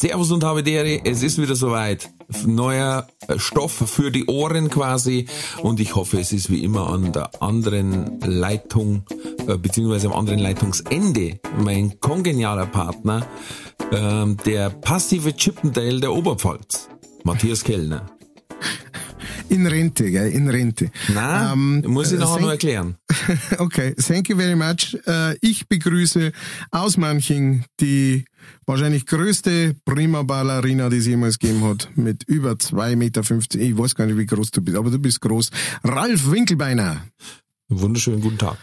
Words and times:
Servus 0.00 0.30
und 0.30 0.42
habe 0.44 0.62
Dere, 0.62 1.04
es 1.04 1.22
ist 1.22 1.36
wieder 1.40 1.54
soweit. 1.54 2.08
Neuer 2.46 3.06
Stoff 3.36 3.72
für 3.72 4.10
die 4.10 4.24
Ohren 4.26 4.70
quasi 4.70 5.26
und 5.62 5.78
ich 5.78 5.94
hoffe, 5.94 6.18
es 6.18 6.32
ist 6.32 6.48
wie 6.50 6.64
immer 6.64 6.88
an 6.88 7.12
der 7.12 7.30
anderen 7.42 8.18
Leitung, 8.20 9.02
äh, 9.46 9.58
beziehungsweise 9.58 10.06
am 10.06 10.14
anderen 10.14 10.38
Leitungsende 10.38 11.38
mein 11.58 12.00
kongenialer 12.00 12.64
Partner, 12.66 13.26
ähm, 13.92 14.38
der 14.46 14.70
passive 14.70 15.34
Chippendale 15.36 16.00
der 16.00 16.12
Oberpfalz, 16.12 16.88
Matthias 17.24 17.62
Kellner. 17.62 18.06
In 19.50 19.66
Rente, 19.66 20.08
gell? 20.12 20.30
In 20.30 20.48
Rente. 20.48 20.90
Nein, 21.12 21.82
Ähm, 21.84 21.92
muss 21.92 22.12
ich 22.12 22.18
äh, 22.18 22.20
nachher 22.20 22.34
thank- 22.36 22.42
noch 22.42 22.50
erklären. 22.52 22.96
Okay, 23.58 23.94
thank 23.96 24.28
you 24.28 24.36
very 24.36 24.54
much. 24.54 24.96
Äh, 25.06 25.36
ich 25.40 25.66
begrüße 25.68 26.30
aus 26.70 26.96
Manching 26.96 27.64
die 27.80 28.24
wahrscheinlich 28.66 29.06
größte 29.06 29.74
Prima 29.84 30.22
Ballerina, 30.22 30.88
die 30.88 30.98
es 30.98 31.06
jemals 31.06 31.38
gegeben 31.38 31.64
hat, 31.64 31.88
mit 31.96 32.24
über 32.24 32.52
2,50 32.52 32.96
Meter. 32.96 33.22
Ich 33.60 33.76
weiß 33.78 33.94
gar 33.94 34.06
nicht, 34.06 34.18
wie 34.18 34.26
groß 34.26 34.50
du 34.50 34.60
bist, 34.62 34.76
aber 34.76 34.90
du 34.90 34.98
bist 34.98 35.20
groß. 35.20 35.50
Ralf 35.84 36.30
Winkelbeiner. 36.30 37.04
Wunderschönen 37.68 38.20
guten 38.20 38.38
Tag. 38.38 38.58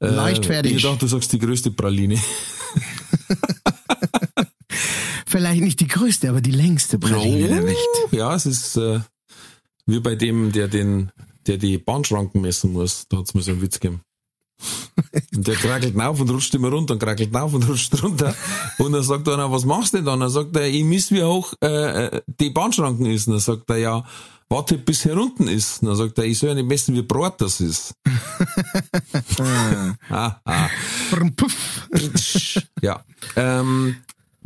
Äh, 0.00 0.08
Leichtfertig. 0.08 0.76
Ich 0.76 0.82
dachte, 0.82 0.98
du 0.98 1.06
sagst 1.06 1.32
die 1.32 1.38
größte 1.38 1.70
Praline. 1.70 2.18
Vielleicht 5.26 5.62
nicht 5.62 5.80
die 5.80 5.86
größte, 5.88 6.28
aber 6.28 6.40
die 6.40 6.50
längste 6.50 6.98
Praline 6.98 7.48
der 7.48 7.64
Welt. 7.64 7.76
Ja, 8.10 8.34
es 8.34 8.46
ist 8.46 8.76
äh, 8.76 9.00
wie 9.86 10.00
bei 10.00 10.14
dem, 10.14 10.52
der 10.52 10.68
den, 10.68 11.10
der 11.46 11.56
die 11.56 11.78
Bahnschranken 11.78 12.40
messen 12.40 12.72
muss. 12.72 13.06
Da 13.08 13.18
hat's 13.18 13.34
mir 13.34 13.42
so 13.42 13.52
einen 13.52 13.62
Witz 13.62 13.80
gegeben. 13.80 14.02
Und 15.34 15.46
der 15.46 15.56
krackelt 15.56 15.98
auf 15.98 16.20
und 16.20 16.30
rutscht 16.30 16.54
immer 16.54 16.70
runter 16.70 16.94
und 16.94 17.00
krackelt 17.00 17.34
auf 17.34 17.54
und 17.54 17.62
rutscht 17.68 18.02
runter. 18.02 18.34
Und 18.78 18.92
dann 18.92 19.02
sagt 19.02 19.28
einer, 19.28 19.50
was 19.50 19.64
machst 19.64 19.92
du 19.92 19.98
denn 19.98 20.06
dann? 20.06 20.20
Dann 20.20 20.30
sagt 20.30 20.56
er, 20.56 20.68
ich 20.68 20.84
miss, 20.84 21.10
wie 21.10 21.22
hoch 21.22 21.52
äh, 21.62 22.06
äh, 22.06 22.22
die 22.26 22.50
Bahnschranken 22.50 23.06
ist. 23.06 23.26
Und 23.26 23.34
dann 23.34 23.40
sagt 23.40 23.68
er, 23.70 23.76
ja, 23.78 24.04
warte 24.48 24.78
bis 24.78 25.02
hier 25.02 25.16
unten 25.16 25.48
ist. 25.48 25.82
Und 25.82 25.88
dann 25.88 25.96
sagt 25.96 26.18
er, 26.18 26.24
ich 26.24 26.38
soll 26.38 26.50
ja 26.50 26.54
nicht 26.54 26.68
messen, 26.68 26.94
wie 26.94 27.02
breit 27.02 27.40
das 27.40 27.60
ist. 27.60 27.94
ah, 30.08 30.40
ah. 30.44 30.68
Ja. 32.82 33.04
Ähm, 33.36 33.96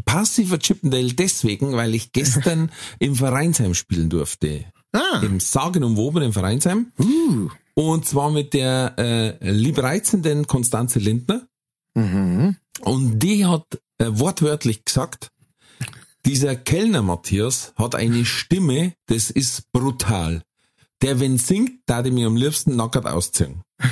passiver 0.05 0.59
Chippendale 0.59 1.15
deswegen, 1.15 1.73
weil 1.73 1.95
ich 1.95 2.13
gestern 2.13 2.71
im 2.99 3.15
Vereinsheim 3.17 3.75
spielen 3.75 4.11
durfte. 4.11 4.67
Ah. 4.93 5.21
Im 5.23 5.41
sagenumwobenen 5.41 6.33
Vereinsheim. 6.33 6.93
Uh. 6.99 7.51
Und 7.75 8.07
zwar 8.07 8.31
mit 8.31 8.55
der 8.55 8.95
äh, 8.99 9.51
liebreizenden 9.51 10.47
Konstanze 10.47 11.01
Lindner. 11.01 11.49
Mhm. 11.95 12.57
Und 12.81 13.19
die 13.19 13.47
hat 13.47 13.81
äh, 13.99 14.07
wortwörtlich 14.11 14.85
gesagt, 14.85 15.31
dieser 16.27 16.57
Kellner 16.57 17.03
Matthias 17.03 17.75
hat 17.77 17.95
eine 17.95 18.25
Stimme, 18.25 18.95
das 19.07 19.31
ist 19.31 19.71
brutal. 19.73 20.43
Der, 21.03 21.21
wenn 21.21 21.37
singt, 21.37 21.83
da 21.87 22.03
die 22.03 22.11
mir 22.11 22.29
am 22.29 22.37
liebsten 22.37 22.77
nackert 22.77 23.07
ausziehen. 23.07 23.63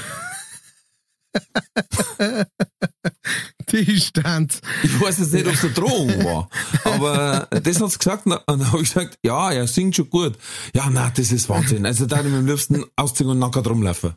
Die 3.71 4.01
stand. 4.01 4.61
Ich 4.83 5.01
weiß 5.01 5.19
jetzt 5.19 5.33
nicht, 5.33 5.47
ob 5.47 5.55
es 5.55 5.65
eine 5.65 5.73
Drohung 5.73 6.09
war, 6.25 6.49
aber 6.85 7.49
das 7.63 7.81
hat's 7.81 7.99
gesagt 7.99 8.27
und 8.27 8.39
dann 8.47 8.67
habe 8.73 8.83
ich 8.83 8.89
gesagt, 8.93 9.19
ja, 9.25 9.53
er 9.53 9.67
singt 9.67 9.97
schon 9.97 10.11
gut. 10.11 10.37
Ja, 10.75 10.89
na, 10.91 11.11
das 11.15 11.33
ist 11.33 11.49
Wahnsinn. 11.49 11.87
Also 11.87 12.07
da 12.07 12.21
ich 12.21 12.27
am 12.27 12.47
liebsten 12.47 12.85
ausziehen 12.97 13.31
und 13.31 13.39
nackert 13.39 13.67
rumlaufen. 13.69 14.15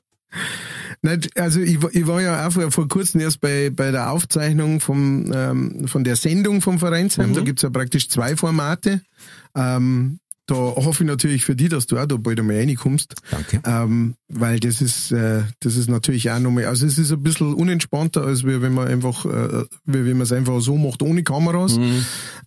Nicht, 1.02 1.38
also 1.40 1.60
ich, 1.60 1.82
war- 1.82 1.94
ich 1.94 2.08
war 2.08 2.22
ja 2.22 2.48
auch 2.48 2.52
vor, 2.52 2.72
vor 2.72 2.88
kurzem 2.88 3.22
erst 3.22 3.40
bei, 3.42 3.70
bei 3.70 3.92
der 3.92 4.12
Aufzeichnung 4.12 4.80
vom, 4.80 5.32
ähm, 5.34 5.88
von 5.88 6.04
der 6.04 6.16
Sendung 6.16 6.62
vom 6.62 6.80
Vereinsheim. 6.80 7.34
Da 7.34 7.42
gibt's 7.42 7.62
ja 7.62 7.70
praktisch 7.70 8.10
zwei 8.10 8.36
Formate. 8.36 9.02
Ähm, 9.56 10.20
da 10.48 10.56
hoffe 10.56 11.04
ich 11.04 11.08
natürlich 11.08 11.44
für 11.46 11.56
die, 11.56 11.70
dass 11.70 11.88
du 11.88 11.98
auch 11.98 12.06
da 12.06 12.18
bald 12.18 12.40
einmal 12.40 12.58
reinkommst. 12.58 13.16
Danke. 13.32 13.62
Ähm, 13.66 14.16
weil 14.28 14.60
das 14.60 14.82
ist, 14.82 15.12
äh, 15.12 15.42
das 15.60 15.76
ist 15.76 15.90
natürlich 15.90 16.30
auch 16.32 16.40
nochmal, 16.40 16.66
also 16.66 16.86
es 16.86 16.98
ist 16.98 17.12
ein 17.12 17.24
bisschen 17.24 17.54
unentspannter, 17.54 18.24
als 18.24 18.44
wenn 18.44 18.74
man 18.74 18.88
einfach, 18.88 19.26
äh, 19.26 19.64
wie 19.86 20.06
wenn 20.06 20.14
man 20.18 20.22
es 20.22 20.32
einfach 20.32 20.60
so 20.62 20.78
macht, 20.78 21.02
ohne 21.02 21.24
Kameras. 21.24 21.78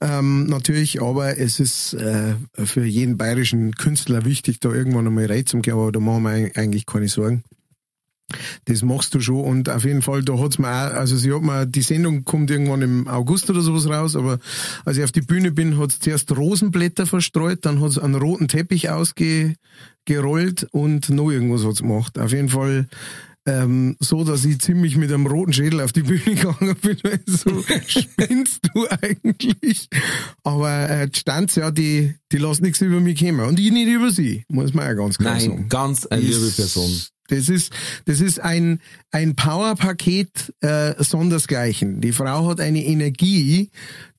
Ähm, 0.00 0.47
natürlich, 0.47 1.03
aber 1.03 1.38
es 1.38 1.58
ist 1.60 1.94
äh, 1.94 2.34
für 2.64 2.84
jeden 2.84 3.16
bayerischen 3.16 3.72
Künstler 3.75 4.25
wichtig, 4.25 4.60
da 4.60 4.70
irgendwann 4.72 5.06
einmal 5.06 5.26
reinzugehen, 5.26 5.76
aber 5.76 5.91
da 5.92 5.98
machen 6.00 6.22
wir 6.22 6.31
eig- 6.31 6.56
eigentlich 6.56 6.87
keine 6.87 7.08
Sorgen. 7.08 7.42
Das 8.66 8.83
machst 8.83 9.15
du 9.15 9.21
schon 9.21 9.41
und 9.41 9.71
auf 9.71 9.84
jeden 9.84 10.03
Fall, 10.03 10.22
da 10.22 10.39
hat's 10.39 10.59
mir 10.59 10.69
auch, 10.69 10.94
also 10.94 11.16
sie 11.16 11.33
hat 11.33 11.43
mir, 11.43 11.65
die 11.66 11.83
Sendung 11.83 12.25
kommt 12.25 12.50
irgendwann 12.50 12.83
im 12.83 13.09
August 13.09 13.49
oder 13.49 13.62
sowas 13.62 13.89
raus, 13.89 14.16
aber 14.16 14.39
als 14.84 14.99
ich 14.99 15.05
auf 15.05 15.12
die 15.12 15.22
Bühne 15.22 15.50
bin, 15.50 15.78
hat's 15.78 15.99
zuerst 15.99 16.37
Rosenblätter 16.37 17.06
verstreut, 17.06 17.61
dann 17.62 17.81
hat's 17.81 17.99
einen 17.99 18.17
roten 18.17 18.49
Teppich 18.49 18.91
ausgerollt 18.91 20.67
und 20.72 21.09
noch 21.09 21.31
irgendwas 21.31 21.65
hat's 21.65 21.81
gemacht. 21.81 22.19
Auf 22.19 22.33
jeden 22.33 22.50
Fall 22.50 22.87
ähm, 23.49 23.97
so, 23.99 24.25
dass 24.25 24.44
ich 24.44 24.61
ziemlich 24.61 24.97
mit 24.97 25.11
einem 25.11 25.27
roten 25.27 25.53
Schädel 25.53 25.81
auf 25.81 25.93
die 25.93 26.03
Bühne 26.03 26.21
gegangen 26.25 26.77
bin. 26.83 26.99
So, 27.27 27.65
spinnst 27.87 28.61
du 28.75 28.87
eigentlich? 28.88 29.88
Aber 30.44 30.91
äh, 30.91 31.09
die 31.09 31.19
Stanz, 31.19 31.55
ja, 31.55 31.71
die, 31.71 32.15
die 32.31 32.37
lässt 32.37 32.61
nichts 32.61 32.81
über 32.83 33.00
mich 33.00 33.19
kommen. 33.19 33.41
Und 33.41 33.59
ich 33.59 33.72
nicht 33.72 33.88
über 33.88 34.11
sie, 34.11 34.44
muss 34.49 34.75
man 34.75 34.84
ja 34.84 34.93
ganz 34.93 35.17
klar 35.17 35.41
sagen. 35.41 35.55
Nein, 35.61 35.69
ganz 35.69 36.06
eine 36.06 36.21
liebe 36.21 36.50
Person. 36.50 36.91
Das 37.28 37.49
ist, 37.49 37.72
das 38.06 38.21
ist 38.21 38.41
ein, 38.41 38.81
ein 39.11 39.37
Powerpaket 39.37 40.53
äh, 40.61 40.94
sondersgleichen. 41.03 42.00
Die 42.00 42.12
Frau 42.12 42.49
hat 42.49 42.61
eine 42.61 42.84
Energie, 42.84 43.71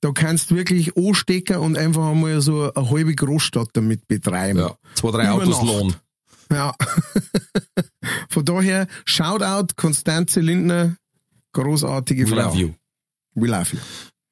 da 0.01 0.11
kannst 0.11 0.51
du 0.51 0.55
wirklich 0.55 0.95
anstecken 0.95 1.57
und 1.57 1.77
einfach 1.77 2.09
einmal 2.11 2.39
so 2.41 2.71
eine 2.71 2.89
halbe 2.89 3.13
Großstadt 3.13 3.69
damit 3.73 4.07
betreiben. 4.07 4.59
Ja, 4.59 4.75
zwei, 4.95 5.11
drei 5.11 5.23
Über 5.23 5.33
Autos 5.33 5.57
Nacht. 5.61 5.65
Lohn. 5.65 5.95
Ja. 6.51 6.73
Von 8.29 8.45
daher, 8.45 8.87
Shoutout, 9.05 9.73
Konstanze 9.75 10.39
Lindner, 10.39 10.95
großartige 11.53 12.25
We 12.25 12.35
Frau. 12.35 12.47
love 12.47 12.57
you. 12.57 12.73
We 13.35 13.47
love 13.47 13.73
you. 13.73 13.79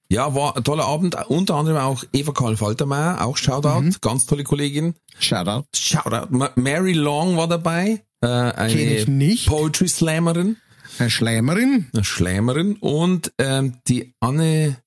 Ja, 0.09 0.33
war 0.33 0.55
ein 0.55 0.63
toller 0.63 0.85
Abend. 0.85 1.15
Unter 1.27 1.55
anderem 1.55 1.77
auch 1.77 2.03
Eva 2.13 2.31
Karl 2.31 2.55
Faltermeier, 2.57 3.25
auch 3.25 3.35
Shoutout, 3.37 3.81
Mhm. 3.81 3.95
ganz 4.01 4.25
tolle 4.25 4.43
Kollegin. 4.45 4.95
Shoutout. 5.19 5.65
Shoutout. 5.75 6.27
Ma- 6.29 6.51
Mary 6.55 6.93
Long 6.93 7.35
war 7.37 7.47
dabei, 7.47 8.03
äh, 8.21 8.27
eine 8.27 9.03
nicht. 9.05 9.47
Poetry 9.47 9.87
Slammerin, 9.89 10.55
Herr 10.97 11.09
Schleimerin. 11.09 11.87
eine 11.93 12.03
Schleimerin 12.05 12.77
und 12.77 13.33
ähm, 13.37 13.79
die 13.87 14.13
Anne, 14.21 14.77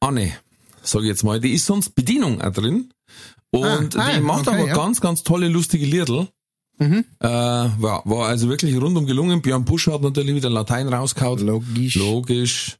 Anne, 0.00 0.32
sag 0.82 1.02
ich 1.02 1.08
jetzt 1.08 1.22
mal, 1.22 1.40
die 1.40 1.52
ist 1.52 1.66
sonst 1.66 1.94
Bedienung 1.94 2.40
auch 2.42 2.52
drin 2.52 2.92
und 3.50 3.96
Ah, 3.96 4.06
ah, 4.08 4.12
die 4.16 4.20
macht 4.20 4.48
okay, 4.48 4.56
aber 4.58 4.66
ja. 4.68 4.74
ganz, 4.74 5.00
ganz 5.00 5.22
tolle, 5.22 5.48
lustige 5.48 5.86
Liedl. 5.86 6.26
Mhm. 6.78 7.04
Äh, 7.20 7.28
war, 7.28 8.02
war 8.04 8.26
also 8.26 8.48
wirklich 8.48 8.74
rundum 8.80 9.06
gelungen. 9.06 9.42
Björn 9.42 9.64
Pusch 9.64 9.86
hat 9.86 10.02
natürlich 10.02 10.34
wieder 10.34 10.50
Latein 10.50 10.88
rausgehauen. 10.92 11.38
Logisch. 11.46 11.94
Logisch. 11.94 12.78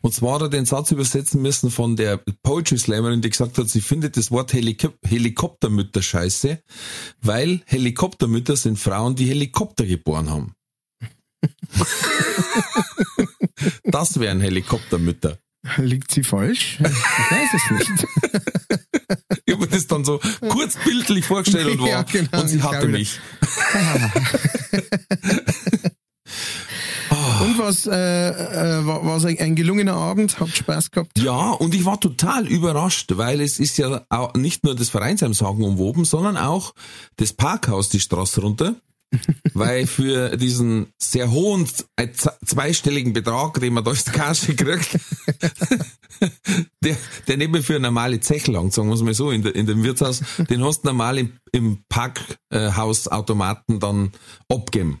Und 0.00 0.14
zwar 0.14 0.34
hat 0.34 0.42
er 0.42 0.48
den 0.48 0.66
Satz 0.66 0.90
übersetzen 0.90 1.42
müssen 1.42 1.70
von 1.70 1.96
der 1.96 2.20
Poetry 2.42 2.78
Slammerin, 2.78 3.22
die 3.22 3.30
gesagt 3.30 3.58
hat, 3.58 3.68
sie 3.68 3.80
findet 3.80 4.16
das 4.16 4.30
Wort 4.30 4.52
Helikop 4.52 4.96
Helikoptermütter 5.04 6.02
scheiße, 6.02 6.60
weil 7.20 7.62
Helikoptermütter 7.66 8.56
sind 8.56 8.78
Frauen, 8.78 9.16
die 9.16 9.26
Helikopter 9.26 9.84
geboren 9.84 10.30
haben. 10.30 10.54
das 13.84 14.20
wären 14.20 14.40
Helikoptermütter. 14.40 15.38
Liegt 15.78 16.10
sie 16.10 16.22
falsch? 16.22 16.78
Ich 16.80 16.86
weiß 16.86 17.54
es 17.54 17.70
nicht. 17.70 18.06
Ich 19.46 19.54
habe 19.54 19.64
mir 19.64 19.70
das 19.70 19.86
dann 19.86 20.04
so 20.04 20.20
kurz 20.48 20.76
bildlich 20.84 21.24
vorgestellt 21.24 21.68
und 21.68 21.80
war, 21.80 21.88
Ja, 21.88 22.02
genau, 22.02 22.40
und 22.40 22.48
sie 22.48 22.62
hatte 22.62 22.88
mich. 22.88 23.18
Und 27.42 27.58
was, 27.58 27.86
äh, 27.86 27.90
äh, 27.92 28.86
war 28.86 29.04
war's 29.04 29.24
ein, 29.24 29.54
gelungener 29.54 29.94
Abend? 29.94 30.40
Habt 30.40 30.56
Spaß 30.56 30.90
gehabt? 30.90 31.18
Ja, 31.18 31.50
und 31.50 31.74
ich 31.74 31.84
war 31.84 32.00
total 32.00 32.46
überrascht, 32.46 33.12
weil 33.16 33.40
es 33.40 33.58
ist 33.58 33.78
ja 33.78 34.04
auch 34.08 34.34
nicht 34.34 34.64
nur 34.64 34.74
das 34.74 34.88
Vereinsheim 34.88 35.34
Sagen 35.34 35.62
umwoben, 35.64 36.04
sondern 36.04 36.36
auch 36.36 36.74
das 37.16 37.32
Parkhaus 37.32 37.88
die 37.88 38.00
Straße 38.00 38.40
runter. 38.40 38.76
weil 39.54 39.86
für 39.86 40.36
diesen 40.36 40.86
sehr 40.98 41.30
hohen 41.30 41.68
äh, 41.96 42.08
zweistelligen 42.44 43.12
Betrag, 43.12 43.60
den 43.60 43.74
man 43.74 43.84
da 43.84 43.90
als 43.90 44.04
Gage 44.06 44.54
kriegt, 44.54 44.98
der, 46.82 46.96
der 47.28 47.36
nicht 47.36 47.50
mehr 47.50 47.62
für 47.62 47.74
eine 47.74 47.88
normale 47.88 48.20
Zeche 48.20 48.52
lang, 48.52 48.70
sagen 48.70 48.88
wir 48.88 48.94
es 48.94 49.02
mal 49.02 49.14
so, 49.14 49.30
in, 49.30 49.42
der, 49.42 49.54
in 49.54 49.66
dem 49.66 49.82
Wirtshaus, 49.82 50.22
den 50.50 50.64
hast 50.64 50.82
du 50.82 50.88
normal 50.88 51.18
im, 51.18 51.32
im 51.52 51.84
Parkhausautomaten 51.88 53.80
dann 53.80 54.12
abgeben. 54.48 55.00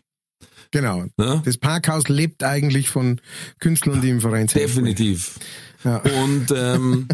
Genau. 0.74 1.04
Ne? 1.16 1.40
Das 1.44 1.56
Parkhaus 1.56 2.08
lebt 2.08 2.42
eigentlich 2.42 2.88
von 2.88 3.20
Künstlern, 3.60 4.00
die 4.00 4.10
im 4.10 4.20
Verein 4.20 4.48
sind. 4.48 4.60
Definitiv. 4.60 5.38
Ja. 5.84 5.98
Und 5.98 6.46
ähm, 6.52 7.06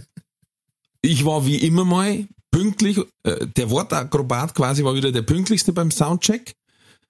ich 1.02 1.26
war 1.26 1.44
wie 1.44 1.56
immer 1.56 1.84
mal 1.84 2.26
pünktlich. 2.50 2.98
Äh, 3.22 3.46
der 3.54 3.68
Wortakrobat 3.68 4.54
quasi 4.54 4.82
war 4.82 4.94
wieder 4.94 5.12
der 5.12 5.20
pünktlichste 5.20 5.74
beim 5.74 5.90
Soundcheck. 5.90 6.54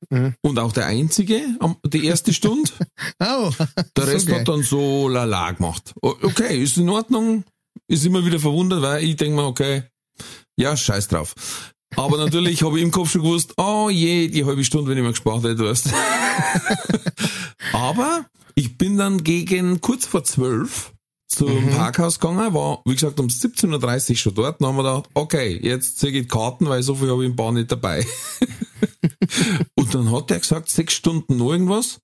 Mhm. 0.09 0.35
Und 0.41 0.59
auch 0.59 0.73
der 0.73 0.87
einzige, 0.87 1.41
die 1.85 2.05
erste 2.05 2.33
Stunde. 2.33 2.73
Oh, 3.23 3.53
Der 3.97 4.07
Rest 4.09 4.27
geil. 4.27 4.41
hat 4.41 4.49
dann 4.49 4.65
so 4.65 5.09
lala 5.09 5.53
gemacht. 5.53 5.95
Okay, 6.01 6.61
ist 6.61 6.79
in 6.79 6.89
Ordnung. 6.89 7.45
Ist 7.87 8.05
immer 8.05 8.25
wieder 8.27 8.41
verwundert, 8.41 8.83
weil 8.83 9.05
ich 9.05 9.15
denke 9.15 9.37
mir, 9.37 9.47
okay, 9.47 9.85
ja, 10.57 10.77
scheiß 10.77 11.07
drauf. 11.07 11.35
Aber 11.97 12.19
natürlich 12.19 12.63
habe 12.63 12.79
ich 12.79 12.85
im 12.85 12.91
Kopf 12.91 13.11
schon 13.11 13.23
gewusst, 13.23 13.55
oh 13.57 13.89
je, 13.91 14.29
die 14.29 14.45
halbe 14.45 14.65
Stunde, 14.65 14.91
wenn 14.91 14.99
ich 14.99 15.03
mal 15.03 15.11
gespart 15.11 15.45
hätte, 15.45 15.65
weißt. 15.65 15.93
Aber 17.73 18.27
ich 18.55 18.79
bin 18.79 18.97
dann 18.97 19.25
gegen 19.25 19.81
kurz 19.81 20.07
vor 20.07 20.25
zwölf 20.25 20.93
zum 21.31 21.69
Parkhaus 21.71 22.19
gegangen, 22.19 22.55
war, 22.55 22.83
wie 22.85 22.95
gesagt, 22.95 23.21
um 23.21 23.29
17.30 23.29 24.11
Uhr 24.11 24.17
schon 24.17 24.35
dort. 24.35 24.61
Dann 24.61 24.69
haben 24.69 24.77
wir 24.77 24.83
gedacht, 24.83 25.11
okay, 25.15 25.59
jetzt 25.63 25.99
ziehe 25.99 26.13
ich 26.13 26.23
die 26.23 26.29
Karten, 26.29 26.69
weil 26.69 26.83
so 26.83 26.97
viel 26.97 27.11
habe 27.11 27.23
ich 27.23 27.31
im 27.31 27.37
Bahn 27.37 27.55
nicht 27.55 27.71
dabei. 27.71 28.05
Und 29.77 29.95
dann 29.95 30.11
hat 30.11 30.31
er 30.31 30.41
gesagt, 30.41 30.69
sechs 30.69 30.95
Stunden 30.95 31.37
noch 31.37 31.53
irgendwas, 31.53 32.01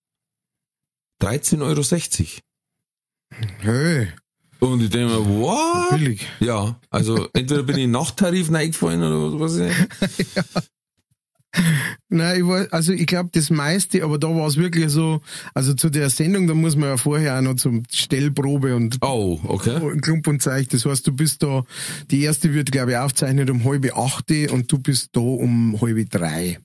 13,60 1.23 1.61
Euro. 1.62 3.43
Hey, 3.61 4.12
Und 4.61 4.82
ich 4.82 4.91
denke 4.91 5.14
mir, 5.14 5.26
what? 5.26 5.91
billig. 5.91 6.26
Ja, 6.41 6.79
also 6.91 7.29
entweder 7.32 7.62
bin 7.62 7.76
ich 7.76 7.85
in 7.85 7.91
Nachttarif 7.91 8.53
reingefallen 8.53 9.03
oder 9.03 9.41
was 9.41 9.58
weiß 9.58 9.70
ich. 9.70 10.26
Nein, 12.08 12.41
ich 12.41 12.47
war, 12.47 12.67
also 12.70 12.93
ich 12.93 13.06
glaube 13.06 13.31
das 13.32 13.50
meiste, 13.50 14.05
aber 14.05 14.19
da 14.19 14.29
war 14.29 14.47
es 14.47 14.56
wirklich 14.56 14.91
so, 14.91 15.20
also 15.55 15.75
zu 15.75 15.91
der 15.91 16.11
Sendung, 16.11 16.47
da 16.47 16.55
muss 16.55 16.76
man 16.76 16.91
ja 16.91 16.97
vorher 16.97 17.38
auch 17.38 17.43
noch 17.43 17.56
zum 17.56 17.82
Stellprobe 17.91 18.76
und 18.76 18.99
Oh, 19.00 19.41
okay. 19.44 19.81
Klump 20.00 20.26
und 20.29 20.43
Zeich. 20.43 20.69
Das 20.69 20.85
heißt, 20.85 21.06
du 21.06 21.12
bist 21.12 21.43
da, 21.43 21.64
die 22.11 22.23
erste 22.23 22.52
wird, 22.55 22.73
glaube 22.73 22.93
ich, 22.93 22.97
aufzeichnet 22.99 23.50
um 23.50 23.64
halbe 23.64 23.97
achte 23.97 24.50
und 24.50 24.70
du 24.70 24.79
bist 24.79 25.11
da 25.12 25.20
um 25.20 25.81
halbe 25.81 26.05
drei. 26.05 26.59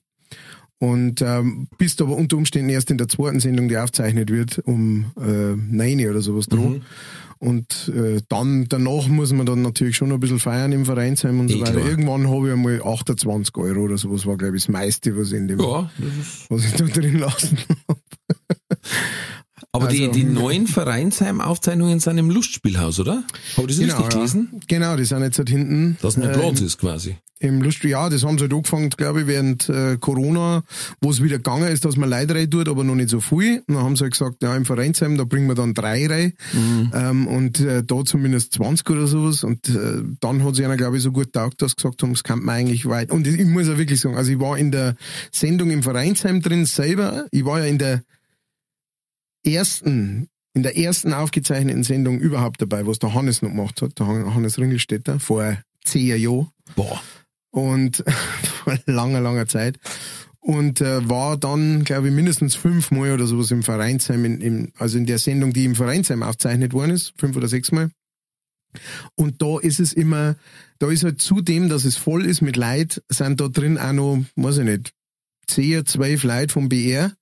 Und 0.78 1.22
ähm, 1.22 1.68
bist 1.78 2.02
aber 2.02 2.16
unter 2.16 2.36
Umständen 2.36 2.68
erst 2.68 2.90
in 2.90 2.98
der 2.98 3.06
zweiten 3.06 3.38
Sendung, 3.38 3.68
die 3.68 3.78
aufzeichnet 3.78 4.30
wird, 4.30 4.58
um 4.64 5.12
äh, 5.16 5.54
neun 5.56 6.08
oder 6.08 6.20
sowas 6.20 6.48
dran. 6.48 6.82
Und 7.42 7.90
äh, 7.92 8.20
dann, 8.28 8.66
danach 8.68 9.08
muss 9.08 9.32
man 9.32 9.44
dann 9.44 9.62
natürlich 9.62 9.96
schon 9.96 10.12
ein 10.12 10.20
bisschen 10.20 10.38
feiern 10.38 10.70
im 10.70 10.84
Vereinsheim 10.84 11.40
und 11.40 11.48
so 11.48 11.56
Eh, 11.58 11.60
weiter. 11.62 11.72
klar. 11.72 11.86
Irgendwann 11.88 12.30
habe 12.30 12.46
ich 12.46 12.52
einmal 12.52 12.80
28 12.84 13.56
Euro 13.56 13.80
oder 13.80 13.98
sowas, 13.98 14.24
war 14.26 14.36
glaube 14.36 14.56
ich 14.56 14.62
das 14.62 14.68
meiste, 14.72 15.16
was 15.18 15.32
ich, 15.32 15.38
in 15.38 15.48
dem, 15.48 15.58
Ja, 15.58 15.90
was 16.48 16.64
ich 16.64 16.72
da 16.74 16.84
drin 16.84 17.18
lassen 17.18 17.58
habe. 17.88 18.00
aber 19.72 19.88
die, 19.88 20.02
Also- 20.02 20.12
die 20.12 20.24
neuen 20.24 20.66
Vereinsheim-Aufzeichnungen 20.66 21.98
sind 21.98 22.18
im 22.18 22.30
Lustspielhaus, 22.30 23.00
oder? 23.00 23.24
Habe 23.56 23.70
ich 23.70 23.78
das 23.78 23.86
richtig 23.86 24.00
ja. 24.00 24.08
gelesen? 24.08 24.60
Genau, 24.68 24.96
die 24.96 25.04
sind 25.04 25.22
jetzt 25.22 25.38
halt 25.38 25.48
hinten. 25.48 25.96
Dass 26.02 26.16
mehr 26.18 26.30
äh, 26.30 26.38
Platz 26.38 26.60
ist 26.60 26.78
quasi. 26.78 27.16
Im 27.38 27.60
Lust, 27.60 27.82
ja, 27.82 28.08
das 28.08 28.22
haben 28.22 28.38
sie 28.38 28.42
halt 28.42 28.52
angefangen, 28.52 28.90
glaube 28.90 29.22
ich, 29.22 29.26
während 29.26 29.68
äh, 29.68 29.96
Corona, 29.98 30.62
wo 31.00 31.10
es 31.10 31.20
wieder 31.22 31.38
gegangen 31.38 31.66
ist, 31.66 31.84
dass 31.84 31.96
man 31.96 32.08
Leute 32.08 32.36
rein 32.36 32.48
tut, 32.48 32.68
aber 32.68 32.84
noch 32.84 32.94
nicht 32.94 33.08
so 33.08 33.20
viel. 33.20 33.64
Und 33.66 33.74
dann 33.74 33.82
haben 33.82 33.96
sie 33.96 34.02
halt 34.04 34.12
gesagt, 34.12 34.42
ja, 34.44 34.54
im 34.54 34.64
Vereinsheim, 34.64 35.16
da 35.16 35.24
bringen 35.24 35.48
wir 35.48 35.56
dann 35.56 35.74
drei 35.74 36.06
rein. 36.06 36.34
Ähm, 36.94 37.26
und 37.26 37.58
äh, 37.58 37.82
da 37.82 38.04
zumindest 38.04 38.52
20 38.52 38.88
oder 38.90 39.06
sowas. 39.08 39.42
Und 39.42 39.68
äh, 39.70 40.02
dann 40.20 40.44
hat 40.44 40.54
sich 40.54 40.64
einer, 40.64 40.76
glaube 40.76 40.98
ich, 40.98 41.02
so 41.02 41.10
gut 41.10 41.32
taugt, 41.32 41.62
dass 41.62 41.72
sie 41.72 41.76
gesagt 41.76 42.00
haben, 42.02 42.12
das 42.12 42.22
kann 42.22 42.44
man 42.44 42.54
eigentlich 42.54 42.86
weit. 42.86 43.10
Und 43.10 43.26
ich, 43.26 43.40
ich 43.40 43.46
muss 43.46 43.66
ja 43.66 43.76
wirklich 43.76 44.00
sagen, 44.00 44.16
also 44.16 44.30
ich 44.30 44.38
war 44.38 44.56
in 44.56 44.70
der 44.70 44.94
Sendung 45.32 45.70
im 45.70 45.82
Vereinsheim 45.82 46.42
drin 46.42 46.64
selber. 46.66 47.26
Ich 47.32 47.44
war 47.44 47.58
ja 47.58 47.64
in 47.64 47.78
der 47.78 48.02
ersten, 49.44 50.28
in 50.54 50.62
der 50.62 50.76
ersten 50.76 51.12
aufgezeichneten 51.12 51.84
Sendung 51.84 52.18
überhaupt 52.20 52.60
dabei, 52.60 52.86
was 52.86 52.98
der 52.98 53.14
Hannes 53.14 53.42
noch 53.42 53.50
gemacht 53.50 53.82
hat, 53.82 53.98
der 53.98 54.06
Han- 54.06 54.34
Hannes 54.34 54.58
Ringelstädter, 54.58 55.18
vor 55.20 55.58
zehn 55.84 56.20
Jahren 56.20 56.48
Boah. 56.76 57.00
und 57.50 58.04
vor 58.64 58.78
langer, 58.86 59.20
langer 59.20 59.46
Zeit. 59.46 59.78
Und 60.40 60.80
äh, 60.80 61.08
war 61.08 61.36
dann, 61.36 61.84
glaube 61.84 62.08
ich, 62.08 62.14
mindestens 62.14 62.56
fünfmal 62.56 63.12
oder 63.12 63.26
sowas 63.26 63.52
im 63.52 63.62
Vereinsheim, 63.62 64.24
in, 64.24 64.40
im, 64.40 64.72
also 64.76 64.98
in 64.98 65.06
der 65.06 65.18
Sendung, 65.18 65.52
die 65.52 65.64
im 65.64 65.76
Vereinsheim 65.76 66.24
aufgezeichnet 66.24 66.72
worden 66.72 66.90
ist, 66.90 67.14
fünf 67.16 67.36
oder 67.36 67.46
sechsmal. 67.46 67.90
Und 69.14 69.40
da 69.42 69.58
ist 69.60 69.78
es 69.80 69.92
immer, 69.92 70.36
da 70.78 70.90
ist 70.90 71.04
halt 71.04 71.20
zudem, 71.20 71.68
dass 71.68 71.84
es 71.84 71.96
voll 71.96 72.24
ist 72.26 72.40
mit 72.40 72.56
Leid, 72.56 73.02
sind 73.08 73.40
da 73.40 73.48
drin 73.48 73.78
auch 73.78 73.92
noch, 73.92 74.24
weiß 74.36 74.58
ich 74.58 74.64
nicht, 74.64 74.92
zehn, 75.46 75.84
zwölf 75.86 76.24
Leute 76.24 76.52
vom 76.52 76.68
BR, 76.68 77.12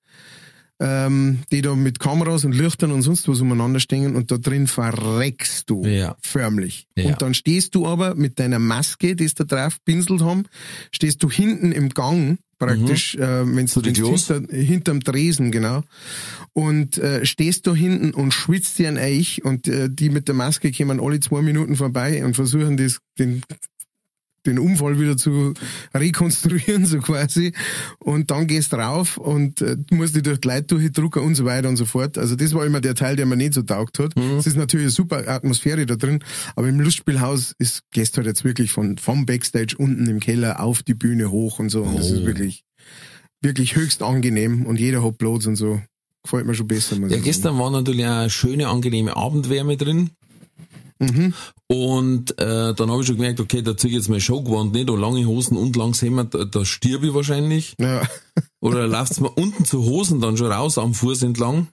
ähm, 0.80 1.40
die 1.52 1.60
da 1.62 1.74
mit 1.76 2.00
Kameras 2.00 2.44
und 2.44 2.52
Lichtern 2.52 2.90
und 2.90 3.02
sonst 3.02 3.28
was 3.28 3.40
umeinander 3.40 3.80
stehen 3.80 4.16
und 4.16 4.30
da 4.30 4.38
drin 4.38 4.66
verreckst 4.66 5.68
du 5.68 5.84
Ja. 5.84 6.16
förmlich. 6.22 6.86
Ja. 6.96 7.10
Und 7.10 7.22
dann 7.22 7.34
stehst 7.34 7.74
du 7.74 7.86
aber 7.86 8.14
mit 8.14 8.38
deiner 8.38 8.58
Maske, 8.58 9.14
die 9.14 9.28
sie 9.28 9.34
da 9.34 9.44
drauf 9.44 9.76
pinselt 9.84 10.22
haben, 10.22 10.44
stehst 10.90 11.22
du 11.22 11.30
hinten 11.30 11.72
im 11.72 11.90
Gang 11.90 12.38
praktisch, 12.58 13.14
äh, 13.14 13.46
wenn 13.46 13.66
du 13.66 13.80
hinter, 13.80 14.42
hinterm 14.50 15.00
Tresen, 15.00 15.50
genau. 15.50 15.82
Und 16.52 16.98
äh, 16.98 17.24
stehst 17.24 17.66
da 17.66 17.74
hinten 17.74 18.12
und 18.12 18.32
schwitzt 18.32 18.78
dir 18.78 18.88
ein 18.88 18.98
Eich 18.98 19.44
und 19.44 19.66
äh, 19.66 19.88
die 19.90 20.10
mit 20.10 20.28
der 20.28 20.34
Maske 20.34 20.70
kommen 20.70 21.00
alle 21.00 21.20
zwei 21.20 21.42
Minuten 21.42 21.76
vorbei 21.76 22.24
und 22.24 22.34
versuchen 22.36 22.76
das, 22.76 22.98
den 23.18 23.42
den 24.46 24.58
Unfall 24.58 24.98
wieder 24.98 25.16
zu 25.16 25.54
rekonstruieren, 25.94 26.86
so 26.86 26.98
quasi. 26.98 27.52
Und 27.98 28.30
dann 28.30 28.46
gehst 28.46 28.72
rauf 28.74 29.16
und 29.16 29.60
äh, 29.60 29.76
musst 29.90 30.16
dich 30.16 30.22
durch 30.22 30.40
die 30.40 30.48
Leute 30.48 30.62
durchdrucken 30.62 31.22
und 31.22 31.34
so 31.34 31.44
weiter 31.44 31.68
und 31.68 31.76
so 31.76 31.84
fort. 31.84 32.18
Also 32.18 32.36
das 32.36 32.54
war 32.54 32.64
immer 32.64 32.80
der 32.80 32.94
Teil, 32.94 33.16
der 33.16 33.26
mir 33.26 33.36
nicht 33.36 33.54
so 33.54 33.62
taugt 33.62 33.98
hat. 33.98 34.12
Es 34.38 34.46
ist 34.46 34.56
natürlich 34.56 34.84
eine 34.84 34.90
super 34.90 35.28
Atmosphäre 35.28 35.86
da 35.86 35.96
drin, 35.96 36.22
aber 36.56 36.68
im 36.68 36.80
Lustspielhaus 36.80 37.54
ist, 37.58 37.82
gehst 37.90 38.16
halt 38.16 38.26
jetzt 38.26 38.44
wirklich 38.44 38.72
von, 38.72 38.98
vom 38.98 39.26
Backstage 39.26 39.76
unten 39.76 40.06
im 40.06 40.20
Keller 40.20 40.60
auf 40.60 40.82
die 40.82 40.94
Bühne 40.94 41.30
hoch 41.30 41.58
und 41.58 41.68
so. 41.68 41.82
Und 41.82 41.98
das 41.98 42.10
ist 42.10 42.24
wirklich, 42.24 42.64
wirklich 43.42 43.76
höchst 43.76 44.02
angenehm 44.02 44.66
und 44.66 44.78
jeder 44.78 45.04
hat 45.04 45.18
Platz 45.18 45.46
und 45.46 45.56
so. 45.56 45.80
Gefällt 46.22 46.46
mir 46.46 46.54
schon 46.54 46.68
besser. 46.68 46.96
Ja, 47.08 47.18
gestern 47.18 47.58
war 47.58 47.70
natürlich 47.70 48.04
eine 48.04 48.28
schöne, 48.28 48.68
angenehme 48.68 49.16
Abendwärme 49.16 49.78
drin. 49.78 50.10
Mhm. 51.00 51.34
Und 51.66 52.38
äh, 52.38 52.74
dann 52.74 52.90
habe 52.90 53.00
ich 53.00 53.06
schon 53.06 53.16
gemerkt, 53.16 53.40
okay, 53.40 53.62
da 53.62 53.76
ziehe 53.76 53.90
ich 53.90 53.96
jetzt 53.96 54.08
mein 54.08 54.20
Showgewand 54.20 54.72
nicht 54.72 54.90
und 54.90 55.00
lange 55.00 55.24
Hosen 55.26 55.56
und 55.56 55.74
langes 55.74 56.02
Hemd, 56.02 56.34
da, 56.34 56.44
da 56.44 56.64
stirb 56.64 57.02
ich 57.02 57.14
wahrscheinlich. 57.14 57.74
Ja. 57.80 58.02
Oder 58.60 58.86
läuft's 58.86 59.20
mir 59.20 59.30
unten 59.30 59.64
zu 59.64 59.82
Hosen 59.84 60.20
dann 60.20 60.36
schon 60.36 60.52
raus 60.52 60.76
am 60.76 60.94
Fuß 60.94 61.22
entlang. 61.22 61.68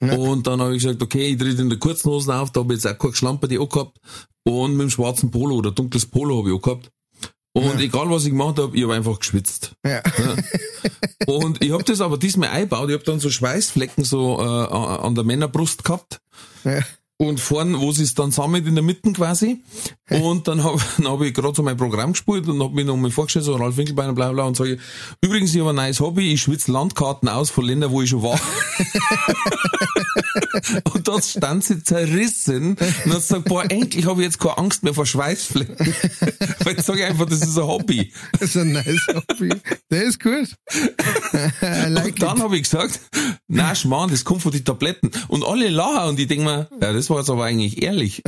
Ja. 0.00 0.14
Und 0.14 0.46
dann 0.46 0.60
habe 0.60 0.76
ich 0.76 0.82
gesagt, 0.82 1.02
okay, 1.02 1.32
ich 1.32 1.38
tritt 1.38 1.58
in 1.58 1.68
der 1.68 1.78
kurzen 1.78 2.10
Hosen 2.10 2.30
auf, 2.30 2.52
da 2.52 2.60
habe 2.60 2.74
ich 2.74 2.82
jetzt 2.82 2.92
auch 2.92 2.98
keine 2.98 3.14
Schlampe 3.14 3.48
die 3.48 3.58
auch 3.58 3.68
gehabt. 3.68 3.98
Und 4.44 4.72
mit 4.72 4.82
dem 4.82 4.90
schwarzen 4.90 5.30
Polo 5.30 5.56
oder 5.56 5.72
dunkles 5.72 6.06
Polo 6.06 6.38
habe 6.38 6.50
ich 6.50 6.54
auch 6.54 6.62
gehabt. 6.62 6.90
Und 7.54 7.80
egal 7.80 8.08
was 8.08 8.22
ich 8.24 8.30
gemacht 8.30 8.58
habe, 8.58 8.76
ich 8.76 8.84
habe 8.84 8.94
einfach 8.94 9.18
geschwitzt. 9.18 9.72
Ja. 9.84 10.00
Und 11.26 11.62
ich 11.62 11.72
habe 11.72 11.82
das 11.82 12.00
aber 12.00 12.16
diesmal 12.16 12.50
eingebaut, 12.50 12.88
ich 12.88 12.94
habe 12.94 13.04
dann 13.04 13.18
so 13.18 13.30
Schweißflecken 13.30 14.04
so 14.04 14.38
äh, 14.38 14.42
an 14.42 15.00
an 15.00 15.14
der 15.16 15.24
Männerbrust 15.24 15.82
gehabt. 15.82 16.20
ja. 16.64 16.80
Und 17.20 17.40
vorne, 17.40 17.80
wo 17.80 17.90
sie 17.90 18.04
es 18.04 18.14
dann 18.14 18.30
sammelt, 18.30 18.66
in 18.68 18.76
der 18.76 18.84
Mitte 18.84 19.12
quasi. 19.12 19.60
Und 20.08 20.46
dann 20.46 20.62
habe 20.62 20.80
dann 20.98 21.08
hab 21.08 21.20
ich 21.20 21.34
gerade 21.34 21.54
so 21.54 21.64
mein 21.64 21.76
Programm 21.76 22.12
gespielt 22.12 22.48
und 22.48 22.62
habe 22.62 22.74
mich 22.74 22.86
noch 22.86 22.96
mal 22.96 23.10
vorgestellt, 23.10 23.44
so 23.44 23.56
Ralf 23.56 23.76
Winkelbein, 23.76 24.14
bla 24.14 24.30
bla, 24.30 24.44
und 24.44 24.56
sage, 24.56 24.78
übrigens, 25.20 25.52
ich 25.52 25.60
habe 25.60 25.70
ein 25.70 25.76
neues 25.76 25.98
Hobby, 25.98 26.32
ich 26.32 26.42
schwitze 26.42 26.70
Landkarten 26.70 27.28
aus 27.28 27.50
von 27.50 27.64
Ländern, 27.64 27.90
wo 27.90 28.02
ich 28.02 28.10
schon 28.10 28.22
war. 28.22 28.38
und 30.92 31.08
da 31.08 31.20
stand 31.22 31.64
sie 31.64 31.82
zerrissen 31.82 32.76
und 32.76 32.80
hat 32.80 33.04
gesagt, 33.04 33.44
boah, 33.44 33.64
endlich 33.70 34.06
habe 34.06 34.20
ich 34.20 34.26
jetzt 34.26 34.38
keine 34.38 34.58
Angst 34.58 34.82
mehr 34.82 34.94
vor 34.94 35.06
Schweißflecken. 35.06 35.76
Weil 36.64 36.78
ich 36.78 36.84
sage 36.84 37.06
einfach, 37.06 37.26
das 37.26 37.42
ist 37.42 37.56
ein 37.56 37.66
Hobby. 37.66 38.12
Das 38.32 38.54
ist 38.54 38.56
ein 38.56 38.72
nice 38.72 39.06
Hobby. 39.08 39.50
Der 39.90 40.02
ist 40.04 40.20
gut. 40.22 40.54
I 41.62 41.88
like 41.88 42.14
Und 42.14 42.22
dann 42.22 42.42
habe 42.42 42.56
ich 42.56 42.64
gesagt, 42.64 43.00
na 43.48 43.74
Schmarrn, 43.74 44.10
das 44.10 44.24
kommt 44.24 44.42
von 44.42 44.52
den 44.52 44.64
Tabletten. 44.64 45.10
Und 45.28 45.44
alle 45.44 45.68
lachen 45.68 46.10
und 46.10 46.20
ich 46.20 46.26
denk 46.26 46.42
mir, 46.42 46.68
ja, 46.80 46.92
das 46.92 47.10
war 47.10 47.18
jetzt 47.18 47.30
aber 47.30 47.44
eigentlich 47.44 47.82
ehrlich. 47.82 48.22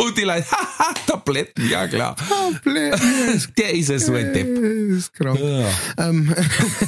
Und 0.00 0.16
die 0.16 0.22
Leute, 0.22 0.46
haha, 0.50 0.94
Tabletten, 1.06 1.68
ja 1.68 1.86
klar. 1.88 2.16
Tabletten. 2.16 3.52
Der 3.58 3.74
ist 3.74 3.88
ja 3.88 3.98
so 3.98 4.14
ein 4.14 4.32
Depp. 4.32 4.46
Ist 4.58 5.12
krank. 5.14 5.38
Ja. 5.40 5.68
Ähm, 6.08 6.34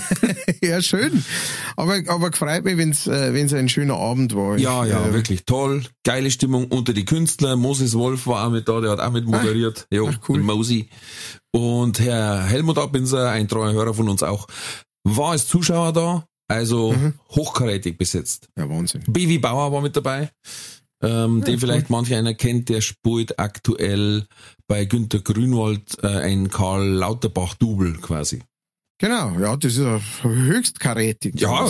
ja, 0.63 0.81
schön. 0.81 1.25
Aber, 1.77 1.99
aber 2.07 2.31
gefreut 2.31 2.65
mich, 2.65 2.77
wenn's 2.77 3.07
äh, 3.07 3.35
wenn's 3.35 3.53
ein 3.53 3.69
schöner 3.69 3.97
Abend 3.97 4.35
war. 4.35 4.57
Ja, 4.59 4.85
ja, 4.85 5.07
äh, 5.07 5.13
wirklich 5.13 5.45
toll. 5.45 5.85
Geile 6.05 6.31
Stimmung 6.31 6.67
unter 6.69 6.93
die 6.93 7.05
Künstler. 7.05 7.57
Moses 7.57 7.95
Wolf 7.95 8.27
war 8.27 8.47
auch 8.47 8.51
mit 8.51 8.69
da, 8.69 8.81
der 8.81 8.91
hat 8.93 9.01
auch 9.01 9.11
mit 9.13 9.27
moderiert. 9.27 9.87
ja, 9.91 10.03
ach, 10.09 10.29
cool. 10.29 10.41
Mosi. 10.41 10.89
Und 11.53 11.99
Herr 12.01 12.45
Helmut 12.45 12.79
Abinser, 12.79 13.31
ein 13.31 13.49
treuer 13.49 13.73
Hörer 13.73 13.95
von 13.95 14.09
uns 14.09 14.23
auch, 14.23 14.47
war 15.05 15.33
als 15.33 15.49
Zuschauer 15.49 15.93
da. 15.93 16.25
Also 16.49 16.93
Mhm. 16.93 17.15
hochkarätig 17.31 17.97
besetzt. 17.97 18.49
Ja, 18.59 18.69
Wahnsinn. 18.69 19.03
Baby 19.07 19.39
Bauer 19.39 19.71
war 19.73 19.81
mit 19.81 19.95
dabei. 19.95 20.31
Ähm, 21.03 21.43
den 21.45 21.59
vielleicht 21.59 21.89
manche 21.89 22.17
einer 22.17 22.35
kennt, 22.35 22.69
der 22.69 22.81
spielt 22.83 23.39
aktuell 23.39 24.27
bei 24.67 24.85
Günter 24.85 25.21
Grünwald 25.21 25.97
äh, 26.03 26.09
ein 26.09 26.49
Karl 26.51 26.87
Lauterbach-Double 26.87 27.95
quasi. 28.03 28.43
Genau, 28.99 29.39
ja, 29.41 29.57
das 29.57 29.73
ist 29.73 29.79
ja 29.79 29.99
höchst 30.23 30.79
karätig. 30.79 31.41
Ja, 31.41 31.67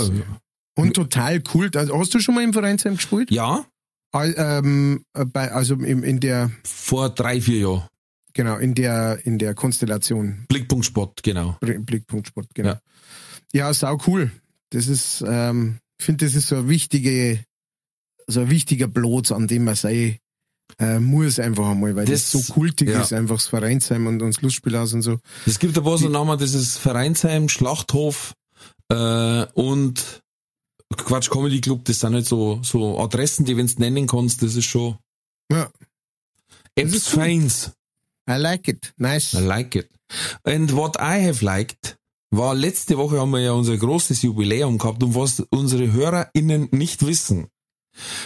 Und 0.77 0.95
total 0.95 1.43
cool. 1.55 1.71
Also, 1.75 1.97
hast 1.97 2.13
du 2.13 2.19
schon 2.19 2.35
mal 2.35 2.43
im 2.43 2.53
Vereinsheim 2.53 2.97
gespielt? 2.97 3.31
ja, 3.31 3.65
Al- 4.13 4.35
ähm, 4.37 5.05
äh, 5.15 5.25
bei, 5.25 5.53
also 5.53 5.75
im, 5.75 6.03
in 6.03 6.19
der, 6.19 6.51
vor 6.65 7.11
drei, 7.11 7.41
vier 7.41 7.59
Jahren. 7.61 7.87
genau, 8.35 8.57
in 8.57 8.75
der, 8.75 9.21
in 9.25 9.39
der 9.39 9.55
Konstellation 9.55 10.47
Blickpunkt 10.49 10.85
Sport, 10.85 11.23
genau. 11.23 11.57
Blickpunkt 11.61 12.27
Sport, 12.27 12.49
genau. 12.53 12.71
Ja. 12.71 12.81
Ja, 13.53 13.73
sau 13.75 13.97
cool. 14.09 14.33
Das 14.71 14.89
ist, 14.89 15.23
ähm, 15.25 15.79
ich 16.01 16.05
finde, 16.07 16.25
das 16.25 16.35
ist 16.35 16.49
so 16.49 16.57
eine 16.57 16.69
wichtige, 16.69 17.45
so 18.31 18.41
ein 18.41 18.51
wichtiger 18.51 18.89
Platz, 18.89 19.33
an 19.33 19.47
dem 19.49 19.65
man 19.65 19.75
sein 19.75 20.19
äh, 20.79 20.99
muss 21.01 21.39
einfach 21.41 21.69
einmal, 21.71 21.97
weil 21.97 22.07
das, 22.07 22.31
Das- 22.31 22.47
so 22.47 22.53
kultig 22.55 22.89
ja. 22.91 23.01
ist, 23.03 23.13
einfach 23.13 23.37
das 23.37 23.49
Vereinsheim 23.49 24.07
und, 24.07 24.23
und 24.23 24.35
das 24.35 24.43
Lustspielhaus 24.43 24.93
und 24.93 25.03
so. 25.03 25.19
Es 25.47 25.59
gibt 25.59 25.77
ein 25.77 25.85
paar 25.85 25.99
so 25.99 26.09
Namen, 26.09 26.39
das 26.39 26.55
ist 26.55 26.79
Vereinsheim, 26.79 27.49
Schlachthof 27.49 28.35
äh, 28.89 29.45
und 29.55 30.23
Quatsch 30.97 31.31
Comedy 31.31 31.61
Club, 31.61 31.85
das 31.85 32.01
sind 32.01 32.15
halt 32.15 32.27
so, 32.27 32.61
so 32.63 32.99
Adressen, 33.01 33.45
die 33.45 33.57
wenn 33.57 33.67
du 33.67 33.75
nennen 33.79 34.07
kannst, 34.07 34.43
das 34.43 34.55
ist 34.57 34.65
schon 34.67 34.97
Ja, 35.53 35.71
cool. 36.79 36.89
Feins. 37.01 37.73
I 38.29 38.35
like 38.35 38.69
it. 38.69 38.93
Nice. 38.97 39.35
I 39.35 39.39
like 39.41 39.75
it. 39.75 39.89
And 40.45 40.73
what 40.75 40.97
I 40.97 41.27
have 41.27 41.45
liked, 41.45 41.97
war 42.31 42.55
letzte 42.55 42.97
Woche 42.97 43.19
haben 43.21 43.31
wir 43.33 43.41
ja 43.41 43.53
unser 43.53 43.77
großes 43.77 44.23
Jubiläum 44.23 44.79
gehabt 44.79 45.03
und 45.03 45.15
was 45.17 45.41
unsere 45.51 45.93
HörerInnen 45.93 46.69
nicht 46.71 47.05
wissen. 47.07 47.49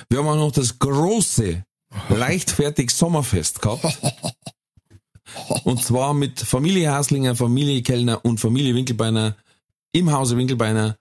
Wir 0.08 0.18
haben 0.18 0.28
auch 0.28 0.36
noch 0.36 0.52
das 0.52 0.78
große 0.78 1.64
leichtfertig 2.08 2.90
Sommerfest 2.90 3.60
gehabt. 3.62 3.84
Und 5.64 5.82
zwar 5.82 6.14
mit 6.14 6.38
Familie 6.40 6.92
Haslinger, 6.92 7.34
Familie 7.34 7.82
Kellner 7.82 8.24
und 8.24 8.38
Familie 8.40 8.74
Winkelbeiner 8.74 9.36
im 9.92 10.12
Hause 10.12 10.36
Winkelbeiner, 10.36 10.96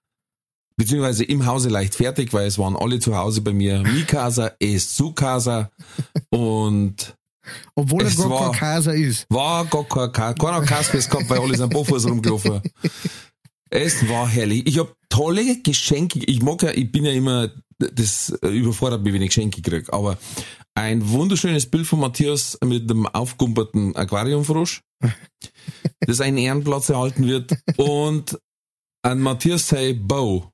beziehungsweise 0.77 1.23
im 1.25 1.45
Hause 1.45 1.69
leichtfertig, 1.69 2.31
weil 2.33 2.47
es 2.47 2.57
waren 2.57 2.75
alle 2.75 2.99
zu 2.99 3.15
Hause 3.17 3.41
bei 3.41 3.51
mir. 3.53 3.79
Mikasa, 3.81 4.51
es 4.59 4.95
Sukasa 4.95 5.69
und 6.29 7.15
Obwohl 7.75 8.03
Es 8.03 8.15
gar 8.17 8.29
war- 8.29 8.51
kein 8.51 8.59
Kaiser 8.59 8.95
ist. 8.95 9.25
war 9.29 9.65
gar 9.65 9.83
kein, 9.83 10.11
kein, 10.13 10.35
keiner 10.35 10.61
Kasper's 10.61 11.09
gehabt, 11.09 11.29
weil 11.29 11.39
alle 11.39 11.57
sind 11.57 11.73
barfuß 11.73 12.05
rumgelaufen. 12.07 12.61
Es 13.75 14.07
war 14.07 14.29
herrlich. 14.29 14.67
Ich 14.67 14.77
hab 14.77 14.95
tolle 15.09 15.59
Geschenke. 15.63 16.19
Ich 16.19 16.43
mag 16.43 16.61
ja, 16.61 16.69
ich 16.69 16.91
bin 16.91 17.05
ja 17.05 17.11
immer, 17.11 17.49
das 17.79 18.29
überfordert 18.43 19.01
mich, 19.01 19.13
wenn 19.13 19.23
ich 19.23 19.29
Geschenke 19.29 19.63
krieg. 19.63 19.91
Aber 19.91 20.19
ein 20.75 21.09
wunderschönes 21.09 21.65
Bild 21.65 21.87
von 21.87 21.99
Matthias 21.99 22.55
mit 22.63 22.83
einem 22.83 23.07
aufgumperten 23.07 23.95
Aquariumfrosch, 23.95 24.83
das 26.01 26.21
einen 26.21 26.37
Ehrenplatz 26.37 26.89
erhalten 26.89 27.25
wird. 27.25 27.51
Und 27.77 28.39
an 29.01 29.19
Matthias 29.21 29.69
sei 29.69 29.93
Bow 29.93 30.51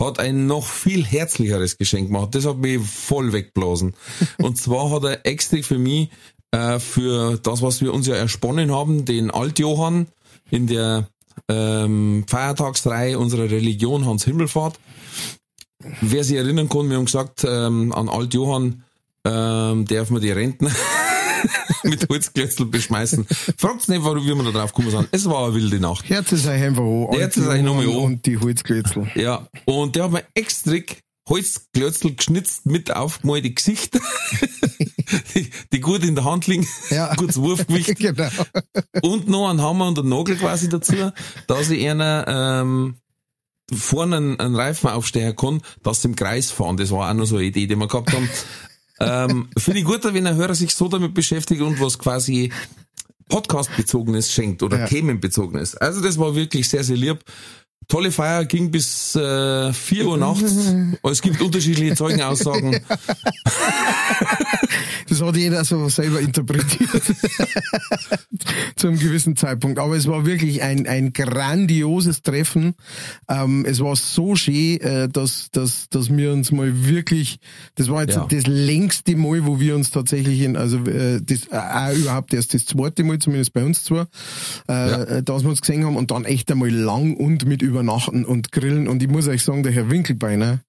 hat 0.00 0.18
ein 0.18 0.46
noch 0.46 0.64
viel 0.64 1.04
herzlicheres 1.04 1.76
Geschenk 1.76 2.06
gemacht. 2.06 2.34
Das 2.34 2.46
hat 2.46 2.56
mich 2.56 2.80
voll 2.80 3.34
weggeblasen. 3.34 3.94
Und 4.38 4.56
zwar 4.56 4.90
hat 4.90 5.04
er 5.04 5.26
extra 5.26 5.60
für 5.60 5.78
mich, 5.78 6.08
äh, 6.52 6.78
für 6.78 7.36
das, 7.36 7.60
was 7.60 7.82
wir 7.82 7.92
uns 7.92 8.06
ja 8.06 8.14
ersponnen 8.14 8.72
haben, 8.72 9.04
den 9.04 9.30
Altjohann 9.30 10.06
in 10.50 10.66
der 10.66 11.08
ähm, 11.48 12.24
Feiertagsreihe 12.26 13.18
unserer 13.18 13.50
Religion 13.50 14.06
Hans 14.06 14.24
Himmelfahrt. 14.24 14.78
Wer 16.00 16.24
sich 16.24 16.36
erinnern 16.36 16.68
kann, 16.68 16.90
wir 16.90 16.96
haben 16.96 17.04
gesagt, 17.04 17.44
ähm, 17.48 17.92
an 17.92 18.08
Altjohann 18.08 18.82
ähm, 19.24 19.84
darf 19.86 20.10
man 20.10 20.20
die 20.20 20.30
Renten 20.30 20.68
mit 21.84 22.08
Holzklötzl 22.08 22.64
beschmeißen. 22.64 23.26
Fragt's 23.56 23.88
nicht, 23.88 24.02
warum 24.04 24.24
wie 24.24 24.34
wir 24.34 24.44
da 24.44 24.50
drauf 24.50 24.72
gekommen 24.72 24.90
sind. 24.90 25.08
Es 25.12 25.28
war 25.28 25.44
eine 25.44 25.54
wilde 25.54 25.78
Nacht. 25.78 26.08
Herz 26.08 26.32
ist 26.32 26.46
euch 26.46 26.62
einfach 26.62 26.82
an. 26.82 27.16
Herz 27.16 27.36
ist 27.36 27.46
euch 27.46 27.62
nochmal 27.62 27.84
an. 27.84 27.94
Und 27.96 28.26
die 28.26 28.38
Holzklötzl. 28.38 29.06
Ja, 29.14 29.46
und 29.66 29.94
der 29.94 30.04
hat 30.04 30.10
mir 30.12 30.24
extra 30.34 30.78
Holzklötzl 31.28 32.14
geschnitzt 32.14 32.66
mit 32.66 32.94
aufgemalte 32.94 33.50
Gesichter, 33.50 34.00
die, 35.34 35.50
die 35.72 35.80
gut 35.80 36.02
in 36.04 36.14
der 36.14 36.24
Hand 36.24 36.46
liegen, 36.46 36.66
Ja. 36.90 37.14
gutes 37.16 37.36
Wurfgewicht 37.36 37.96
genau. 37.98 38.28
und 39.02 39.28
noch 39.28 39.48
einen 39.50 39.60
Hammer 39.62 39.88
und 39.88 39.98
einen 39.98 40.08
Nagel 40.08 40.36
quasi 40.36 40.68
dazu, 40.68 41.12
dass 41.46 41.70
ich 41.70 41.86
einer 41.88 42.24
ähm, 42.28 42.96
vorne 43.72 44.16
einen, 44.16 44.40
einen 44.40 44.56
Reifen 44.56 44.88
aufstehen 44.90 45.36
kann, 45.36 45.60
dass 45.82 46.02
sie 46.02 46.08
im 46.08 46.16
Kreis 46.16 46.50
fahren. 46.50 46.76
Das 46.78 46.90
war 46.90 47.10
auch 47.10 47.14
noch 47.14 47.26
so 47.26 47.36
eine 47.36 47.44
Idee, 47.46 47.66
die 47.66 47.76
wir 47.76 47.86
gehabt 47.88 48.12
haben. 48.12 48.28
ähm, 49.00 49.48
Finde 49.58 49.80
ich 49.80 49.84
gut, 49.84 50.02
wenn 50.04 50.26
ein 50.26 50.36
Hörer 50.36 50.54
sich 50.54 50.74
so 50.74 50.88
damit 50.88 51.12
beschäftigt 51.14 51.60
und 51.60 51.78
was 51.80 51.98
quasi 51.98 52.50
Podcast-bezogenes 53.28 54.32
schenkt 54.32 54.62
oder 54.62 54.78
Ja. 54.80 54.86
Themenbezogenes. 54.86 55.76
Also 55.76 56.00
das 56.00 56.18
war 56.18 56.34
wirklich 56.34 56.68
sehr, 56.68 56.82
sehr 56.84 56.96
lieb. 56.96 57.22
Tolle 57.86 58.10
Feier 58.12 58.44
ging 58.44 58.70
bis 58.70 59.14
äh, 59.16 59.72
4 59.72 60.06
Uhr 60.06 60.18
nachts. 60.18 60.74
Es 61.10 61.22
gibt 61.22 61.40
unterschiedliche 61.40 61.94
Zeugenaussagen. 61.94 62.80
Das 65.08 65.22
hat 65.22 65.36
jeder 65.36 65.64
so 65.64 65.88
selber 65.88 66.20
interpretiert. 66.20 66.90
Zu 68.76 68.88
einem 68.88 68.98
gewissen 68.98 69.36
Zeitpunkt. 69.36 69.78
Aber 69.78 69.96
es 69.96 70.06
war 70.06 70.26
wirklich 70.26 70.62
ein, 70.62 70.86
ein 70.86 71.14
grandioses 71.14 72.20
Treffen. 72.22 72.74
Ähm, 73.26 73.64
es 73.66 73.80
war 73.80 73.96
so 73.96 74.36
schön, 74.36 74.78
äh, 74.82 75.08
dass, 75.08 75.48
dass, 75.50 75.88
dass 75.88 76.14
wir 76.14 76.30
uns 76.32 76.52
mal 76.52 76.86
wirklich, 76.86 77.38
das 77.76 77.88
war 77.88 78.02
jetzt 78.02 78.16
Ja. 78.16 78.26
das 78.28 78.46
längste 78.46 79.16
Mal, 79.16 79.46
wo 79.46 79.60
wir 79.60 79.74
uns 79.74 79.90
tatsächlich 79.90 80.42
in, 80.42 80.56
also 80.58 80.76
äh, 80.84 81.20
das 81.22 81.46
äh, 81.50 81.56
auch 81.56 81.96
überhaupt 81.96 82.34
erst 82.34 82.52
das 82.52 82.66
zweite 82.66 83.02
Mal, 83.02 83.18
zumindest 83.18 83.54
bei 83.54 83.64
uns 83.64 83.84
zwar, 83.84 84.08
äh, 84.68 84.72
Ja. 84.90 85.20
dass 85.22 85.42
wir 85.42 85.48
uns 85.50 85.62
gesehen 85.62 85.86
haben 85.86 85.96
und 85.96 86.10
dann 86.10 86.26
echt 86.26 86.50
einmal 86.52 86.70
lang 86.70 87.16
und 87.16 87.46
mit 87.46 87.62
übernachten 87.68 88.24
und 88.24 88.50
grillen. 88.50 88.88
Und 88.88 89.02
ich 89.02 89.08
muss 89.08 89.28
euch 89.28 89.44
sagen, 89.44 89.62
der 89.62 89.72
Herr 89.72 89.90
Winkelbeiner, 89.90 90.60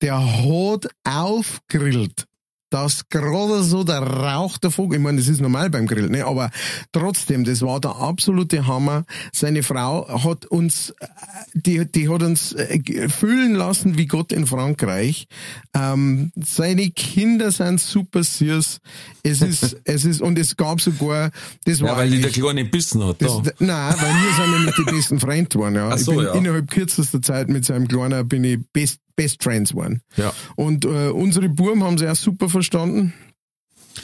der 0.00 0.18
hat 0.18 0.88
aufgrillt 1.04 2.27
dass 2.70 3.08
gerade 3.08 3.62
so 3.62 3.84
der 3.84 4.02
Rauch 4.02 4.58
davon, 4.58 4.92
ich 4.92 4.98
meine, 4.98 5.18
das 5.18 5.28
ist 5.28 5.40
normal 5.40 5.70
beim 5.70 5.86
Grill, 5.86 6.08
ne? 6.08 6.24
aber 6.24 6.50
trotzdem, 6.92 7.44
das 7.44 7.62
war 7.62 7.80
der 7.80 7.96
absolute 7.96 8.66
Hammer. 8.66 9.04
Seine 9.32 9.62
Frau 9.62 10.06
hat 10.24 10.46
uns, 10.46 10.90
äh, 11.00 11.06
die, 11.54 11.90
die 11.90 12.08
hat 12.08 12.22
uns 12.22 12.52
äh, 12.52 13.08
fühlen 13.08 13.54
lassen 13.54 13.96
wie 13.96 14.06
Gott 14.06 14.32
in 14.32 14.46
Frankreich. 14.46 15.26
Ähm, 15.74 16.32
seine 16.36 16.90
Kinder 16.90 17.50
sind 17.50 17.80
super 17.80 18.22
süß. 18.22 18.80
Es 19.22 19.42
ist, 19.42 19.76
es 19.84 20.04
ist, 20.04 20.20
und 20.20 20.38
es 20.38 20.56
gab 20.56 20.80
sogar, 20.80 21.30
das 21.64 21.80
war 21.80 21.90
Ja, 21.90 21.96
weil 21.96 22.10
die 22.10 22.20
der 22.20 22.30
Kleine 22.30 22.64
bissen 22.64 23.04
hat. 23.04 23.20
das, 23.20 23.42
Da. 23.42 23.50
Nein, 23.58 23.94
weil 23.98 24.14
wir 24.14 24.44
sind 24.44 24.58
nämlich 24.58 24.74
die 24.76 24.84
besten 24.84 25.20
Freunde 25.20 25.48
geworden. 25.48 25.74
Ja. 25.74 25.96
So, 25.96 26.12
ich 26.12 26.18
bin 26.18 26.26
ja. 26.26 26.34
innerhalb 26.34 26.70
kürzester 26.70 27.22
Zeit 27.22 27.48
mit 27.48 27.64
seinem 27.64 27.88
Kleiner 27.88 28.24
bin 28.24 28.44
ich 28.44 28.58
best, 28.72 29.00
best 29.16 29.42
Friends 29.42 29.70
geworden. 29.70 30.02
Ja. 30.16 30.32
Und 30.56 30.84
äh, 30.84 31.08
unsere 31.08 31.48
Buben 31.48 31.82
haben 31.82 31.98
sie 31.98 32.08
auch 32.08 32.16
super 32.16 32.48
verstanden. 32.58 33.12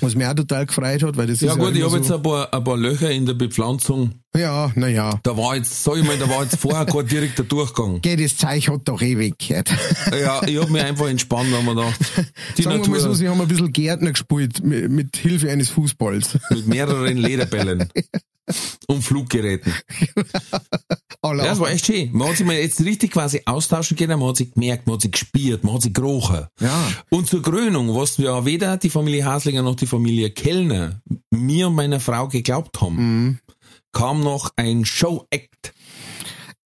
Was 0.00 0.14
mich 0.14 0.26
auch 0.26 0.34
total 0.34 0.66
gefreut 0.66 1.02
hat, 1.02 1.16
weil 1.16 1.26
das 1.28 1.40
Ja 1.40 1.52
ist 1.52 1.58
gut, 1.58 1.76
ich 1.76 1.84
habe 1.84 1.96
jetzt 1.96 2.08
so, 2.08 2.16
ein 2.16 2.22
paar, 2.22 2.52
ein 2.52 2.64
paar 2.64 2.76
Löcher 2.76 3.10
in 3.10 3.26
der 3.26 3.34
Bepflanzung. 3.34 4.12
Ja, 4.36 4.72
naja. 4.74 5.20
Da 5.22 5.36
war 5.36 5.54
jetzt, 5.56 5.84
sag 5.84 5.96
ich 5.96 6.04
mal, 6.04 6.18
da 6.18 6.28
war 6.28 6.42
jetzt 6.42 6.56
vorher 6.56 6.84
kein 6.86 7.06
direkter 7.06 7.44
Durchgang. 7.44 8.00
Geh, 8.02 8.16
das 8.16 8.36
Zeug 8.36 8.68
hat 8.68 8.80
doch 8.84 9.00
eh 9.00 9.16
weggehört. 9.16 9.70
Ja, 10.10 10.42
ich 10.44 10.58
hab 10.58 10.70
mich 10.70 10.82
einfach 10.84 11.06
entspannt, 11.08 11.52
wenn 11.52 11.64
man 11.64 11.76
gedacht, 11.76 12.00
die 12.58 12.62
Sagen 12.62 12.82
wir 12.82 12.90
mal 12.90 12.98
so, 12.98 13.06
Natur 13.08 13.14
sie 13.16 13.28
haben 13.28 13.40
ein 13.40 13.48
bisschen 13.48 13.72
Gärtner 13.72 14.10
gespielt 14.10 14.64
mit, 14.64 14.90
mit 14.90 15.16
Hilfe 15.16 15.50
eines 15.50 15.70
Fußballs. 15.70 16.38
mit 16.50 16.66
mehreren 16.66 17.16
Lederbällen 17.16 17.88
und 18.88 19.02
Fluggeräten. 19.02 19.72
Ja, 21.24 21.34
das 21.34 21.58
war 21.60 21.70
echt 21.70 21.86
schön. 21.86 22.10
Man 22.12 22.28
hat 22.28 22.36
sich 22.36 22.46
mal 22.46 22.56
jetzt 22.56 22.80
richtig 22.84 23.12
quasi 23.12 23.40
austauschen 23.46 23.96
können, 23.96 24.18
man 24.18 24.28
hat 24.30 24.36
sich 24.36 24.52
gemerkt, 24.52 24.86
man 24.86 24.94
hat 24.96 25.02
sich 25.02 25.12
gespürt, 25.12 25.64
man 25.64 25.74
hat 25.74 25.82
sich 25.82 25.94
gerochen. 25.94 26.46
Ja. 26.60 26.92
Und 27.08 27.26
zur 27.28 27.40
Krönung, 27.40 27.94
was 27.94 28.18
ja 28.18 28.44
weder 28.44 28.76
die 28.76 28.90
Familie 28.90 29.24
Haslinger 29.24 29.62
noch 29.62 29.76
die 29.76 29.86
Familie 29.86 30.30
Kellner 30.30 31.00
mir 31.30 31.68
und 31.68 31.74
meiner 31.74 32.00
Frau 32.00 32.28
geglaubt 32.28 32.80
haben, 32.80 32.94
Mhm. 32.96 33.38
Kam 33.94 34.20
noch 34.20 34.50
ein 34.56 34.84
Show-Act, 34.84 35.72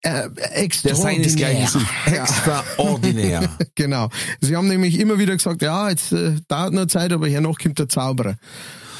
äh, 0.03 0.29
der 0.85 0.95
seinesgleichen 0.95 1.67
sucht. 1.67 1.85
Extraordinär. 2.05 3.49
Genau. 3.75 4.09
Sie 4.39 4.55
haben 4.55 4.69
nämlich 4.69 4.97
immer 4.99 5.19
wieder 5.19 5.33
gesagt, 5.33 5.61
ja, 5.61 5.89
jetzt 5.89 6.13
äh, 6.13 6.35
dauert 6.47 6.71
noch 6.71 6.85
Zeit, 6.85 7.11
aber 7.11 7.27
hernach 7.27 7.57
kommt 7.61 7.77
der 7.77 7.89
Zauberer. 7.89 8.37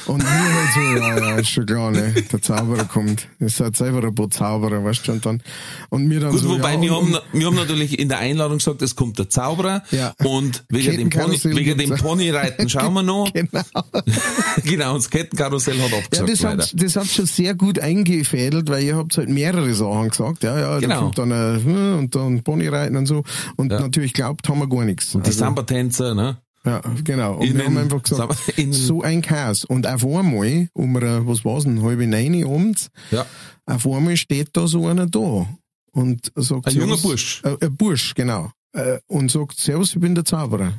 Und 0.06 0.22
wir 0.22 0.30
halt 0.30 0.68
so, 0.74 0.80
ja, 0.80 1.18
ja, 1.30 1.36
ist 1.38 1.48
schon 1.48 1.66
klar, 1.66 1.90
ne? 1.90 2.12
Der 2.32 2.40
Zauberer 2.40 2.84
kommt. 2.84 3.26
Ihr 3.40 3.48
seid 3.48 3.76
selber 3.76 4.06
ein 4.06 4.14
paar 4.14 4.30
Zauberer, 4.30 4.84
weißt 4.84 5.08
du, 5.08 5.12
und 5.12 5.26
dann, 5.26 5.42
und 5.90 6.06
mir 6.06 6.20
dann 6.20 6.30
Gut, 6.30 6.40
so, 6.40 6.50
wobei 6.50 6.74
ja, 6.74 6.80
wir, 6.80 6.96
und- 6.96 7.14
haben, 7.14 7.22
wir 7.32 7.46
haben 7.46 7.56
natürlich 7.56 7.98
in 7.98 8.08
der 8.08 8.18
Einladung 8.18 8.58
gesagt, 8.58 8.82
es 8.82 8.94
kommt 8.94 9.18
der 9.18 9.28
Zauberer 9.28 9.82
Ja. 9.90 10.14
und 10.24 10.64
wegen 10.68 10.96
dem, 10.96 11.10
Pony, 11.10 11.38
wegen 11.42 11.78
dem. 11.78 11.90
Ponyreiten 11.96 12.68
schauen 12.68 12.94
wir 12.94 13.02
noch. 13.02 13.32
Genau. 13.32 13.62
genau, 14.64 14.90
und 14.94 14.98
das 14.98 15.10
Kettenkarussell 15.10 15.78
hat 15.80 15.90
Ja, 15.90 15.98
abgesagt 15.98 16.28
das 16.30 16.42
leider. 16.42 16.62
hat, 16.62 16.72
das 16.82 16.96
hat 16.96 17.06
schon 17.08 17.26
sehr 17.26 17.54
gut 17.54 17.78
eingefädelt, 17.80 18.68
weil 18.68 18.84
ihr 18.84 18.96
habt 18.96 19.16
halt 19.18 19.28
mehrere 19.28 19.74
Sachen 19.74 20.10
gesagt. 20.10 20.42
Ja, 20.44 20.58
ja, 20.58 20.78
Genau. 20.78 20.94
da 20.94 21.00
kommt 21.00 21.18
dann 21.18 21.32
ein, 21.32 21.64
hm, 21.64 21.98
und 21.98 22.14
dann 22.14 22.42
Ponyreiten 22.42 22.96
und 22.96 23.06
so. 23.06 23.24
Und 23.56 23.72
Ja. 23.72 23.80
natürlich 23.80 24.12
glaubt 24.12 24.48
haben 24.48 24.60
wir 24.60 24.68
gar 24.68 24.84
nichts. 24.84 25.14
Und 25.14 25.26
die 25.26 25.30
Also, 25.30 25.40
Samba-Tänzer, 25.40 26.14
ne? 26.14 26.36
Ja, 26.66 26.80
genau. 27.04 27.34
Und 27.34 27.42
wir 27.42 27.50
Innen- 27.50 27.64
haben 27.66 27.78
einfach 27.78 28.02
gesagt, 28.02 28.36
so 28.70 29.02
ein 29.02 29.22
Chaos. 29.22 29.64
Und 29.64 29.86
auf 29.86 30.04
einmal, 30.04 30.68
um, 30.72 30.96
eine- 30.96 31.26
was 31.26 31.44
war's 31.44 31.62
denn, 31.64 31.80
halbe 31.82 32.06
neun 32.06 32.44
abends, 32.44 32.88
Ja. 33.12 33.24
auf 33.66 33.86
einmal 33.86 34.16
steht 34.16 34.50
da 34.54 34.66
so 34.66 34.86
einer 34.88 35.06
da. 35.06 35.48
Und 35.92 36.32
sagt, 36.34 36.66
Ein 36.66 36.74
junger 36.76 36.96
Bursch. 36.98 37.42
Äh, 37.44 37.56
ein 37.64 37.76
Bursch, 37.76 38.14
genau. 38.14 38.50
Äh, 38.72 38.98
und 39.06 39.30
sagt, 39.30 39.58
Servus, 39.58 39.94
ich 39.94 40.00
bin 40.00 40.14
der 40.14 40.24
Zauberer. 40.24 40.74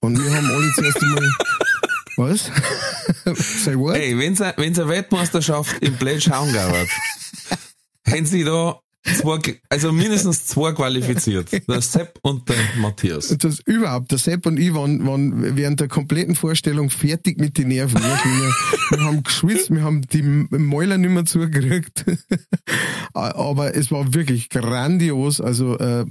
Und 0.00 0.18
wir 0.20 0.34
haben 0.34 0.50
alle 0.50 0.72
zuerst 0.72 1.02
einmal, 1.02 1.28
was? 2.16 2.50
Say 3.64 3.76
what? 3.76 3.96
Ey, 3.96 4.16
wenn's 4.18 4.40
a- 4.40 4.54
wenn's 4.56 4.78
eine 4.78 4.88
Weltmeisterschaft 4.88 5.82
im 5.82 5.94
Blade 5.96 6.20
schauen 6.20 6.52
gab, 6.52 6.74
hätten 8.06 8.26
sie 8.26 8.42
da 8.44 8.80
zwei, 9.04 9.60
also 9.68 9.92
mindestens 9.92 10.46
zwei 10.46 10.72
qualifiziert. 10.72 11.50
Der 11.68 11.80
Sepp 11.80 12.18
und 12.22 12.48
der 12.48 12.56
Matthias. 12.78 13.34
das 13.38 13.60
überhaupt, 13.60 14.10
der 14.10 14.18
Sepp 14.18 14.46
und 14.46 14.58
ich 14.58 14.74
waren, 14.74 15.06
waren 15.06 15.56
während 15.56 15.80
der 15.80 15.88
kompletten 15.88 16.34
Vorstellung 16.34 16.90
fertig 16.90 17.38
mit 17.38 17.58
den 17.58 17.68
Nerven. 17.68 18.00
Wir, 18.00 18.98
wir 18.98 19.04
haben 19.04 19.22
geschwitzt, 19.22 19.70
wir 19.70 19.82
haben 19.82 20.02
die 20.02 20.22
Mäuler 20.22 20.98
nicht 20.98 21.10
mehr 21.10 21.24
zugekriegt. 21.24 22.04
Aber 23.12 23.74
es 23.74 23.90
war 23.90 24.14
wirklich 24.14 24.48
grandios. 24.48 25.40
Also, 25.40 25.78
äh, 25.78 26.04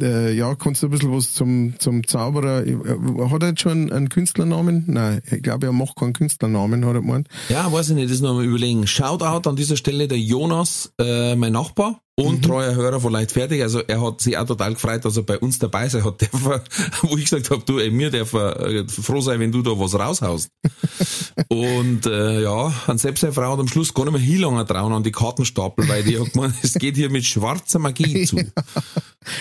äh, 0.00 0.34
ja, 0.34 0.54
kannst 0.54 0.82
du 0.82 0.86
ein 0.86 0.90
bisschen 0.90 1.12
was 1.12 1.34
zum, 1.34 1.74
zum 1.78 2.06
Zauberer, 2.06 2.66
äh, 2.66 2.76
hat 3.30 3.42
er 3.42 3.50
jetzt 3.50 3.60
schon 3.60 3.92
einen 3.92 4.08
Künstlernamen? 4.08 4.84
Nein, 4.86 5.20
ich 5.30 5.42
glaube, 5.42 5.66
er 5.66 5.72
macht 5.72 5.96
keinen 5.96 6.14
Künstlernamen, 6.14 6.84
hat 6.86 6.94
er 6.94 7.00
gemeint. 7.02 7.28
Ja, 7.50 7.70
weiß 7.70 7.90
ich 7.90 7.96
nicht, 7.96 8.10
das 8.10 8.20
noch 8.20 8.34
mal 8.34 8.44
überlegen. 8.44 8.86
Shoutout 8.86 9.48
an 9.48 9.56
dieser 9.56 9.76
Stelle 9.76 10.08
der 10.08 10.18
Jonas, 10.18 10.92
äh, 10.98 11.36
mein 11.36 11.52
Nachbar 11.52 12.00
und 12.22 12.44
treuer 12.44 12.74
Hörer 12.74 13.00
von 13.00 13.12
Leid 13.12 13.32
fertig. 13.32 13.62
Also 13.62 13.80
er 13.80 14.00
hat 14.00 14.20
sich 14.20 14.36
auch 14.36 14.46
total 14.46 14.74
gefreut, 14.74 15.04
dass 15.04 15.16
er 15.16 15.22
bei 15.22 15.38
uns 15.38 15.58
dabei 15.58 15.88
sein 15.88 16.04
hat. 16.04 16.20
Dürfen, 16.20 16.60
wo 17.02 17.16
ich 17.16 17.24
gesagt 17.24 17.50
habe, 17.50 17.62
du, 17.64 17.78
ey, 17.78 17.90
mir 17.90 18.10
darf 18.10 18.32
äh, 18.34 18.86
froh 18.88 19.20
sein, 19.20 19.40
wenn 19.40 19.52
du 19.52 19.62
da 19.62 19.70
was 19.72 19.94
raushaust. 19.94 20.50
und 21.48 22.06
äh, 22.06 22.42
ja, 22.42 22.72
an 22.86 22.98
selbst 22.98 23.20
seine 23.20 23.32
Frau 23.32 23.52
hat 23.52 23.60
am 23.60 23.68
Schluss 23.68 23.92
gar 23.94 24.04
nicht 24.04 24.12
mehr 24.12 24.20
hinlangen 24.20 24.66
trauen 24.66 24.92
an 24.92 25.02
die 25.02 25.12
Kartenstapel, 25.12 25.88
weil 25.88 26.02
die 26.02 26.18
hat 26.18 26.32
gemeint, 26.32 26.54
es 26.62 26.74
geht 26.74 26.96
hier 26.96 27.10
mit 27.10 27.24
schwarzer 27.24 27.78
Magie 27.78 28.24
zu. 28.26 28.38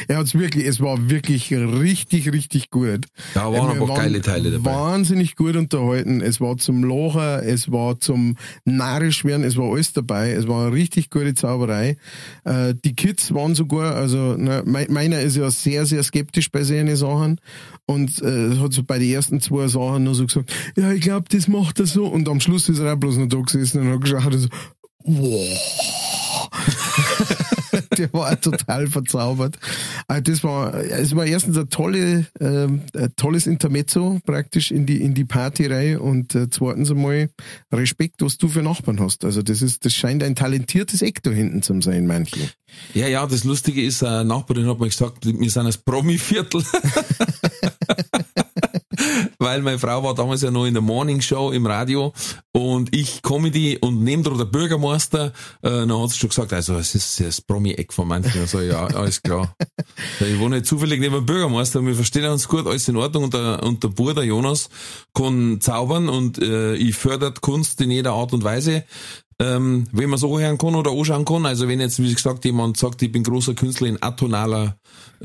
Er 0.07 0.17
hat's 0.17 0.35
wirklich, 0.35 0.65
es 0.65 0.79
war 0.79 1.09
wirklich 1.09 1.51
richtig, 1.51 2.31
richtig 2.31 2.69
gut. 2.69 3.07
Da 3.33 3.51
waren 3.51 3.79
wir 3.79 3.81
aber 3.81 3.95
geile 3.95 4.21
Teile 4.21 4.51
dabei. 4.51 4.71
Wahnsinnig 4.71 5.35
gut 5.35 5.55
unterhalten. 5.55 6.21
Es 6.21 6.39
war 6.39 6.57
zum 6.57 6.83
Lachen, 6.83 7.47
es 7.47 7.71
war 7.71 7.99
zum 7.99 8.37
narrisch 8.63 9.25
werden, 9.25 9.43
es 9.43 9.57
war 9.57 9.71
alles 9.71 9.93
dabei. 9.93 10.31
Es 10.31 10.47
war 10.47 10.67
eine 10.67 10.75
richtig 10.75 11.09
gute 11.09 11.33
Zauberei. 11.33 11.97
Äh, 12.43 12.70
die 12.73 12.93
Kids 12.95 13.33
waren 13.33 13.55
sogar, 13.55 13.95
also 13.95 14.35
ne, 14.37 14.63
mei- 14.65 14.87
meiner 14.89 15.21
ist 15.21 15.35
ja 15.35 15.49
sehr, 15.51 15.85
sehr 15.85 16.03
skeptisch 16.03 16.51
bei 16.51 16.63
seinen 16.63 16.95
Sachen 16.95 17.39
und 17.85 18.21
äh, 18.21 18.57
hat 18.57 18.73
so 18.73 18.83
bei 18.83 18.99
den 18.99 19.09
ersten 19.09 19.41
zwei 19.41 19.67
Sachen 19.67 20.03
nur 20.03 20.15
so 20.15 20.25
gesagt, 20.25 20.51
ja, 20.77 20.91
ich 20.91 21.01
glaube, 21.01 21.25
das 21.29 21.47
macht 21.47 21.79
er 21.79 21.85
so. 21.85 22.05
Und 22.05 22.27
am 22.29 22.39
Schluss 22.39 22.69
ist 22.69 22.79
er 22.79 22.93
auch 22.93 22.97
bloß 22.97 23.17
noch 23.17 23.27
da 23.27 23.37
gesessen 23.39 23.81
und 23.81 23.93
hat 23.93 24.01
geschaut 24.01 24.33
und 24.33 24.39
so, 24.39 24.47
wow. 25.03 26.49
Der 27.97 28.11
war 28.13 28.39
total 28.39 28.87
verzaubert. 28.87 29.57
Also 30.07 30.23
das 30.23 30.43
war, 30.43 30.73
es 30.75 31.15
war 31.15 31.25
erstens 31.25 31.57
ein, 31.57 31.69
tolle, 31.69 32.25
ähm, 32.39 32.81
ein 32.95 33.13
tolles 33.17 33.47
Intermezzo 33.47 34.19
praktisch 34.25 34.71
in 34.71 34.85
die, 34.85 35.01
in 35.01 35.13
die 35.13 35.25
Partyreihe 35.25 35.99
und 35.99 36.33
äh, 36.35 36.49
zweitens 36.49 36.89
einmal 36.89 37.29
Respekt, 37.71 38.21
was 38.21 38.37
du 38.37 38.47
für 38.47 38.61
Nachbarn 38.61 38.99
hast. 38.99 39.25
Also 39.25 39.41
das 39.41 39.61
ist, 39.61 39.85
das 39.85 39.93
scheint 39.93 40.23
ein 40.23 40.35
talentiertes 40.35 41.01
Eck 41.01 41.21
da 41.23 41.31
hinten 41.31 41.61
zu 41.61 41.79
sein, 41.81 42.07
manche. 42.07 42.49
Ja, 42.93 43.07
ja, 43.07 43.25
das 43.25 43.43
Lustige 43.43 43.83
ist, 43.83 44.03
eine 44.03 44.25
Nachbarin 44.25 44.67
hat 44.67 44.79
mir 44.79 44.87
gesagt, 44.87 45.25
wir 45.25 45.49
sind 45.49 45.65
das 45.65 45.77
Promi-Viertel. 45.77 46.63
Weil 49.41 49.63
meine 49.63 49.79
Frau 49.79 50.03
war 50.03 50.13
damals 50.13 50.43
ja 50.43 50.51
noch 50.51 50.65
in 50.67 50.75
der 50.75 50.83
Morning 50.83 51.19
Show 51.19 51.49
im 51.49 51.65
Radio 51.65 52.13
und 52.51 52.95
ich 52.95 53.23
Comedy 53.23 53.79
und 53.81 54.03
neben 54.03 54.21
der 54.21 54.33
der 54.33 54.45
Bürgermeister, 54.45 55.33
äh, 55.63 55.69
dann 55.69 55.99
hat 55.99 56.11
sie 56.11 56.19
schon 56.19 56.29
gesagt, 56.29 56.53
also 56.53 56.75
es 56.75 56.93
ist 56.93 57.19
das 57.19 57.41
Promi-Eck 57.41 57.91
von 57.91 58.07
manchen. 58.07 58.39
Also 58.39 58.61
ja, 58.61 58.85
alles 58.85 59.23
klar. 59.23 59.55
Ich 60.19 60.39
wohne 60.39 60.57
jetzt 60.57 60.69
zufällig 60.69 60.99
neben 60.99 61.15
dem 61.15 61.25
Bürgermeister, 61.25 61.83
wir 61.83 61.95
verstehen 61.95 62.25
uns 62.25 62.47
gut, 62.47 62.67
alles 62.67 62.87
in 62.87 62.97
Ordnung 62.97 63.25
und 63.25 63.33
der, 63.33 63.63
und 63.63 63.83
der 63.83 63.89
Bruder 63.89 64.23
Jonas 64.23 64.69
kann 65.13 65.59
zaubern 65.59 66.07
und 66.07 66.39
äh, 66.39 66.75
ich 66.75 66.95
fördert 66.95 67.41
Kunst 67.41 67.81
in 67.81 67.89
jeder 67.89 68.13
Art 68.13 68.33
und 68.33 68.43
Weise 68.43 68.83
ähm, 69.41 69.87
wenn 69.91 70.09
man 70.09 70.19
so 70.19 70.39
hören 70.39 70.57
kann 70.57 70.75
oder 70.75 70.91
anschauen 70.91 71.25
kann. 71.25 71.45
Also 71.45 71.67
wenn 71.67 71.79
jetzt, 71.79 72.01
wie 72.01 72.13
gesagt, 72.13 72.45
jemand 72.45 72.77
sagt, 72.77 73.01
ich 73.01 73.11
bin 73.11 73.23
großer 73.23 73.55
Künstler 73.55 73.87
in 73.87 74.01
atonaler 74.01 74.77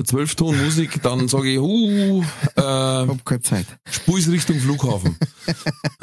Zwölftonmusik, 0.03 1.01
dann 1.03 1.27
sage 1.27 1.53
ich, 1.53 1.59
uh, 1.59 2.23
äh, 2.55 2.61
Hab 2.61 3.25
keine 3.25 3.41
Zeit. 3.41 3.67
Spuis 3.89 4.29
Richtung 4.29 4.59
Flughafen. 4.59 5.17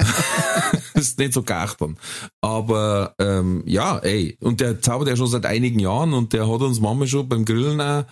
das 0.94 1.04
ist 1.04 1.18
nicht 1.18 1.32
so 1.32 1.42
geachtet. 1.42 1.90
Aber 2.40 3.14
ähm, 3.18 3.62
ja, 3.66 3.98
ey, 3.98 4.36
und 4.40 4.60
der 4.60 4.80
zaubert 4.80 5.08
ja 5.08 5.16
schon 5.16 5.26
seit 5.26 5.46
einigen 5.46 5.80
Jahren 5.80 6.14
und 6.14 6.32
der 6.32 6.48
hat 6.48 6.60
uns 6.60 6.80
manchmal 6.80 7.08
schon 7.08 7.28
beim 7.28 7.44
Grillen 7.44 7.80
auch 7.80 8.04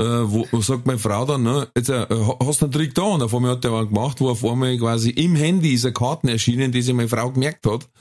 äh, 0.00 0.30
wo, 0.30 0.60
sagt 0.60 0.86
meine 0.86 0.98
Frau 0.98 1.26
dann, 1.26 1.42
ne, 1.42 1.68
jetzt 1.76 1.90
äh, 1.90 2.06
hast 2.44 2.62
du 2.62 2.66
einen 2.66 2.72
Trick 2.72 2.94
da? 2.94 3.02
Und 3.02 3.22
auf 3.22 3.34
einmal 3.34 3.52
hat 3.52 3.64
der 3.64 3.72
einen 3.72 3.88
gemacht, 3.88 4.20
wo 4.20 4.30
auf 4.30 4.44
einmal 4.44 4.76
quasi 4.78 5.10
im 5.10 5.36
Handy 5.36 5.74
ist 5.74 5.84
eine 5.84 5.92
Karten 5.92 6.28
erschienen, 6.28 6.72
die 6.72 6.80
sich 6.82 6.94
meine 6.94 7.08
Frau 7.08 7.30
gemerkt 7.30 7.66
hat. 7.66 7.88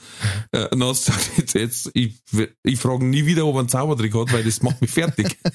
Äh, 0.52 0.68
und 0.70 0.80
dann 0.80 0.90
hat 0.90 0.96
sie 0.96 1.12
gesagt, 1.12 1.38
jetzt, 1.38 1.54
jetzt 1.54 1.92
ich, 1.94 2.16
ich 2.64 2.80
frage 2.80 3.06
nie 3.06 3.26
wieder, 3.26 3.46
ob 3.46 3.56
er 3.56 3.60
einen 3.60 3.70
Zaubertrick 3.70 4.16
hat, 4.16 4.34
weil 4.34 4.44
das 4.44 4.64
macht 4.64 4.82
mich 4.82 4.90
fertig. 4.90 5.38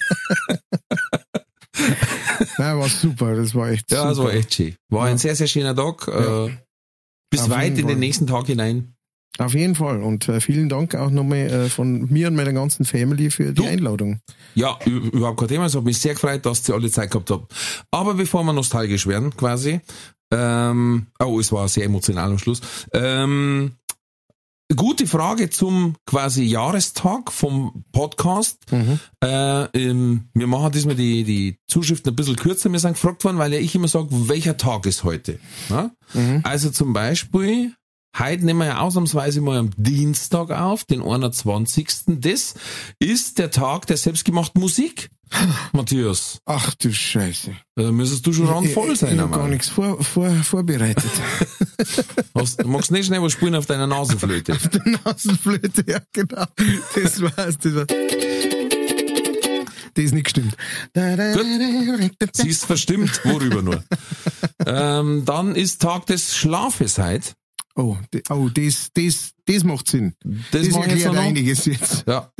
Nein, 2.59 2.79
war 2.79 2.89
super. 2.89 3.35
Das 3.35 3.55
war 3.55 3.71
echt 3.71 3.91
ja, 3.91 3.99
super. 3.99 4.09
das 4.09 4.19
war 4.19 4.33
echt 4.35 4.55
schön. 4.55 4.77
War 4.89 5.07
ein 5.07 5.19
sehr, 5.19 5.35
sehr 5.35 5.49
schöner 5.49 5.75
Tag. 5.75 6.07
Ja. 6.07 6.47
Äh, 6.47 6.57
bis 7.31 7.43
Auf 7.43 7.51
weit 7.51 7.77
in 7.79 7.89
den 7.89 7.99
nächsten 7.99 8.29
Tag 8.29 8.47
hinein. 8.47 8.94
Auf 9.38 9.55
jeden 9.55 9.75
Fall. 9.75 10.03
Und 10.03 10.29
äh, 10.29 10.40
vielen 10.40 10.68
Dank 10.68 10.94
auch 10.94 11.11
nochmal 11.11 11.38
äh, 11.38 11.68
von 11.68 12.11
mir 12.11 12.29
und 12.29 12.37
meiner 12.37 12.53
ganzen 12.53 12.85
Family 12.85 13.31
für 13.31 13.47
die 13.47 13.55
Du. 13.55 13.64
Einladung. 13.64 14.20
Ja, 14.55 14.79
überhaupt 14.85 15.40
kein 15.40 15.49
Thema. 15.49 15.66
Es 15.66 15.75
hat 15.75 15.83
mich 15.85 15.99
sehr 15.99 16.14
gefreut, 16.14 16.47
dass 16.47 16.68
ihr 16.68 16.75
alle 16.75 16.90
Zeit 16.90 17.11
gehabt 17.11 17.31
habt. 17.31 17.53
Aber 17.90 18.14
bevor 18.14 18.44
wir 18.44 18.53
nostalgisch 18.53 19.07
werden, 19.09 19.37
quasi, 19.37 19.81
ähm, 20.33 21.07
oh, 21.18 21.40
es 21.40 21.51
war 21.51 21.66
sehr 21.68 21.85
emotional 21.85 22.31
am 22.31 22.38
Schluss. 22.38 22.61
Ähm, 22.92 23.73
gute 24.77 25.09
Frage 25.09 25.51
zum 25.51 25.97
quasi 26.07 26.44
Jahrestag 26.44 27.33
vom 27.33 27.85
Podcast. 27.90 28.59
Äh, 29.20 29.64
ähm, 29.75 30.29
wir 30.33 30.47
machen 30.47 30.70
diesmal 30.70 30.94
die, 30.94 31.25
die 31.25 31.59
Zuschriften 31.66 32.12
ein 32.12 32.16
bisschen 32.16 32.37
kürzer. 32.37 32.70
Wir 32.70 32.79
sind 32.79 32.92
gefragt 32.94 33.25
worden, 33.25 33.38
weil 33.38 33.53
ja 33.53 33.59
ich 33.59 33.75
immer 33.75 33.88
sage, 33.88 34.09
welcher 34.29 34.57
Tag 34.57 34.87
ist 34.87 35.03
heute? 35.03 35.40
Ja? 35.70 35.90
Also 36.44 36.70
zum 36.70 36.92
Beispiel, 36.92 37.75
heute 38.18 38.44
nehmen 38.44 38.61
wir 38.61 38.66
ja 38.66 38.79
ausnahmsweise 38.79 39.40
mal 39.40 39.59
am 39.59 39.70
Dienstag 39.77 40.50
auf, 40.50 40.85
den 40.85 41.03
21. 41.03 41.88
Das 42.20 42.55
ist 42.98 43.38
der 43.38 43.50
Tag 43.50 43.87
der 43.87 43.96
selbstgemachten 43.96 44.61
Musik. 44.61 45.11
Matthias, 45.72 46.38
Ach 46.44 46.74
du 46.74 46.92
Scheiße. 46.92 47.53
da 47.77 47.90
müsstest 47.90 48.27
du 48.27 48.33
schon 48.33 48.46
ran 48.46 48.68
voll 48.68 48.92
ich, 48.92 49.00
sein. 49.00 49.14
ich 49.14 49.20
hab 49.20 49.31
gar 49.31 49.40
einmal. 49.40 49.50
nichts 49.50 49.68
vor, 49.68 50.03
vor, 50.03 50.31
vorbereitet. 50.31 51.11
Hast, 52.35 52.64
magst 52.64 52.90
nicht 52.90 53.07
schnell 53.07 53.22
was 53.22 53.33
spielen 53.33 53.55
auf 53.55 53.66
deiner 53.66 53.87
Nasenflöte? 53.87 54.57
Nasenflöte, 55.05 55.85
ja 55.88 55.98
genau. 56.12 56.44
Das 56.94 57.20
war's. 57.20 57.59
Das 57.59 57.74
war. 57.74 57.87
Das 59.94 60.05
ist 60.05 60.12
nicht 60.12 60.24
gestimmt. 60.24 60.57
Sie 62.33 62.48
ist 62.48 62.66
verstimmt, 62.66 63.20
worüber 63.24 63.62
nur. 63.62 63.85
ähm, 64.66 65.24
dann 65.24 65.55
ist 65.55 65.81
Tag 65.81 66.07
des 66.07 66.37
Schlafes 66.37 66.98
heute. 66.98 67.33
Oh, 67.77 67.97
de- 68.13 68.23
oh 68.31 68.49
das, 68.49 68.91
das, 68.95 69.33
das 69.47 69.65
macht 69.65 69.89
Sinn. 69.89 70.15
Das, 70.23 70.33
Das, 70.53 70.67
jetzt 70.67 70.77
erklärt 70.77 71.13
noch. 71.15 71.21
einiges 71.23 71.65
jetzt. 71.67 72.05
Ja. 72.09 72.31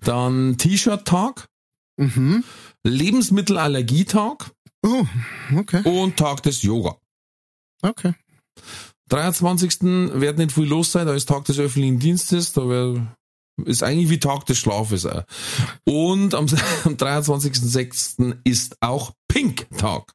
Dann 0.00 0.56
T-Shirt-Tag, 0.58 1.48
Mhm. 1.96 2.42
Lebensmittelallergietag 2.84 4.50
Oh, 4.84 5.06
okay. 5.56 5.82
und 5.88 6.16
Tag 6.16 6.42
des 6.42 6.62
Yoga. 6.62 6.96
Okay. 7.82 8.14
23. 9.08 9.80
wird 10.20 10.38
nicht 10.38 10.52
viel 10.52 10.64
los 10.64 10.92
sein, 10.92 11.06
da 11.06 11.14
ist 11.14 11.28
Tag 11.28 11.44
des 11.44 11.58
öffentlichen 11.58 11.98
Dienstes, 12.00 12.52
da 12.52 12.68
wär, 12.68 13.16
ist 13.64 13.82
eigentlich 13.82 14.10
wie 14.10 14.18
Tag 14.18 14.44
des 14.46 14.58
Schlafes 14.58 15.06
auch. 15.06 15.24
Und 15.84 16.34
am, 16.34 16.46
am 16.84 16.94
23.06. 16.96 18.38
ist 18.44 18.76
auch 18.80 19.12
Pink-Tag. 19.28 20.12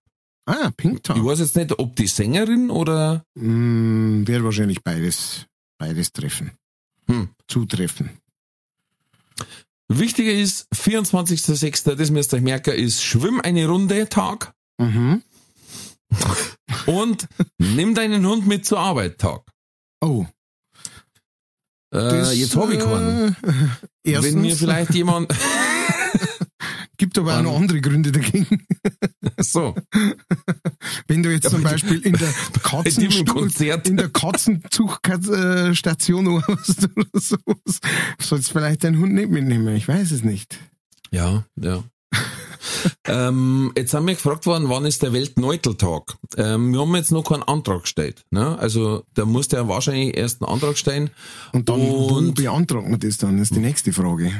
Ah, 0.49 0.71
Pink 0.75 1.03
Tag. 1.03 1.15
Ich 1.17 1.23
weiß 1.23 1.39
jetzt 1.39 1.55
nicht, 1.55 1.77
ob 1.77 1.95
die 1.95 2.07
Sängerin 2.07 2.71
oder. 2.71 3.23
Mm, 3.35 4.25
wird 4.25 4.43
wahrscheinlich 4.43 4.83
beides, 4.83 5.45
beides 5.77 6.11
treffen. 6.11 6.53
Hm. 7.07 7.29
Zutreffen. 7.47 8.09
Wichtiger 9.89 10.31
ist, 10.31 10.67
24.06., 10.73 11.95
das 11.95 12.09
müsst 12.09 12.33
ihr 12.33 12.37
euch 12.37 12.43
merken, 12.43 12.73
ist 12.73 13.03
Schwimm 13.03 13.39
eine 13.41 13.67
Runde 13.67 14.09
Tag 14.09 14.53
Mhm. 14.79 15.21
und 16.85 17.27
nimm 17.57 17.93
deinen 17.93 18.25
Hund 18.25 18.47
mit 18.47 18.65
zur 18.65 18.79
Arbeit 18.79 19.19
Tag. 19.19 19.41
Oh. 20.01 20.25
Äh, 21.91 21.97
das, 21.99 22.37
jetzt 22.37 22.55
habe 22.55 22.73
ich 22.73 22.79
keinen. 22.79 23.35
Äh, 23.43 24.11
erstens, 24.11 24.33
Wenn 24.33 24.41
mir 24.41 24.55
vielleicht 24.55 24.95
jemand. 24.95 25.31
gibt 26.99 27.17
aber 27.17 27.39
auch 27.39 27.41
noch 27.41 27.55
andere 27.55 27.81
Gründe 27.81 28.11
dagegen. 28.11 28.67
so. 29.39 29.73
Wenn 31.07 31.23
du 31.23 31.31
jetzt 31.31 31.49
zum 31.49 31.63
Beispiel 31.63 31.99
in 32.01 32.13
der 32.13 32.29
Katzenstuhl, 32.61 33.49
in 33.85 33.97
der 33.97 34.09
Katzenzugsstation 34.09 36.27
warst 36.27 36.87
oder 36.95 37.07
sowas, 37.13 37.79
sollst 38.19 38.51
vielleicht 38.51 38.83
deinen 38.83 38.99
Hund 38.99 39.15
nicht 39.15 39.31
mitnehmen. 39.31 39.75
Ich 39.75 39.87
weiß 39.87 40.11
es 40.11 40.23
nicht. 40.23 40.59
Ja, 41.09 41.45
ja. 41.55 41.83
ähm, 43.05 43.71
jetzt 43.77 43.93
haben 43.93 44.07
wir 44.07 44.15
gefragt 44.15 44.45
worden, 44.45 44.69
wann 44.69 44.85
ist 44.85 45.01
der 45.01 45.13
Weltneuteltag? 45.13 46.17
Ähm, 46.37 46.73
wir 46.73 46.81
haben 46.81 46.95
jetzt 46.95 47.11
noch 47.11 47.23
keinen 47.23 47.43
Antrag 47.43 47.83
gestellt. 47.83 48.25
Ne? 48.29 48.57
Also 48.59 49.03
da 49.13 49.25
muss 49.25 49.47
der 49.47 49.67
wahrscheinlich 49.67 50.17
erst 50.17 50.43
einen 50.43 50.51
Antrag 50.51 50.77
stellen. 50.77 51.09
Und 51.53 51.69
dann, 51.69 51.79
wo 51.79 52.17
Und- 52.17 52.35
beantragt 52.35 52.89
man 52.89 52.99
das 52.99 53.17
dann, 53.17 53.39
ist 53.39 53.55
die 53.55 53.59
nächste 53.59 53.93
Frage. 53.93 54.31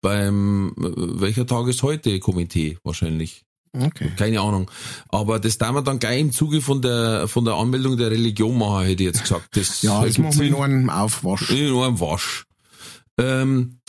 Beim 0.00 0.74
äh, 0.78 1.20
welcher 1.20 1.46
Tag 1.46 1.66
ist 1.68 1.82
heute 1.82 2.18
Komitee 2.20 2.78
wahrscheinlich? 2.84 3.44
Okay. 3.72 4.10
Keine 4.16 4.40
Ahnung. 4.40 4.70
Aber 5.08 5.38
das 5.38 5.58
da 5.58 5.72
wir 5.72 5.82
dann 5.82 5.98
gleich 5.98 6.20
im 6.20 6.32
Zuge 6.32 6.60
von 6.62 6.80
der 6.80 7.28
von 7.28 7.44
der 7.44 7.54
Anmeldung 7.54 7.96
der 7.96 8.10
Religion 8.10 8.56
machen, 8.56 8.86
hätte 8.86 9.02
ich 9.02 9.08
jetzt 9.08 9.22
gesagt. 9.22 9.56
Das 9.56 9.82
Ja, 9.82 10.04
das 10.04 10.18
machen 10.18 10.38
wir 10.40 10.46
in 10.48 10.54
einem 10.54 10.90
Aufwasch. 10.90 11.50
In 11.50 11.74
einem 11.76 12.00
Wasch. 12.00 12.44
Ähm, 13.18 13.80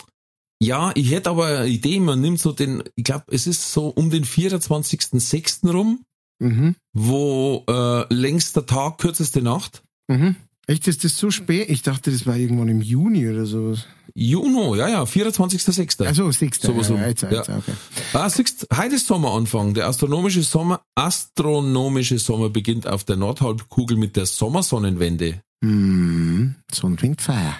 ja, 0.62 0.92
ich 0.94 1.10
hätte 1.10 1.30
aber 1.30 1.46
eine 1.46 1.68
Idee, 1.68 1.98
man 2.00 2.20
nimmt 2.20 2.38
so 2.40 2.52
den, 2.52 2.82
ich 2.94 3.04
glaube, 3.04 3.24
es 3.28 3.46
ist 3.46 3.72
so 3.72 3.88
um 3.88 4.10
den 4.10 4.24
24.06. 4.24 5.70
rum, 5.72 6.04
Mhm. 6.42 6.74
wo 6.94 7.64
äh, 7.68 8.12
längster 8.12 8.64
Tag, 8.66 8.98
kürzeste 8.98 9.42
Nacht. 9.42 9.82
Mhm. 10.08 10.36
Echt, 10.70 10.86
ist 10.86 11.02
das 11.02 11.18
so 11.18 11.32
spät? 11.32 11.68
Ich 11.68 11.82
dachte, 11.82 12.12
das 12.12 12.26
war 12.26 12.36
irgendwann 12.36 12.68
im 12.68 12.80
Juni 12.80 13.28
oder 13.28 13.44
sowas. 13.44 13.86
Juno, 14.14 14.76
ja, 14.76 14.88
ja, 14.88 15.02
24.06. 15.02 16.06
Also, 16.06 16.30
sechster. 16.30 16.68
Sowas 16.68 16.88
ja, 16.88 16.94
rum. 16.94 17.02
ja, 17.02 17.08
jetzt, 17.08 17.22
jetzt, 17.22 17.48
Ja. 17.48 17.56
okay. 17.58 17.72
Ah, 18.12 18.30
siehst, 18.30 18.68
heute 18.76 18.94
ist 18.94 19.08
Sommeranfang. 19.08 19.74
Der 19.74 19.88
astronomische 19.88 20.44
Sommer, 20.44 20.80
astronomische 20.94 22.20
Sommer 22.20 22.50
beginnt 22.50 22.86
auf 22.86 23.02
der 23.02 23.16
Nordhalbkugel 23.16 23.96
mit 23.96 24.14
der 24.14 24.26
Sommersonnenwende. 24.26 25.42
Hm, 25.64 26.54
Sonnenwindfeier. 26.72 27.56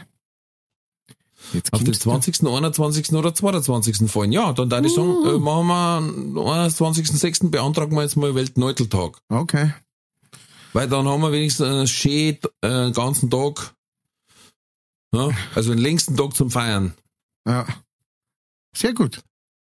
Jetzt 1.52 1.72
Auf 1.72 1.80
den 1.80 1.86
kommst 1.86 2.04
du. 2.06 2.10
20., 2.10 2.46
21. 2.46 3.12
oder 3.14 3.34
22. 3.34 4.08
fallen. 4.08 4.30
Ja, 4.30 4.52
dann 4.52 4.70
sagen, 4.70 5.08
Uh. 5.08 5.34
äh, 5.34 5.38
machen 5.40 5.66
wir 5.66 5.74
am 5.74 6.38
21.06. 6.38 7.50
beantragen 7.50 7.96
wir 7.96 8.02
jetzt 8.02 8.16
mal 8.16 8.36
Weltneuteltag. 8.36 9.18
Okay. 9.28 9.72
Weil 10.72 10.88
dann 10.88 11.06
haben 11.08 11.20
wir 11.22 11.32
wenigstens 11.32 11.66
einen 11.66 11.86
schönen 11.88 12.38
äh, 12.62 12.90
ganzen 12.92 13.30
Tag. 13.30 13.74
Ja, 15.14 15.30
also 15.54 15.70
den 15.70 15.78
längsten 15.80 16.16
Tag 16.16 16.34
zum 16.34 16.50
Feiern. 16.50 16.94
Ja. 17.46 17.66
Sehr 18.76 18.94
gut. 18.94 19.22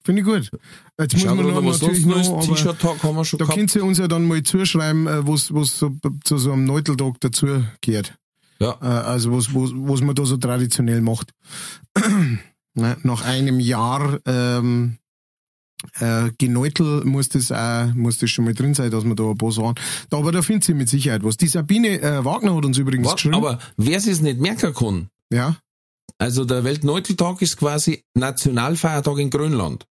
Finde 0.04 0.20
ich 0.22 0.26
gut. 0.26 0.50
Jetzt 0.98 1.14
muss 1.14 1.22
Schau 1.22 1.34
man 1.34 1.46
noch 1.46 1.62
natürlich 1.62 2.04
noch 2.04 2.44
T-Shirt-Tag 2.44 3.02
haben 3.02 3.16
wir 3.16 3.24
schon 3.24 3.38
da 3.38 3.44
gehabt. 3.44 3.58
könnt 3.58 3.74
ihr 3.74 3.84
uns 3.84 3.98
ja 3.98 4.08
dann 4.08 4.26
mal 4.26 4.42
zuschreiben, 4.42 5.06
äh, 5.06 5.26
was 5.26 5.54
was 5.54 5.78
so, 5.78 5.92
zu 6.24 6.38
so 6.38 6.52
einem 6.52 6.64
Neuteltag 6.64 7.20
dazu 7.20 7.64
gehört. 7.80 8.14
Ja. 8.58 8.72
Äh, 8.82 8.84
Also 8.86 9.32
was, 9.32 9.54
was, 9.54 9.70
was 9.74 10.00
man 10.02 10.14
da 10.14 10.24
so 10.26 10.36
traditionell 10.36 11.00
macht. 11.00 11.32
Ne, 12.74 12.96
Nach 13.02 13.22
einem 13.22 13.60
Jahr 13.60 14.18
ähm, 14.24 14.96
äh, 16.00 16.30
Geneutel 16.38 17.04
muss 17.04 17.28
das 17.28 17.52
auch, 17.52 17.92
muss 17.94 18.18
das 18.18 18.30
schon 18.30 18.44
mal 18.44 18.54
drin 18.54 18.74
sein, 18.74 18.90
dass 18.90 19.04
wir 19.04 19.14
da 19.14 19.30
ein 19.30 19.38
paar 19.38 19.52
sagen. 19.52 19.74
Da, 20.10 20.18
aber 20.18 20.32
da 20.32 20.42
findet 20.42 20.64
sie 20.64 20.74
mit 20.74 20.88
Sicherheit 20.88 21.24
was. 21.24 21.36
Die 21.36 21.48
Sabine 21.48 22.00
äh, 22.00 22.24
Wagner 22.24 22.54
hat 22.54 22.64
uns 22.64 22.78
übrigens 22.78 23.06
Was? 23.06 23.14
geschrieben. 23.14 23.36
Aber 23.36 23.58
wer 23.76 23.96
es 23.96 24.20
nicht 24.20 24.40
merken 24.40 24.74
kann, 24.74 25.08
ja. 25.32 25.56
also 26.18 26.44
der 26.44 26.64
Weltneuteltag 26.64 27.42
ist 27.42 27.56
quasi 27.56 28.04
Nationalfeiertag 28.14 29.18
in 29.18 29.30
Grönland. 29.30 29.86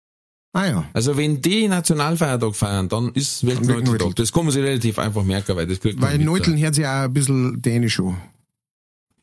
Ah 0.53 0.65
ja. 0.65 0.89
Also 0.93 1.17
wenn 1.17 1.41
die 1.41 1.67
Nationalfeiertag 1.67 2.55
feiern, 2.55 2.89
dann 2.89 3.11
ist 3.13 3.45
Weltneuteltag. 3.45 3.91
Weltneutel. 3.91 4.13
Das 4.15 4.31
kann 4.31 4.45
man 4.45 4.51
sich 4.51 4.63
relativ 4.63 4.97
einfach 4.97 5.23
merken, 5.23 5.55
weil 5.55 5.67
das 5.67 5.79
kriegt 5.79 5.99
man 5.99 6.09
Weil 6.09 6.19
Neuteln 6.19 6.57
hört 6.57 6.75
sich 6.75 6.85
auch 6.85 7.03
ein 7.03 7.13
bisschen 7.13 7.61
dänisch 7.61 7.99
an. 7.99 8.17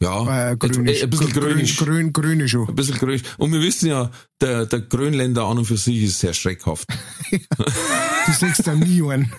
Ja, 0.02 0.50
Äh, 0.50 0.56
grünisch. 0.56 1.02
ein 1.02 1.10
bisschen 1.10 1.28
Grün- 1.32 1.40
grünisch. 1.54 1.76
Grün, 1.76 2.12
grünisch 2.12 2.54
an. 2.56 2.68
Ein 2.68 2.74
bisschen 2.74 2.98
grün. 2.98 3.22
Und 3.38 3.52
wir 3.52 3.60
wissen 3.62 3.88
ja, 3.88 4.10
der, 4.40 4.66
der 4.66 4.80
Grönländer 4.80 5.44
an 5.44 5.58
und 5.58 5.64
für 5.64 5.76
sich 5.76 6.02
ist 6.02 6.18
sehr 6.20 6.34
schreckhaft. 6.34 6.88
Du 8.26 8.32
siehst 8.32 8.66
da 8.66 8.74
nie 8.74 9.02
einen. 9.02 9.30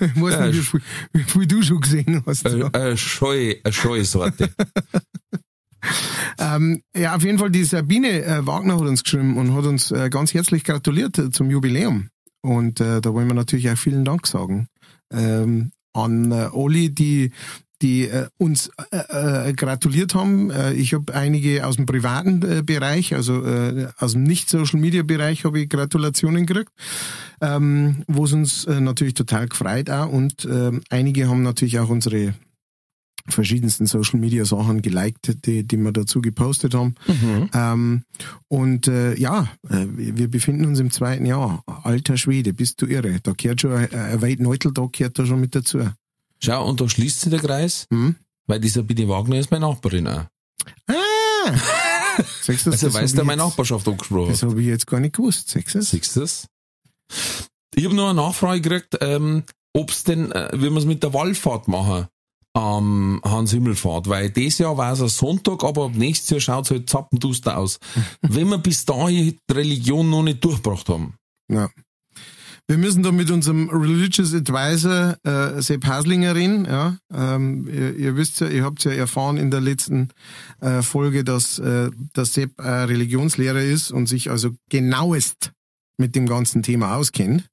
ich 0.00 0.20
weiß 0.20 0.40
nicht, 0.40 0.58
wie 0.58 0.62
viel, 0.62 0.80
wie 1.12 1.22
viel 1.22 1.46
du 1.46 1.62
schon 1.62 1.80
gesehen 1.80 2.22
hast. 2.26 2.46
Eine, 2.46 2.96
scheue, 2.96 3.56
eine 3.64 3.72
scheue 3.72 4.04
Sorte. 4.04 4.50
Ähm, 6.38 6.82
ja, 6.96 7.14
auf 7.14 7.22
jeden 7.22 7.38
Fall, 7.38 7.50
die 7.50 7.62
Sabine 7.62 8.24
äh, 8.24 8.44
Wagner 8.44 8.74
hat 8.74 8.82
uns 8.82 9.04
geschrieben 9.04 9.36
und 9.36 9.54
hat 9.54 9.66
uns 9.66 9.92
äh, 9.92 10.10
ganz 10.10 10.34
herzlich 10.34 10.64
gratuliert 10.64 11.16
äh, 11.18 11.30
zum 11.30 11.48
Jubiläum. 11.48 12.08
Und 12.42 12.80
äh, 12.80 13.00
da 13.00 13.14
wollen 13.14 13.28
wir 13.28 13.34
natürlich 13.34 13.70
auch 13.70 13.76
vielen 13.78 14.04
Dank 14.04 14.26
sagen 14.26 14.66
ähm, 15.12 15.70
an 15.96 16.32
äh, 16.32 16.48
Oli, 16.52 16.94
die 16.94 17.32
die 17.82 18.08
äh, 18.08 18.28
uns 18.38 18.70
äh, 18.90 19.48
äh, 19.48 19.52
gratuliert 19.52 20.14
haben. 20.14 20.50
Äh, 20.50 20.72
ich 20.74 20.94
habe 20.94 21.14
einige 21.14 21.66
aus 21.66 21.76
dem 21.76 21.86
privaten 21.86 22.42
äh, 22.42 22.62
Bereich, 22.62 23.14
also 23.14 23.44
äh, 23.44 23.88
aus 23.98 24.12
dem 24.12 24.22
Nicht-Social-Media-Bereich 24.22 25.44
habe 25.44 25.60
ich 25.60 25.68
Gratulationen 25.68 26.46
gekriegt, 26.46 26.72
ähm, 27.40 28.02
wo 28.06 28.24
es 28.24 28.32
uns 28.32 28.64
äh, 28.64 28.80
natürlich 28.80 29.14
total 29.14 29.48
gefreut 29.48 29.90
auch. 29.90 30.08
Und 30.08 30.46
ähm, 30.50 30.82
einige 30.88 31.28
haben 31.28 31.42
natürlich 31.42 31.78
auch 31.78 31.88
unsere 31.90 32.34
verschiedensten 33.28 33.86
Social 33.86 34.18
Media 34.20 34.44
Sachen 34.44 34.82
geliked, 34.82 35.46
die, 35.46 35.64
die 35.64 35.76
wir 35.76 35.92
dazu 35.92 36.20
gepostet 36.20 36.74
haben. 36.74 36.94
Ähm, 37.52 38.02
und 38.48 38.88
äh, 38.88 39.14
ja, 39.18 39.48
äh, 39.68 39.86
wir 39.88 40.28
befinden 40.28 40.66
uns 40.66 40.78
im 40.80 40.90
zweiten 40.90 41.26
Jahr. 41.26 41.62
Alter 41.66 42.16
Schwede, 42.16 42.52
bist 42.52 42.80
du 42.82 42.86
irre. 42.86 43.20
Da 43.22 43.32
gehört 43.32 43.60
schon 43.60 43.72
ein, 43.72 43.92
ein 43.92 44.20
Weltneuteltag 44.22 44.92
gehört 44.92 45.18
da 45.18 45.26
schon 45.26 45.40
mit 45.40 45.54
dazu. 45.54 45.80
Schau, 46.42 46.68
und 46.68 46.80
da 46.80 46.88
schließt 46.88 47.20
sich 47.22 47.30
der 47.30 47.40
Kreis, 47.40 47.86
Hm? 47.90 48.16
weil 48.46 48.60
die 48.60 48.68
Sabine 48.68 49.08
Wagner 49.08 49.38
ist 49.38 49.50
meine 49.50 49.66
Nachbarin 49.66 50.06
auch. 50.08 50.24
Ah! 50.86 50.94
Siehst 52.42 52.66
du, 52.66 52.70
Also 52.70 52.92
weiß 52.92 53.14
der 53.14 53.24
meine 53.24 53.42
Nachbarschaft 53.42 53.86
angesprochen. 53.88 54.30
Das 54.30 54.42
habe 54.42 54.60
ich 54.60 54.66
jetzt 54.66 54.86
gar 54.86 55.00
nicht 55.00 55.16
gewusst. 55.16 55.54
Du 55.54 55.60
das? 55.80 56.46
Ich 57.74 57.84
habe 57.84 57.94
noch 57.94 58.08
eine 58.10 58.14
Nachfrage 58.14 58.60
gekriegt, 58.60 58.98
ähm, 59.00 59.42
ob 59.74 59.90
es 59.90 60.04
denn, 60.04 60.32
äh, 60.32 60.50
wie 60.54 60.70
wir 60.70 60.76
es 60.78 60.86
mit 60.86 61.02
der 61.02 61.12
Wallfahrt 61.12 61.68
machen, 61.68 62.06
am 62.56 63.20
Hans 63.22 63.50
Himmelfahrt, 63.50 64.08
weil 64.08 64.30
dieses 64.30 64.60
Jahr 64.60 64.78
war 64.78 64.94
es 64.94 65.02
ein 65.02 65.08
Sonntag, 65.08 65.62
aber 65.62 65.84
ab 65.84 65.92
nächstes 65.94 66.30
Jahr 66.30 66.40
schaut 66.40 66.64
es 66.64 66.70
halt 66.70 66.88
zappenduster 66.88 67.58
aus. 67.58 67.78
wenn 68.22 68.48
wir 68.48 68.58
bis 68.58 68.86
dahin 68.86 69.36
die 69.48 69.52
Religion 69.52 70.08
noch 70.08 70.22
nicht 70.22 70.42
durchgebracht 70.42 70.88
haben. 70.88 71.14
Ja. 71.52 71.68
Wir 72.66 72.78
müssen 72.78 73.02
da 73.02 73.12
mit 73.12 73.30
unserem 73.30 73.68
Religious 73.68 74.34
Advisor 74.34 75.18
äh, 75.22 75.60
Sepp 75.60 75.86
Haslinger 75.86 76.34
reden. 76.34 76.64
Ja? 76.64 76.96
Ähm, 77.12 77.68
ihr, 77.68 77.94
ihr 77.94 78.16
wisst 78.16 78.40
ja, 78.40 78.48
ihr 78.48 78.64
habt 78.64 78.82
ja 78.84 78.90
erfahren 78.90 79.36
in 79.36 79.50
der 79.50 79.60
letzten 79.60 80.08
äh, 80.60 80.80
Folge, 80.80 81.24
dass, 81.24 81.58
äh, 81.58 81.90
dass 82.14 82.32
Sepp 82.32 82.58
äh, 82.58 82.68
Religionslehrer 82.68 83.62
ist 83.62 83.92
und 83.92 84.06
sich 84.06 84.30
also 84.30 84.50
genauest 84.70 85.52
mit 85.98 86.16
dem 86.16 86.26
ganzen 86.26 86.62
Thema 86.62 86.96
auskennt. 86.96 87.46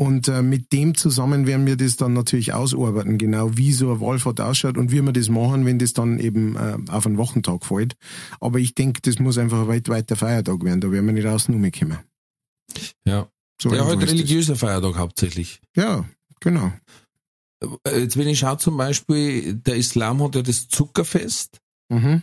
Und 0.00 0.28
äh, 0.28 0.42
mit 0.42 0.72
dem 0.72 0.94
zusammen 0.94 1.48
werden 1.48 1.66
wir 1.66 1.76
das 1.76 1.96
dann 1.96 2.12
natürlich 2.12 2.52
ausarbeiten, 2.52 3.18
genau 3.18 3.56
wie 3.56 3.72
so 3.72 3.90
eine 3.90 4.00
Wallfahrt 4.00 4.40
ausschaut 4.40 4.78
und 4.78 4.92
wie 4.92 5.02
wir 5.02 5.12
das 5.12 5.28
machen, 5.28 5.66
wenn 5.66 5.80
das 5.80 5.92
dann 5.92 6.20
eben 6.20 6.54
äh, 6.54 6.76
auf 6.88 7.04
einen 7.04 7.18
Wochentag 7.18 7.64
fällt. 7.66 7.96
Aber 8.38 8.60
ich 8.60 8.76
denke, 8.76 9.00
das 9.02 9.18
muss 9.18 9.38
einfach 9.38 9.62
ein 9.62 9.68
weltweiter 9.68 10.14
Feiertag 10.14 10.62
werden, 10.62 10.80
da 10.80 10.92
werden 10.92 11.06
wir 11.06 11.12
nicht 11.14 11.26
raus 11.26 11.46
kommen. 11.46 11.98
Ja. 13.04 13.28
So 13.60 13.70
Der 13.70 13.80
einfach 13.80 13.96
halt 13.98 14.08
religiöser 14.08 14.54
Feiertag 14.54 14.96
hauptsächlich. 14.98 15.60
Ja, 15.74 16.08
genau. 16.38 16.72
Äh, 17.82 18.02
Jetzt, 18.02 18.16
wenn 18.16 18.28
ich 18.28 18.38
schaue 18.38 18.58
zum 18.58 18.76
Beispiel, 18.76 19.54
der 19.54 19.74
Islam 19.74 20.22
hat 20.22 20.36
ja 20.36 20.42
das 20.42 20.68
Zuckerfest, 20.68 21.58
Mhm. 21.90 22.22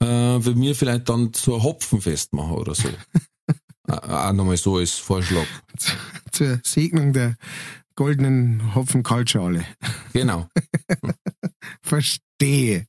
äh, 0.00 0.06
wenn 0.06 0.60
wir 0.60 0.74
vielleicht 0.74 1.08
dann 1.08 1.30
so 1.36 1.54
ein 1.54 1.62
Hopfenfest 1.62 2.32
machen 2.32 2.56
oder 2.56 2.74
so. 2.74 2.88
Auch 3.88 4.32
nochmal 4.32 4.56
so 4.56 4.76
als 4.76 4.92
Vorschlag. 4.92 5.46
Zur 6.32 6.60
Segnung 6.64 7.12
der 7.12 7.36
goldenen 7.96 8.74
Hopfenkaltschale. 8.74 9.64
Genau. 10.12 10.48
Verstehe. 11.82 12.86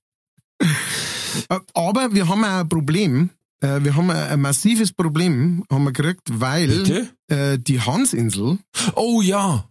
Aber 1.73 2.13
wir 2.13 2.27
haben 2.27 2.43
auch 2.43 2.59
ein 2.61 2.69
Problem. 2.69 3.29
Äh, 3.61 3.83
wir 3.83 3.95
haben 3.95 4.09
ein, 4.09 4.17
ein 4.29 4.41
massives 4.41 4.91
Problem, 4.93 5.63
haben 5.71 5.83
wir 5.83 5.91
gekriegt, 5.91 6.27
weil 6.31 6.67
Bitte? 6.67 7.09
äh, 7.27 7.59
die 7.59 7.81
Hansinsel, 7.81 8.59
Oh 8.95 9.21
ja, 9.21 9.68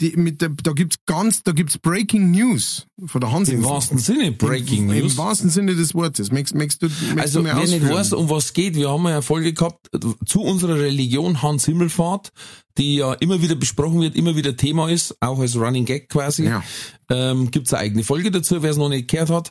die 0.00 0.16
mit 0.16 0.40
der, 0.40 0.50
da 0.50 0.72
gibt's 0.72 0.96
ganz, 1.06 1.42
da 1.42 1.52
gibt's 1.52 1.76
Breaking 1.78 2.30
News 2.30 2.86
von 3.06 3.20
der 3.20 3.28
im 3.30 3.36
Hansinsel. 3.36 3.68
wahrsten 3.68 3.98
Sinne 3.98 4.32
Breaking 4.32 4.88
Im, 4.90 4.96
News. 4.98 5.12
Im 5.12 5.18
wahrsten 5.18 5.50
Sinne 5.50 5.74
des 5.74 5.94
Wortes. 5.94 6.30
Möchtest, 6.30 6.54
möchtest 6.54 6.82
du, 6.82 6.86
möchtest 6.86 7.18
Also, 7.18 7.38
du 7.40 7.44
wer 7.46 7.54
nicht 7.56 7.64
ausführen? 7.74 7.90
weiß, 7.90 8.12
um 8.12 8.30
was 8.30 8.52
geht, 8.52 8.76
wir 8.76 8.90
haben 8.90 9.04
ja 9.04 9.14
eine 9.14 9.22
Folge 9.22 9.52
gehabt 9.52 9.90
zu 10.24 10.42
unserer 10.42 10.76
Religion 10.76 11.42
Hans 11.42 11.64
Himmelfahrt, 11.64 12.32
die 12.76 12.96
ja 12.96 13.12
immer 13.14 13.42
wieder 13.42 13.56
besprochen 13.56 14.00
wird, 14.00 14.14
immer 14.14 14.36
wieder 14.36 14.56
Thema 14.56 14.88
ist, 14.88 15.16
auch 15.20 15.40
als 15.40 15.56
Running 15.56 15.84
Gag 15.84 16.08
quasi. 16.08 16.44
Ja. 16.44 16.62
Ähm, 17.10 17.50
gibt's 17.50 17.72
eine 17.72 17.82
eigene 17.82 18.04
Folge 18.04 18.30
dazu, 18.30 18.62
wer 18.62 18.70
es 18.70 18.76
noch 18.76 18.88
nicht 18.88 19.08
gehört 19.08 19.30
hat. 19.30 19.50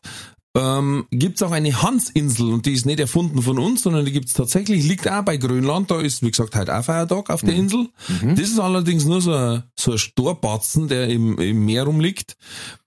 Ähm, 0.60 1.06
gibt's 1.12 1.44
auch 1.44 1.52
eine 1.52 1.82
Hansinsel 1.82 2.52
und 2.52 2.66
die 2.66 2.74
ist 2.74 2.86
nicht 2.86 3.00
erfunden 3.00 3.42
von 3.42 3.60
uns, 3.60 3.84
sondern 3.84 4.06
die 4.06 4.12
gibt's 4.12 4.34
tatsächlich, 4.34 4.88
liegt 4.88 5.08
auch 5.10 5.22
bei 5.24 5.38
Grönland, 5.38 5.92
da 5.92 6.02
ist, 6.02 6.24
wie 6.24 6.32
gesagt, 6.32 6.56
heute 6.56 6.78
auch 6.78 6.84
Feiertag 6.84 7.30
auf 7.30 7.42
der 7.42 7.54
Mhm. 7.54 7.60
Insel. 7.60 7.90
Das 8.36 8.50
ist 8.50 8.60
allerdings 8.60 9.06
nur 9.06 9.22
so 9.22 9.34
ein, 9.34 9.64
so 9.76 9.92
ein 9.92 9.98
Storbatzen, 9.98 10.88
der 10.88 11.10
im, 11.10 11.38
im 11.38 11.66
Meer 11.66 11.84
rumliegt. 11.84 12.36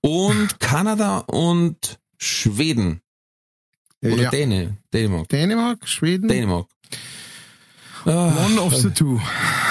Und 0.01 0.49
Kanada 0.59 1.19
und 1.19 1.99
Schweden. 2.17 3.01
Oder 4.03 4.23
ja. 4.23 4.29
Däne, 4.31 4.77
Dänemark. 4.93 5.29
Dänemark, 5.29 5.87
Schweden, 5.87 6.27
Dänemark. 6.27 6.67
Ah, 8.05 8.33
one 8.45 8.59
of 8.59 8.75
the 8.75 8.89
two. 8.89 9.19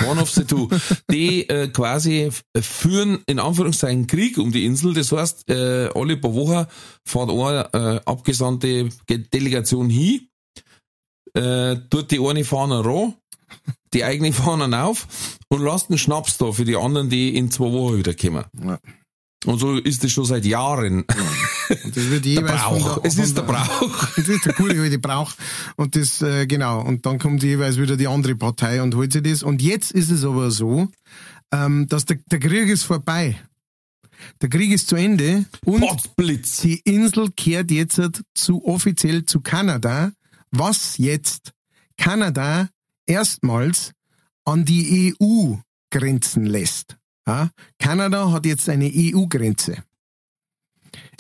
one 0.07 0.21
of 0.21 0.31
the 0.31 0.45
two. 0.45 0.69
Die 1.11 1.49
äh, 1.49 1.69
quasi 1.69 2.23
f- 2.29 2.43
führen 2.61 3.23
in 3.27 3.39
Anführungszeichen 3.39 4.07
Krieg 4.07 4.39
um 4.39 4.53
die 4.53 4.65
Insel. 4.65 4.95
Das 4.95 5.13
heißt, 5.13 5.49
äh, 5.51 5.89
alle 5.95 6.17
paar 6.17 6.35
Wochen 6.35 6.67
fährt 7.05 7.31
eine 7.31 7.69
äh, 7.97 8.01
abgesandte 8.05 8.89
Ge- 9.07 9.25
Delegation 9.33 9.91
hin, 9.91 10.29
äh, 11.35 11.77
tut 11.91 12.11
die 12.11 12.21
eine 12.21 12.45
Fahne 12.45 12.85
ran, 12.85 13.15
die 13.95 14.05
eigene 14.05 14.33
Fahne 14.33 14.85
auf 14.85 15.07
und 15.49 15.63
lässt 15.65 15.91
einen 15.91 15.99
Schnaps 15.99 16.39
da 16.39 16.53
für 16.53 16.65
die 16.65 16.77
anderen, 16.77 17.11
die 17.11 17.37
in 17.37 17.51
zwei 17.51 17.73
Wochen 17.73 17.99
wieder 17.99 18.15
kommen. 18.15 18.45
Ja. 18.65 18.79
Und 19.47 19.59
so 19.59 19.77
ist 19.79 20.05
es 20.05 20.13
schon 20.13 20.27
seit 20.27 20.45
Jahren. 20.45 21.05
Und 21.05 21.97
das 21.97 22.11
wird 22.11 22.25
Der 22.27 22.33
jeweils 22.33 22.61
von 22.63 22.79
Brauch. 22.79 22.99
der, 22.99 23.05
Es 23.07 23.17
ist 23.19 23.37
der 23.37 23.43
Brauch. 23.43 24.09
Das 24.17 24.29
ist 24.29 24.45
der 24.45 24.53
gute 24.53 24.81
alte 24.81 24.99
Brauch. 24.99 25.33
Und 25.77 25.97
das, 25.97 26.21
äh, 26.21 26.47
genau. 26.47 26.83
Und 26.83 27.07
dann 27.07 27.19
kommt 27.19 27.43
jeweils 27.43 27.79
wieder 27.79 27.97
die 27.97 28.07
andere 28.07 28.37
Partei 28.37 28.83
und 28.83 28.95
holt 28.95 29.13
sich 29.13 29.23
das. 29.23 29.43
Und 29.43 29.63
jetzt 29.63 29.93
ist 29.93 30.11
es 30.11 30.25
aber 30.25 30.51
so, 30.51 30.89
ähm, 31.53 31.87
dass 31.89 32.05
der, 32.05 32.19
der 32.31 32.39
Krieg 32.39 32.69
ist 32.69 32.83
vorbei. 32.83 33.41
Der 34.43 34.51
Krieg 34.51 34.71
ist 34.71 34.89
zu 34.89 34.97
Ende 34.97 35.47
und 35.65 35.81
Potzblitz. 35.81 36.61
die 36.61 36.81
Insel 36.85 37.31
kehrt 37.35 37.71
jetzt 37.71 37.99
zu 38.35 38.63
offiziell 38.67 39.25
zu 39.25 39.41
Kanada, 39.41 40.13
was 40.51 40.99
jetzt 40.99 41.53
Kanada 41.97 42.69
erstmals 43.07 43.93
an 44.45 44.67
die 44.67 45.15
EU 45.19 45.55
grenzen 45.91 46.45
lässt. 46.45 47.00
Ja? 47.31 47.51
Kanada 47.79 48.33
hat 48.33 48.45
jetzt 48.47 48.69
eine 48.69 48.91
EU-Grenze. 48.93 49.83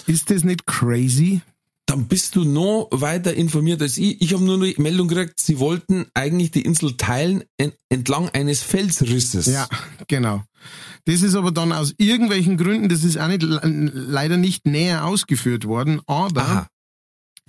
Ist 0.07 0.31
das 0.31 0.42
nicht 0.44 0.66
crazy? 0.66 1.40
Dann 1.87 2.07
bist 2.07 2.37
du 2.37 2.44
noch 2.44 2.88
weiter 2.92 3.35
informiert 3.35 3.83
als 3.83 3.96
ich. 3.99 4.20
Ich 4.20 4.33
habe 4.33 4.44
nur 4.44 4.55
eine 4.62 4.73
Meldung 4.79 5.09
gekriegt, 5.09 5.40
sie 5.40 5.59
wollten 5.59 6.07
eigentlich 6.14 6.51
die 6.53 6.62
Insel 6.62 6.96
teilen 6.96 7.42
en- 7.59 7.73
entlang 7.88 8.29
eines 8.29 8.62
Felsrisses. 8.62 9.46
Ja, 9.46 9.68
genau. 10.07 10.42
Das 11.05 11.23
ist 11.23 11.35
aber 11.35 11.51
dann 11.51 11.73
aus 11.73 11.94
irgendwelchen 11.99 12.57
Gründen, 12.57 12.88
das 12.88 13.03
ist 13.05 13.18
auch 13.18 13.27
nicht, 13.29 13.42
leider 13.42 14.37
nicht 14.37 14.66
näher 14.66 15.05
ausgeführt 15.05 15.64
worden, 15.64 16.01
aber 16.07 16.42
Aha. 16.42 16.66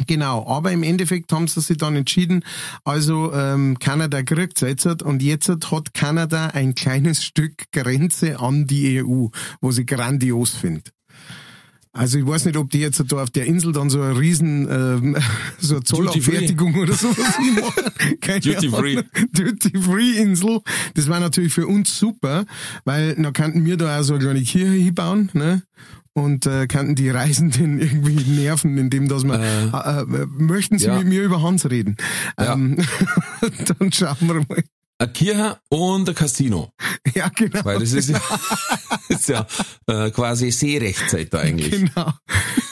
Genau, 0.07 0.47
aber 0.47 0.71
im 0.71 0.83
Endeffekt 0.83 1.31
haben 1.31 1.47
sie 1.47 1.61
sich 1.61 1.77
dann 1.77 1.95
entschieden, 1.95 2.43
also 2.83 3.33
ähm, 3.33 3.77
Kanada 3.79 4.23
kriegt 4.23 4.59
jetzt 4.61 4.85
und 5.03 5.21
jetzt 5.21 5.49
hat 5.49 5.93
Kanada 5.93 6.47
ein 6.47 6.75
kleines 6.75 7.23
Stück 7.23 7.71
Grenze 7.71 8.39
an 8.39 8.65
die 8.65 9.03
EU, 9.03 9.27
wo 9.61 9.71
sie 9.71 9.85
grandios 9.85 10.51
findet. 10.55 10.91
Also 11.93 12.17
ich 12.19 12.25
weiß 12.25 12.45
nicht, 12.45 12.55
ob 12.55 12.69
die 12.69 12.79
jetzt 12.79 13.03
da 13.05 13.17
auf 13.17 13.31
der 13.31 13.45
Insel 13.47 13.73
dann 13.73 13.89
so 13.89 14.01
eine 14.01 14.17
riesen 14.17 14.67
ähm, 14.71 15.17
so 15.59 15.75
eine 15.75 15.83
Zollabfertigung 15.83 16.75
oder 16.75 16.93
sowas 16.93 17.17
machen. 17.17 18.17
Keine 18.21 18.39
Duty 18.39 18.67
Ahnung. 18.67 18.79
free. 18.79 19.03
Duty 19.33 19.77
Free 19.77 20.11
Insel. 20.17 20.61
Das 20.93 21.09
war 21.09 21.19
natürlich 21.19 21.53
für 21.53 21.67
uns 21.67 21.97
super, 21.99 22.45
weil 22.85 23.15
dann 23.15 23.33
könnten 23.33 23.65
wir 23.65 23.75
da 23.75 23.99
auch 23.99 24.03
so 24.03 24.13
eine 24.13 24.23
kleine 24.23 24.41
Kirche 24.41 24.71
hinbauen, 24.71 25.29
ne? 25.33 25.63
Und 26.13 26.45
äh, 26.45 26.67
könnten 26.67 26.95
die 26.95 27.09
Reisenden 27.09 27.79
irgendwie 27.81 28.15
nerven, 28.31 28.77
indem 28.77 29.07
dass 29.09 29.23
wir 29.23 29.39
Äh, 29.39 29.67
äh, 29.67 30.23
äh, 30.23 30.25
möchten 30.27 30.77
Sie 30.77 30.87
ja. 30.87 30.97
mit 30.97 31.07
mir 31.07 31.23
über 31.23 31.41
Hans 31.41 31.69
reden. 31.69 31.97
Ja. 32.39 32.53
Ähm, 32.53 32.77
dann 33.79 33.91
schauen 33.91 34.17
wir 34.21 34.35
mal. 34.35 34.63
Eine 35.01 35.11
Kirche 35.13 35.57
und 35.69 36.07
ein 36.07 36.15
Casino. 36.15 36.71
Ja, 37.15 37.27
genau. 37.29 37.65
Weil 37.65 37.79
das 37.79 37.91
ist 37.93 38.09
ja, 38.09 38.21
ist 39.09 39.27
ja 39.27 39.45
äh, 39.87 40.11
quasi 40.11 40.51
Seerechtszeit 40.51 41.33
da 41.33 41.39
eigentlich. 41.39 41.71
Genau. 41.71 42.13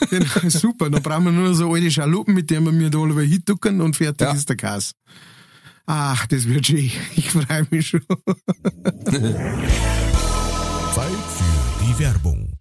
genau. 0.09 0.27
Super. 0.49 0.89
Dann 0.91 1.01
brauchen 1.01 1.25
wir 1.25 1.31
nur 1.31 1.55
so 1.55 1.73
alte 1.73 1.89
Schaluppen, 1.89 2.35
mit 2.35 2.49
denen 2.51 2.67
wir 2.67 2.71
mir 2.71 2.89
da 2.91 2.99
alle 2.99 3.19
hintucken 3.23 3.81
und 3.81 3.95
fertig 3.95 4.27
Ja. 4.27 4.33
ist 4.33 4.47
der 4.47 4.55
Gas. 4.55 4.93
Ach, 5.87 6.27
das 6.27 6.47
wird 6.47 6.67
schön. 6.67 6.91
Ich 7.15 7.31
freue 7.31 7.65
mich 7.71 7.87
schon. 7.87 8.01
Zeit 10.93 11.09
für 11.35 11.85
die 11.85 11.99
Werbung. 11.99 12.58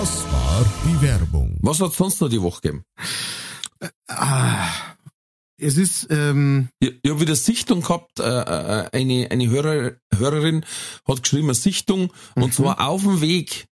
Das 0.00 0.24
war 0.32 0.64
die 0.86 1.02
Werbung. 1.02 1.58
Was 1.60 1.78
hat 1.78 1.92
sonst 1.92 2.22
noch 2.22 2.30
die 2.30 2.40
Woche 2.40 2.62
gegeben? 2.62 2.84
Ah, 4.08 4.66
es 5.58 5.76
ist, 5.76 6.06
ähm, 6.08 6.70
Ich, 6.78 6.94
ich 7.02 7.10
habe 7.10 7.20
wieder 7.20 7.36
Sichtung 7.36 7.82
gehabt, 7.82 8.18
äh, 8.18 8.22
äh, 8.22 8.88
eine, 8.92 9.30
eine 9.30 9.50
Hörer, 9.50 9.92
Hörerin 10.16 10.64
hat 11.06 11.22
geschrieben, 11.22 11.48
eine 11.48 11.54
Sichtung, 11.54 12.14
und 12.34 12.54
zwar 12.54 12.80
auf 12.80 13.02
dem 13.02 13.20
Weg 13.20 13.66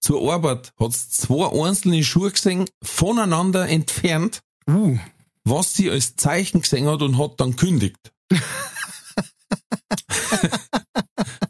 zur 0.00 0.32
Arbeit 0.32 0.72
hat 0.80 0.94
sie 0.94 1.10
zwei 1.10 1.52
einzelne 1.68 2.02
Schuhe 2.02 2.30
gesehen, 2.30 2.64
voneinander 2.82 3.68
entfernt, 3.68 4.40
uh, 4.66 4.96
was 5.44 5.74
sie 5.74 5.90
als 5.90 6.16
Zeichen 6.16 6.62
gesehen 6.62 6.86
hat 6.86 7.02
und 7.02 7.18
hat 7.18 7.38
dann 7.40 7.56
kündigt. 7.56 8.10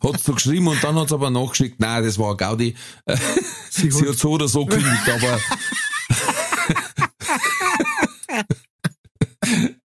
hat 0.05 0.21
so 0.21 0.35
geschrieben 0.35 0.69
und 0.69 0.83
dann 0.83 0.95
hat 0.97 1.09
sie 1.09 1.15
aber 1.15 1.31
nachgeschickt, 1.31 1.81
nein, 1.81 2.05
das 2.05 2.19
war 2.19 2.37
Gaudi. 2.37 2.75
sie 3.71 3.91
Sie 3.91 4.09
hat, 4.09 4.19
so 4.19 4.31
oder 4.31 4.49
so 4.49 4.67
kündigt, 4.67 5.09
aber. 5.09 5.41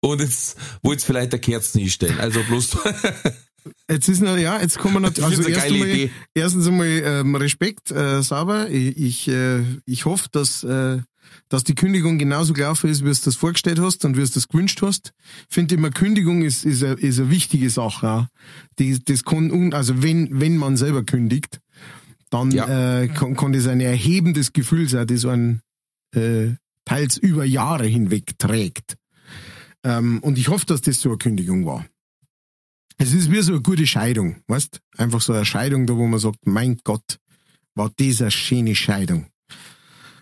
Und 0.03 0.19
jetzt 0.19 0.57
wollte 0.81 1.01
sie 1.01 1.07
vielleicht 1.07 1.31
der 1.31 1.39
Kerzen 1.39 1.79
hinstellen. 1.79 2.19
Also 2.19 2.43
bloß. 2.43 2.77
jetzt 3.89 4.09
ist 4.09 4.21
noch, 4.21 4.35
ja, 4.35 4.59
jetzt 4.59 4.77
kommen 4.77 4.95
wir 4.95 4.99
natürlich, 4.99 5.31
Ich 5.31 5.37
also 5.37 5.49
erst 5.49 5.65
einmal, 5.71 6.09
erstens 6.33 6.67
einmal 6.67 6.87
ähm, 6.87 7.35
Respekt, 7.35 7.91
äh, 7.91 8.21
sauber. 8.21 8.69
Ich, 8.69 8.97
ich, 8.97 9.27
äh, 9.29 9.63
ich 9.85 10.03
hoffe, 10.05 10.27
dass, 10.31 10.63
äh, 10.63 10.99
dass 11.49 11.63
die 11.63 11.75
Kündigung 11.75 12.17
genauso 12.17 12.53
gelaufen 12.53 12.89
ist, 12.89 13.01
wie 13.01 13.05
du 13.05 13.11
es 13.11 13.21
das 13.21 13.35
vorgestellt 13.35 13.79
hast 13.79 14.05
und 14.05 14.13
wie 14.13 14.19
du 14.19 14.23
es 14.23 14.31
das 14.31 14.47
gewünscht 14.47 14.81
hast. 14.81 15.13
Ich 15.49 15.53
finde 15.55 15.75
immer, 15.75 15.89
Kündigung 15.91 16.41
ist, 16.43 16.65
ist, 16.65 16.83
eine, 16.83 16.93
ist 16.93 17.19
eine 17.19 17.29
wichtige 17.29 17.69
Sache. 17.69 18.07
Auch. 18.09 18.25
Die, 18.79 19.03
das 19.03 19.23
kann, 19.23 19.51
un, 19.51 19.73
also 19.73 20.01
wenn, 20.03 20.39
wenn 20.39 20.57
man 20.57 20.77
selber 20.77 21.03
kündigt, 21.03 21.59
dann 22.29 22.51
Ja. 22.51 23.01
äh, 23.01 23.07
kann, 23.07 23.35
kann 23.35 23.53
das 23.53 23.67
ein 23.67 23.79
erhebendes 23.79 24.53
Gefühl 24.53 24.89
sein, 24.89 25.05
das 25.07 25.25
einen 25.25 25.61
äh, 26.15 26.51
teils 26.85 27.17
über 27.17 27.45
Jahre 27.45 27.85
hinweg 27.85 28.37
trägt. 28.39 28.97
Ähm, 29.83 30.19
und 30.21 30.37
ich 30.37 30.47
hoffe, 30.47 30.65
dass 30.65 30.81
das 30.81 30.99
so 31.01 31.09
eine 31.09 31.17
Kündigung 31.17 31.65
war. 31.65 31.85
Es 32.97 33.13
ist 33.13 33.31
wie 33.31 33.41
so 33.41 33.53
eine 33.53 33.61
gute 33.61 33.85
Scheidung, 33.87 34.37
weißt? 34.47 34.79
Einfach 34.97 35.21
so 35.21 35.33
eine 35.33 35.45
Scheidung, 35.45 35.85
da 35.87 35.95
wo 35.95 36.05
man 36.07 36.19
sagt, 36.19 36.45
mein 36.45 36.77
Gott, 36.83 37.17
war 37.75 37.91
das 37.97 38.21
eine 38.21 38.31
schöne 38.31 38.75
Scheidung. 38.75 39.27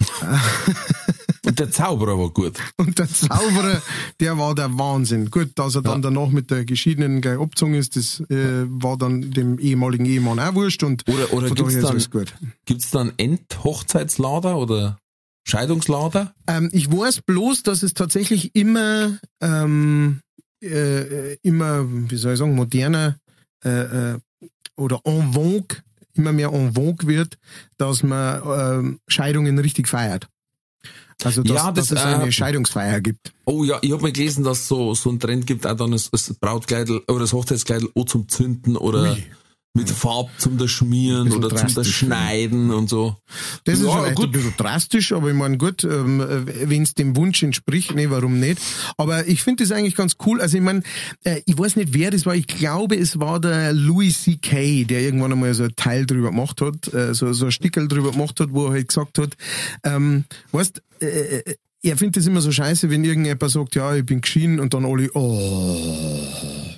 Und 1.45 1.57
der 1.57 1.71
Zauberer 1.71 2.19
war 2.19 2.29
gut. 2.29 2.59
Und 2.77 2.99
der 2.99 3.09
Zauberer, 3.09 3.81
der 4.19 4.37
war 4.37 4.53
der 4.53 4.77
Wahnsinn. 4.77 5.31
Gut, 5.31 5.51
dass 5.55 5.73
er 5.73 5.81
dann 5.81 6.01
danach 6.03 6.29
mit 6.29 6.51
der 6.51 6.65
Geschiedenen 6.65 7.19
gleich 7.19 7.39
abgezogen 7.39 7.73
ist, 7.73 7.95
das 7.95 8.19
äh, 8.29 8.65
war 8.67 8.95
dann 8.95 9.31
dem 9.31 9.57
ehemaligen 9.57 10.05
Ehemann 10.05 10.39
auch 10.39 10.53
wurscht 10.53 10.83
und 10.83 11.03
Oder, 11.09 11.33
oder 11.33 11.49
daher 11.49 11.95
ist 11.95 12.13
dann, 12.13 12.25
gibt's 12.65 12.91
dann 12.91 13.13
Endhochzeitslader 13.17 14.55
oder 14.55 14.99
Scheidungslader? 15.47 16.33
Ähm, 16.47 16.69
ich 16.71 16.91
weiß 16.91 17.21
bloß, 17.23 17.63
dass 17.63 17.81
es 17.81 17.95
tatsächlich 17.95 18.55
immer 18.55 19.17
ähm, 19.41 20.21
äh, 20.63 21.35
immer, 21.41 21.85
wie 21.89 22.17
soll 22.17 22.33
ich 22.33 22.39
sagen, 22.39 22.55
moderner 22.55 23.17
äh, 23.65 24.13
äh, 24.13 24.19
oder 24.75 25.01
en 25.03 25.33
vogue, 25.33 25.77
immer 26.21 26.31
mehr 26.33 26.53
en 26.53 26.73
vogue 26.73 27.07
wird, 27.07 27.37
dass 27.77 28.03
man 28.03 28.95
äh, 28.95 28.97
Scheidungen 29.07 29.59
richtig 29.59 29.87
feiert. 29.87 30.27
Also 31.23 31.43
dass, 31.43 31.55
Ja, 31.55 31.71
das, 31.71 31.89
dass 31.89 31.99
es 31.99 32.05
eine 32.05 32.27
äh, 32.27 32.31
Scheidungsfeier 32.31 33.01
gibt. 33.01 33.33
Oh 33.45 33.63
ja, 33.63 33.79
ich 33.81 33.91
habe 33.91 34.01
mal 34.01 34.11
gelesen, 34.11 34.43
dass 34.43 34.67
so 34.67 34.93
so 34.95 35.09
ein 35.11 35.19
Trend 35.19 35.45
gibt, 35.45 35.67
auch 35.67 35.75
dann 35.75 35.91
das, 35.91 36.09
das 36.09 36.33
Brautkleidel 36.33 37.01
oder 37.07 37.19
das 37.19 37.33
Hochzeitskleidel 37.33 37.89
auch 37.95 38.05
zum 38.05 38.27
Zünden 38.27 38.77
oder 38.77 39.13
Ui. 39.13 39.23
Mit 39.73 39.89
Farb 39.89 40.29
zum 40.37 40.57
da 40.57 40.67
schmieren 40.67 41.31
oder 41.31 41.47
zum 41.49 41.57
da 41.57 41.61
drastisch, 41.63 41.95
schneiden 41.97 42.71
und 42.71 42.89
so. 42.89 43.15
Das 43.63 43.79
ist 43.79 43.85
Ja, 43.85 43.99
vielleicht 43.99 44.15
gut. 44.15 44.25
ein 44.25 44.31
bisschen 44.31 44.53
drastisch, 44.57 45.11
aber 45.13 45.29
ich 45.29 45.35
meine, 45.35 45.57
gut, 45.57 45.83
ähm, 45.85 46.21
wenn 46.45 46.83
es 46.83 46.93
dem 46.93 47.15
Wunsch 47.15 47.41
entspricht, 47.41 47.95
nee, 47.95 48.09
warum 48.09 48.39
nicht? 48.39 48.59
Aber 48.97 49.27
ich 49.27 49.43
finde 49.43 49.63
das 49.63 49.71
eigentlich 49.71 49.95
ganz 49.95 50.17
cool. 50.25 50.41
Also 50.41 50.57
ich 50.57 50.63
meine, 50.63 50.83
äh, 51.23 51.41
ich 51.45 51.57
weiß 51.57 51.77
nicht, 51.77 51.93
wer 51.93 52.11
das 52.11 52.25
war. 52.25 52.35
Ich 52.35 52.47
glaube, 52.47 52.97
es 52.97 53.19
war 53.19 53.39
der 53.39 53.71
Louis 53.71 54.23
C.K., 54.23 54.83
der 54.85 55.01
irgendwann 55.01 55.31
einmal 55.31 55.53
so 55.53 55.63
ein 55.63 55.75
Teil 55.77 56.05
drüber 56.05 56.31
gemacht 56.31 56.59
hat, 56.59 56.93
äh, 56.93 57.13
so, 57.13 57.31
so 57.31 57.45
ein 57.45 57.51
Stickel 57.51 57.87
drüber 57.87 58.11
gemacht 58.11 58.39
hat, 58.41 58.49
wo 58.51 58.65
er 58.65 58.71
halt 58.73 58.89
gesagt 58.89 59.19
hat, 59.19 59.37
ähm, 59.85 60.25
weißt, 60.51 60.81
äh, 61.01 61.05
äh, 61.05 61.55
er 61.83 61.97
findet 61.97 62.17
das 62.17 62.27
immer 62.27 62.41
so 62.41 62.51
scheiße, 62.51 62.89
wenn 62.89 63.03
irgendjemand 63.03 63.49
sagt, 63.51 63.75
ja, 63.75 63.95
ich 63.95 64.05
bin 64.05 64.21
geschieden 64.21 64.59
und 64.59 64.73
dann 64.73 64.85
alle, 64.85 65.09
oh. 65.13 66.70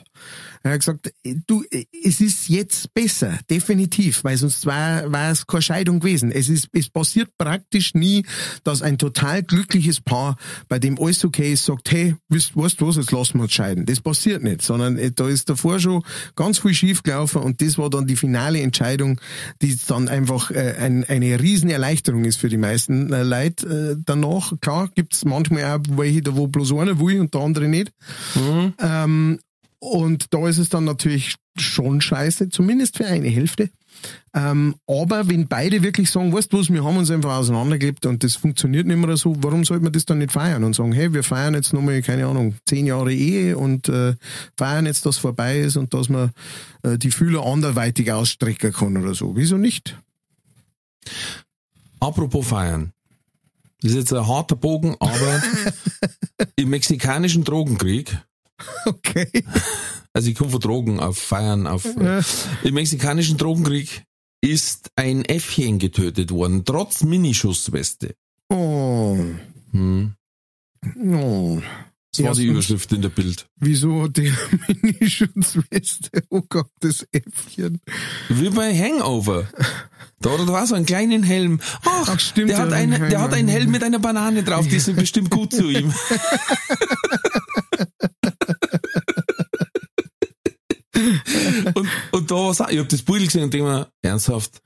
Er 0.64 0.72
hat 0.72 0.80
gesagt, 0.80 1.14
du, 1.46 1.64
es 2.06 2.22
ist 2.22 2.48
jetzt 2.48 2.94
besser, 2.94 3.38
definitiv, 3.50 4.24
weil 4.24 4.38
sonst 4.38 4.66
war, 4.66 5.12
war 5.12 5.32
es 5.32 5.46
keine 5.46 5.62
Scheidung 5.62 6.00
gewesen. 6.00 6.32
Es 6.32 6.48
ist, 6.48 6.70
es 6.72 6.90
passiert 6.90 7.30
praktisch 7.38 7.94
nie, 7.94 8.26
dass 8.64 8.82
ein 8.82 8.98
total 8.98 9.44
glückliches 9.44 10.00
Paar, 10.00 10.38
bei 10.70 10.80
dem 10.80 10.98
alles 10.98 11.26
okay 11.26 11.52
ist, 11.52 11.66
sagt, 11.66 11.92
hey, 11.92 12.16
wisst, 12.30 12.56
weißt 12.56 12.80
du 12.80 12.88
was, 12.88 12.96
jetzt 12.96 13.12
lassen 13.12 13.40
wir 13.40 13.44
uns 13.44 13.54
scheiden. 13.54 13.86
Das 13.86 14.00
passiert 14.00 14.42
nicht, 14.42 14.62
sondern 14.62 14.98
äh, 14.98 15.12
da 15.12 15.28
ist 15.28 15.50
davor 15.50 15.80
schon 15.80 16.02
ganz 16.36 16.60
viel 16.60 16.74
schief 16.74 17.04
gelaufen 17.04 17.42
und 17.42 17.62
das 17.62 17.78
war 17.78 17.90
dann 17.90 18.08
die 18.08 18.16
finale 18.16 18.62
Entscheidung, 18.62 19.20
die 19.62 19.78
dann 19.88 20.08
einfach 20.08 20.50
äh, 20.52 20.76
ein, 20.80 21.04
eine 21.04 21.42
riesen 21.42 21.70
Erleichterung 21.70 22.24
ist 22.24 22.38
für 22.38 22.50
die 22.50 22.58
meisten 22.58 23.12
äh, 23.12 23.24
Leute 23.24 23.98
äh, 23.98 24.02
danach. 24.06 24.54
Klar, 24.62 24.90
gibt's 24.96 25.26
manchmal 25.26 25.66
auch 25.66 25.80
welche, 25.90 26.22
da 26.22 26.38
wo 26.38 26.48
bloß 26.48 26.72
einer 26.74 27.00
will 27.00 27.20
und 27.20 27.34
der 27.34 27.42
andere 27.42 27.68
nicht. 27.68 27.92
Ähm, 28.80 29.40
und 29.84 30.34
da 30.34 30.48
ist 30.48 30.60
es 30.60 30.70
dann 30.70 30.86
natürlich 30.86 31.36
schon 31.58 32.00
scheiße, 32.00 32.48
zumindest 32.48 32.98
für 32.98 33.06
eine 33.06 33.28
Hälfte. 33.28 33.70
Ähm, 34.34 34.76
aber 34.88 35.28
wenn 35.28 35.48
beide 35.48 35.84
wirklich 35.84 36.10
sagen, 36.10 36.32
weißt 36.32 36.54
du 36.54 36.60
was, 36.60 36.72
wir 36.72 36.86
haben 36.86 36.96
uns 36.96 37.12
einfach 37.12 37.36
auseinandergelebt 37.36 38.06
und 38.06 38.24
das 38.24 38.36
funktioniert 38.36 38.88
nicht 38.88 38.96
mehr 38.96 39.18
so, 39.18 39.36
warum 39.44 39.66
sollte 39.66 39.84
man 39.84 39.92
das 39.92 40.06
dann 40.06 40.20
nicht 40.20 40.32
feiern 40.32 40.64
und 40.64 40.74
sagen, 40.74 40.94
hey, 40.94 41.14
wir 41.14 41.24
feiern 41.24 41.54
jetzt 41.54 41.74
nochmal, 41.74 42.02
keine 42.02 42.28
Ahnung, 42.28 42.56
zehn 42.66 42.88
Jahre 42.88 43.14
Ehe 43.14 43.58
und 43.58 43.90
äh, 43.90 44.16
feiern 44.58 44.86
jetzt, 44.86 45.06
dass 45.06 45.18
vorbei 45.18 45.60
ist 45.60 45.76
und 45.76 45.94
dass 45.94 46.08
man 46.08 46.32
äh, 46.84 46.98
die 46.98 47.12
Fühler 47.12 47.46
anderweitig 47.46 48.10
ausstrecken 48.10 48.72
kann 48.72 48.96
oder 48.96 49.14
so. 49.14 49.36
Wieso 49.36 49.58
nicht? 49.58 49.98
Apropos 52.00 52.48
feiern. 52.48 52.94
Das 53.82 53.92
ist 53.92 53.98
jetzt 53.98 54.14
ein 54.14 54.26
harter 54.26 54.56
Bogen, 54.56 54.96
aber 55.02 55.44
im 56.56 56.70
mexikanischen 56.70 57.44
Drogenkrieg, 57.44 58.18
Okay. 58.86 59.30
also 60.14 60.30
ich 60.30 60.36
komme 60.36 60.52
von 60.52 60.60
Drogen 60.60 61.00
auf 61.00 61.18
Feiern, 61.18 61.68
auf 61.68 61.86
äh, 61.86 62.22
im 62.64 62.74
mexikanischen 62.74 63.38
Drogenkrieg 63.38 64.04
ist 64.42 64.90
ein 64.96 65.24
Äffchen 65.26 65.80
getötet 65.80 66.32
worden, 66.32 66.66
trotz 66.66 67.04
Minischussweste. 67.04 68.16
Oh. 68.50 69.18
Hm. 69.72 70.14
oh. 70.98 71.62
Das 72.16 72.26
war 72.26 72.36
die 72.36 72.46
Erstens, 72.46 72.46
Überschrift 72.46 72.92
in 72.92 73.02
der 73.02 73.10
Bild. 73.10 73.48
Wieso 73.56 74.08
der 74.08 74.32
Minischutzweste? 74.82 76.24
Oh 76.30 76.44
Gott, 76.48 76.70
das 76.82 77.08
Äffchen. 77.12 77.80
Wie 78.30 78.50
bei 78.50 78.72
Hangover. 78.78 79.48
Da 80.20 80.32
hat 80.32 80.40
er 80.40 80.46
da 80.46 80.66
so 80.68 80.76
einen 80.76 80.86
kleinen 80.86 81.24
Helm. 81.24 81.60
Ach, 81.84 82.10
Ach, 82.10 82.20
stimmt, 82.20 82.52
der, 82.52 82.60
hat 82.60 82.70
ja, 82.70 82.76
eine, 82.76 83.10
der 83.10 83.20
hat 83.20 83.34
einen 83.34 83.48
Helm 83.48 83.72
mit 83.72 83.84
einer 83.84 83.98
Banane 83.98 84.44
drauf, 84.44 84.68
die 84.68 84.80
sind 84.80 84.98
bestimmt 84.98 85.32
gut 85.32 85.54
zu 85.54 85.70
ihm. 85.70 85.92
und, 91.74 91.90
und 92.12 92.32
da 92.32 92.36
war's 92.36 92.62
auch, 92.62 92.70
ich 92.70 92.80
hab 92.80 92.90
das 92.90 93.02
Bild 93.02 93.24
gesehen 93.24 93.44
und 93.44 93.54
denke 93.54 93.68
mir, 93.68 93.88
ernsthaft. 94.02 94.62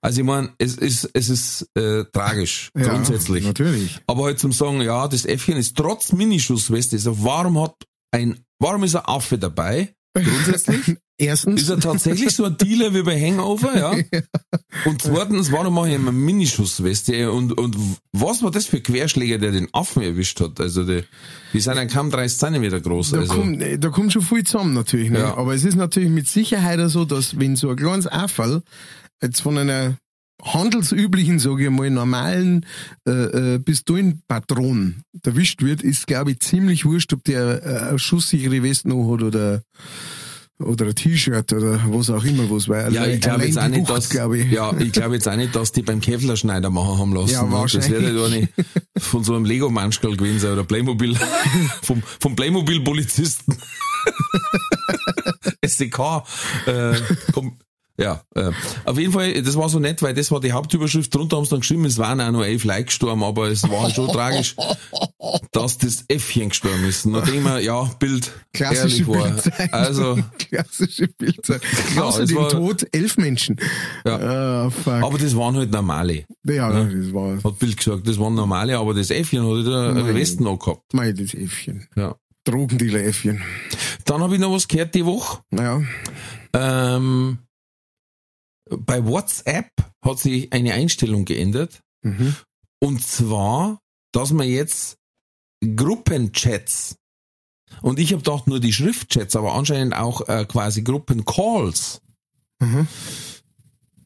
Also 0.00 0.20
ich 0.20 0.26
meine, 0.26 0.52
es 0.58 0.76
ist, 0.76 1.08
es 1.14 1.30
ist 1.30 1.66
äh, 1.74 2.04
tragisch, 2.12 2.70
grundsätzlich. 2.74 3.44
Natürlich. 3.44 4.00
Aber 4.06 4.24
halt 4.24 4.38
zum 4.38 4.52
sagen, 4.52 4.82
ja, 4.82 5.08
das 5.08 5.24
Äffchen 5.24 5.56
ist 5.56 5.76
trotz 5.76 6.12
Minischussweste, 6.12 6.96
also 6.96 7.24
warum 7.24 7.60
hat 7.62 7.74
ein, 8.10 8.38
warum 8.58 8.84
ist 8.84 8.96
ein 8.96 9.04
Affe 9.06 9.38
dabei? 9.38 9.94
Grundsätzlich? 10.12 10.98
Erstens. 11.16 11.62
Ist 11.62 11.68
er 11.70 11.78
tatsächlich 11.78 12.34
so 12.34 12.44
ein 12.44 12.56
Dealer 12.56 12.92
wie 12.92 13.02
bei 13.02 13.20
Hangover, 13.20 13.76
ja? 13.76 13.92
Und 14.84 15.00
zweitens, 15.00 15.52
warum 15.52 15.74
mache 15.74 15.90
ich 15.90 15.94
immer 15.94 16.10
Minischussweste? 16.10 17.30
Und, 17.30 17.52
und 17.52 17.76
was 18.12 18.42
war 18.42 18.50
das 18.50 18.66
für 18.66 18.80
Querschläger, 18.80 19.38
der 19.38 19.52
den 19.52 19.68
Affen 19.72 20.02
erwischt 20.02 20.40
hat? 20.40 20.60
Also, 20.60 20.84
die, 20.84 21.04
die 21.52 21.60
sind 21.60 21.76
ja 21.76 21.84
kaum 21.86 22.10
30 22.10 22.38
Zentimeter 22.38 22.80
groß. 22.80 23.12
Da, 23.12 23.20
Also, 23.20 23.34
kommt, 23.34 23.62
da 23.62 23.88
kommt 23.90 24.12
schon 24.12 24.22
viel 24.22 24.42
zusammen 24.42 24.74
natürlich. 24.74 25.10
Ne? 25.10 25.20
Ja. 25.20 25.36
Aber 25.36 25.54
es 25.54 25.64
ist 25.64 25.76
natürlich 25.76 26.10
mit 26.10 26.26
Sicherheit 26.26 26.80
auch 26.80 26.88
so, 26.88 27.04
dass 27.04 27.38
wenn 27.38 27.54
so 27.54 27.70
ein 27.70 27.76
kleines 27.76 28.08
Affall 28.08 28.62
jetzt 29.22 29.40
von 29.40 29.56
einer 29.56 29.96
handelsüblichen, 30.42 31.38
sage 31.38 31.64
ich 31.64 31.70
mal, 31.70 31.90
normalen 31.90 32.66
äh, 33.06 33.12
äh, 33.54 33.58
Pistolenpatron 33.60 35.02
erwischt 35.22 35.62
wird, 35.62 35.82
ist, 35.82 36.08
glaube 36.08 36.32
ich, 36.32 36.40
ziemlich 36.40 36.84
wurscht, 36.84 37.12
ob 37.12 37.22
der 37.24 37.64
äh, 37.64 37.88
eine 37.88 37.98
schusssichere 37.98 38.62
Weste 38.64 38.88
noch 38.88 39.12
hat 39.12 39.22
oder 39.22 39.62
oder 40.60 40.86
ein 40.86 40.94
T-Shirt 40.94 41.52
oder 41.52 41.80
was 41.88 42.10
auch 42.10 42.24
immer 42.24 42.48
was 42.50 42.68
war. 42.68 42.88
ja, 42.90 43.06
ich 43.06 43.20
glaube 43.20 43.44
jetzt 43.44 43.58
auch 43.58 43.68
nicht, 43.68 43.88
dass, 43.88 44.08
glaube 44.08 44.38
ich. 44.38 44.50
ja, 44.50 44.72
ich 44.78 44.92
glaube 44.92 45.14
jetzt 45.14 45.28
auch 45.28 45.36
nicht, 45.36 45.54
dass 45.54 45.72
die 45.72 45.82
beim 45.82 46.00
Kevlarschneider 46.00 46.70
machen 46.70 46.98
haben 46.98 47.14
lassen. 47.14 47.32
Ja, 47.32 47.42
ne? 47.42 47.66
das 47.72 47.90
wäre 47.90 48.30
nicht 48.30 48.52
von 48.98 49.24
so 49.24 49.34
einem 49.34 49.44
Lego-Manschgal 49.44 50.16
gewesen 50.16 50.38
sein 50.38 50.52
oder 50.52 50.64
Playmobil, 50.64 51.16
vom, 51.82 52.02
vom 52.20 52.36
Playmobil-Polizisten. 52.36 53.56
SDK, 55.60 56.24
äh, 56.66 56.94
komm, 57.32 57.58
ja, 57.96 58.22
äh, 58.34 58.50
auf 58.84 58.98
jeden 58.98 59.12
Fall, 59.12 59.40
das 59.42 59.56
war 59.56 59.68
so 59.68 59.78
nett, 59.78 60.02
weil 60.02 60.14
das 60.14 60.30
war 60.32 60.40
die 60.40 60.52
Hauptüberschrift, 60.52 61.14
drunter 61.14 61.36
haben 61.36 61.44
sie 61.44 61.50
dann 61.50 61.60
geschrieben, 61.60 61.84
es 61.84 61.96
waren 61.98 62.20
auch 62.20 62.30
noch 62.32 62.44
elf 62.44 62.64
Leute 62.64 62.84
gestorben, 62.84 63.22
aber 63.22 63.48
es 63.48 63.62
war 63.68 63.88
schon 63.90 64.08
tragisch, 64.12 64.56
dass 65.52 65.78
das 65.78 66.04
Äffchen 66.08 66.48
gestorben 66.48 66.84
ist. 66.84 67.04
Denke 67.04 67.34
ich 67.34 67.40
mir, 67.42 67.60
ja, 67.60 67.84
Bild, 67.98 68.32
Klassische 68.52 69.02
ehrlich 69.02 69.06
war. 69.06 69.28
Bildzeitung. 69.30 69.72
Also, 69.72 70.18
Klassische 70.38 71.08
Bildzeitung. 71.08 71.68
Ja, 71.94 72.02
Außer 72.04 72.22
es 72.24 72.28
dem 72.30 72.36
war- 72.38 72.48
Tod 72.48 72.86
elf 72.92 73.16
Menschen. 73.16 73.60
Ja. 74.04 74.70
Fuck. 74.70 74.92
aber 74.92 75.18
das 75.18 75.36
waren 75.36 75.56
halt 75.56 75.70
normale. 75.70 76.24
ja, 76.44 76.70
das 76.84 77.12
war 77.14 77.38
Hat 77.44 77.58
Bild 77.58 77.76
gesagt, 77.76 78.08
das 78.08 78.18
waren 78.18 78.34
normale, 78.34 78.76
aber 78.78 78.94
das 78.94 79.10
Äffchen 79.10 79.42
hat 79.42 79.66
halt 79.66 79.94
Nein. 79.94 80.14
Westen 80.14 80.44
noch 80.44 80.58
gehabt. 80.58 80.82
mein 80.92 81.14
das 81.14 81.32
Äffchen. 81.34 81.86
Ja. 81.96 82.14
Drogendealer-Äffchen. 82.44 83.40
Dann 84.04 84.20
habe 84.20 84.34
ich 84.34 84.40
noch 84.40 84.52
was 84.52 84.68
gehört 84.68 84.94
die 84.94 85.06
Woche. 85.06 85.38
Naja. 85.50 85.80
Ähm, 86.52 87.38
bei 88.70 89.04
WhatsApp 89.04 89.68
hat 90.04 90.18
sich 90.18 90.52
eine 90.52 90.74
Einstellung 90.74 91.24
geändert. 91.24 91.80
Mhm. 92.02 92.34
Und 92.80 93.02
zwar, 93.02 93.78
dass 94.12 94.32
man 94.32 94.48
jetzt 94.48 94.96
Gruppenchats 95.76 96.96
und 97.82 97.98
ich 97.98 98.12
habe 98.12 98.22
gedacht 98.22 98.46
nur 98.46 98.60
die 98.60 98.72
Schriftchats, 98.72 99.36
aber 99.36 99.54
anscheinend 99.54 99.94
auch 99.94 100.28
äh, 100.28 100.44
quasi 100.44 100.82
Gruppencalls 100.82 102.00
Mhm. 102.60 102.86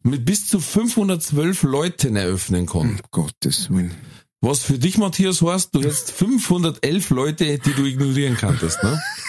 mit 0.02 0.24
bis 0.24 0.46
zu 0.46 0.58
512 0.58 1.64
Leuten 1.64 2.16
eröffnen 2.16 2.66
kann. 2.66 2.80
Um 2.80 3.00
Gottes 3.10 3.68
Willen. 3.70 3.94
Was 4.40 4.62
für 4.62 4.78
dich, 4.78 4.96
Matthias, 4.96 5.42
heißt, 5.42 5.74
du 5.74 5.80
hättest 5.80 6.12
511 6.12 7.10
Leute, 7.10 7.58
die 7.58 7.72
du 7.72 7.84
ignorieren 7.84 8.36
kanntest, 8.36 8.82
ne? 8.82 9.00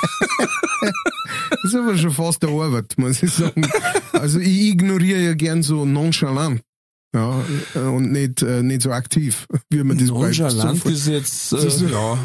Das 1.50 1.72
ist 1.72 1.74
aber 1.74 1.96
schon 1.96 2.10
fast 2.12 2.42
der 2.42 2.50
Arbeit, 2.50 2.94
muss 2.96 3.22
ich 3.22 3.30
sagen. 3.32 3.66
Also 4.12 4.38
ich 4.38 4.68
ignoriere 4.72 5.20
ja 5.20 5.34
gern 5.34 5.62
so 5.62 5.84
nonchalant. 5.84 6.60
Ja, 7.14 7.42
äh, 7.74 7.78
und 7.78 8.12
nicht, 8.12 8.42
äh, 8.42 8.62
nicht 8.62 8.82
so 8.82 8.90
aktiv, 8.92 9.46
wie 9.70 9.82
man 9.82 9.96
das 9.98 10.08
Nonchalant 10.08 10.76
sofort- 10.78 10.94
ist 10.94 11.06
jetzt, 11.06 11.52
Das 11.52 11.64
ist- 11.64 11.82
äh, 11.82 11.90
ja. 11.90 12.18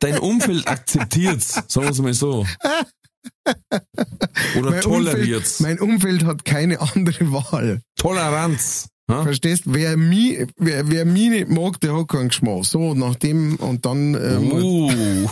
Dein 0.00 0.18
Umfeld 0.18 0.66
akzeptiert's, 0.68 1.54
sagen 1.68 1.86
wir 1.86 1.90
es 1.90 1.98
mal 2.00 2.14
so. 2.14 2.46
Oder 4.58 4.70
Mein 4.70 4.80
toleriert's. 4.80 5.60
Umfeld, 5.60 5.78
mein 5.80 5.88
Umfeld 5.90 6.24
hat 6.24 6.44
keine 6.44 6.80
andere 6.80 7.32
Wahl. 7.32 7.80
Toleranz. 7.96 8.88
Ja? 9.10 9.22
Verstehst? 9.22 9.64
Wer 9.66 9.96
mich, 9.96 10.46
wer, 10.56 10.88
wer 10.90 11.04
mich 11.04 11.30
nicht 11.30 11.48
mag, 11.48 11.80
der 11.80 11.96
hat 11.96 12.08
keinen 12.08 12.28
Geschmack. 12.28 12.64
So, 12.64 12.94
nach 12.94 13.14
dem, 13.16 13.56
und 13.56 13.84
dann, 13.86 14.14
äh, 14.14 14.38
Uh, 14.40 14.90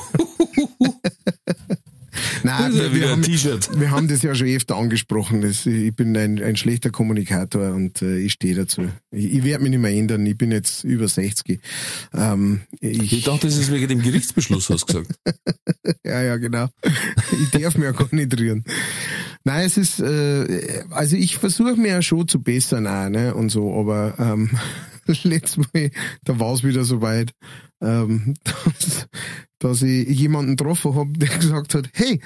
Nein, 2.42 2.74
wir, 2.74 2.94
wir, 2.94 3.04
ein 3.04 3.10
haben, 3.10 3.22
T-Shirt. 3.22 3.70
wir 3.78 3.90
haben 3.90 4.08
das 4.08 4.22
ja 4.22 4.34
schon 4.34 4.48
öfter 4.48 4.76
angesprochen. 4.76 5.40
Das, 5.40 5.66
ich 5.66 5.94
bin 5.94 6.16
ein, 6.16 6.42
ein 6.42 6.56
schlechter 6.56 6.90
Kommunikator 6.90 7.72
und 7.74 8.02
äh, 8.02 8.18
ich 8.18 8.32
stehe 8.32 8.54
dazu. 8.54 8.88
Ich, 9.10 9.34
ich 9.34 9.44
werde 9.44 9.62
mich 9.62 9.70
nicht 9.70 9.80
mehr 9.80 9.92
ändern. 9.92 10.24
Ich 10.26 10.36
bin 10.36 10.50
jetzt 10.52 10.84
über 10.84 11.08
60. 11.08 11.60
Ähm, 12.14 12.62
ich, 12.80 13.12
Ich 13.12 13.24
dachte, 13.24 13.46
das 13.46 13.56
ist 13.56 13.72
wegen 13.72 13.88
dem 13.88 14.02
Gerichtsbeschluss, 14.02 14.68
hast 14.70 14.82
du 14.88 15.02
gesagt. 15.02 15.14
Ja, 16.04 16.22
ja, 16.22 16.36
genau. 16.36 16.68
Ich 17.32 17.50
darf 17.50 17.76
mich 17.76 17.84
ja 17.84 17.92
gar 17.92 18.08
nicht 18.12 18.38
rühren. 18.38 18.64
Nein, 19.48 19.64
es 19.64 19.78
ist, 19.78 19.98
äh, 20.00 20.84
also 20.90 21.16
ich 21.16 21.38
versuche 21.38 21.74
mir 21.74 21.88
ja 21.88 22.02
schon 22.02 22.28
zu 22.28 22.38
bessern 22.42 22.86
auch, 22.86 23.08
ne, 23.08 23.34
und 23.34 23.48
so, 23.48 23.80
aber 23.80 24.12
ähm, 24.18 24.50
letztes 25.22 25.56
Mal, 25.72 25.90
da 26.24 26.38
war 26.38 26.52
es 26.52 26.64
wieder 26.64 26.84
soweit, 26.84 27.32
ähm, 27.80 28.34
dass, 28.44 29.08
dass 29.58 29.80
ich 29.80 30.06
jemanden 30.06 30.54
getroffen 30.54 30.94
habe, 30.94 31.12
der 31.14 31.28
gesagt 31.38 31.74
hat, 31.74 31.88
hey, 31.94 32.20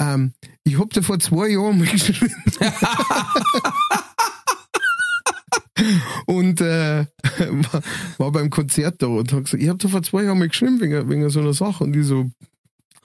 ähm, 0.00 0.32
ich 0.64 0.80
hab 0.80 0.90
dir 0.90 1.04
vor 1.04 1.20
zwei 1.20 1.50
Jahren 1.50 1.78
mal 1.78 1.86
geschrieben. 1.86 2.34
und 6.26 6.60
äh, 6.60 7.06
war, 7.70 7.82
war 8.16 8.32
beim 8.32 8.50
Konzert 8.50 9.00
da 9.00 9.06
und 9.06 9.32
hat 9.32 9.44
gesagt, 9.44 9.62
ich 9.62 9.68
hab 9.68 9.78
dir 9.78 9.90
vor 9.90 10.02
zwei 10.02 10.24
Jahren 10.24 10.40
mal 10.40 10.48
geschrieben 10.48 10.80
wegen, 10.80 11.08
wegen 11.08 11.30
so 11.30 11.38
einer 11.38 11.54
Sache 11.54 11.84
und 11.84 11.92
die 11.92 12.02
so, 12.02 12.32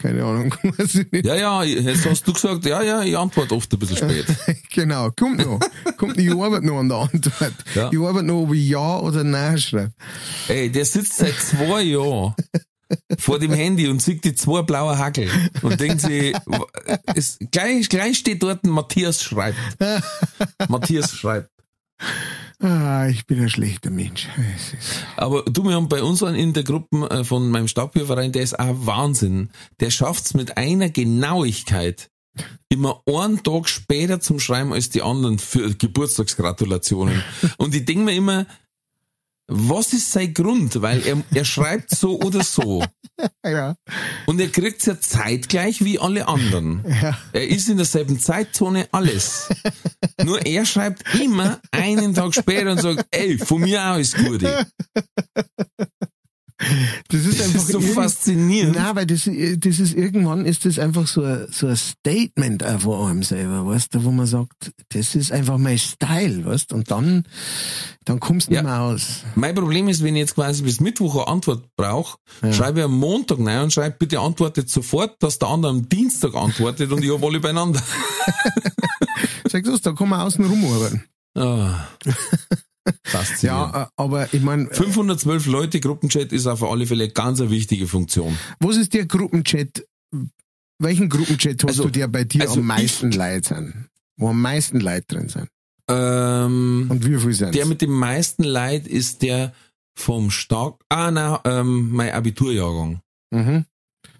keine 0.03 0.23
Ahnung. 0.23 0.53
Ja, 1.13 1.35
ja, 1.35 1.63
jetzt 1.63 2.05
hast 2.05 2.27
du 2.27 2.33
gesagt, 2.33 2.65
ja, 2.65 2.81
ja, 2.81 3.01
ich 3.03 3.17
antworte 3.17 3.55
oft 3.55 3.71
ein 3.71 3.79
bisschen 3.79 3.97
spät. 3.97 4.25
Genau, 4.73 5.09
kommt 5.11 5.37
noch. 5.37 5.59
kommt, 5.97 6.17
ich 6.17 6.29
arbeite 6.29 6.65
noch 6.65 6.79
an 6.79 6.89
der 6.89 6.97
Antwort. 6.97 7.53
Ja. 7.73 7.89
Ich 7.91 7.99
arbeite 7.99 8.25
noch, 8.25 8.41
ob 8.41 8.53
ich 8.53 8.67
Ja 8.67 8.99
oder 8.99 9.23
Nein 9.23 9.57
schreibe. 9.57 9.93
Ey, 10.49 10.69
der 10.69 10.85
sitzt 10.85 11.17
seit 11.17 11.35
zwei 11.35 11.83
Jahren 11.83 12.33
vor 13.17 13.39
dem 13.39 13.53
Handy 13.53 13.87
und 13.87 14.01
sieht 14.01 14.23
die 14.25 14.35
zwei 14.35 14.61
blaue 14.61 14.97
Hackel 14.97 15.29
und 15.61 15.79
denkt 15.79 16.01
sich, 16.01 16.35
es, 17.15 17.37
gleich, 17.51 17.87
gleich 17.87 18.17
steht 18.17 18.43
dort 18.43 18.63
ein 18.65 18.69
Matthias 18.69 19.23
schreibt. 19.23 19.57
Matthias 20.67 21.11
schreibt. 21.15 21.49
Ah, 22.59 23.07
ich 23.09 23.25
bin 23.25 23.41
ein 23.41 23.49
schlechter 23.49 23.89
Mensch. 23.89 24.29
Aber 25.17 25.43
du, 25.43 25.63
wir 25.65 25.75
haben 25.75 25.89
bei 25.89 26.01
uns 26.01 26.23
einen 26.23 26.37
in 26.37 26.53
der 26.53 26.63
Gruppe 26.63 27.09
äh, 27.09 27.23
von 27.25 27.49
meinem 27.49 27.67
Stadtbierverein, 27.67 28.31
der 28.31 28.43
ist 28.43 28.57
auch 28.57 28.85
Wahnsinn. 28.85 29.49
Der 29.81 29.89
schafft's 29.89 30.33
mit 30.33 30.57
einer 30.57 30.89
Genauigkeit, 30.89 32.09
immer 32.69 33.01
einen 33.05 33.43
Tag 33.43 33.67
später 33.67 34.21
zum 34.21 34.39
Schreiben 34.39 34.71
als 34.71 34.89
die 34.89 35.01
anderen 35.01 35.39
für 35.39 35.73
Geburtstagsgratulationen. 35.75 37.21
Und 37.57 37.75
ich 37.75 37.83
denke 37.83 38.05
mir 38.05 38.15
immer, 38.15 38.45
was 39.47 39.93
ist 39.93 40.11
sein 40.11 40.33
Grund? 40.33 40.81
Weil 40.81 41.05
er, 41.05 41.21
er 41.33 41.45
schreibt 41.45 41.91
so 41.91 42.19
oder 42.19 42.43
so. 42.43 42.83
ja, 43.45 43.75
Und 44.25 44.39
er 44.39 44.47
kriegt's 44.47 44.85
ja 44.85 44.99
zeitgleich 44.99 45.83
wie 45.83 45.99
alle 45.99 46.27
anderen. 46.27 46.83
ja. 46.87 47.17
Er 47.33 47.47
ist 47.47 47.69
in 47.69 47.77
derselben 47.77 48.19
Zeitzone, 48.19 48.87
alles. 48.91 49.49
Nur 50.23 50.45
er 50.45 50.65
schreibt 50.65 51.03
immer 51.19 51.59
einen 51.71 52.13
Tag 52.13 52.33
später 52.33 52.71
und 52.71 52.81
sagt, 52.81 53.05
ey, 53.11 53.37
von 53.37 53.61
mir 53.61 53.83
auch 53.83 53.97
ist 53.97 54.15
gut. 54.17 54.43
ey. 54.43 54.63
Das 57.09 57.21
ist 57.25 57.39
Das 57.39 57.45
einfach 57.47 57.59
ist 57.61 57.67
so 57.71 57.81
faszinierend. 57.81 58.75
Nein, 58.75 58.95
weil 58.95 59.05
das, 59.05 59.23
das 59.23 59.79
ist 59.79 59.93
irgendwann 59.95 60.45
ist 60.45 60.65
das 60.65 60.79
einfach 60.79 61.07
so 61.07 61.23
ein, 61.23 61.47
so 61.51 61.67
ein 61.67 61.75
Statement 61.75 62.63
auch 62.65 62.79
von 62.81 63.09
einem 63.09 63.23
selber, 63.23 63.65
weißt 63.65 63.93
du, 63.95 64.03
wo 64.03 64.11
man 64.11 64.25
sagt, 64.25 64.71
das 64.89 65.15
ist 65.15 65.31
einfach 65.31 65.57
mein 65.57 65.77
Style, 65.77 66.45
weißt 66.45 66.71
du, 66.71 66.75
und 66.75 66.91
dann, 66.91 67.23
dann 68.05 68.19
kommst 68.19 68.49
du 68.49 68.53
Ja. 68.53 68.61
nicht 68.61 68.71
mehr 68.71 68.81
aus. 68.81 69.23
Mein 69.35 69.55
Problem 69.55 69.87
ist, 69.87 70.03
wenn 70.03 70.15
ich 70.15 70.21
jetzt 70.21 70.35
quasi 70.35 70.63
bis 70.63 70.79
Mittwoch 70.79 71.15
eine 71.15 71.27
Antwort 71.27 71.65
brauche, 71.75 72.17
schreibe 72.51 72.79
ich 72.79 72.85
am 72.85 72.97
Montag 72.97 73.39
rein 73.39 73.63
und 73.63 73.73
schreibe, 73.73 73.95
bitte 73.99 74.19
antwortet 74.19 74.69
sofort, 74.69 75.21
dass 75.21 75.39
der 75.39 75.49
andere 75.49 75.71
am 75.71 75.87
Dienstag 75.89 76.35
antwortet 76.35 76.91
und 76.91 77.03
ich 77.03 77.11
habe 77.13 77.25
alle 77.25 77.39
beieinander. 77.39 77.81
Sag 79.49 79.63
du, 79.63 79.77
da 79.77 79.91
kann 79.91 80.09
man 80.09 80.21
außen 80.21 80.43
rumarbeiten. 80.45 81.03
Ah. 81.35 81.87
Faszinierend. 83.05 83.73
Ja, 83.73 83.83
äh, 83.83 83.87
aber 83.95 84.33
ich 84.33 84.41
meine, 84.41 84.67
512 84.71 85.45
Leute 85.45 85.79
Gruppenchat 85.79 86.31
ist 86.31 86.47
auf 86.47 86.63
alle 86.63 86.85
Fälle 86.85 87.09
ganz 87.09 87.39
eine 87.39 87.49
wichtige 87.49 87.87
Funktion. 87.87 88.37
was 88.59 88.77
ist 88.77 88.93
der 88.93 89.05
Gruppenchat? 89.05 89.85
Welchen 90.79 91.07
Gruppenchat 91.09 91.63
hast 91.63 91.69
Also- 91.69 91.83
du, 91.85 91.89
der 91.91 92.07
bei 92.07 92.23
dir 92.25 92.41
also 92.41 92.59
am 92.59 92.65
meisten 92.67 93.11
Leute 93.11 93.47
sind? 93.47 93.89
Wo 94.17 94.29
am 94.29 94.41
meisten 94.41 94.79
Leute 94.79 95.05
drin 95.07 95.29
sind? 95.29 95.47
Ähm, 95.89 96.87
Und 96.89 97.05
wie 97.05 97.17
viel 97.19 97.33
sind 97.33 97.55
der 97.55 97.65
mit 97.65 97.81
dem 97.81 97.91
meisten 97.91 98.43
Leid 98.43 98.87
ist 98.87 99.21
der 99.21 99.53
vom 99.97 100.31
Stark, 100.31 100.81
ah, 100.89 101.11
nein, 101.11 101.37
ähm, 101.45 101.89
mein 101.91 102.11
Abiturjahrgang. 102.11 103.01
mhm. 103.31 103.65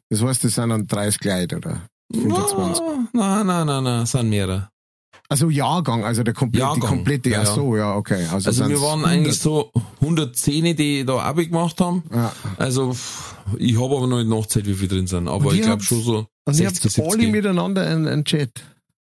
Das 0.09 0.21
heißt, 0.21 0.43
das 0.43 0.55
sind 0.55 0.69
dann 0.69 0.85
30 0.85 1.23
Leute, 1.23 1.57
oder? 1.57 1.87
25. 2.13 2.83
Nein, 3.13 3.47
nein, 3.47 3.65
nein, 3.65 3.83
nein, 3.83 4.05
sind 4.05 4.29
mehrere. 4.29 4.69
Also 5.33 5.49
Jahrgang, 5.49 6.05
also 6.05 6.21
der 6.23 6.33
komplette, 6.33 6.63
die 6.65 6.69
Jahrgang, 6.69 6.89
komplette, 6.89 7.29
ja, 7.29 7.39
ja, 7.43 7.45
so, 7.45 7.75
ja, 7.75 7.95
okay. 7.95 8.25
Also, 8.31 8.49
Also 8.49 8.69
wir 8.69 8.79
waren 8.81 8.99
100. 9.03 9.11
eigentlich 9.11 9.39
so 9.39 9.71
110, 10.01 10.75
die 10.75 11.03
da 11.05 11.17
Abi 11.19 11.47
gemacht 11.47 11.81
haben. 11.81 12.03
Ja. 12.13 12.31
Also 12.57 12.95
ich 13.57 13.75
habe 13.81 13.95
aber 13.97 14.07
noch 14.07 14.19
nicht 14.19 14.29
nachgezählt, 14.29 14.67
wie 14.67 14.75
viele 14.75 14.89
drin 14.89 15.07
sind. 15.07 15.27
Aber 15.27 15.47
Und 15.47 15.53
ich 15.53 15.59
ihr 15.61 15.65
glaube 15.65 15.81
schon 15.83 16.01
so 16.01 16.17
Und 16.45 16.59
ihr 16.59 16.69
60, 16.69 16.97
habt 16.97 16.99
alle 16.99 17.11
70. 17.21 17.31
miteinander 17.31 17.85
einen, 17.87 18.07
einen 18.07 18.25
Chat. 18.25 18.51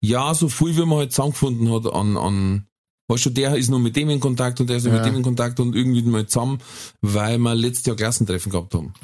Ja, 0.00 0.32
so 0.34 0.48
viel, 0.48 0.76
wie 0.76 0.86
man 0.86 0.98
halt 0.98 1.12
zusammengefunden 1.12 1.70
hat 1.72 1.92
an, 1.92 2.16
an 2.16 2.66
weißt 3.08 3.26
du, 3.26 3.30
der 3.30 3.56
ist 3.56 3.68
noch 3.68 3.78
mit 3.78 3.94
dem 3.96 4.08
in 4.10 4.20
Kontakt 4.20 4.60
und 4.60 4.70
der 4.70 4.76
ist 4.76 4.84
noch 4.84 4.92
Ja. 4.92 4.98
mit 4.98 5.06
dem 5.06 5.16
in 5.16 5.22
Kontakt 5.22 5.58
und 5.60 5.74
irgendwie 5.74 6.02
mal 6.02 6.26
zusammen, 6.26 6.58
weil 7.00 7.38
wir 7.38 7.54
letztes 7.54 7.86
Jahr 7.86 7.96
Klassentreffen 7.96 8.50
gehabt 8.52 8.74
haben. 8.74 8.94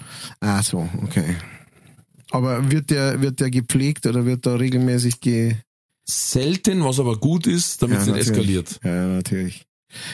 Ah, 0.41 0.63
so, 0.63 0.89
okay. 1.03 1.37
Aber 2.31 2.71
wird 2.71 2.91
der, 2.91 3.21
wird 3.23 3.41
der 3.41 3.51
gepflegt 3.51 4.07
oder 4.07 4.25
wird 4.27 4.45
da 4.47 4.55
regelmäßig 4.55 5.21
ge, 5.21 5.57
Selten, 6.09 6.85
was 6.85 6.99
aber 7.01 7.17
gut 7.19 7.47
ist, 7.47 7.83
damit 7.83 7.99
es 7.99 8.07
nicht 8.07 8.17
natürlich. 8.17 8.31
eskaliert. 8.57 8.81
Ja, 8.83 9.07
natürlich. 9.09 9.65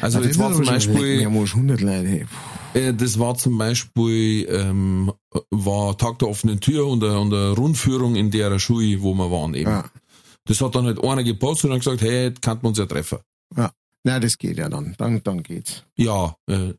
Also 0.01 0.18
Ah, 0.18 0.22
das 0.22 0.38
war 0.38 0.53
zum 0.53 0.64
Beispiel, 0.64 1.20
Ja, 1.22 1.28
muss 1.28 1.51
100 1.55 1.80
Leute. 1.80 2.07
hey. 2.09 2.26
äh, 2.74 2.95
das 2.95 3.18
war 3.18 3.34
zum 3.36 3.59
Beispiel, 3.59 4.47
ähm, 4.49 5.12
war 5.51 5.97
Tag 5.99 6.18
der 6.20 6.28
offenen 6.28 6.61
Tür 6.61 6.86
und 6.86 7.03
eine, 7.03 7.18
und 7.18 7.32
eine 7.34 7.51
Rundführung 7.51 8.14
in 8.16 8.30
der 8.30 8.59
Schule, 8.59 9.03
wo 9.03 9.14
wir 9.14 9.30
waren 9.30 9.55
eben. 9.55 9.70
Ja. 9.70 9.84
Das 10.47 10.61
hat 10.61 10.74
dann 10.74 10.84
halt 10.84 11.03
einer 11.03 11.24
gepostet 11.24 11.70
und 11.70 11.76
hat 11.76 11.80
gesagt, 11.84 12.03
hey, 12.03 12.32
kann 12.40 12.59
man 12.62 12.70
uns 12.70 12.78
ja 12.78 12.86
treffen. 12.86 13.18
Nein, 14.07 14.20
das 14.20 14.36
geht 14.36 14.59
ja 14.59 14.68
dann. 14.68 14.94
Dann, 14.98 15.22
dann 15.24 15.42
geht's. 15.42 15.82
Ja, 15.96 16.36
äh, 16.46 16.74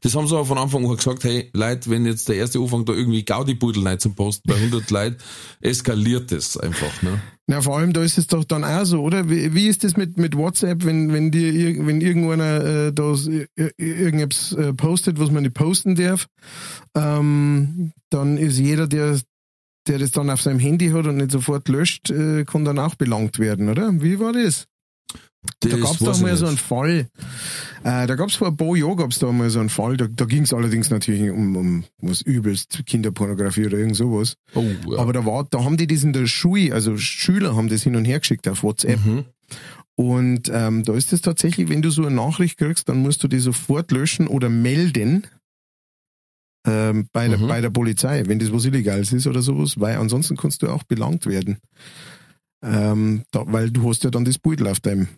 das 0.00 0.14
haben 0.14 0.28
sie 0.28 0.34
aber 0.36 0.46
von 0.46 0.58
Anfang 0.58 0.86
an 0.88 0.96
gesagt, 0.96 1.24
hey, 1.24 1.50
Leute, 1.54 1.90
wenn 1.90 2.06
jetzt 2.06 2.28
der 2.28 2.36
erste 2.36 2.60
anfängt, 2.60 2.88
da 2.88 2.92
irgendwie 2.92 3.24
Gaudi-Pudel 3.24 3.84
rein 3.84 3.98
zum 3.98 4.14
Posten 4.14 4.48
bei 4.48 4.54
100 4.54 4.88
Leuten, 4.90 5.16
eskaliert 5.60 6.30
das 6.30 6.56
einfach, 6.56 7.02
ne? 7.02 7.20
Na, 7.48 7.60
vor 7.60 7.76
allem, 7.78 7.92
da 7.92 8.02
ist 8.04 8.16
es 8.16 8.28
doch 8.28 8.44
dann 8.44 8.62
auch 8.62 8.84
so, 8.84 9.02
oder? 9.02 9.28
Wie, 9.28 9.52
wie 9.54 9.66
ist 9.66 9.82
das 9.82 9.96
mit, 9.96 10.16
mit 10.18 10.36
WhatsApp, 10.36 10.84
wenn, 10.84 11.12
wenn 11.12 11.32
dir, 11.32 11.52
ir- 11.52 11.84
wenn 11.84 12.00
irgendeiner 12.00 12.64
äh, 12.86 12.92
da 12.92 13.12
irgendetwas 13.76 14.52
äh, 14.52 14.72
postet, 14.72 15.18
was 15.18 15.32
man 15.32 15.42
nicht 15.42 15.54
posten 15.54 15.96
darf, 15.96 16.26
ähm, 16.94 17.92
dann 18.10 18.36
ist 18.38 18.58
jeder, 18.58 18.86
der, 18.86 19.18
der 19.88 19.98
das 19.98 20.12
dann 20.12 20.30
auf 20.30 20.40
seinem 20.42 20.60
Handy 20.60 20.90
hat 20.90 21.06
und 21.06 21.16
nicht 21.16 21.32
sofort 21.32 21.68
löscht, 21.68 22.10
äh, 22.10 22.44
kann 22.44 22.64
dann 22.64 22.78
auch 22.78 22.94
belangt 22.94 23.38
werden, 23.40 23.68
oder? 23.68 24.00
Wie 24.00 24.20
war 24.20 24.32
das? 24.32 24.66
Da 25.60 25.68
Das 25.68 25.80
gab 25.80 25.92
es 25.92 25.98
doch 25.98 26.20
mal 26.20 26.36
so 26.36 26.46
einen 26.46 26.56
Fall. 26.56 27.08
Äh, 27.82 28.06
da 28.06 28.14
gab 28.14 28.28
es 28.28 28.36
vor 28.36 28.48
ein 28.48 28.56
paar 28.56 28.76
Jahren 28.76 28.96
gab's 28.96 29.18
da 29.18 29.30
mal 29.32 29.50
so 29.50 29.60
einen 29.60 29.68
Fall. 29.68 29.96
Da, 29.96 30.06
da 30.08 30.24
ging 30.24 30.42
es 30.44 30.52
allerdings 30.52 30.90
natürlich 30.90 31.30
um, 31.30 31.56
um 31.56 31.84
was 32.00 32.20
übelst, 32.20 32.82
Kinderpornografie 32.86 33.66
oder 33.66 33.78
irgend 33.78 33.96
sowas. 33.96 34.36
Oh, 34.54 34.64
ja. 34.90 34.98
Aber 34.98 35.12
da 35.12 35.26
war, 35.26 35.44
da 35.50 35.64
haben 35.64 35.76
die 35.76 35.86
das 35.86 36.04
in 36.04 36.12
der 36.12 36.26
Schule, 36.26 36.72
also 36.72 36.96
Schüler 36.96 37.56
haben 37.56 37.68
das 37.68 37.82
hin 37.82 37.96
und 37.96 38.04
her 38.04 38.20
geschickt 38.20 38.46
auf 38.48 38.62
WhatsApp. 38.62 39.04
mhm. 39.04 39.24
Und 39.94 40.50
ähm, 40.52 40.84
da 40.84 40.94
ist 40.94 41.12
es 41.12 41.20
tatsächlich, 41.20 41.68
wenn 41.68 41.82
du 41.82 41.90
so 41.90 42.02
eine 42.06 42.14
Nachricht 42.14 42.56
kriegst, 42.56 42.88
dann 42.88 42.98
musst 43.02 43.22
du 43.22 43.28
die 43.28 43.38
sofort 43.38 43.90
löschen 43.92 44.26
oder 44.26 44.48
melden 44.48 45.26
ähm, 46.66 47.08
bei, 47.12 47.28
der, 47.28 47.38
Mhm. 47.38 47.48
bei 47.48 47.60
der 47.60 47.70
Polizei, 47.70 48.22
wenn 48.26 48.38
das 48.38 48.52
was 48.52 48.64
Illegales 48.64 49.12
ist 49.12 49.26
oder 49.26 49.42
sowas, 49.42 49.80
weil 49.80 49.96
ansonsten 49.96 50.36
kannst 50.36 50.62
du 50.62 50.68
auch 50.68 50.84
belangt 50.84 51.26
werden. 51.26 51.58
Ähm, 52.62 53.22
da, 53.32 53.44
weil 53.46 53.70
du 53.70 53.88
hast 53.88 54.04
ja 54.04 54.10
dann 54.10 54.24
das 54.24 54.38
Beutel 54.38 54.68
auf 54.68 54.80
deinem, 54.80 55.08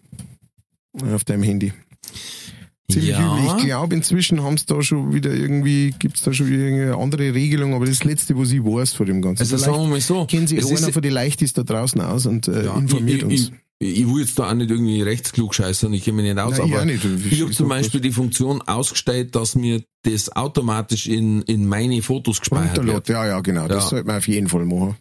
auf 1.13 1.25
deinem 1.25 1.43
Handy. 1.43 1.73
Ziemlich 2.91 3.11
ja. 3.11 3.39
übel. 3.39 3.57
Ich 3.57 3.65
glaube, 3.65 3.95
inzwischen 3.95 4.43
haben 4.43 4.55
es 4.55 4.67
da 4.67 4.83
schon 4.83 5.15
wieder 5.15 5.33
irgendwie, 5.33 5.95
gibt 5.99 6.17
es 6.17 6.23
da 6.23 6.35
schon 6.35 6.53
irgendeine 6.53 6.97
andere 6.97 7.33
Regelung, 7.33 7.75
aber 7.75 7.87
das 7.87 8.05
Letzte, 8.05 8.37
was 8.39 8.51
ich 8.53 8.63
weiß 8.63 8.93
von 8.93 9.07
dem 9.07 9.23
Ganzen. 9.23 9.43
Also 9.43 9.57
Vielleicht 9.57 9.65
sagen 9.73 9.85
wir 9.85 9.89
mal 9.91 10.01
so, 10.01 10.27
kennen 10.27 10.47
sich 10.47 10.59
es 10.59 10.71
einer 10.71 10.93
von 10.93 11.03
den 11.03 11.13
Leichtis 11.13 11.55
da 11.55 11.63
draußen 11.63 12.01
aus 12.01 12.27
und 12.27 12.47
äh, 12.49 12.67
ja, 12.67 12.77
informiert 12.77 13.19
ich, 13.19 13.25
uns. 13.25 13.33
Ich, 13.35 13.53
ich, 13.79 13.99
ich 14.01 14.07
will 14.07 14.21
jetzt 14.21 14.39
da 14.39 14.51
auch 14.51 14.55
nicht 14.55 14.71
irgendwie 14.71 15.01
rechtsklug 15.01 15.55
scheißen, 15.55 15.93
ich 15.95 16.05
kenne 16.05 16.23
mich 16.23 16.27
nicht 16.33 16.39
aus, 16.39 16.59
Nein, 16.59 16.69
ich 16.69 16.75
aber 16.75 16.85
nicht. 16.85 17.05
ich 17.31 17.41
habe 17.41 17.53
zum 17.53 17.69
Beispiel 17.71 18.01
die 18.01 18.13
Funktion 18.13 18.61
ausgestellt, 18.61 19.35
dass 19.35 19.55
mir 19.55 19.83
das 20.03 20.35
automatisch 20.37 21.07
in, 21.07 21.41
in 21.43 21.67
meine 21.67 22.03
Fotos 22.03 22.41
gespeichert 22.41 22.85
wird. 22.87 23.09
Ja, 23.09 23.27
ja, 23.27 23.41
genau. 23.41 23.67
Das 23.67 23.85
Ja. 23.85 23.91
sollte 23.91 24.07
man 24.07 24.19
auf 24.19 24.29
jeden 24.29 24.49
Fall 24.49 24.67
machen. 24.67 24.97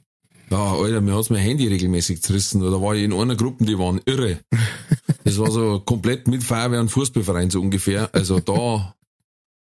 Ja, 0.53 0.71
Alter, 0.75 1.01
mir 1.01 1.15
hat's 1.15 1.31
mein 1.31 1.39
Handy 1.39 1.67
regelmäßig 1.67 2.21
zerrissen. 2.21 2.61
Da 2.61 2.79
war 2.79 2.93
ich 2.93 3.01
in 3.01 3.11
einer 3.11 3.35
Gruppe, 3.35 3.65
die 3.65 3.77
waren 3.77 3.99
irre. 4.05 4.39
Das 5.25 5.39
war 5.39 5.49
so 5.49 5.79
komplett 5.79 6.27
mit 6.27 6.43
Feuerwehr 6.43 6.81
und 6.81 6.89
Fußballverein 6.89 7.49
so 7.49 7.61
ungefähr. 7.61 8.09
Also 8.13 8.41
da, 8.41 8.93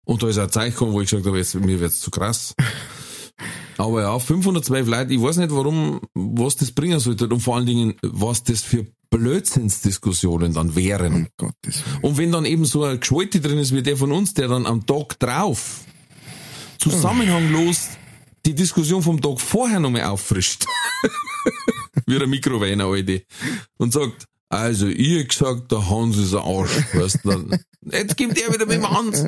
und 0.06 0.24
da 0.24 0.30
ist 0.30 0.40
ein 0.40 0.50
Zeichen 0.50 0.72
gekommen, 0.72 0.94
wo 0.94 1.02
ich 1.02 1.10
gesagt 1.10 1.28
habe, 1.28 1.38
jetzt, 1.38 1.54
mir 1.54 1.82
wird's 1.82 2.00
zu 2.00 2.10
krass. 2.10 2.56
Aber 3.78 4.02
ja, 4.02 4.18
512 4.18 4.88
Leute, 4.88 5.14
ich 5.14 5.22
weiß 5.22 5.38
nicht, 5.38 5.52
warum, 5.52 6.00
was 6.14 6.56
das 6.56 6.72
bringen 6.72 7.02
sollte 7.02 7.28
und 7.28 7.42
vor 7.42 7.58
allen 7.58 7.66
Dingen, 7.66 7.96
was 8.02 8.44
das 8.46 8.62
für 8.62 8.88
Blödsinnsdiskussionen 9.10 10.54
dann 10.54 10.78
wären. 10.78 11.14
Um 11.14 11.28
Gottes. 11.38 11.84
Und 12.02 12.18
wenn 12.18 12.32
dann 12.32 12.46
eben 12.46 12.64
so 12.64 12.86
ein 12.86 13.02
Geschwalte 13.02 13.42
drin 13.42 13.60
ist 13.60 13.76
wie 13.76 13.84
der 13.84 13.98
von 13.98 14.14
uns, 14.14 14.34
der 14.34 14.48
dann 14.48 14.66
am 14.66 14.86
Tag 14.86 15.20
drauf 15.20 15.82
zusammenhanglos 16.80 17.90
die 18.46 18.56
Diskussion 18.56 19.02
vom 19.02 19.22
Tag 19.22 19.40
vorher 19.40 19.80
nochmal 19.80 20.04
auffrischt. 20.04 20.66
wie 22.06 22.18
der 22.18 22.28
Mikrowähner, 22.28 22.86
Alte. 22.86 23.24
Und 23.78 23.94
sagt, 23.94 24.26
also, 24.50 24.88
ich 24.88 25.20
hab 25.20 25.30
gesagt, 25.30 25.72
der 25.72 25.90
Hans 25.90 26.18
ist 26.18 26.34
ein 26.34 26.42
Arsch, 26.42 26.94
weißt 26.94 27.20
du, 27.24 27.58
jetzt 27.92 28.18
gibt 28.18 28.38
er 28.40 28.52
wieder 28.52 28.66
mit 28.66 28.78
dem 28.78 28.90
Hans. 28.90 29.24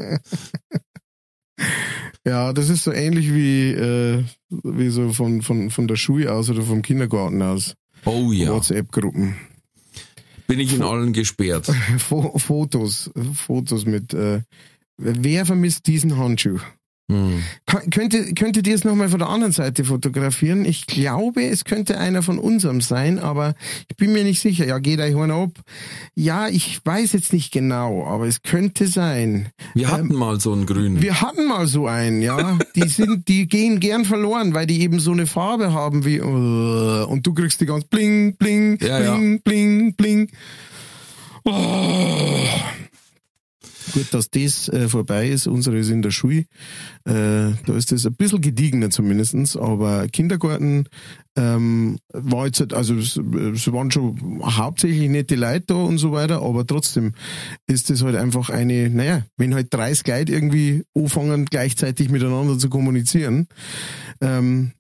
Ja, 2.25 2.53
das 2.53 2.69
ist 2.69 2.83
so 2.83 2.91
ähnlich 2.91 3.33
wie, 3.33 3.71
äh, 3.71 4.23
wie 4.49 4.89
so 4.89 5.11
von, 5.13 5.41
von, 5.41 5.69
von 5.69 5.87
der 5.87 5.95
Schule 5.95 6.31
aus 6.31 6.49
oder 6.49 6.61
vom 6.63 6.81
Kindergarten 6.81 7.41
aus. 7.41 7.73
Oh 8.05 8.31
ja, 8.31 8.51
WhatsApp-Gruppen. 8.51 9.35
bin 10.47 10.59
ich 10.59 10.73
in 10.73 10.81
allen 10.81 11.13
gesperrt. 11.13 11.71
Fo 11.97 12.37
Fotos, 12.37 13.11
Fotos 13.33 13.85
mit, 13.85 14.13
äh, 14.13 14.41
wer 14.97 15.45
vermisst 15.45 15.87
diesen 15.87 16.17
Handschuh? 16.17 16.59
Hm. 17.09 17.43
Könnte, 17.89 18.33
könntet 18.33 18.67
ihr 18.67 18.75
es 18.75 18.85
nochmal 18.85 19.09
von 19.09 19.19
der 19.19 19.27
anderen 19.29 19.51
Seite 19.51 19.83
fotografieren? 19.83 20.63
Ich 20.63 20.87
glaube, 20.87 21.43
es 21.43 21.65
könnte 21.65 21.97
einer 21.97 22.21
von 22.21 22.39
unserem 22.39 22.79
sein, 22.79 23.19
aber 23.19 23.53
ich 23.89 23.97
bin 23.97 24.13
mir 24.13 24.23
nicht 24.23 24.39
sicher. 24.39 24.65
Ja, 24.65 24.79
geht 24.79 24.99
euch 24.99 25.15
einer 25.15 25.35
ab. 25.35 25.51
Ja, 26.15 26.47
ich 26.47 26.79
weiß 26.85 27.11
jetzt 27.13 27.33
nicht 27.33 27.51
genau, 27.51 28.05
aber 28.05 28.27
es 28.27 28.43
könnte 28.43 28.87
sein. 28.87 29.49
Wir 29.73 29.91
hatten 29.91 30.15
mal 30.15 30.39
so 30.39 30.53
einen 30.53 30.65
grünen. 30.65 31.01
Wir 31.01 31.21
hatten 31.21 31.47
mal 31.47 31.67
so 31.67 31.87
einen, 31.87 32.21
ja. 32.21 32.57
Die 32.75 32.87
sind, 32.87 33.27
die 33.27 33.47
gehen 33.47 33.79
gern 33.79 34.05
verloren, 34.05 34.53
weil 34.53 34.67
die 34.67 34.81
eben 34.81 34.99
so 34.99 35.11
eine 35.11 35.27
Farbe 35.27 35.73
haben 35.73 36.05
wie, 36.05 36.21
uh, 36.21 37.05
und 37.07 37.27
du 37.27 37.33
kriegst 37.33 37.59
die 37.59 37.65
ganz 37.65 37.83
bling, 37.85 38.35
bling, 38.37 38.77
Ja, 38.81 38.99
ja. 39.01 39.15
bling, 39.15 39.41
bling, 39.41 39.95
bling. 39.95 40.29
Oh. 41.43 42.47
Gut, 43.93 44.13
dass 44.13 44.29
das 44.29 44.69
äh, 44.69 44.87
vorbei 44.87 45.29
ist. 45.29 45.47
Unsere 45.47 45.77
ist 45.77 45.89
in 45.89 46.01
der 46.01 46.11
Schule. 46.11 46.45
Äh, 47.05 47.51
da 47.65 47.75
ist 47.75 47.91
das 47.91 48.05
ein 48.05 48.15
bisschen 48.15 48.41
gediegener 48.41 48.89
zumindestens, 48.89 49.57
aber 49.57 50.07
Kindergarten 50.07 50.85
ähm, 51.37 51.97
war 52.13 52.45
jetzt, 52.45 52.59
halt- 52.59 52.73
also 52.73 52.95
es, 52.95 53.17
es 53.17 53.71
waren 53.71 53.91
schon 53.91 54.41
hauptsächlich 54.43 55.09
nette 55.09 55.35
Leute 55.35 55.65
da 55.67 55.75
und 55.75 55.97
so 55.97 56.11
weiter, 56.11 56.41
aber 56.41 56.65
trotzdem 56.65 57.13
ist 57.67 57.89
das 57.89 58.03
halt 58.03 58.15
einfach 58.15 58.49
eine, 58.49 58.89
naja, 58.89 59.23
wenn 59.37 59.53
halt 59.55 59.73
30 59.73 60.05
Leute 60.07 60.31
irgendwie 60.31 60.83
anfangen, 60.95 61.45
gleichzeitig 61.45 62.09
miteinander 62.09 62.57
zu 62.57 62.69
kommunizieren, 62.69 63.47
ähm, 64.21 64.71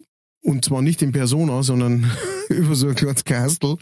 und 0.43 0.65
zwar 0.65 0.81
nicht 0.81 1.01
in 1.03 1.11
Persona, 1.11 1.61
sondern 1.63 2.09
über 2.49 2.75
so 2.75 2.87
ein 2.87 2.95
kleines 2.95 3.23
Kastel, 3.25 3.77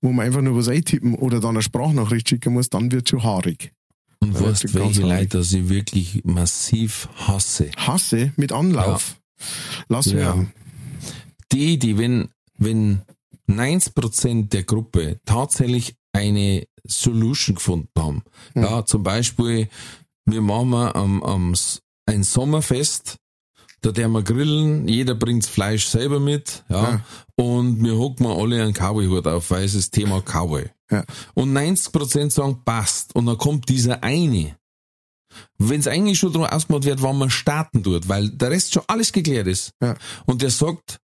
wo 0.00 0.12
man 0.12 0.26
einfach 0.26 0.42
nur 0.42 0.56
was 0.56 0.68
eintippen 0.68 1.14
oder 1.14 1.40
dann 1.40 1.50
eine 1.56 1.62
Sprachnachricht 1.62 2.28
schicken 2.28 2.52
muss, 2.52 2.70
dann 2.70 2.92
wird 2.92 3.08
schon 3.08 3.22
haarig. 3.24 3.72
Und 4.20 4.34
Ja, 4.34 4.42
weißt, 4.42 4.74
welche. 4.74 5.02
Leute 5.02 5.38
ich 5.40 5.68
wirklich 5.68 6.22
massiv 6.24 7.08
hasse? 7.16 7.70
Hasse 7.76 8.32
mit 8.36 8.52
Anlauf. 8.52 9.16
Lass 9.88 10.06
Ja. 10.06 10.12
hören. 10.18 10.52
Die, 11.52 11.78
die, 11.78 11.98
wenn, 11.98 12.28
wenn 12.58 13.02
90% 13.48 14.48
der 14.48 14.62
Gruppe 14.64 15.18
tatsächlich 15.24 15.94
eine 16.12 16.66
Solution 16.86 17.56
gefunden 17.56 17.88
haben, 17.98 18.22
Hm. 18.54 18.62
ja, 18.62 18.84
zum 18.86 19.02
Beispiel, 19.02 19.68
wir 20.26 20.40
machen 20.40 20.90
am, 20.94 21.22
am, 21.22 21.54
ein 22.06 22.22
Sommerfest, 22.22 23.16
da 23.84 23.92
der 23.92 24.08
wir 24.08 24.22
grillen, 24.22 24.88
jeder 24.88 25.14
bringt's 25.14 25.48
Fleisch 25.48 25.86
selber 25.86 26.20
mit, 26.20 26.64
ja, 26.68 26.82
Ja. 26.82 27.00
und 27.36 27.82
wir 27.84 27.96
hocken 27.98 28.26
mal 28.26 28.36
alle 28.36 28.62
einen 28.62 28.72
Cowboy-Hut 28.72 29.26
auf, 29.26 29.50
weil 29.50 29.64
es 29.64 29.74
ist 29.74 29.90
Thema 29.92 30.20
Cowboy. 30.22 30.70
Ja. 30.90 31.04
Und 31.34 31.52
90% 31.52 32.30
sagen, 32.30 32.62
passt. 32.64 33.14
Und 33.14 33.26
dann 33.26 33.38
kommt 33.38 33.68
dieser 33.68 34.02
eine. 34.02 34.56
Wenn 35.58 35.80
es 35.80 35.88
eigentlich 35.88 36.18
schon 36.18 36.32
darum 36.32 36.46
ausgemacht 36.48 36.84
wird, 36.84 37.02
wann 37.02 37.18
man 37.18 37.30
starten 37.30 37.82
tut, 37.82 38.08
weil 38.08 38.28
der 38.30 38.50
Rest 38.50 38.72
schon 38.72 38.84
alles 38.86 39.12
geklärt 39.12 39.46
ist. 39.48 39.72
Ja. 39.82 39.96
Und 40.26 40.42
der 40.42 40.50
sagt, 40.50 41.00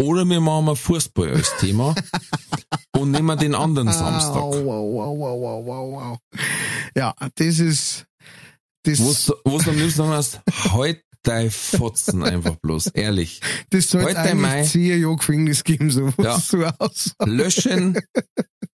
oder 0.00 0.24
wir 0.24 0.40
machen 0.40 0.66
mal 0.66 0.76
Fußball 0.76 1.30
als 1.30 1.56
Thema 1.58 1.94
und 2.96 3.10
nehmen 3.10 3.38
den 3.38 3.54
anderen 3.54 3.90
Samstag. 3.90 4.36
Au, 4.36 4.52
au, 4.52 5.02
au, 5.02 5.26
au, 5.26 5.46
au, 5.46 5.72
au, 5.72 6.00
au. 6.00 6.18
Ja, 6.94 7.14
das 7.34 7.58
ist, 7.58 8.06
das, 8.84 9.00
Wo's, 9.00 9.32
wo's 9.44 9.66
am 9.68 9.76
liebsten 9.76 10.06
hast, 10.08 10.40
halt 10.72 11.02
dein 11.28 11.50
Fotzen 11.50 12.22
einfach 12.24 12.56
bloß, 12.56 12.88
ehrlich. 12.88 13.40
das 13.70 13.88
sollte 13.90 14.18
heute 14.20 14.34
Mai- 14.34 14.48
eigentlich 14.58 14.70
zehn 14.70 15.00
Jahre 15.02 15.16
Gefängnis 15.16 15.62
geben, 15.64 15.90
so 15.90 16.12
Ja. 16.22 16.38
so 16.38 16.64
aus. 16.78 17.12
Löschen 17.24 17.98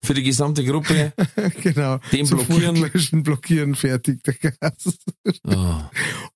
für 0.04 0.14
die 0.14 0.24
gesamte 0.24 0.64
Gruppe. 0.66 1.14
genau. 1.64 2.00
Den 2.12 2.26
Sofort 2.26 2.48
blockieren. 2.48 2.76
löschen, 2.76 3.24
blockieren, 3.24 3.76
fertig, 3.76 4.22
der 4.24 4.34
Gas. 4.36 4.98
Oh, 5.48 5.82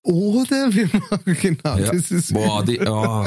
Oder 0.02 0.72
wir 0.74 0.88
machen, 1.10 1.36
genau, 1.40 1.76
ja. 1.78 1.92
das 1.92 2.10
ist, 2.10 2.32
Boah, 2.32 2.64
die, 2.64 2.80
oh. 2.80 3.26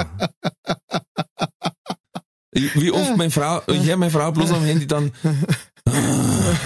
Wie 2.51 2.91
oft 2.91 3.15
meine 3.15 3.29
Frau, 3.31 3.61
ich 3.67 3.83
höre 3.85 3.95
meine 3.97 4.11
Frau 4.11 4.31
bloß 4.31 4.51
am 4.51 4.63
Handy 4.63 4.87
dann, 4.87 5.11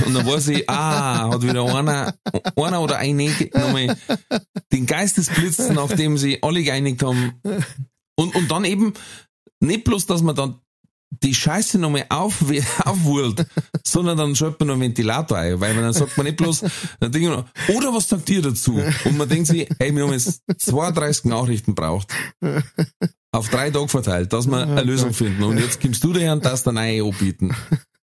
und 0.06 0.14
dann 0.14 0.26
weiß 0.26 0.50
ich, 0.50 0.70
ah, 0.70 1.32
hat 1.32 1.42
wieder 1.42 1.64
einer, 1.64 2.14
einer 2.56 2.82
oder 2.82 2.98
eine 2.98 3.32
nochmal 3.54 3.98
den 4.72 4.86
Geistesblitz, 4.86 5.70
nachdem 5.70 6.18
sie 6.18 6.42
alle 6.42 6.64
geeinigt 6.64 7.04
haben. 7.04 7.34
Und, 8.16 8.36
und 8.36 8.52
dann 8.52 8.66
eben, 8.66 8.94
nicht 9.60 9.84
bloß, 9.86 10.06
dass 10.06 10.22
man 10.22 10.36
dann 10.36 10.60
die 11.22 11.34
Scheiße 11.34 11.78
nochmal 11.80 12.06
auf, 12.10 12.44
aufwühlt, 12.86 13.46
sondern 13.86 14.18
dann 14.18 14.36
schaltet 14.36 14.60
man 14.62 14.68
noch 14.68 14.74
einen 14.74 14.84
Ventilator 14.84 15.38
ein, 15.38 15.60
weil 15.60 15.74
man 15.74 15.84
dann 15.84 15.94
sagt 15.94 16.18
man 16.18 16.26
nicht 16.26 16.38
bloß, 16.38 16.66
dann 17.00 17.14
ich 17.14 17.22
noch, 17.22 17.46
oder 17.70 17.94
was 17.94 18.10
sagt 18.10 18.30
ihr 18.30 18.42
dazu? 18.42 18.82
Und 19.06 19.18
man 19.18 19.30
denkt 19.30 19.48
sich, 19.48 19.68
hey, 19.80 19.96
wir 19.96 20.04
haben 20.04 20.14
jetzt 20.14 20.42
32 20.58 21.26
Nachrichten 21.26 21.76
braucht, 21.76 22.12
auf 23.32 23.50
drei 23.50 23.70
Tage 23.70 23.88
verteilt, 23.88 24.34
dass 24.34 24.48
wir 24.48 24.64
eine 24.64 24.84
Lösung 24.84 25.14
finden. 25.14 25.44
Und 25.44 25.58
jetzt 25.58 25.82
kommst 25.82 26.04
du 26.04 26.14
daher 26.14 26.34
und 26.34 26.46
das 26.46 26.64
dann 26.64 26.78
ein 26.78 27.02
anbieten. 27.02 27.56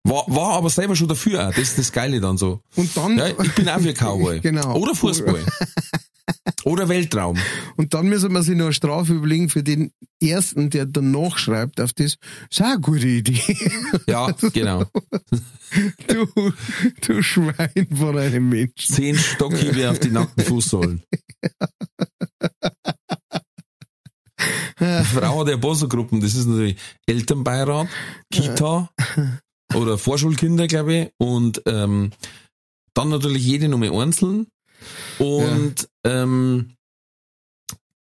War, 0.09 0.25
war 0.27 0.53
aber 0.57 0.69
selber 0.71 0.95
schon 0.95 1.07
dafür, 1.07 1.47
auch. 1.47 1.53
das 1.53 1.59
ist 1.59 1.77
das 1.77 1.91
Geile 1.91 2.19
dann 2.19 2.37
so. 2.37 2.61
und 2.75 2.97
dann, 2.97 3.17
Ja, 3.17 3.27
ich 3.27 3.53
bin 3.53 3.69
auch 3.69 3.79
für 3.79 3.93
Cowboy. 3.93 4.39
Genau. 4.41 4.75
Oder 4.75 4.95
Fußball. 4.95 5.45
Oder 6.63 6.89
Weltraum. 6.89 7.37
und 7.77 7.93
dann 7.93 8.07
müssen 8.07 8.31
wir 8.33 8.43
sich 8.43 8.55
noch 8.55 8.65
eine 8.65 8.73
Strafe 8.73 9.13
überlegen 9.13 9.49
für 9.49 9.63
den 9.63 9.91
ersten, 10.21 10.69
der 10.69 10.85
danach 10.85 11.37
schreibt 11.37 11.79
auf 11.79 11.93
das. 11.93 12.17
Ist 12.49 12.61
auch 12.61 12.65
eine 12.65 12.79
gute 12.79 13.07
Idee. 13.07 13.41
Ja, 14.07 14.31
genau. 14.53 14.85
Du, 16.07 16.51
du 17.01 17.23
Schwein 17.23 17.87
von 17.95 18.17
einem 18.17 18.49
Menschen. 18.49 18.93
Zehn 18.95 19.15
Stockhiebe 19.15 19.89
auf 19.89 19.99
die 19.99 20.11
nackten 20.11 20.43
Fußsohlen. 20.43 21.03
Die 24.79 25.03
Frau 25.05 25.43
der 25.43 25.57
Bossegruppen, 25.57 26.21
das 26.21 26.35
ist 26.35 26.45
natürlich 26.45 26.77
Elternbeirat, 27.05 27.87
Kita 28.31 28.89
oder 29.73 29.97
Vorschulkinder, 29.97 30.67
glaube 30.67 30.95
ich, 30.95 31.11
und 31.17 31.61
ähm, 31.65 32.11
dann 32.93 33.09
natürlich 33.09 33.45
jede 33.45 33.69
Nummer 33.69 33.91
einzeln 33.91 34.47
und 35.19 35.89
ähm, 36.03 36.75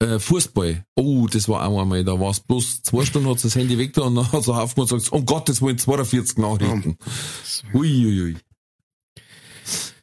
äh, 0.01 0.19
Fußball. 0.19 0.85
Oh, 0.97 1.27
das 1.27 1.49
war 1.49 1.67
auch 1.67 1.83
einmal, 1.83 2.05
da 2.05 2.19
war 2.19 2.31
es 2.31 2.41
bloß 2.41 2.83
zwei 2.83 3.05
Stunden, 3.05 3.29
hat 3.29 3.45
das 3.45 3.55
Handy 3.55 3.79
weg 3.79 3.93
da 3.93 4.03
und 4.03 4.15
dann 4.15 4.33
hat 4.33 4.45
sie 4.45 4.55
aufgemacht 4.55 4.93
und 4.93 5.01
sagt, 5.01 5.13
um 5.13 5.27
Gottes 5.27 5.61
Willen, 5.61 5.79
42 5.79 6.39
Nachrichten. 6.39 6.97
Uiuiui. 7.75 8.35
Ui. 8.35 8.37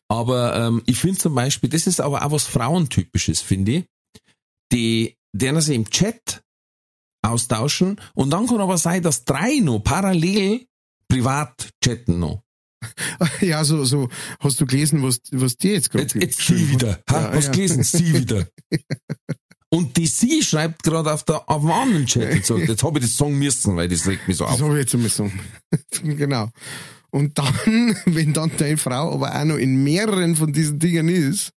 Aber 0.10 0.56
ähm, 0.56 0.84
ich 0.86 0.98
finde 0.98 1.18
zum 1.18 1.36
Beispiel, 1.36 1.70
das 1.70 1.88
ist 1.88 2.00
aber 2.00 2.24
auch 2.26 2.32
was 2.32 2.46
Frauentypisches, 2.46 3.42
finde 3.42 3.72
ich, 3.72 3.86
die, 4.72 5.18
deren 5.34 5.60
sie 5.62 5.76
im 5.76 5.90
Chat 5.90 6.44
austauschen 7.22 8.00
und 8.14 8.30
dann 8.30 8.48
kann 8.48 8.62
aber 8.62 8.78
sein, 8.78 9.04
dass 9.04 9.26
drei 9.26 9.60
noch 9.60 9.80
parallel 9.80 10.66
privat 11.08 11.70
chatten 11.84 12.20
noch. 12.20 12.44
Ja, 13.42 13.64
so, 13.64 13.84
so, 13.86 14.08
hast 14.40 14.62
du 14.62 14.66
gelesen, 14.66 15.02
was, 15.04 15.20
was 15.32 15.58
dir 15.58 15.74
jetzt 15.74 15.90
gerade 15.90 16.04
Jetzt, 16.04 16.16
jetzt 16.16 16.42
sie 16.48 16.70
wieder. 16.70 17.00
Ha, 17.10 17.22
Ja, 17.22 17.32
hast 17.34 17.46
ja. 17.46 17.52
gelesen? 17.52 17.84
Sie 17.84 18.14
wieder. 18.22 18.48
Und 19.70 19.98
die 19.98 20.08
sie 20.08 20.42
schreibt 20.44 20.84
gerade 20.84 21.12
auf, 21.12 21.24
der, 21.24 21.50
auf 21.50 21.62
dem 21.62 21.72
anderen 21.72 22.06
Chat 22.06 22.34
und 22.34 22.46
sagt, 22.46 22.70
jetzt 22.70 22.84
habe 22.84 23.00
ich 23.00 23.06
das 23.06 23.18
sagen 23.18 23.38
müssen, 23.38 23.76
weil 23.76 23.90
das 23.90 24.08
regt 24.08 24.28
mich 24.28 24.38
so 24.38 24.46
Das 24.46 24.54
auf. 24.54 24.62
habe 24.62 24.80
ich 24.80 24.92
jetzt 24.92 25.16
so. 25.16 25.30
genau. 26.04 26.50
Und 27.10 27.38
dann, 27.38 27.98
wenn 28.06 28.34
dann 28.34 28.52
deine 28.58 28.78
Frau 28.78 29.14
aber 29.14 29.34
auch 29.36 29.46
noch 29.46 29.58
in 29.58 29.84
mehreren 29.84 30.36
von 30.36 30.54
diesen 30.54 30.78
Dingen 30.80 31.10
ist, 31.10 31.52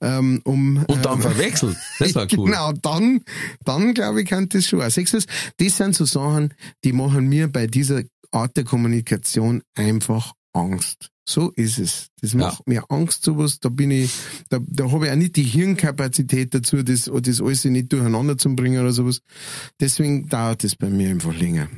ähm, 0.00 0.40
um 0.44 0.84
Und 0.88 1.04
dann 1.04 1.14
ähm, 1.16 1.22
verwechselt. 1.22 1.76
Das 1.98 2.14
war 2.14 2.26
cool. 2.36 2.46
Genau, 2.46 2.72
dann, 2.72 3.22
dann 3.64 3.94
glaube 3.94 4.22
ich, 4.22 4.28
kann 4.28 4.48
das 4.48 4.66
schon. 4.66 4.80
auch. 4.80 4.88
Du, 4.92 5.02
das 5.02 5.76
sind 5.76 5.94
so 5.94 6.04
Sachen, 6.04 6.54
die 6.84 6.92
machen 6.92 7.28
mir 7.28 7.48
bei 7.48 7.66
dieser 7.66 8.02
Art 8.30 8.56
der 8.56 8.64
Kommunikation 8.64 9.62
einfach 9.74 10.34
Angst. 10.52 11.10
So 11.28 11.50
ist 11.50 11.78
es. 11.78 12.08
Das 12.22 12.32
macht 12.32 12.66
mir 12.66 12.84
Angst, 12.90 13.22
sowas. 13.22 13.60
Da 13.60 13.68
bin 13.68 13.90
ich, 13.90 14.10
da, 14.48 14.58
da 14.66 14.90
habe 14.90 15.06
ich 15.06 15.12
auch 15.12 15.16
nicht 15.16 15.36
die 15.36 15.42
Hirnkapazität 15.42 16.54
dazu, 16.54 16.82
das, 16.82 17.10
das 17.22 17.40
alles 17.42 17.64
nicht 17.66 17.92
durcheinander 17.92 18.38
zu 18.38 18.56
bringen 18.56 18.80
oder 18.80 18.92
sowas. 18.92 19.20
Deswegen 19.78 20.28
dauert 20.28 20.64
das 20.64 20.74
bei 20.74 20.88
mir 20.88 21.10
einfach 21.10 21.34
länger. 21.34 21.68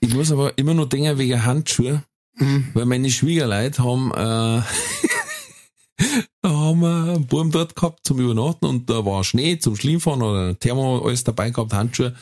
Ich 0.00 0.14
muss 0.14 0.32
aber 0.32 0.56
immer 0.58 0.74
noch 0.74 0.88
denken 0.88 1.18
wegen 1.18 1.44
Handschuhe, 1.44 2.02
Mhm. 2.38 2.68
weil 2.74 2.86
meine 2.86 3.10
Schwiegerleute 3.10 3.82
haben, 3.84 4.12
äh, 4.12 4.62
haben 6.46 6.80
wir 6.80 7.14
einen 7.14 7.26
Buben 7.26 7.50
dort 7.50 7.74
gehabt 7.76 8.00
zum 8.04 8.18
Übernachten 8.18 8.64
und 8.66 8.88
da 8.88 9.04
war 9.04 9.24
Schnee 9.24 9.58
zum 9.58 9.76
Schlimmfahren 9.76 10.22
oder 10.22 10.58
Thermo 10.58 11.04
alles 11.04 11.24
dabei 11.24 11.50
gehabt, 11.50 11.72
Handschuhe. 11.72 12.14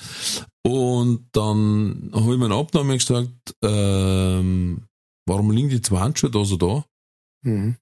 Und 0.66 1.28
dann 1.32 2.10
habe 2.12 2.32
ich 2.32 2.38
mir 2.38 2.46
eine 2.46 2.56
Abnahme 2.56 2.98
gesagt, 2.98 3.54
ähm, 3.62 4.82
warum 5.26 5.50
liegen 5.50 5.68
die 5.68 5.80
zwei 5.80 6.00
Handschuhe 6.00 6.30
da 6.30 6.44
so 6.44 6.56
da? 6.56 6.84
Mhm. 7.44 7.76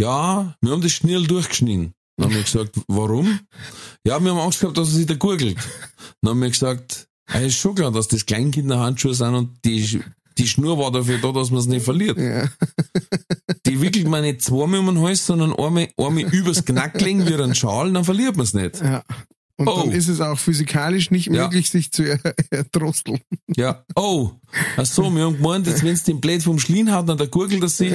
Ja, 0.00 0.54
wir 0.60 0.70
haben 0.70 0.82
das 0.82 0.92
schnell 0.92 1.26
durchgeschnitten. 1.26 1.92
Dann 2.16 2.26
haben 2.26 2.34
wir 2.34 2.42
gesagt, 2.42 2.78
warum? 2.88 3.40
Ja, 4.04 4.22
wir 4.22 4.30
haben 4.30 4.38
Angst 4.38 4.60
gehabt, 4.60 4.76
dass 4.76 4.88
er 4.88 4.94
sich 4.94 5.06
da 5.06 5.14
gurgelt. 5.14 5.56
Dann 6.20 6.30
haben 6.30 6.42
wir 6.42 6.50
gesagt, 6.50 7.08
es 7.32 7.42
ist 7.42 7.56
schon 7.58 7.74
klar, 7.74 7.90
dass 7.92 8.08
das 8.08 8.26
Kleinkinderhandschuhe 8.26 9.14
sind 9.14 9.34
und 9.34 9.64
die, 9.64 10.00
die 10.36 10.46
Schnur 10.46 10.78
war 10.78 10.90
dafür 10.90 11.18
da, 11.18 11.32
dass 11.32 11.50
man 11.50 11.60
es 11.60 11.66
nicht 11.66 11.84
verliert. 11.84 12.18
Ja. 12.18 12.48
Die 13.66 13.80
wickelt 13.80 14.08
man 14.08 14.22
nicht 14.22 14.42
zweimal 14.42 14.80
um 14.80 14.86
den 14.86 15.00
Hals, 15.00 15.26
sondern 15.26 15.52
einmal, 15.54 15.88
einmal 15.96 16.24
übers 16.34 16.64
Knack 16.64 17.00
legen 17.00 17.26
wie 17.26 17.34
ein 17.34 17.54
Schal, 17.54 17.92
dann 17.92 18.04
verliert 18.04 18.36
man 18.36 18.44
es 18.44 18.54
nicht. 18.54 18.80
ja. 18.80 19.04
Und 19.58 19.66
Oh. 19.68 19.80
dann 19.82 19.90
ist 19.92 20.06
es 20.08 20.20
auch 20.20 20.38
physikalisch 20.38 21.10
nicht 21.10 21.26
Ja. 21.26 21.44
möglich, 21.44 21.68
sich 21.70 21.90
zu 21.92 22.04
er 22.04 22.20
erdrosseln. 22.50 23.20
Ja. 23.56 23.84
Oh, 23.96 24.30
ach 24.76 24.86
so, 24.86 25.10
wir 25.14 25.24
haben 25.24 25.36
gemeint, 25.36 25.66
jetzt 25.66 25.82
wenn 25.82 25.92
es 25.94 26.04
den 26.04 26.20
Blät 26.20 26.42
vom 26.44 26.58
Schlien 26.60 26.92
hat, 26.92 27.08
dann 27.08 27.18
der 27.18 27.26
gurgelt 27.26 27.62
er 27.62 27.68
sich. 27.68 27.94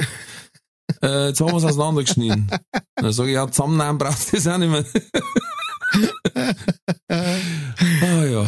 Äh, 1.02 1.28
jetzt 1.28 1.40
haben 1.40 1.50
wir 1.52 1.56
es 1.56 1.64
auseinandergeschnitten. 1.64 2.50
Dann 2.96 3.12
sage 3.12 3.30
ich, 3.30 3.34
ja, 3.34 3.50
zusammennehmen 3.50 3.96
braucht 3.98 4.32
das 4.32 4.46
auch 4.46 4.58
nicht 4.58 4.70
mehr. 4.70 4.84
ah 7.08 8.24
ja. 8.24 8.46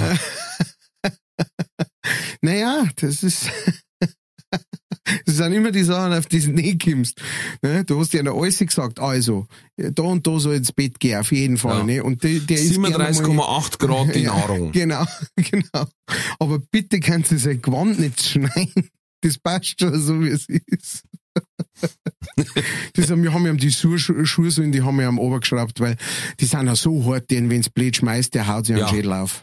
Naja, 2.43 2.85
das 2.97 3.23
ist. 3.23 3.49
Das 5.25 5.37
sind 5.37 5.53
immer 5.53 5.71
die 5.71 5.85
Sachen, 5.85 6.13
auf 6.13 6.27
die 6.27 6.41
du 6.41 6.51
nicht 6.53 6.83
kommst. 6.85 7.21
Ne? 7.63 7.85
Du 7.85 8.01
hast 8.01 8.13
ja 8.13 8.23
noch 8.23 8.41
alles 8.41 8.59
gesagt, 8.59 8.99
also, 8.99 9.47
da 9.77 10.03
und 10.03 10.27
da 10.27 10.39
soll 10.39 10.57
ins 10.57 10.73
Bett 10.73 10.99
gehen, 10.99 11.19
auf 11.21 11.31
jeden 11.33 11.57
Fall. 11.59 11.79
Ja. 11.79 11.85
Ne? 11.85 12.03
Und 12.03 12.23
der, 12.25 12.41
der 12.41 12.59
ist 12.59 12.73
gerne 12.81 12.99
mal- 12.99 13.11
37,8 13.13 13.79
Grad 13.79 14.15
die 14.15 14.21
Ja, 14.25 14.35
Nahrung. 14.37 14.73
Genau, 14.73 15.05
genau. 15.37 15.87
Aber 16.39 16.59
bitte 16.59 16.99
kannst 17.01 17.31
du 17.31 17.39
sein 17.39 17.63
Gewand 17.63 17.99
nicht 18.01 18.21
schneiden. 18.23 18.91
Das 19.23 19.39
passt 19.39 19.81
schon 19.81 19.99
so, 20.01 20.21
wie 20.23 20.29
es 20.29 20.47
ist. 20.49 21.03
Das 22.95 23.11
haben, 23.11 23.23
wir 23.23 23.33
haben 23.33 23.45
ja 23.47 23.53
die 23.53 23.71
Schuhe, 23.71 23.99
Schuhe 23.99 24.51
so 24.51 24.63
in 24.63 24.73
die 24.73 24.83
haben 24.83 24.99
wir 24.99 25.07
am 25.09 25.19
Obergeschraubt, 25.19 25.81
weil 25.81 25.97
die 26.41 26.47
sind 26.47 26.67
ja 26.67 26.75
so 26.77 27.05
hart, 27.05 27.31
den, 27.31 27.51
wenn's 27.51 27.69
blöd 27.71 27.97
schmeißt, 27.97 28.35
der 28.35 28.47
haut 28.47 28.67
sich 28.67 28.77
Ja. 28.77 28.87
am 28.87 28.95
Schädel 28.95 29.13
auf. 29.13 29.43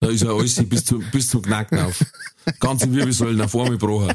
Da 0.00 0.08
ist 0.08 0.22
ja 0.22 0.30
alles 0.32 0.54
bis, 0.68 0.84
zu, 0.86 0.98
bis 1.12 1.28
zum 1.28 1.42
Knacken 1.42 1.78
auf. 1.78 2.04
Ganze 2.60 2.90
Wirbelsäulen 2.92 3.40
auf 3.40 3.54
einmal 3.54 3.72
gebrochen. 3.72 4.12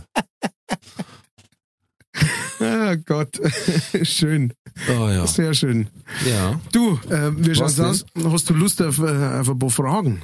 Ah 2.60 2.96
Gott, 2.96 3.40
schön, 4.04 4.54
Ah 4.88 5.12
ja. 5.12 5.26
sehr 5.26 5.54
schön. 5.54 5.88
Ja. 6.30 6.60
Du, 6.72 7.00
äh, 7.10 7.32
wie 7.36 7.56
schaut's 7.56 7.80
aus? 7.80 8.06
Hast 8.24 8.50
du 8.50 8.54
Lust 8.54 8.82
auf, 8.82 9.00
äh, 9.00 9.40
auf 9.40 9.50
ein 9.50 9.58
paar 9.58 9.70
Fragen? 9.70 10.22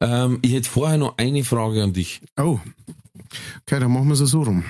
Ähm, 0.00 0.38
ich 0.42 0.52
hätte 0.52 0.68
vorher 0.70 0.98
noch 0.98 1.16
eine 1.18 1.42
Frage 1.42 1.82
an 1.82 1.92
dich. 1.92 2.20
Oh, 2.36 2.60
okay, 3.62 3.80
dann 3.80 3.90
machen 3.92 4.08
wir 4.08 4.12
es 4.12 4.20
so 4.20 4.42
rum. 4.42 4.64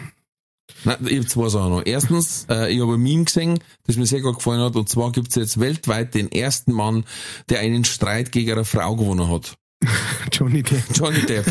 Nein, 0.84 0.96
ich 1.06 1.16
habe 1.18 1.26
zwei 1.26 1.48
Sachen 1.48 1.70
noch. 1.70 1.82
Erstens, 1.84 2.46
äh, 2.48 2.72
ich 2.72 2.80
habe 2.80 2.94
ein 2.94 3.00
Meme 3.02 3.24
gesehen, 3.24 3.58
das 3.86 3.96
mir 3.96 4.06
sehr 4.06 4.20
gut 4.20 4.36
gefallen 4.36 4.60
hat, 4.60 4.76
und 4.76 4.88
zwar 4.88 5.12
gibt 5.12 5.28
es 5.28 5.34
jetzt 5.34 5.60
weltweit 5.60 6.14
den 6.14 6.30
ersten 6.30 6.72
Mann, 6.72 7.04
der 7.48 7.60
einen 7.60 7.84
Streit 7.84 8.32
gegen 8.32 8.52
eine 8.52 8.64
Frau 8.64 8.96
gewonnen 8.96 9.28
hat. 9.30 9.56
Johnny 10.32 10.62
Depp. 10.62 10.84
Johnny 10.94 11.20
Depp. 11.26 11.46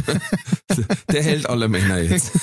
der 1.11 1.23
hält 1.23 1.49
alle 1.49 1.67
Männer 1.67 1.99
jetzt. 1.99 2.31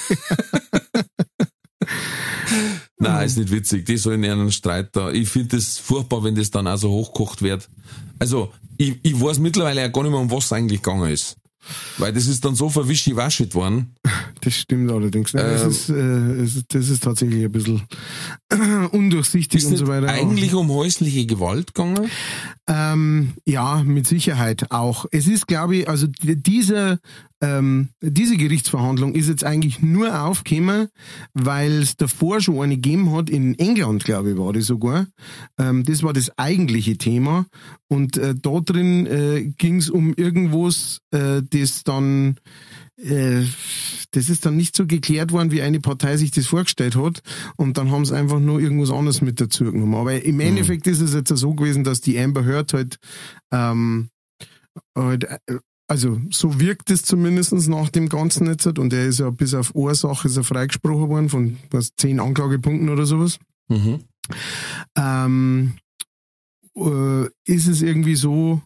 Nein, 2.98 3.26
ist 3.26 3.38
nicht 3.38 3.50
witzig. 3.50 3.86
Die 3.86 3.96
sollen 3.96 4.22
in 4.22 4.32
einen 4.32 4.52
Streit 4.52 4.90
da. 4.92 5.10
Ich 5.10 5.28
finde 5.30 5.56
das 5.56 5.78
furchtbar, 5.78 6.22
wenn 6.22 6.34
das 6.34 6.50
dann 6.50 6.68
auch 6.68 6.76
so 6.76 6.90
hochkocht 6.90 7.40
wird. 7.40 7.68
Also, 8.18 8.52
ich, 8.76 8.98
ich 9.02 9.18
weiß 9.18 9.38
mittlerweile 9.38 9.80
ja 9.80 9.88
gar 9.88 10.02
nicht 10.02 10.12
mehr, 10.12 10.20
um 10.20 10.30
was 10.30 10.44
es 10.46 10.52
eigentlich 10.52 10.82
gegangen 10.82 11.10
ist. 11.10 11.36
Weil 11.98 12.12
das 12.12 12.26
ist 12.26 12.44
dann 12.44 12.54
so 12.54 12.68
verwischi-waschig 12.70 13.54
worden. 13.54 13.94
Das 14.40 14.54
stimmt 14.54 14.90
allerdings. 14.90 15.34
Nein, 15.34 15.44
das, 15.44 15.62
Ähm, 15.62 15.68
ist, 15.70 15.88
äh, 15.90 16.42
es- 16.61 16.64
das 16.68 16.88
ist 16.88 17.02
tatsächlich 17.04 17.44
ein 17.44 17.52
bisschen 17.52 17.82
undurchsichtig 18.92 19.62
Ist 19.62 19.70
und 19.70 19.76
so 19.76 19.86
weiter. 19.86 20.08
eigentlich 20.08 20.54
um 20.54 20.70
häusliche 20.70 21.26
Gewalt 21.26 21.74
gegangen? 21.74 22.08
Ähm, 22.66 23.32
ja, 23.46 23.82
mit 23.84 24.06
Sicherheit 24.06 24.70
auch. 24.70 25.06
Es 25.11 25.26
ist, 25.26 25.46
glaube 25.46 25.76
ich, 25.76 25.88
also 25.88 26.06
die- 26.06 26.36
diese, 26.40 27.00
ähm, 27.42 27.88
diese 28.00 28.36
Gerichtsverhandlung 28.36 29.14
ist 29.14 29.28
jetzt 29.28 29.44
eigentlich 29.44 29.80
nur 29.82 30.22
aufgekommen, 30.22 30.88
weil 31.34 31.82
es 31.82 31.96
davor 31.96 32.40
schon 32.40 32.61
eine 32.61 32.76
gegeben 32.76 33.12
hat, 33.12 33.28
in 33.30 33.58
England, 33.58 34.04
glaube 34.04 34.32
ich, 34.32 34.38
war 34.38 34.52
das 34.52 34.66
sogar. 34.66 35.06
Ähm, 35.58 35.84
das 35.84 36.02
war 36.02 36.12
das 36.12 36.30
eigentliche 36.38 36.96
Thema. 36.96 37.46
Und 37.88 38.16
äh, 38.18 38.34
da 38.40 38.61
drin 38.61 39.06
äh, 39.06 39.52
ging 39.58 39.76
es 39.76 39.90
um 39.90 40.14
irgendwas, 40.14 41.00
äh, 41.11 41.42
das 41.51 41.84
dann 41.84 42.36
äh, 42.96 43.44
das 44.12 44.28
ist 44.28 44.44
dann 44.44 44.57
nicht 44.57 44.76
so 44.76 44.86
geklärt 44.86 45.32
worden, 45.32 45.53
wie 45.53 45.62
eine 45.62 45.80
Partei 45.80 46.16
sich 46.16 46.30
das 46.30 46.46
vorgestellt 46.46 46.96
hat. 46.96 47.22
Und 47.57 47.78
dann 47.78 47.90
haben 47.90 48.05
sie 48.05 48.16
einfach 48.16 48.40
nur 48.40 48.61
irgendwas 48.61 48.90
anderes 48.90 49.20
mit 49.20 49.40
dazu 49.40 49.64
genommen. 49.64 49.94
Aber 49.94 50.22
im 50.22 50.40
Endeffekt 50.40 50.86
ist 50.86 51.01
es 51.01 51.14
jetzt 51.14 51.28
so 51.28 51.55
gewesen, 51.55 51.84
dass 51.84 52.01
die 52.01 52.18
Amber 52.18 52.44
Heard 52.44 52.72
halt, 52.72 52.98
ähm, 53.53 54.11
halt 54.96 55.24
äh, 55.24 55.59
also 55.86 56.20
so 56.30 56.61
wirkt 56.61 56.90
es 56.90 57.03
zumindestens 57.03 57.66
nach 57.68 57.88
dem 57.88 58.09
Ganzen 58.09 58.46
jetzt. 58.46 58.66
Und 58.66 58.92
er 58.92 59.07
ist 59.07 59.20
ja 59.20 59.30
bis 59.30 59.55
auf 59.55 59.74
Ursache 59.74 60.28
ist 60.28 60.36
er 60.36 60.44
freigesprochen 60.44 61.09
worden 61.09 61.28
von 61.28 61.57
was, 61.70 61.92
zehn 61.96 62.20
Anklagepunkten 62.20 62.88
oder 62.88 63.07
sowas. 63.07 63.38
Mhm. 63.68 64.01
Ähm, 64.96 65.72
äh, 66.76 67.26
ist 67.44 67.66
es 67.66 67.82
irgendwie 67.82 68.14
so, 68.16 68.61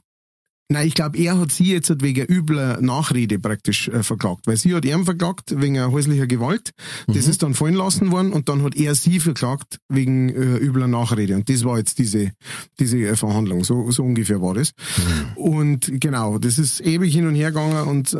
Nein, 0.71 0.87
ich 0.87 0.95
glaube, 0.95 1.19
er 1.19 1.39
hat 1.39 1.53
sie 1.53 1.73
jetzt 1.73 1.91
halt 1.91 2.03
wegen 2.03 2.25
übler 2.25 2.81
Nachrede 2.81 3.39
praktisch 3.39 3.89
äh, 3.89 4.03
verklagt, 4.03 4.47
weil 4.47 4.57
sie 4.57 4.75
hat 4.75 4.85
ihn 4.87 5.05
verklagt 5.05 5.61
wegen 5.61 5.79
häuslicher 5.93 6.27
Gewalt. 6.27 6.71
Das 7.07 7.27
Mhm. 7.27 7.31
ist 7.31 7.43
dann 7.43 7.55
fallen 7.55 7.75
lassen 7.75 8.11
worden 8.11 8.33
und 8.33 8.49
dann 8.49 8.63
hat 8.63 8.75
er 8.75 8.95
sie 8.95 9.21
verklagt 9.21 9.79
wegen 9.91 10.31
äh, 10.31 10.57
übler 10.57 10.89
Nachrede. 10.89 11.35
Und 11.35 11.51
das 11.51 11.65
war 11.65 11.77
jetzt 11.77 11.99
diese, 11.99 12.33
diese 12.81 12.99
äh, 12.99 13.15
Verhandlung. 13.15 13.63
So, 13.63 13.91
so 13.91 14.03
ungefähr 14.05 14.41
war 14.41 14.55
das. 14.55 14.73
Mhm. 15.37 15.37
Und 15.43 16.01
genau, 16.01 16.39
das 16.39 16.59
ist 16.59 16.81
ewig 16.81 17.13
hin 17.13 17.27
und 17.27 17.35
her 17.35 17.51
gegangen 17.53 17.87
und 17.87 18.15
äh, 18.15 18.19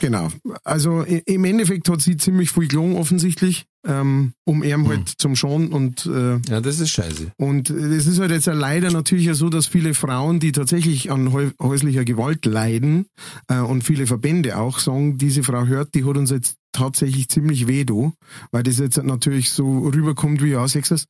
genau. 0.00 0.28
Also 0.64 1.02
im 1.02 1.44
Endeffekt 1.44 1.88
hat 1.88 2.02
sie 2.02 2.16
ziemlich 2.16 2.50
viel 2.50 2.66
gelogen 2.66 2.96
offensichtlich, 2.96 3.66
ähm, 3.86 4.32
um 4.44 4.62
ihm 4.62 4.82
Mhm. 4.82 4.88
halt 4.88 5.12
zum 5.18 5.36
Schauen 5.36 5.68
und 5.68 6.06
äh, 6.06 6.38
Ja, 6.48 6.60
das 6.60 6.80
ist 6.80 6.90
scheiße. 6.90 7.32
und 7.36 7.70
es 7.70 8.06
ist 8.06 8.18
halt 8.18 8.30
jetzt 8.30 8.46
ja 8.46 8.52
leider 8.52 8.90
natürlich 8.90 9.30
so, 9.34 9.48
dass 9.48 9.66
viele 9.66 9.94
Frauen, 9.94 10.40
die 10.40 10.52
tatsächlich 10.52 11.10
an 11.10 11.28
häu- 11.32 11.52
häuslicher 11.62 12.04
Gewalt 12.04 12.44
leiden 12.46 13.06
äh, 13.48 13.58
und 13.60 13.82
viele 13.84 14.06
Verbände 14.06 14.56
auch 14.58 14.78
sagen, 14.78 15.18
diese 15.18 15.42
Frau 15.42 15.66
hört, 15.66 15.94
die 15.94 16.04
hat 16.04 16.16
uns 16.16 16.30
jetzt 16.30 16.56
tatsächlich 16.72 17.28
ziemlich 17.30 17.66
weh, 17.68 17.84
du, 17.84 18.12
weil 18.50 18.62
das 18.62 18.78
jetzt 18.78 19.02
natürlich 19.02 19.50
so 19.50 19.88
rüberkommt 19.88 20.42
wie, 20.42 20.50
ja, 20.50 20.68
sechstes, 20.68 21.06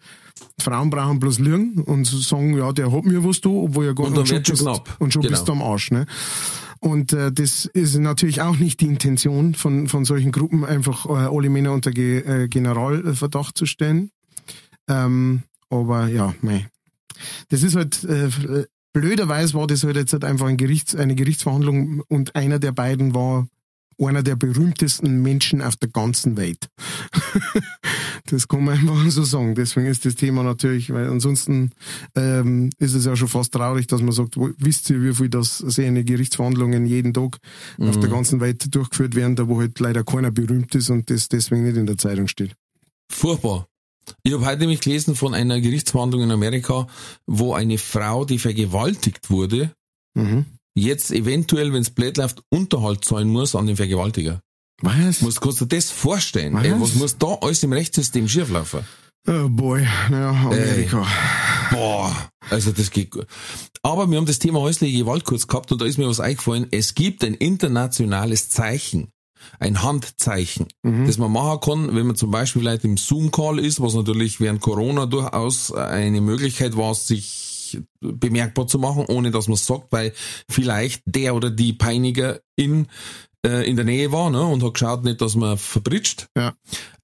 Frauen 0.61 0.91
brauchen 0.91 1.19
bloß 1.19 1.41
Lügen 1.41 1.83
und 1.83 2.07
sagen, 2.07 2.57
ja, 2.57 2.71
der 2.73 2.93
hat 2.93 3.05
mir 3.05 3.25
was 3.25 3.41
du, 3.41 3.65
obwohl 3.65 3.87
er 3.87 3.95
gar 3.95 4.07
Und 4.07 4.17
dann 4.17 4.29
wird 4.31 4.47
schon 4.47 4.53
bist, 4.55 4.63
knapp. 4.63 4.97
Und 5.01 5.13
schon 5.13 5.23
Genau. 5.23 5.33
bist 5.33 5.49
du 5.49 5.53
am 5.53 5.63
Arsch, 5.63 5.91
ne? 5.91 6.07
Und 6.87 7.13
äh, 7.13 7.33
das 7.33 7.65
ist 7.65 7.99
natürlich 7.99 8.43
auch 8.43 8.59
nicht 8.59 8.81
die 8.81 8.87
Intention 8.87 9.57
von, 9.57 9.89
von 9.89 10.05
solchen 10.05 10.31
Gruppen, 10.31 10.65
einfach 10.65 11.07
äh, 11.07 11.35
alle 11.35 11.51
Männer 11.51 11.73
unter 11.73 11.91
Ge 11.91 12.21
äh, 12.21 12.47
Generalverdacht 12.47 13.59
zu 13.59 13.67
stellen. 13.67 14.13
Ähm, 14.87 15.43
aber 15.69 16.07
ja, 16.07 16.33
mei. 16.43 16.69
Das 17.49 17.65
ist 17.65 17.75
halt, 17.75 18.05
äh, 18.05 18.67
blöderweise 18.93 19.55
war 19.55 19.67
das 19.67 19.83
halt 19.83 19.97
jetzt 19.97 20.13
halt 20.13 20.23
einfach 20.23 20.47
ein 20.47 20.57
Gerichts, 20.57 20.95
eine 20.95 21.17
Gerichtsverhandlung 21.17 22.05
und 22.07 22.37
einer 22.37 22.61
der 22.61 22.71
beiden 22.71 23.17
war 23.17 23.49
einer 23.99 24.23
der 24.23 24.37
berühmtesten 24.37 25.23
Menschen 25.23 25.63
auf 25.63 25.75
der 25.75 25.89
ganzen 25.89 26.37
Welt. 26.37 26.69
das 28.27 28.49
kann 28.49 28.65
man 28.65 28.79
einfach 28.79 29.11
so 29.11 29.23
sagen. 29.25 29.55
Deswegen 29.55 29.87
ist 29.87 30.05
das 30.05 30.15
Thema 30.15 30.43
natürlich, 30.43 30.93
weil 30.93 31.09
ansonsten 31.09 31.71
ähm, 32.15 32.71
ist 32.79 32.95
es 32.95 33.05
ja 33.05 33.17
schon 33.17 33.29
fast 33.29 33.53
traurig, 33.53 33.87
dass 33.87 34.03
man 34.03 34.13
sagt, 34.13 34.37
wo, 34.37 34.51
wisst 34.59 34.91
ihr, 34.91 35.03
wie 35.03 35.15
viel 35.15 35.29
das 35.29 35.59
sehende 35.59 36.05
Gerichtsverhandlungen 36.05 36.87
jeden 36.87 37.15
Tag 37.15 37.39
auf 37.79 37.99
der 38.01 38.09
ganzen 38.11 38.41
Welt 38.41 38.75
durchgeführt 38.75 39.15
werden, 39.15 39.37
da 39.37 39.49
wo 39.49 39.61
halt 39.61 39.79
leider 39.81 40.05
keiner 40.05 40.31
berühmt 40.31 40.75
ist 40.75 40.91
und 40.91 41.09
das 41.11 41.29
deswegen 41.29 41.65
nicht 41.65 41.77
in 41.77 41.87
der 41.87 41.99
Zeitung 41.99 42.29
steht. 42.29 42.55
Furchtbar. 43.11 43.67
Ich 44.23 44.33
habe 44.33 44.47
heute 44.47 44.61
nämlich 44.61 44.81
gelesen 44.81 45.17
von 45.17 45.35
einer 45.35 45.61
Gerichtsverhandlung 45.61 46.23
in 46.23 46.31
Amerika, 46.31 46.87
wo 47.27 47.55
eine 47.55 47.79
Frau, 47.79 48.25
die 48.25 48.39
vergewaltigt 48.39 49.31
wurde, 49.31 49.73
Mhm. 50.15 50.47
jetzt 50.75 51.11
eventuell, 51.11 51.73
wenn 51.73 51.83
es 51.83 51.91
blöd 51.91 52.17
läuft, 52.17 52.43
Unterhalt 52.51 53.05
zahlen 53.05 53.29
muss 53.29 53.55
an 53.55 53.67
den 53.67 53.77
Vergewaltiger. 53.77 54.41
Was? 54.83 55.23
Musst, 55.23 55.41
kannst 55.41 55.61
du 55.61 55.65
dir 55.65 55.77
das 55.77 55.91
vorstellen? 55.91 56.55
Was? 56.55 56.65
Ey, 56.65 56.81
was 56.81 56.95
muss 56.95 57.19
da 57.19 57.39
alles 57.41 57.63
im 57.63 57.73
Rechtssystem 57.73 58.29
schieflaufen? 58.29 58.81
Oh 59.29 59.49
boy, 59.49 59.87
naja, 60.09 60.31
Amerika. 60.31 61.05
Boah, 61.73 62.31
also 62.49 62.71
das 62.71 62.91
geht 62.91 63.11
gut. 63.11 63.27
Aber 63.83 64.09
wir 64.09 64.19
haben 64.19 64.27
das 64.27 64.39
Thema 64.39 64.61
häusliche 64.61 64.99
Gewalt 64.99 65.25
kurz 65.25 65.49
gehabt 65.49 65.73
und 65.73 65.81
da 65.81 65.85
ist 65.85 65.99
mir 65.99 66.07
was 66.07 66.21
eingefallen. 66.21 66.69
Es 66.71 66.95
gibt 66.95 67.25
ein 67.25 67.35
internationales 67.35 68.51
Zeichen, 68.51 69.09
ein 69.59 69.83
Handzeichen, 69.83 70.67
das 70.83 71.19
man 71.19 71.33
machen 71.33 71.61
kann, 71.61 71.97
wenn 71.97 72.07
man 72.07 72.17
zum 72.17 72.31
Beispiel 72.31 72.63
vielleicht 72.63 72.85
im 72.85 72.97
Zoom-Call 72.97 73.59
ist, 73.59 73.81
was 73.81 73.95
natürlich 73.95 74.41
während 74.41 74.61
Corona 74.61 75.07
durchaus 75.07 75.73
eine 75.73 76.21
Möglichkeit 76.21 76.77
war, 76.77 76.95
sich 76.95 77.81
bemerkbar 78.01 78.69
zu 78.69 78.79
machen, 78.79 79.07
ohne 79.09 79.33
dass 79.33 79.49
man 79.49 79.55
es 79.55 79.67
sagt, 79.67 79.91
weil 79.91 80.13
vielleicht 80.49 81.03
der 81.05 81.35
oder 81.35 81.51
die 81.51 81.73
Peiniger 81.73 82.41
in, 82.55 82.87
äh, 83.47 83.63
in 83.63 83.77
der 83.77 83.85
Nähe 83.85 84.13
war 84.13 84.31
ne, 84.31 84.43
und 84.45 84.63
hat 84.63 84.75
geschaut, 84.75 85.05
nicht, 85.05 85.21
dass 85.21 85.37
man 85.37 85.57
verbritscht. 85.57 86.27
Ja. 86.37 86.55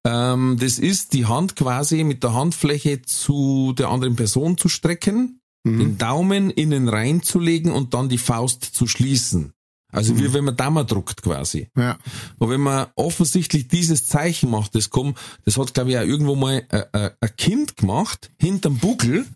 Ähm, 0.05 0.57
das 0.61 0.79
ist 0.79 1.13
die 1.13 1.27
Hand 1.27 1.57
quasi 1.57 2.05
mit 2.05 2.23
der 2.25 2.35
Handfläche 2.35 3.03
zu 3.03 3.73
der 3.79 3.89
anderen 3.89 4.17
Person 4.17 4.59
zu 4.59 4.69
strecken, 4.69 5.41
den 5.65 5.97
Daumen 5.97 6.51
innen 6.51 6.89
reinzulegen 6.89 7.71
und 7.71 7.95
dann 7.95 8.09
die 8.09 8.19
Faust 8.19 8.65
zu 8.65 8.89
schließen. 8.89 9.53
Also 9.93 10.19
wie 10.19 10.33
wenn 10.33 10.45
man 10.45 10.57
Daumen 10.57 10.87
druckt 10.87 11.23
quasi. 11.23 11.69
Ja. 11.77 11.99
Und 12.39 12.49
wenn 12.49 12.63
man 12.63 12.87
offensichtlich 12.97 13.69
dieses 13.69 14.07
Zeichen 14.07 14.51
macht, 14.51 14.75
das 14.75 14.89
kommt, 14.89 15.19
das 15.45 15.59
hat 15.59 15.75
glaube 15.75 15.91
ich 15.91 15.99
auch 15.99 16.03
irgendwo 16.03 16.35
mal 16.35 16.67
äh, 16.71 16.85
äh, 16.93 17.11
ein 17.21 17.37
Kind 17.37 17.77
gemacht, 17.77 18.31
hinterm 18.39 18.79
Buckel, 18.79 19.27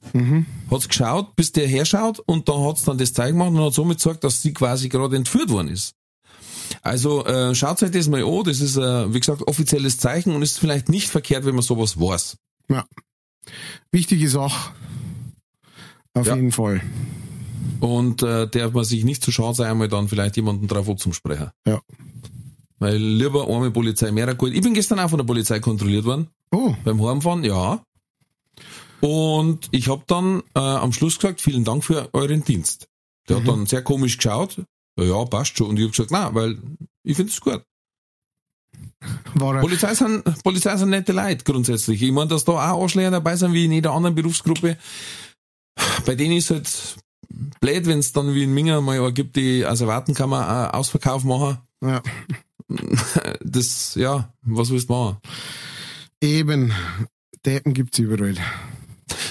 hat's 0.71 0.89
geschaut, 0.89 1.37
bis 1.37 1.53
der 1.53 1.69
herschaut 1.69 2.21
und 2.21 2.49
dann 2.49 2.65
hat's 2.65 2.85
dann 2.85 2.97
das 2.97 3.13
Zeichen 3.13 3.35
gemacht 3.35 3.51
und 3.51 3.61
hat 3.61 3.75
somit 3.75 3.99
gesagt, 3.99 4.25
dass 4.25 4.41
sie 4.41 4.55
quasi 4.55 4.89
gerade 4.89 5.17
entführt 5.17 5.51
worden 5.51 5.69
ist. 5.69 5.96
Also 6.83 7.25
äh, 7.27 7.55
schaut 7.55 7.83
euch 7.83 7.91
das 7.91 8.09
mal 8.09 8.23
an, 8.25 8.45
das 8.45 8.61
ist, 8.61 8.77
äh, 8.77 9.13
wie 9.15 9.21
gesagt, 9.21 9.43
offizielles 9.47 9.99
Zeichen 9.99 10.35
und 10.35 10.43
ist 10.43 10.59
vielleicht 10.59 10.89
nicht 10.89 11.09
verkehrt, 11.09 11.45
wenn 11.45 11.55
man 11.55 11.63
sowas 11.63 11.99
weiß. 12.01 12.37
Ja. 12.69 12.85
Wichtige 13.93 14.29
Sache. 14.29 14.73
Auf 16.15 16.27
Ja. 16.27 16.35
jeden 16.35 16.53
Fall. 16.53 16.81
Und 17.81 18.23
äh, 18.23 18.49
darf 18.49 18.73
man 18.73 18.85
sich 18.85 19.05
nicht 19.05 19.23
zu 19.23 19.31
schade 19.33 19.55
sein, 19.55 19.71
einmal 19.71 19.89
dann 19.89 20.09
vielleicht 20.09 20.37
jemanden 20.37 20.67
drauf 20.67 20.89
anzusprechen. 20.89 21.51
Ja. 21.67 21.81
Weil 22.79 22.97
lieber 22.97 23.49
arme 23.49 23.71
Polizei 23.71 24.11
mehr 24.13 24.35
gut. 24.35 24.53
Ich 24.53 24.63
bin 24.63 24.75
gestern 24.75 24.99
auch 25.01 25.11
von 25.11 25.19
der 25.19 25.25
Polizei 25.25 25.61
kontrolliert 25.61 26.05
worden. 26.05 26.29
Oh, 26.53 26.75
Beim 26.85 27.03
Heimfahren, 27.03 27.45
ja. 27.45 27.83
Und 29.01 29.69
ich 29.73 29.89
habe 29.89 30.03
dann 30.07 30.43
äh, 30.55 30.59
am 30.61 30.93
Schluss 30.93 31.17
gesagt, 31.19 31.41
vielen 31.41 31.65
Dank 31.65 31.85
für 31.85 32.09
euren 32.15 32.45
Dienst. 32.45 32.89
Der 33.29 33.37
hat 33.39 33.49
dann 33.49 33.67
sehr 33.67 33.83
komisch 33.83 34.17
geschaut. 34.17 34.63
Ja, 34.99 35.25
passt 35.25 35.57
schon. 35.57 35.69
Und 35.69 35.77
ich 35.77 35.83
habe 35.83 35.91
gesagt, 35.91 36.11
na, 36.11 36.35
weil 36.35 36.59
ich 37.03 37.17
finde 37.17 37.33
es 37.33 37.41
gut. 37.41 37.63
war. 39.35 39.61
Polizei 39.61 39.95
sind, 39.95 40.25
Polizei 40.43 40.77
sind 40.77 40.91
nette 40.91 41.13
Leute 41.13 41.45
grundsätzlich. 41.45 42.03
Ich 42.03 42.13
meine, 42.13 42.29
dass 42.29 42.45
da 42.45 42.53
auch 42.53 42.83
Arschlöcher 42.83 43.11
dabei 43.11 43.37
sind, 43.37 43.53
wie 43.53 43.67
in 43.67 43.73
jeder 43.73 43.93
anderen 43.93 44.15
Berufsgruppe. 44.15 44.77
Bei 46.05 46.15
denen 46.15 46.37
ist 46.37 46.51
halt 46.51 46.97
blöd, 47.61 47.87
wenn 47.87 47.99
es 47.99 48.13
dann 48.13 48.35
wie 48.35 48.45
in 48.45 48.55
Minger 48.55 48.81
mal 48.81 48.99
einen 48.99 49.15
gibt, 49.15 49.37
die 49.37 49.61
der 49.61 49.87
Wartenkammer 49.87 50.75
Ausverkauf 50.75 51.25
machen. 51.25 51.59
Ja. 51.83 52.03
Das, 53.41 53.95
ja, 53.95 54.35
was 54.43 54.71
willst 54.71 54.89
du 54.91 54.93
machen? 54.93 55.19
Eben. 56.21 56.73
Deppen 57.45 57.75
gibt's 57.75 58.01
überall. 58.01 58.35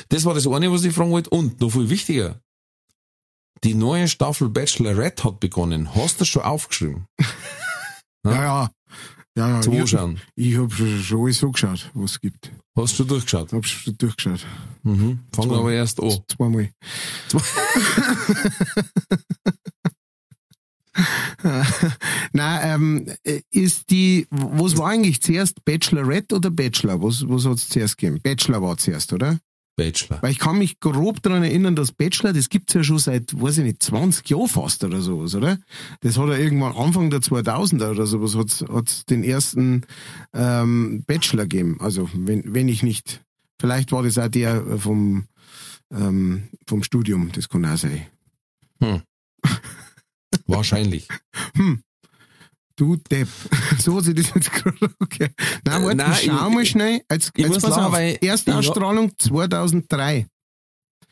Das 0.07 0.23
war 0.23 0.33
das 0.33 0.47
eine, 0.47 0.71
was 0.71 0.85
ich 0.85 0.93
fragen 0.93 1.11
wollte. 1.11 1.31
Und 1.31 1.59
noch 1.59 1.71
viel 1.71 1.89
wichtiger. 1.89 2.39
Die 3.63 3.73
neue 3.73 4.07
Staffel 4.07 4.49
Bachelorette 4.49 5.23
hat 5.23 5.39
begonnen. 5.39 5.95
Hast 5.95 6.15
du 6.15 6.19
das 6.19 6.27
schon 6.27 6.43
aufgeschrieben? 6.43 7.07
Ja, 8.25 8.43
ja. 8.43 8.69
Ja, 9.37 9.49
ja. 9.49 9.61
Zum 9.61 9.73
ich, 9.73 9.81
Anschauen. 9.81 10.19
ich 10.35 10.57
hab 10.57 10.73
schon, 10.73 11.21
alles 11.21 11.37
so 11.37 11.51
geschaut, 11.51 11.91
was 11.93 12.11
es 12.11 12.21
gibt. 12.21 12.51
Hast 12.75 12.93
du 12.93 12.97
schon 12.97 13.07
durchgeschaut? 13.07 13.53
Hab 13.53 13.65
schon 13.65 13.97
durchgeschaut. 13.97 14.45
Mhm. 14.83 15.19
Fangen 15.33 15.51
wir 15.51 15.57
aber 15.57 15.73
erst 15.73 16.01
an. 16.01 16.17
Zweimal. 16.27 16.69
Nein, 22.31 22.59
ähm, 22.63 23.05
äh, 23.23 23.41
ist 23.51 23.89
die, 23.89 24.27
was 24.29 24.77
war 24.77 24.89
eigentlich 24.89 25.21
zuerst 25.21 25.65
Bachelorette 25.65 26.35
oder 26.35 26.49
Bachelor? 26.49 27.03
Was, 27.03 27.27
was 27.27 27.45
hat's 27.45 27.67
zuerst 27.67 27.97
gegeben? 27.97 28.21
Bachelor 28.21 28.61
war 28.61 28.77
zuerst, 28.77 29.11
oder? 29.11 29.37
Bachelor. 29.75 30.21
Weil 30.21 30.31
ich 30.31 30.39
kann 30.39 30.57
mich 30.57 30.79
grob 30.79 31.21
daran 31.21 31.43
erinnern, 31.43 31.75
dass 31.75 31.91
Bachelor, 31.91 32.33
das 32.33 32.49
gibt's 32.49 32.73
ja 32.73 32.83
schon 32.83 32.99
seit, 32.99 33.39
weiß 33.39 33.59
ich 33.59 33.63
nicht, 33.65 33.83
20 33.83 34.29
Jahren 34.29 34.47
fast 34.47 34.83
oder 34.83 35.01
sowas, 35.01 35.35
oder? 35.35 35.57
Das 36.01 36.17
hat 36.17 36.29
ja 36.29 36.37
irgendwann 36.37 36.73
Anfang 36.73 37.09
der 37.09 37.19
2000er 37.19 37.91
oder 37.91 38.05
sowas 38.05 38.35
hat's, 38.35 38.63
hat's 38.71 39.05
den 39.05 39.23
ersten 39.23 39.85
ähm, 40.33 41.03
Bachelor 41.05 41.43
gegeben. 41.43 41.77
Also, 41.79 42.09
wenn, 42.13 42.53
wenn 42.53 42.67
ich 42.67 42.83
nicht, 42.83 43.23
vielleicht 43.59 43.91
war 43.91 44.03
das 44.03 44.17
auch 44.17 44.29
der 44.29 44.79
vom, 44.79 45.25
ähm, 45.91 46.49
vom 46.67 46.83
Studium, 46.83 47.31
das 47.33 47.49
kann 47.49 47.65
auch 47.65 47.77
sein. 47.77 48.05
Wahrscheinlich. 50.47 51.07
Du 52.77 52.95
Depp. 52.97 53.27
So 53.79 53.99
sich 53.99 54.15
das 54.15 54.33
jetzt 54.33 54.51
gerade, 54.51 54.93
okay. 54.99 55.29
Nein, 55.65 55.83
warte, 55.83 55.95
nein, 55.97 56.11
ich 56.13 56.25
schau 56.25 56.47
ich- 56.47 56.53
mal 56.53 56.65
schnell. 56.65 57.01
Jetzt, 57.11 57.31
ich 57.35 57.43
jetzt 57.43 57.53
muss 57.53 57.61
pass 57.63 57.69
lachen, 57.71 57.83
auf. 57.85 57.91
weil- 57.93 58.17
Erstausstrahlung 58.21 59.11
2003. 59.17 60.27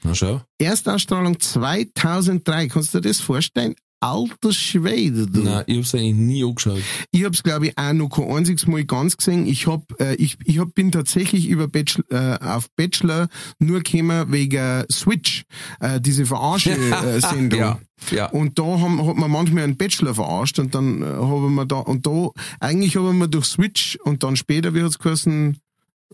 Na 0.03 0.14
schau. 0.16 0.41
Erstausstrahlung 0.59 1.39
2003. 1.39 2.68
Kannst 2.68 2.93
du 2.93 2.99
dir 2.99 3.09
das 3.09 3.22
vorstellen? 3.22 3.76
Alter 4.04 4.51
Schwede, 4.51 5.28
du. 5.28 5.43
Nein, 5.43 5.64
ich 5.66 5.78
hab's 5.78 5.95
eigentlich 5.95 6.16
nie 6.16 6.43
angeschaut. 6.43 6.82
Ich 7.12 7.24
hab's 7.24 7.41
glaube 7.41 7.68
ich 7.68 7.78
auch 7.78 7.93
noch 7.93 8.10
kein 8.10 8.30
einziges 8.30 8.68
Mal 8.68 8.84
ganz 8.84 9.16
gesehen. 9.16 9.45
Ich 9.45 9.66
hab, 9.66 9.97
äh, 10.01 10.16
ich, 10.16 10.38
ich 10.43 10.60
hab, 10.60 10.74
bin 10.74 10.91
tatsächlich 10.91 11.47
über 11.47 11.70
Bachelor, 11.70 12.04
äh, 12.10 12.45
auf 12.45 12.70
Bachelor 12.76 13.30
nur 13.60 13.82
gekommen 13.82 14.30
wegen 14.30 14.84
Switch, 14.91 15.43
äh, 15.80 16.01
diese 16.01 16.26
Verarsche-Sendung. 16.26 17.54
Ja, 17.64 17.80
ja. 18.12 18.26
Und 18.26 18.60
da 18.60 18.64
haben, 18.64 19.06
hat 19.08 19.16
man 19.16 19.32
manchmal 19.32 19.64
einen 19.64 19.78
Bachelor 19.78 20.14
verarscht 20.14 20.60
und 20.60 20.76
dann 20.76 21.01
äh, 21.01 21.06
haben 21.06 21.54
wir 21.54 21.66
da, 21.66 21.78
und 21.78 22.06
da, 22.06 22.30
eigentlich 22.60 22.97
haben 22.97 23.20
wir 23.20 23.28
durch 23.28 23.45
Switch 23.45 23.97
und 24.04 24.24
dann 24.24 24.36
später, 24.36 24.74
wie 24.74 24.84
hat's 24.84 24.99
geheißen, 24.99 25.58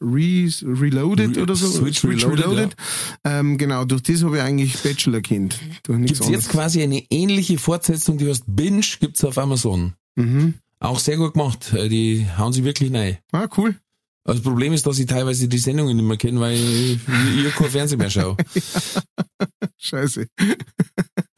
Re 0.02 0.50
Reloaded 0.64 1.38
Re- 1.38 1.42
oder 1.44 1.56
so? 1.56 1.68
Switch 1.68 2.04
Reloaded, 2.04 2.76
Ähm, 3.24 3.58
genau, 3.58 3.86
durch 3.86 4.02
das 4.04 4.24
habe 4.24 4.38
ich 4.38 4.44
eigentlich 4.44 4.78
Bachelor 4.78 5.22
kennt. 5.22 5.60
Nichts 5.88 6.20
Gibt's 6.20 6.30
jetzt 6.30 6.50
quasi 6.50 6.82
eine 6.84 7.04
ähnliche 7.10 7.58
Fortsetzung, 7.58 8.18
die 8.18 8.28
heißt 8.30 8.44
Binge, 8.48 8.82
gibt's 9.00 9.24
auf 9.24 9.38
Amazon. 9.38 9.94
Mhm. 10.16 10.56
Auch 10.80 11.00
sehr 11.00 11.18
gut 11.18 11.34
gemacht. 11.34 11.74
Äh, 11.74 11.90
Die 11.90 12.26
hauen 12.38 12.54
sie 12.54 12.64
wirklich 12.64 12.94
rein. 12.94 13.18
Ah, 13.32 13.48
cool. 13.58 13.76
Also 14.26 14.40
Das 14.42 14.44
Problem 14.44 14.74
ist, 14.74 14.86
dass 14.86 15.00
ich 15.00 15.08
teilweise 15.08 15.48
die 15.48 15.58
Sendungen 15.58 15.96
nicht 15.96 16.06
mehr 16.06 16.18
kenne, 16.18 16.40
weil 16.40 16.56
ich, 16.56 17.00
ich 17.46 17.56
kein 17.56 17.70
Fernsehen 17.70 17.98
mehr 18.00 18.10
schaue. 18.10 18.38
Scheiße. 19.78 20.28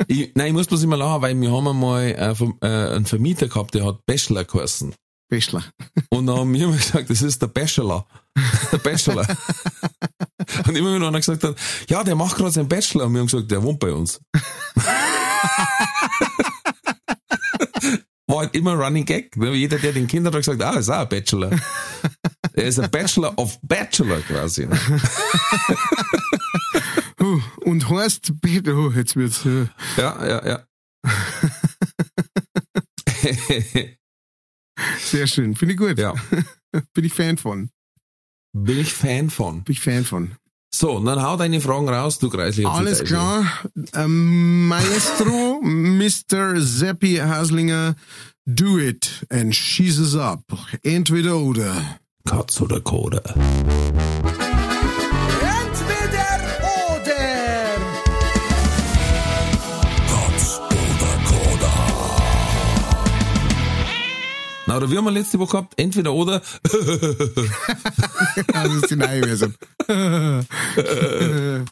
Ich, 0.07 0.31
nein, 0.35 0.47
ich 0.47 0.53
muss 0.53 0.67
bloß 0.67 0.83
immer 0.83 0.97
lachen, 0.97 1.21
weil 1.21 1.39
wir 1.39 1.51
haben 1.51 1.67
einmal 1.67 2.03
äh, 2.03 2.65
äh, 2.65 2.95
einen 2.95 3.05
Vermieter 3.05 3.47
gehabt, 3.47 3.75
der 3.75 3.85
hat 3.85 4.05
Bachelor 4.05 4.43
geheißen. 4.43 4.93
Bachelor. 5.31 5.63
Und 6.09 6.27
dann 6.27 6.35
haben 6.37 6.53
wir 6.53 6.65
immer 6.65 6.75
gesagt, 6.75 7.09
das 7.09 7.21
ist 7.21 7.41
der 7.41 7.47
Bachelor. 7.47 8.05
Der 8.71 8.77
Bachelor. 8.79 9.25
Und 10.67 10.75
immer 10.75 10.93
wenn 10.93 11.03
einer 11.03 11.19
gesagt 11.19 11.43
hat, 11.45 11.55
ja, 11.87 12.03
der 12.03 12.15
macht 12.15 12.35
gerade 12.35 12.51
seinen 12.51 12.67
Bachelor. 12.67 13.05
Und 13.05 13.13
wir 13.13 13.19
haben 13.21 13.27
gesagt, 13.27 13.49
der 13.49 13.63
wohnt 13.63 13.79
bei 13.79 13.93
uns. 13.93 14.19
War 18.27 18.39
halt 18.39 18.53
immer 18.55 18.73
Running 18.73 19.05
Gag. 19.05 19.37
ne? 19.37 19.53
Jeder, 19.53 19.77
der 19.77 19.93
den 19.93 20.07
Kindern 20.07 20.33
hat 20.33 20.41
gesagt, 20.41 20.61
ah, 20.61 20.77
ist 20.77 20.89
auch 20.89 20.99
ein 20.99 21.07
Bachelor. 21.09 21.51
Er 22.53 22.63
ist 22.65 22.79
ein 22.79 22.91
Bachelor 22.91 23.37
of 23.37 23.57
Bachelor 23.61 24.19
quasi. 24.19 24.65
ne? 24.65 24.77
Und 27.61 27.89
heißt, 27.89 28.33
oh, 28.67 28.91
jetzt 28.91 29.15
wird's, 29.15 29.45
äh, 29.45 29.67
Ja, 29.95 30.25
ja, 30.25 30.45
ja. 30.45 30.59
sehr 34.99 35.27
schön. 35.27 35.55
Finde 35.55 35.73
ich 35.73 35.79
gut. 35.79 35.97
ja. 35.97 36.13
Bin 36.93 37.05
ich 37.05 37.13
Fan 37.13 37.37
von. 37.37 37.69
Bin 38.53 38.79
ich 38.79 38.93
Fan 38.93 39.29
von. 39.29 39.63
Bin 39.63 39.73
ich 39.73 39.79
Fan 39.81 40.05
von. 40.05 40.35
So, 40.73 40.93
und 40.93 41.05
dann 41.05 41.21
hau 41.21 41.35
deine 41.35 41.59
Fragen 41.59 41.89
raus, 41.89 42.17
du 42.19 42.29
kreislicher 42.29 42.71
Alles 42.71 43.03
klar. 43.03 43.45
Ähm, 43.93 44.67
Maestro, 44.67 45.61
Mr. 45.63 46.61
Seppi 46.61 47.17
Haslinger, 47.17 47.95
do 48.45 48.79
it 48.79 49.25
and 49.29 49.53
she's 49.53 49.99
us 49.99 50.15
up. 50.15 50.43
Entweder 50.83 51.37
oder. 51.37 51.99
Katz 52.25 52.61
oder 52.61 52.79
Koda. 52.79 53.21
Na, 64.71 64.77
oder 64.77 64.89
wie 64.89 64.97
haben 64.97 65.03
wir 65.03 65.11
letzte 65.11 65.37
Woche 65.37 65.51
gehabt? 65.51 65.73
Entweder 65.75 66.13
oder. 66.13 66.41
Das 68.53 68.73
ist 68.73 68.89
die 68.89 68.95
neue 68.95 69.23
Version. 69.23 69.53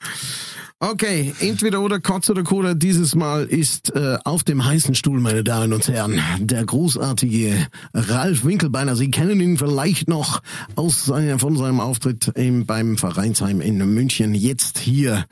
Okay, 0.81 1.33
entweder 1.41 1.81
oder 1.81 1.99
Kotz 1.99 2.29
oder 2.29 2.43
Koda. 2.43 2.73
Dieses 2.73 3.13
Mal 3.13 3.45
ist 3.45 3.93
äh, 3.93 4.17
auf 4.23 4.45
dem 4.45 4.63
heißen 4.63 4.95
Stuhl, 4.95 5.19
meine 5.19 5.43
Damen 5.43 5.73
und 5.73 5.85
Herren, 5.89 6.21
der 6.39 6.63
großartige 6.63 7.67
Ralf 7.93 8.45
Winkelbeiner. 8.45 8.95
Sie 8.95 9.11
kennen 9.11 9.41
ihn 9.41 9.57
vielleicht 9.57 10.07
noch 10.07 10.41
aus 10.75 11.03
seiner, 11.03 11.37
von 11.37 11.57
seinem 11.57 11.81
Auftritt 11.81 12.31
im, 12.35 12.65
beim 12.65 12.97
Vereinsheim 12.97 13.59
in 13.59 13.77
München. 13.93 14.33
Jetzt 14.33 14.77
hier 14.77 15.25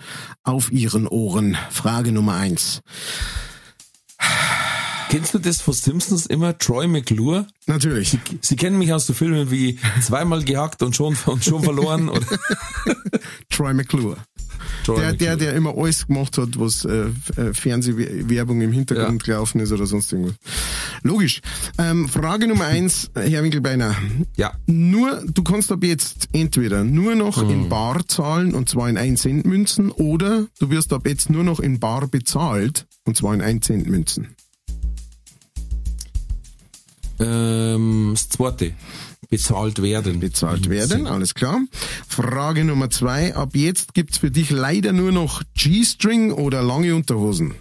auf 0.43 0.69
Ihren 0.69 1.07
Ohren. 1.07 1.57
Frage 1.69 2.11
Nummer 2.11 2.35
eins. 2.35 2.81
Kennst 5.09 5.33
du 5.33 5.39
das 5.39 5.61
von 5.61 5.73
Simpsons 5.73 6.25
immer? 6.25 6.57
Troy 6.57 6.87
McClure? 6.87 7.47
Natürlich. 7.65 8.17
Sie 8.41 8.55
kennen 8.57 8.77
mich 8.77 8.91
aus 8.93 9.07
so 9.07 9.13
Filmen 9.13 9.49
wie 9.51 9.79
zweimal 10.01 10.43
gehackt 10.43 10.83
und 10.83 10.95
schon, 10.95 11.15
und 11.25 11.43
schon 11.43 11.63
verloren. 11.63 12.09
Oder? 12.09 12.25
Troy 13.49 13.73
McClure. 13.73 14.17
Troy 14.83 14.95
Der, 14.99 15.13
der, 15.13 15.31
McClure. 15.31 15.37
der 15.37 15.53
immer 15.55 15.77
alles 15.77 16.07
gemacht 16.07 16.37
hat, 16.37 16.59
was 16.59 16.83
äh, 16.83 17.05
äh, 17.37 17.53
Fernsehwerbung 17.53 18.59
im 18.61 18.71
Hintergrund 18.73 19.23
gelaufen 19.23 19.59
ist 19.61 19.71
oder 19.71 19.85
sonst 19.85 20.11
irgendwas. 20.11 20.35
Logisch. 21.03 21.41
Ähm, 21.77 22.09
Frage 22.09 22.47
Nummer 22.47 22.65
eins, 22.65 23.09
Herr 23.15 23.43
Winkelbeiner. 23.43 23.95
Ja. 24.35 24.53
Nur, 24.65 25.23
du 25.25 25.41
kannst 25.43 25.71
ab 25.71 25.83
jetzt 25.83 26.27
entweder 26.33 26.83
nur 26.83 27.15
noch 27.15 27.41
Mhm. 27.43 27.49
in 27.49 27.69
Bar 27.69 28.05
zahlen 28.07 28.53
und 28.53 28.67
zwar 28.67 28.89
in 28.89 28.97
1 28.97 29.21
Cent 29.21 29.45
Münzen 29.45 29.89
oder 29.91 30.47
du 30.59 30.69
wirst 30.69 30.91
ab 30.91 31.07
jetzt 31.07 31.29
nur 31.29 31.43
noch 31.45 31.59
in 31.61 31.79
Bar 31.79 32.07
bezahlt 32.07 32.87
und 33.05 33.15
zwar 33.15 33.33
in 33.33 33.41
1 33.41 33.65
Cent 33.65 33.87
Münzen. 33.87 34.35
Ähm, 37.19 38.11
das 38.13 38.29
zweite. 38.29 38.73
Bezahlt 39.29 39.81
werden. 39.81 40.19
Bezahlt 40.21 40.69
werden, 40.69 41.05
alles 41.05 41.33
klar. 41.33 41.59
Frage 42.07 42.63
Nummer 42.63 42.89
zwei, 42.89 43.35
ab 43.35 43.49
jetzt 43.55 43.93
gibt's 43.93 44.17
für 44.19 44.31
dich 44.31 44.51
leider 44.51 44.93
nur 44.93 45.11
noch 45.11 45.41
G-String 45.53 46.31
oder 46.31 46.61
lange 46.61 46.95
Unterhosen. 46.95 47.53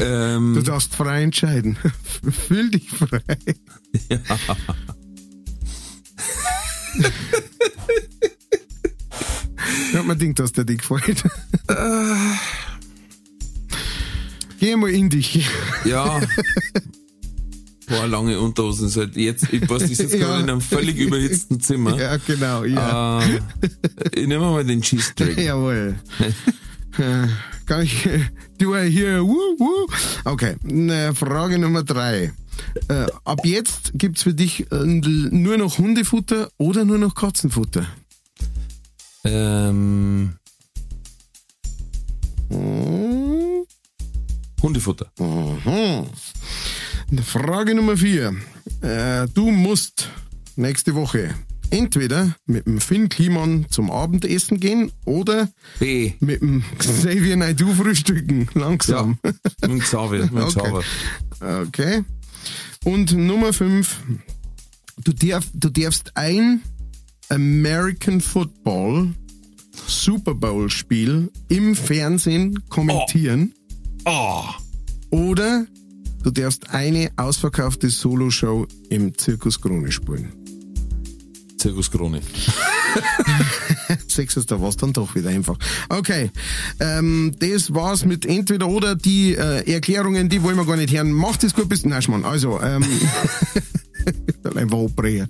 Ähm, 0.00 0.54
Du 0.54 0.62
darfst 0.62 0.94
frei 0.94 1.22
entscheiden. 1.22 1.76
Fühl 2.46 2.70
dich 2.70 2.88
frei. 2.90 3.20
Ich 6.94 8.11
hab 9.94 10.04
mir 10.06 10.16
gedacht, 10.16 10.38
dass 10.40 10.52
der 10.52 10.64
dir 10.64 10.76
gefällt. 10.76 11.22
Geh 14.60 14.76
mal 14.76 14.90
in 14.90 15.08
dich. 15.10 15.46
ja. 15.84 16.20
Boah, 17.88 18.06
lange 18.06 18.38
Unterhosen. 18.40 18.86
ist 18.86 18.96
halt 18.96 19.16
jetzt, 19.16 19.52
ich 19.52 19.68
weiß, 19.68 19.82
ich 19.90 19.96
sitze 19.96 20.16
Ja. 20.16 20.26
gerade 20.26 20.42
in 20.44 20.50
einem 20.50 20.60
völlig 20.60 20.96
überhitzten 20.98 21.60
Zimmer. 21.60 21.98
Ja, 21.98 22.16
genau. 22.16 22.64
Ja. 22.64 23.20
Äh, 23.22 23.40
ich 24.14 24.26
nehme 24.26 24.50
mal 24.50 24.64
den 24.64 24.80
Cheese-String. 24.82 25.38
Jawohl. 25.38 25.96
Äh, 26.98 27.26
Kann 27.66 27.82
ich, 27.82 28.08
du 28.58 28.76
hier, 28.76 29.22
wuh, 29.24 29.34
wuh. 29.58 29.86
Okay, 30.24 30.56
äh, 30.90 31.12
Frage 31.14 31.58
Nummer 31.58 31.82
drei. 31.82 32.32
Äh, 32.88 33.06
ab 33.24 33.40
jetzt 33.44 33.92
gibt's 33.94 34.22
für 34.22 34.34
dich 34.34 34.70
äh, 34.70 34.76
nur 34.84 35.56
noch 35.58 35.78
Hundefutter 35.78 36.50
oder 36.58 36.84
nur 36.84 36.98
noch 36.98 37.14
Katzenfutter? 37.14 37.86
Ähm, 39.24 40.34
Hm. 42.50 43.64
Hundefutter. 44.62 45.10
Mhm. 45.18 46.06
Frage 47.22 47.74
Nummer 47.74 47.96
vier. 47.96 48.34
Äh, 48.80 49.26
du 49.34 49.50
musst 49.50 50.08
nächste 50.56 50.94
Woche 50.94 51.34
entweder 51.70 52.36
mit 52.46 52.66
dem 52.66 52.80
Finn 52.80 53.08
Kliman 53.08 53.66
zum 53.70 53.90
Abendessen 53.90 54.60
gehen 54.60 54.92
oder 55.06 55.48
B. 55.78 56.12
mit 56.20 56.42
dem 56.42 56.62
Xavier 56.78 57.36
Naidoo 57.36 57.72
frühstücken. 57.72 58.48
Langsam. 58.54 59.18
Mit 59.22 59.36
dem 59.62 59.78
Xavier. 59.80 60.28
Mit 60.30 60.42
Okay. 60.56 60.80
Xavier. 61.40 61.62
Okay. 61.68 62.04
Und 62.84 63.12
Nummer 63.12 63.52
fünf. 63.52 63.98
Du, 65.04 65.12
darf, 65.12 65.46
du 65.54 65.70
darfst 65.70 66.16
ein 66.16 66.60
American 67.32 68.20
Football 68.20 69.14
Super 69.86 70.34
Bowl 70.34 70.68
Spiel 70.68 71.30
im 71.48 71.74
Fernsehen 71.74 72.62
kommentieren 72.68 73.54
Oh. 74.04 74.44
oder 75.10 75.66
du 76.22 76.30
darfst 76.30 76.68
eine 76.70 77.10
ausverkaufte 77.16 77.88
Solo-Show 77.88 78.66
im 78.90 79.16
Zirkus 79.16 79.58
Krone 79.58 79.90
spielen. 79.90 80.30
Zirkus 81.56 81.90
Krone. 81.90 82.20
Sechstes, 84.08 84.44
da 84.44 84.60
war's 84.60 84.76
dann 84.76 84.92
doch 84.92 85.14
wieder 85.14 85.30
einfach. 85.30 85.56
Okay, 85.88 86.30
ähm, 86.80 87.32
das 87.38 87.72
war's 87.72 88.04
mit 88.04 88.26
entweder 88.26 88.68
oder 88.68 88.94
die 88.94 89.34
äh, 89.36 89.72
Erklärungen, 89.72 90.28
die 90.28 90.42
wollen 90.42 90.56
wir 90.56 90.66
gar 90.66 90.76
nicht 90.76 90.92
hören. 90.92 91.12
Macht 91.12 91.44
es 91.44 91.54
gut 91.54 91.70
bis... 91.70 91.86
Nein, 91.86 92.02
Schmarrn, 92.02 92.26
also, 92.26 92.60
ähm... 92.60 92.84
einfach 94.54 94.78
abbrechen. 94.78 95.28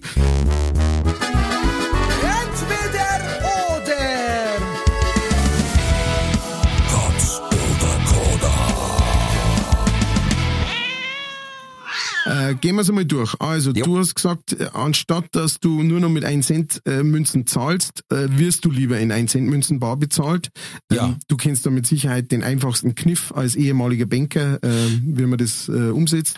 Äh, 12.52 12.54
gehen 12.60 12.76
wir 12.76 12.82
es 12.82 12.88
einmal 12.88 13.04
durch. 13.04 13.34
Also, 13.40 13.72
Jo. 13.72 13.84
du 13.84 13.98
hast 13.98 14.14
gesagt, 14.14 14.56
anstatt 14.74 15.26
dass 15.32 15.58
du 15.60 15.82
nur 15.82 16.00
noch 16.00 16.08
mit 16.10 16.24
1 16.24 16.46
Cent 16.46 16.82
äh, 16.86 17.02
Münzen 17.02 17.46
zahlst, 17.46 18.04
äh, 18.10 18.26
wirst 18.30 18.64
du 18.64 18.70
lieber 18.70 18.98
in 18.98 19.10
1 19.12 19.32
Cent 19.32 19.48
Münzen 19.48 19.78
bar 19.80 19.96
bezahlt. 19.96 20.48
Ähm, 20.90 20.96
Ja. 20.96 21.18
Du 21.28 21.36
kennst 21.36 21.66
da 21.66 21.70
mit 21.70 21.86
Sicherheit 21.86 22.30
den 22.32 22.42
einfachsten 22.42 22.94
Kniff 22.94 23.32
als 23.34 23.56
ehemaliger 23.56 24.06
Banker, 24.06 24.62
äh, 24.62 24.68
wie 25.04 25.26
man 25.26 25.38
das 25.38 25.68
äh, 25.68 25.90
umsetzt. 25.90 26.36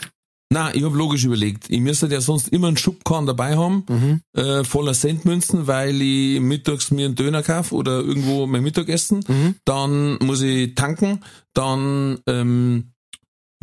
Na, 0.52 0.72
ich 0.72 0.84
habe 0.84 0.96
logisch 0.96 1.24
überlegt. 1.24 1.64
Ich 1.68 1.80
müsste 1.80 2.06
ja 2.06 2.20
sonst 2.20 2.48
immer 2.50 2.68
einen 2.68 2.76
Schubkarren 2.76 3.26
dabei 3.26 3.56
haben, 3.56 4.20
äh, 4.34 4.62
voller 4.62 4.92
Centmünzen, 4.92 5.66
weil 5.66 6.00
ich 6.00 6.38
mittags 6.38 6.92
mir 6.92 7.06
einen 7.06 7.16
Döner 7.16 7.42
kaufe 7.42 7.74
oder 7.74 8.00
irgendwo 8.00 8.46
mein 8.46 8.62
Mittagessen. 8.62 9.56
Dann 9.64 10.16
muss 10.22 10.42
ich 10.42 10.74
tanken, 10.76 11.20
dann 11.54 12.18
ähm, 12.28 12.92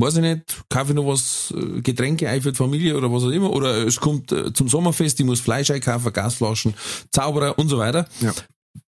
weiß 0.02 0.16
ich 0.16 0.22
nicht, 0.22 0.64
kaufe 0.70 0.90
ich 0.92 0.96
noch 0.96 1.06
was, 1.08 1.54
äh, 1.56 1.82
Getränke 1.82 2.28
ein 2.28 2.42
für 2.42 2.52
die 2.52 2.58
Familie 2.58 2.98
oder 2.98 3.12
was 3.12 3.24
auch 3.24 3.30
immer. 3.30 3.52
Oder 3.52 3.86
es 3.86 4.00
kommt 4.00 4.32
äh, 4.32 4.52
zum 4.52 4.68
Sommerfest, 4.68 5.20
ich 5.20 5.26
muss 5.26 5.40
Fleisch 5.40 5.72
einkaufen, 5.72 6.12
Gasflaschen, 6.12 6.74
Zauberer 7.12 7.58
und 7.58 7.70
so 7.70 7.78
weiter. 7.78 8.08
Ja. 8.20 8.34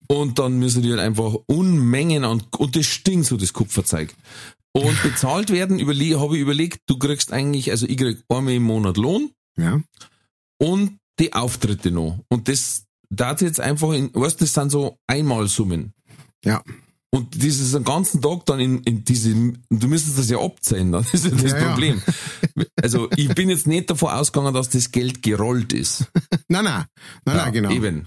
Und 0.08 0.38
dann 0.38 0.58
müssen 0.58 0.82
die 0.82 0.90
halt 0.90 1.00
einfach 1.00 1.34
Unmengen 1.46 2.24
an, 2.24 2.42
und 2.58 2.76
das 2.76 2.86
stinkt 2.86 3.26
so, 3.26 3.36
das 3.36 3.52
Kupferzeug. 3.52 4.14
Und 4.72 5.02
bezahlt 5.02 5.50
werden, 5.50 5.78
überle 5.78 6.20
habe 6.20 6.36
ich 6.36 6.42
überlegt, 6.42 6.80
du 6.86 6.98
kriegst 6.98 7.32
eigentlich, 7.32 7.70
also 7.70 7.86
ich 7.86 7.96
krieg 7.96 8.22
einmal 8.28 8.54
im 8.54 8.62
Monat 8.62 8.96
Lohn 8.96 9.30
Ja. 9.58 9.80
und 10.58 10.98
die 11.18 11.32
Auftritte 11.34 11.90
noch. 11.90 12.18
Und 12.28 12.48
das, 12.48 12.84
da 13.10 13.34
jetzt 13.38 13.60
einfach 13.60 13.92
in, 13.92 14.10
weißt 14.14 14.40
du, 14.40 14.44
das 14.44 14.54
sind 14.54 14.70
so 14.70 14.96
Einmalsummen. 15.06 15.92
Ja. 16.44 16.62
Und 17.14 17.42
dieses 17.42 17.72
den 17.72 17.84
ganzen 17.84 18.22
Tag 18.22 18.46
dann 18.46 18.58
in, 18.58 18.82
in 18.84 19.04
diese, 19.04 19.34
du 19.34 19.86
müsstest 19.88 20.18
das 20.18 20.30
ja 20.30 20.38
abzählen, 20.38 20.90
dann 20.92 21.04
ist 21.12 21.24
ja 21.24 21.30
das 21.30 21.42
Ja, 21.52 21.58
ja. 21.58 21.68
Problem. 21.68 22.02
Also 22.80 23.08
ich 23.16 23.28
bin 23.34 23.50
jetzt 23.50 23.66
nicht 23.66 23.90
davon 23.90 24.10
ausgegangen, 24.10 24.54
dass 24.54 24.70
das 24.70 24.90
Geld 24.90 25.22
gerollt 25.22 25.72
ist. 25.74 26.06
Nein, 26.48 26.64
nein. 26.64 26.84
Nein, 27.24 27.36
Ja, 27.36 27.42
nein, 27.44 27.52
genau. 27.52 27.70
Eben. 27.70 28.06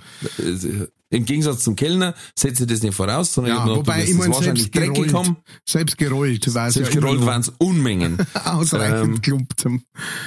Im 1.12 1.24
Gegensatz 1.24 1.64
zum 1.64 1.76
Kellner 1.76 2.16
setze 2.38 2.64
ich 2.64 2.70
das 2.70 2.82
nicht 2.82 2.96
voraus, 2.96 3.32
sondern 3.32 3.56
Ja, 3.56 3.64
ich 3.64 3.70
wobei, 3.78 3.94
gedacht, 4.04 4.10
ich 4.10 4.10
du 4.12 4.18
meine, 4.18 4.30
das 4.30 4.38
wahrscheinlich 4.38 4.64
selbst 4.64 4.76
dreckig 4.76 4.94
gerollt, 4.96 5.14
haben. 5.14 5.38
selbst 5.64 5.98
gerollt 6.00 6.54
war 6.56 6.68
es 6.68 6.76
ja 6.76 6.82
Selbst 6.84 7.00
gerollt 7.00 7.18
immer 7.18 7.26
waren 7.28 7.42
es 7.42 7.50
Unmengen. 7.60 8.18
ausreichend 8.44 9.28
Ähm. 9.28 9.84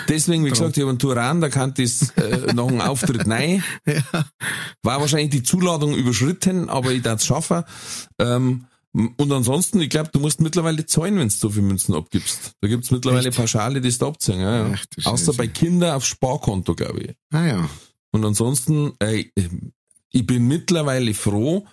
Deswegen, 0.08 0.44
wie 0.44 0.50
gesagt, 0.50 0.76
ich 0.76 0.82
habe 0.82 0.90
einen 0.90 0.98
Turan, 1.00 1.40
da 1.40 1.48
kann 1.48 1.74
das 1.74 2.10
äh, 2.12 2.52
nach 2.54 2.68
dem 2.68 2.80
Auftritt 2.80 3.26
nein. 3.26 3.62
War 4.82 5.00
wahrscheinlich 5.00 5.30
die 5.30 5.42
Zuladung 5.42 5.94
überschritten, 5.94 6.68
aber 6.70 6.92
ich 6.92 7.02
darf 7.02 7.20
es 7.20 7.26
schaffen. 7.26 7.64
Ähm, 8.20 8.64
und 8.93 9.32
ansonsten, 9.32 9.80
ich 9.80 9.91
glaube, 9.91 10.11
du 10.12 10.18
musst 10.20 10.41
mittlerweile 10.41 10.84
zahlen, 10.86 11.16
wenn 11.18 11.28
du 11.28 11.34
so 11.34 11.51
viel 11.51 11.62
Münzen 11.62 11.95
abgibst. 11.95 12.53
Da 12.61 12.68
gibt's 12.68 12.91
mittlerweile 12.91 13.28
Echt? 13.28 13.36
Pauschale, 13.36 13.80
die 13.80 13.91
du 13.97 14.07
abziehen. 14.07 14.41
Ja, 14.41 14.68
ja. 14.68 14.74
Ach 14.74 15.07
Außer 15.07 15.34
bei 15.34 15.47
Kindern 15.47 15.95
aufs 15.95 16.07
Sparkonto, 16.09 16.74
glaube 16.74 17.01
ich. 17.01 17.14
Ah 17.30 17.47
ja. 17.47 17.70
Und 18.11 18.24
ansonsten, 18.24 18.93
äh, 19.01 19.24
ich 20.11 20.26
bin 20.26 20.49
mittlerweile 20.49 21.12
froh, 21.14 21.66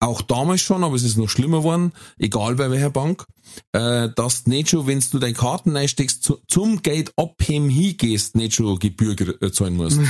auch 0.00 0.20
damals 0.20 0.60
schon, 0.60 0.82
aber 0.82 0.96
es 0.96 1.04
ist 1.04 1.16
noch 1.16 1.28
schlimmer 1.28 1.58
geworden, 1.58 1.92
egal 2.18 2.56
bei 2.56 2.68
welcher 2.72 2.90
Bank, 2.90 3.24
äh, 3.70 4.08
dass 4.16 4.42
du 4.42 4.50
nicht 4.50 4.68
schon, 4.70 4.88
wenn 4.88 4.98
du 5.12 5.18
deine 5.20 5.32
Karten 5.34 5.76
einsteckst, 5.76 6.24
zu, 6.24 6.40
zum 6.48 6.82
Geld 6.82 7.12
abheben 7.16 7.68
hingehst, 7.70 8.34
nicht 8.34 8.56
schon 8.56 8.80
Gebühr 8.80 9.14
ge- 9.14 9.36
äh, 9.40 9.52
zahlen 9.52 9.76
musst. 9.76 10.00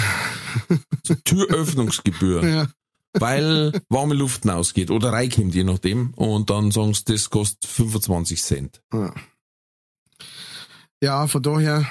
Türöffnungsgebühr. 1.24 2.48
Ja. 2.48 2.68
Weil 3.18 3.80
warme 3.88 4.14
Luft 4.14 4.48
ausgeht 4.48 4.90
oder 4.90 5.12
reinkommt, 5.12 5.54
je 5.54 5.64
nachdem. 5.64 6.14
Und 6.14 6.48
dann 6.50 6.70
sagen 6.70 6.94
sie, 6.94 7.04
das 7.04 7.28
kostet 7.30 7.64
25 7.70 8.42
Cent. 8.42 8.80
Ja. 8.92 9.12
Ja, 11.02 11.26
von 11.26 11.42
daher, 11.42 11.84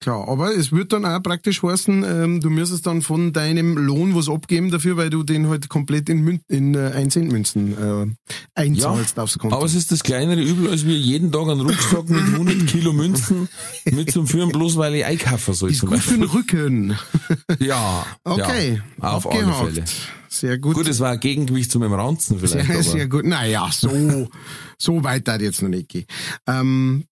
klar. 0.00 0.28
Aber 0.28 0.54
es 0.54 0.70
wird 0.70 0.92
dann 0.92 1.04
auch 1.04 1.20
praktisch 1.20 1.62
heißen, 1.64 2.04
ähm, 2.04 2.40
du 2.40 2.48
müsstest 2.48 2.86
dann 2.86 3.02
von 3.02 3.32
deinem 3.32 3.76
Lohn 3.76 4.14
was 4.14 4.28
abgeben 4.28 4.70
dafür, 4.70 4.96
weil 4.96 5.10
du 5.10 5.24
den 5.24 5.48
halt 5.48 5.68
komplett 5.68 6.08
in, 6.08 6.20
Mün 6.22 6.40
in 6.48 6.74
äh, 6.76 6.92
1 6.94 7.12
Cent 7.12 7.32
Münzen 7.32 7.72
äh, 7.76 8.06
einzahlst 8.54 9.16
Ja, 9.16 9.22
aufs 9.24 9.36
Konto. 9.38 9.56
aber 9.56 9.66
es 9.66 9.74
ist 9.74 9.90
das 9.90 10.04
kleinere 10.04 10.40
Übel, 10.40 10.70
als 10.70 10.86
wir 10.86 10.96
jeden 10.96 11.32
Tag 11.32 11.48
einen 11.48 11.60
Rucksack 11.62 12.08
mit 12.08 12.22
100 12.22 12.66
Kilo 12.68 12.92
Münzen 12.92 13.48
mit 13.90 14.12
zum 14.12 14.28
Führen, 14.28 14.50
bloß 14.52 14.76
weil 14.76 14.94
ich 14.94 15.04
einkaufen 15.04 15.54
soll. 15.54 15.70
ist 15.72 15.80
zum 15.80 15.90
gut 15.90 15.98
für 15.98 16.10
den 16.16 16.20
Beispiel. 16.20 16.38
Rücken. 16.38 16.98
Ja, 17.58 18.06
Okay, 18.24 18.80
ja, 19.02 19.10
auf 19.10 19.26
alle 19.28 19.40
abgehakt. 19.44 19.74
Fälle. 19.74 19.84
Sehr 20.28 20.58
gut. 20.58 20.74
Gut, 20.74 20.88
es 20.88 21.00
war 21.00 21.12
ein 21.12 21.20
Gegengewicht 21.20 21.70
zu 21.70 21.78
meinem 21.78 21.94
Ranzen 21.94 22.38
vielleicht. 22.40 22.66
sehr, 22.66 22.74
aber 22.74 22.82
sehr 22.82 23.08
gut. 23.08 23.24
Naja, 23.24 23.68
so, 23.72 24.28
so 24.78 25.04
weit 25.04 25.28
hat 25.28 25.40
jetzt 25.40 25.62
noch 25.62 25.68
nicht 25.68 25.88
gehen. 25.88 26.06
Ähm, 26.46 27.04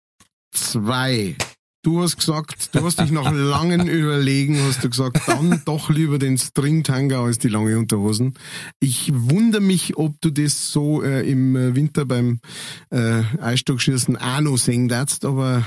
zwei. 0.52 1.36
Du 1.82 2.00
hast 2.02 2.16
gesagt, 2.16 2.74
du 2.74 2.82
hast 2.82 2.98
dich 2.98 3.10
nach 3.10 3.30
langen 3.34 3.86
Überlegen, 3.86 4.58
hast 4.62 4.82
du 4.82 4.88
gesagt, 4.88 5.20
dann 5.26 5.60
doch 5.66 5.90
lieber 5.90 6.18
den 6.18 6.38
Stringtanga 6.38 7.22
als 7.22 7.38
die 7.38 7.48
lange 7.48 7.78
Unterhosen. 7.78 8.34
Ich 8.80 9.12
wundere 9.14 9.60
mich, 9.60 9.98
ob 9.98 10.18
du 10.22 10.30
das 10.30 10.72
so 10.72 11.02
äh, 11.02 11.28
im 11.30 11.54
Winter 11.76 12.06
beim 12.06 12.40
äh, 12.88 13.20
Eisstockschießen 13.38 14.16
auch 14.16 14.40
noch 14.40 14.56
sehen 14.56 14.88
darfst, 14.88 15.26
aber 15.26 15.66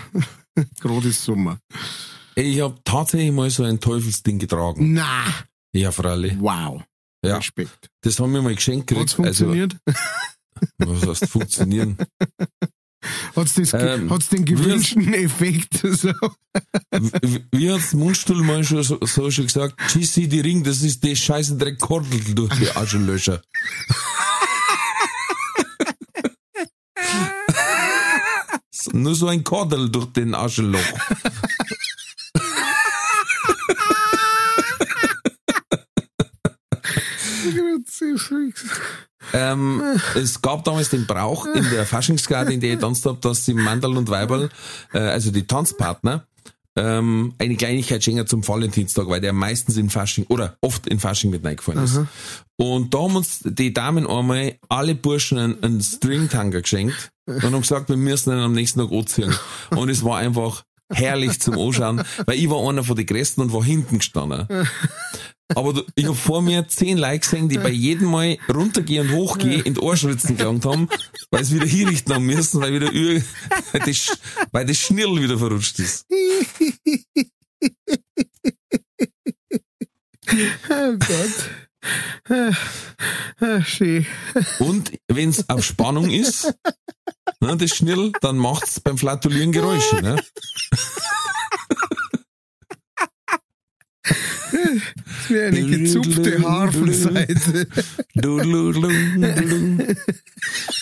gerade 0.80 1.08
ist 1.10 1.24
Sommer. 1.24 1.60
Ich 2.34 2.62
habe 2.62 2.80
tatsächlich 2.84 3.32
mal 3.32 3.52
so 3.52 3.62
ein 3.64 3.80
Teufelsding 3.80 4.40
getragen. 4.40 4.94
Na, 4.94 5.24
Ja, 5.72 5.92
freilich. 5.92 6.34
wow. 6.40 6.82
Ja, 7.26 7.38
Respekt. 7.38 7.90
das 8.02 8.20
haben 8.20 8.34
wir 8.34 8.42
mal 8.42 8.56
geschenkt 8.56 8.92
Hat's 8.92 9.16
gekriegt. 9.16 9.28
Also, 9.28 9.46
funktioniert? 9.46 9.78
was 10.78 11.08
heißt 11.22 11.30
funktionieren? 11.32 11.98
Hat's, 13.36 13.54
das, 13.54 13.72
ge- 13.72 13.94
Ähm, 13.94 14.10
hat's 14.10 14.28
den 14.30 14.44
gewünschten 14.44 15.14
Effekt? 15.14 15.80
So. 15.84 16.12
Wie- 17.22 17.46
Wie 17.52 17.72
hat's 17.72 17.94
Mundstuhl 17.94 18.42
mal 18.44 18.64
schon 18.64 18.82
so, 18.84 18.98
so 19.02 19.30
schon 19.32 19.46
gesagt? 19.46 19.78
GC 19.94 20.28
die 20.28 20.40
Ring, 20.40 20.64
das 20.64 20.82
ist 20.82 21.04
die 21.04 21.16
scheiße 21.16 21.58
Dreckkordel 21.58 22.20
durch 22.34 22.54
die 22.58 22.70
Aschenlöcher. 22.72 23.42
Nur 28.94 29.16
so 29.16 29.28
ein 29.28 29.44
Kordel 29.44 29.90
durch 29.90 30.08
den 30.14 30.34
Aschenloch. 30.34 30.80
Ähm, 39.34 39.82
es 40.16 40.42
gab 40.42 40.64
damals 40.64 40.90
den 40.90 41.06
Brauch 41.06 41.46
in 41.48 41.70
der 41.72 41.86
Faschingsgarde, 41.86 42.54
in 42.54 42.60
der 42.60 42.74
ich 42.74 42.80
tanzt 42.80 43.06
habe, 43.06 43.18
dass 43.20 43.46
die 43.46 43.54
Mandel 43.54 43.98
und 43.98 44.10
Weiberl, 44.10 44.50
äh, 44.94 45.00
also 45.00 45.32
die 45.32 45.46
Tanzpartner, 45.48 46.26
ähm, 46.78 47.34
eine 47.40 47.56
Kleinigkeit 47.56 48.04
schenken 48.04 48.28
zum 48.28 48.48
Valentinstag, 48.48 49.08
weil 49.08 49.20
der 49.20 49.34
meistens 49.34 49.78
in 49.78 49.90
Fasching 49.90 50.26
oder 50.30 50.58
oft 50.62 50.88
in 50.88 51.00
Fasching 51.00 51.32
mit 51.32 51.44
reingefallen 51.44 51.84
ist. 51.84 52.00
Und 52.58 52.94
da 52.94 53.00
haben 53.00 53.16
uns 53.16 53.40
die 53.44 53.74
Damen 53.74 54.08
einmal 54.08 54.56
alle 54.70 54.96
Burschen 54.96 55.40
einen, 55.40 55.64
einen 55.64 55.82
Stringtanger 55.82 56.62
geschenkt 56.62 57.12
und 57.26 57.44
haben 57.44 57.62
gesagt, 57.62 57.90
wir 57.90 57.98
müssen 57.98 58.32
ihn 58.32 58.40
am 58.40 58.54
nächsten 58.54 58.80
Tag 58.80 58.92
anziehen. 58.92 59.34
Und 59.72 59.90
es 59.90 60.04
war 60.04 60.18
einfach 60.20 60.64
herrlich 60.90 61.40
zum 61.42 61.58
Anschauen, 61.60 62.04
weil 62.26 62.38
ich 62.38 62.50
war 62.50 62.68
einer 62.70 62.84
von 62.84 62.96
den 62.96 63.06
Größten 63.06 63.44
und 63.44 63.54
war 63.54 63.64
hinten 63.64 63.98
gestanden. 64.00 64.48
Aber 65.56 65.74
du, 65.74 65.84
ich 65.96 66.06
hab 66.08 66.16
vor 66.16 66.42
mir 66.42 66.68
zehn 66.68 66.98
Leute 66.98 67.20
gesehen, 67.20 67.48
die 67.48 67.58
bei 67.58 67.70
jedem 67.70 68.12
Mal 68.12 68.38
runtergehen 68.54 69.10
und 69.10 69.16
hochgehen 69.16 69.62
in 69.64 69.76
die 69.76 69.80
Ohrschritzen 69.80 70.36
gelangt 70.36 70.66
haben, 70.66 70.90
weil 71.32 71.44
sie 71.46 71.56
wieder 71.56 71.66
hinrichten 71.66 72.14
haben 72.14 72.26
müssen, 72.26 72.60
weil 72.60 72.74
wieder 72.74 72.92
über, 72.92 73.22
weil 73.72 73.82
das, 73.86 74.18
weil 74.52 74.66
das 74.66 74.78
Schnirl 74.78 75.22
wieder 75.22 75.38
verrutscht 75.38 75.80
ist. 75.80 76.06
Oh 80.70 80.98
Gott. 81.00 81.50
Ah, 83.40 83.62
schön. 83.64 84.06
Und 84.60 84.92
wenn's 85.08 85.48
auf 85.48 85.64
Spannung 85.64 86.10
ist, 86.10 86.54
ne, 87.40 87.56
das 87.56 87.70
Schnirl, 87.70 88.12
dann 88.20 88.38
macht's 88.38 88.82
beim 88.82 88.98
Flatulieren 88.98 89.54
Geräusche. 89.54 90.02
Ne? 90.02 90.22
Das 94.52 95.30
wäre 95.30 95.48
eine 95.48 95.64
gezupfte 95.66 96.42
Harfenseite. 96.42 97.68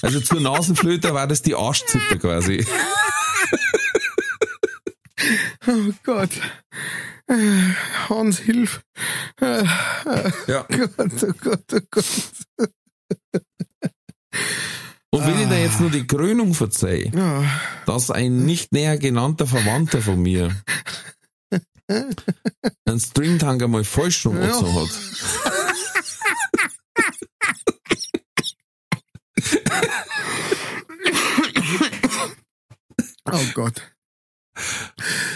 Also 0.02 0.20
zur 0.22 0.42
Nasenflöte 0.42 1.14
war 1.14 1.26
das 1.28 1.42
die 1.42 1.56
Arschzipper 1.56 2.18
quasi. 2.18 2.66
Oh 5.68 5.92
Gott. 6.04 6.30
Ah, 7.28 7.36
Hans, 8.10 8.38
hilf. 8.40 8.82
Ah, 9.42 9.64
Ja. 10.48 10.68
Gott, 10.98 11.24
oh 11.24 11.34
Gott, 11.42 11.64
oh 11.74 11.80
Gott. 11.90 12.06
Und 15.10 15.26
wenn 15.26 15.42
ich 15.42 15.48
da 15.48 15.56
jetzt 15.58 15.80
nur 15.80 15.90
die 15.90 16.06
Krönung 16.06 16.54
verzeih, 16.54 17.10
Ja. 17.16 17.44
dass 17.88 18.12
ein 18.12 18.46
nicht 18.46 18.74
näher 18.74 18.98
genannter 18.98 19.48
Verwandter 19.48 20.02
von 20.02 20.22
mir 20.22 20.52
einen 21.88 23.00
Stringtanger 23.00 23.68
mal 23.68 23.84
falsch 23.84 24.26
rum 24.26 24.42
Ja. 24.42 24.56
hat. 24.56 24.90
Oh 33.32 33.44
Gott. 33.54 33.82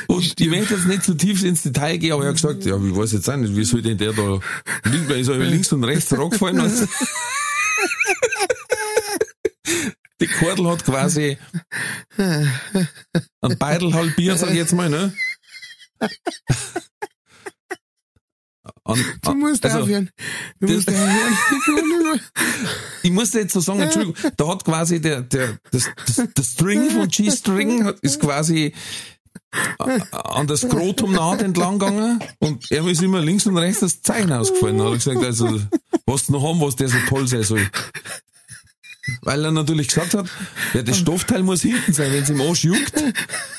Und 0.08 0.39
ich 0.39 0.50
möchte 0.50 0.76
jetzt 0.76 0.86
nicht 0.86 1.04
zu 1.04 1.14
tief 1.16 1.43
ins 1.43 1.64
Detail 1.64 1.97
gehen, 1.97 2.14
aber 2.14 2.24
er 2.24 2.30
hat 2.30 2.36
gesagt, 2.36 2.64
ja, 2.66 2.82
wie 2.82 2.95
weiß 2.95 3.12
jetzt 3.14 3.30
auch 3.30 3.36
nicht, 3.36 3.56
wie 3.56 3.66
soll 3.66 3.82
denn 3.82 3.97
der 3.97 4.14
da 4.14 4.39
links, 4.86 5.28
er 5.28 5.38
links 5.38 5.72
und 5.74 5.84
rechts 5.84 6.16
raufgefallen? 6.18 6.60
Und 6.62 6.88
die 10.22 10.28
Kordel 10.28 10.68
hat 10.70 10.86
quasi 10.86 11.38
einen 12.18 13.58
Beidel 13.58 13.93
halbiert, 13.93 14.39
sag 14.39 14.50
ich 14.52 14.56
jetzt 14.56 14.74
mal, 14.74 14.89
ne? 14.89 15.14
An, 18.84 19.04
Du 19.22 19.34
musst 19.36 19.66
also, 19.66 19.80
aufhören. 19.80 20.10
Du 20.60 20.68
das- 20.68 20.76
musst 20.76 20.89
aufhören. 20.89 21.38
Ich 21.58 21.66
kann 21.66 21.76
nicht 21.76 22.04
mehr. 22.04 22.20
ich 23.04 23.12
muss 23.12 23.34
jetzt 23.34 23.54
so 23.54 23.60
sagen, 23.60 23.80
Entschuldigung, 23.82 24.16
da 24.38 24.47
hat 24.47 24.64
quasi 24.66 25.00
der, 25.02 25.22
der, 25.22 25.58
das, 25.72 25.89
das, 26.06 26.16
der 26.36 26.43
String 26.43 26.89
von 26.91 27.08
G-String 27.08 27.93
ist 28.02 28.20
quasi 28.20 28.74
a- 29.80 30.18
an 30.18 30.47
das 30.47 30.62
Skrotum 30.62 31.14
naht 31.14 31.41
entlang 31.41 31.80
gegangen 31.80 32.20
und 32.39 32.70
er 32.72 32.86
ist 32.88 33.02
immer 33.02 33.22
links 33.22 33.45
und 33.47 33.58
rechts 33.58 33.80
das 33.82 34.02
Zeichen 34.02 34.32
ausgefallen. 34.32 34.78
Da 34.78 34.86
hat 34.86 34.91
er 34.91 34.97
gesagt, 34.97 35.24
also, 35.26 35.62
was 36.06 36.26
du 36.28 36.34
noch 36.34 36.43
haben, 36.43 36.62
was 36.62 36.76
der 36.76 36.89
so 36.89 36.97
toll 37.08 37.28
sein 37.28 37.43
soll. 37.43 37.68
Weil 39.22 39.45
er 39.45 39.51
natürlich 39.51 39.88
gesagt 39.89 40.14
hat, 40.14 40.28
ja, 40.74 40.82
das 40.82 40.97
Stoffteil 40.97 41.43
muss 41.43 41.62
hinten 41.62 41.93
sein, 41.93 42.12
wenn 42.12 42.24
es 42.24 42.30
im 42.30 42.41
Arsch 42.41 42.64
juckt 42.64 43.03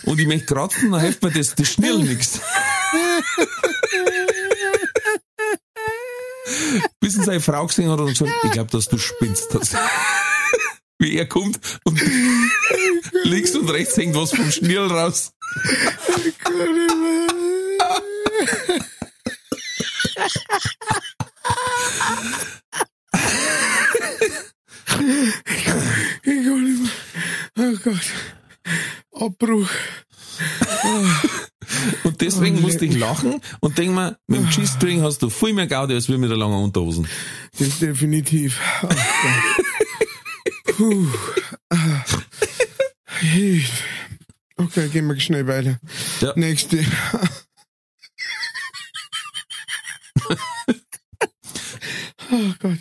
und 0.05 0.18
ich 0.18 0.26
möchte 0.26 0.55
kratzen, 0.55 0.92
dann 0.92 1.01
hilft 1.01 1.22
mir 1.22 1.30
das, 1.30 1.55
das 1.55 1.68
Schnirl 1.68 1.98
nix. 1.98 2.40
Bis 7.01 7.16
ihn 7.16 7.24
seine 7.24 7.40
Frau 7.40 7.66
gesehen 7.66 7.90
hat 7.90 8.01
und 8.01 8.09
gesagt, 8.09 8.32
ich 8.44 8.51
glaube, 8.51 8.70
dass 8.70 8.88
du 8.88 8.98
spinnst. 8.98 9.55
Das. 9.55 9.70
Wie 10.98 11.16
er 11.16 11.26
kommt 11.26 11.59
und 11.84 11.98
links 13.24 13.55
und 13.57 13.70
rechts 13.70 13.96
hängt 13.96 14.14
was 14.14 14.34
vom 14.34 14.51
Schnirl 14.51 14.92
raus. 14.92 15.32
Ich 25.01 25.64
kann 25.64 25.78
nicht 26.24 26.44
mehr. 26.44 26.90
Oh 27.59 27.76
Gott. 27.84 28.07
Abbruch. 29.12 29.70
Und 32.05 32.20
deswegen 32.20 32.59
Oh, 32.59 32.61
musste 32.62 32.84
ich 32.84 32.96
lachen 32.96 33.40
und 33.61 33.78
denk 33.78 33.94
mir, 33.94 34.18
mit 34.26 34.40
dem 34.40 34.51
G-String 34.51 35.03
hast 35.03 35.22
du 35.22 35.30
viel 35.30 35.53
mehr 35.53 35.66
Gaudi 35.66 35.94
als 35.94 36.09
wir 36.09 36.18
mit 36.18 36.28
der 36.30 36.36
langen 36.36 36.62
Unterhosen. 36.62 37.07
Das 37.59 37.78
definitiv. 37.78 38.59
Oh 38.82 38.88
Gott. 38.88 38.96
Puh. 40.76 41.07
Ah. 41.70 42.05
Hilfe. 43.20 43.84
Okay, 44.57 44.88
gehen 44.88 45.07
wir 45.07 45.18
schnell 45.20 45.46
weiter. 45.46 45.78
Ja. 46.20 46.32
Nächste. 46.36 46.78
oh 52.32 52.53
Gott. 52.59 52.78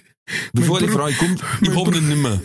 Bevor 0.53 0.79
die 0.79 0.87
Frage 0.87 1.15
kommt, 1.15 1.41
ich 1.61 1.69
hab 1.75 1.95
ihn 1.95 2.07
nimmer. 2.09 2.39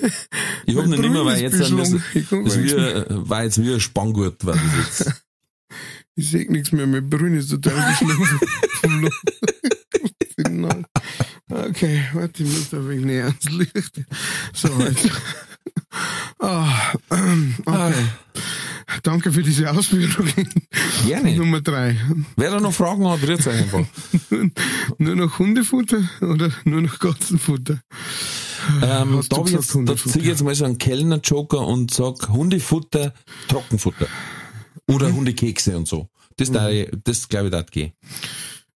Ich 0.67 0.77
hab 0.77 0.85
ihn 0.85 0.91
nimmer, 0.91 1.09
Bruder 1.09 1.25
weil 1.27 1.41
jetzt 1.43 1.61
das 1.61 1.71
mal 1.71 1.87
wie, 1.93 2.75
ein- 2.75 3.29
war 3.29 3.45
jetzt 3.45 3.63
wie 3.63 3.73
ein 3.75 3.81
Spanngurt, 3.81 4.45
war 4.45 4.55
das 4.55 4.99
jetzt. 5.07 5.13
Ich 6.17 6.31
sehe 6.31 6.49
nichts 6.51 6.71
mehr, 6.71 6.87
mein 6.87 7.11
Brünn 7.11 7.35
ist 7.37 7.51
total 7.51 7.93
Signal. 10.37 10.85
Okay, 11.51 12.03
warte, 12.15 12.43
ich 12.43 12.49
muss 12.51 12.71
da 12.71 12.79
ein 12.79 12.89
wenig 12.89 13.05
näher 13.05 13.27
ans 13.27 13.45
Licht. 13.51 14.01
So, 14.55 14.69
jetzt. 14.81 15.11
Ah, 16.39 16.93
ähm, 17.11 17.55
okay. 17.65 17.95
Danke 19.03 19.33
für 19.33 19.43
diese 19.43 19.71
Ausführungen. 19.71 20.49
Gerne. 21.07 21.35
Nummer 21.37 21.61
drei. 21.61 21.97
Wer 22.37 22.51
da 22.51 22.61
noch 22.61 22.73
Fragen 22.73 23.09
hat, 23.09 23.23
rührt 23.23 23.47
euch 23.47 23.55
einfach. 23.55 23.85
Nur 24.99 25.17
noch 25.17 25.39
Hundefutter 25.39 26.03
oder 26.21 26.51
nur 26.65 26.83
noch 26.83 26.99
Katzenfutter? 26.99 27.81
Ähm, 28.83 29.21
da 29.29 29.37
hab 29.37 29.47
ich 29.47 29.53
jetzt, 29.53 29.75
da 29.85 29.97
ziehe 29.97 30.23
ich 30.23 30.29
jetzt 30.29 30.43
mal 30.43 30.55
so 30.55 30.65
einen 30.65 30.79
Kellner-Joker 30.79 31.67
und 31.67 31.93
sag 31.93 32.29
Hundefutter, 32.29 33.13
Trockenfutter. 33.49 34.07
Oder 34.89 35.09
Mhm. 35.09 35.17
Hundekekse 35.17 35.77
und 35.77 35.89
so. 35.89 36.09
Das, 36.37 36.51
da, 36.53 36.69
das 37.05 37.29
glaube 37.29 37.47
ich, 37.47 37.53
das 37.53 37.67
gehen. 37.71 37.93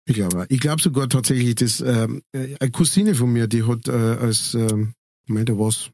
Ich 0.07 0.15
glaube, 0.15 0.47
ich 0.49 0.61
glaube 0.61 0.81
sogar 0.83 1.09
tatsächlich, 1.09 1.55
dass 1.57 1.81
ähm, 1.81 2.23
äh, 2.33 2.57
eine 2.59 2.71
Cousine 2.71 3.15
von 3.15 3.31
mir, 3.31 3.47
die 3.47 3.65
hat 3.65 3.89
äh, 3.89 3.93
als, 3.93 4.55
ähm, 4.55 4.95
ich 5.27 5.33
meine, 5.35 5.45
da 5.47 5.59
war's, 5.59 5.91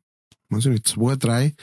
weiß 0.51 0.67
ich 0.67 0.73
nicht, 0.73 0.89
zwei, 0.89 1.17
drei, 1.17 1.55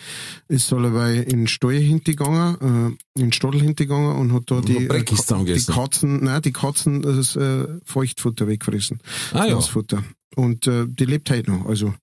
ist 0.47 0.71
allebei 0.73 1.17
in 1.17 1.39
den 1.39 1.47
Stall 1.47 1.75
hintergegangen, 1.75 2.97
äh, 3.15 3.19
in 3.19 3.27
den 3.27 3.34
Stadel 3.34 3.61
hintergegangen 3.61 4.15
und 4.15 4.34
hat 4.34 4.43
da 4.47 4.55
Und 4.55 4.67
die, 4.67 4.88
äh, 4.88 5.03
die. 5.03 5.65
Katzen, 5.65 6.23
nein, 6.23 6.41
die 6.41 6.51
Katzen 6.51 7.01
das 7.01 7.36
äh, 7.36 7.67
Feuchtfutter 7.86 8.47
weggefressen. 8.47 8.99
Ah 9.34 9.45
ja. 9.45 9.55
Nassfutter. 9.55 10.03
Und 10.36 10.67
äh, 10.67 10.86
die 10.88 11.05
lebt 11.05 11.29
heute 11.29 11.51
noch. 11.51 11.65
Also 11.65 11.93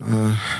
äh, 0.00 0.06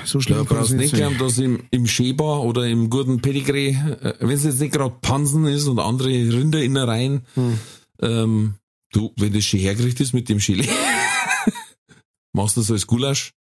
so 0.05 0.21
schlimm 0.21 0.39
kann 0.39 0.47
es 0.47 0.49
brauchst 0.49 0.73
nicht 0.75 0.95
glauben, 0.95 1.19
dass 1.19 1.39
im, 1.39 1.63
im 1.71 1.87
Schäber 1.87 2.43
oder 2.43 2.67
im 2.67 2.91
guten 2.91 3.21
Pedigree, 3.21 3.69
äh, 3.71 4.15
wenn 4.21 4.31
es 4.31 4.45
jetzt 4.45 4.61
nicht 4.61 4.73
gerade 4.73 4.95
Pansen 5.01 5.47
ist 5.47 5.67
und 5.67 5.79
andere 5.79 6.09
Rinderinnereien, 6.09 7.23
Hm. 7.35 7.59
ähm, 8.03 8.55
du, 8.93 9.13
wenn 9.17 9.33
das 9.33 9.45
schön 9.45 9.61
hergerichtet 9.61 10.01
ist 10.01 10.13
mit 10.13 10.29
dem 10.29 10.39
Chili, 10.39 10.69
machst 12.33 12.57
du 12.57 12.63
das 12.63 12.71
als 12.71 12.87
Gulasch? 12.87 13.33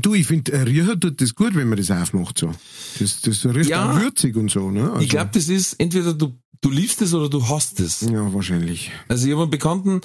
Du, 0.00 0.14
ich 0.14 0.26
finde, 0.26 0.52
äh, 0.52 0.62
Riecher 0.62 0.98
tut 0.98 1.20
das 1.20 1.34
gut, 1.34 1.54
wenn 1.54 1.68
man 1.68 1.78
das 1.78 1.90
aufmacht 1.90 2.38
so. 2.38 2.52
Das, 2.98 3.20
das 3.22 3.44
riecht 3.46 3.70
Ja. 3.70 3.90
auch 3.92 4.00
würzig 4.00 4.36
und 4.36 4.50
so, 4.50 4.70
ne? 4.70 4.90
Also, 4.90 5.00
Ich 5.02 5.08
glaube, 5.08 5.30
das 5.32 5.48
ist 5.48 5.74
entweder 5.74 6.14
du, 6.14 6.38
du 6.60 6.70
liebst 6.70 7.02
es 7.02 7.14
oder 7.14 7.28
du 7.28 7.48
hast 7.48 7.80
es. 7.80 8.00
Ja, 8.02 8.32
wahrscheinlich. 8.32 8.90
Also 9.08 9.26
ich 9.26 9.32
habe 9.32 9.42
einen 9.42 9.50
Bekannten, 9.50 10.00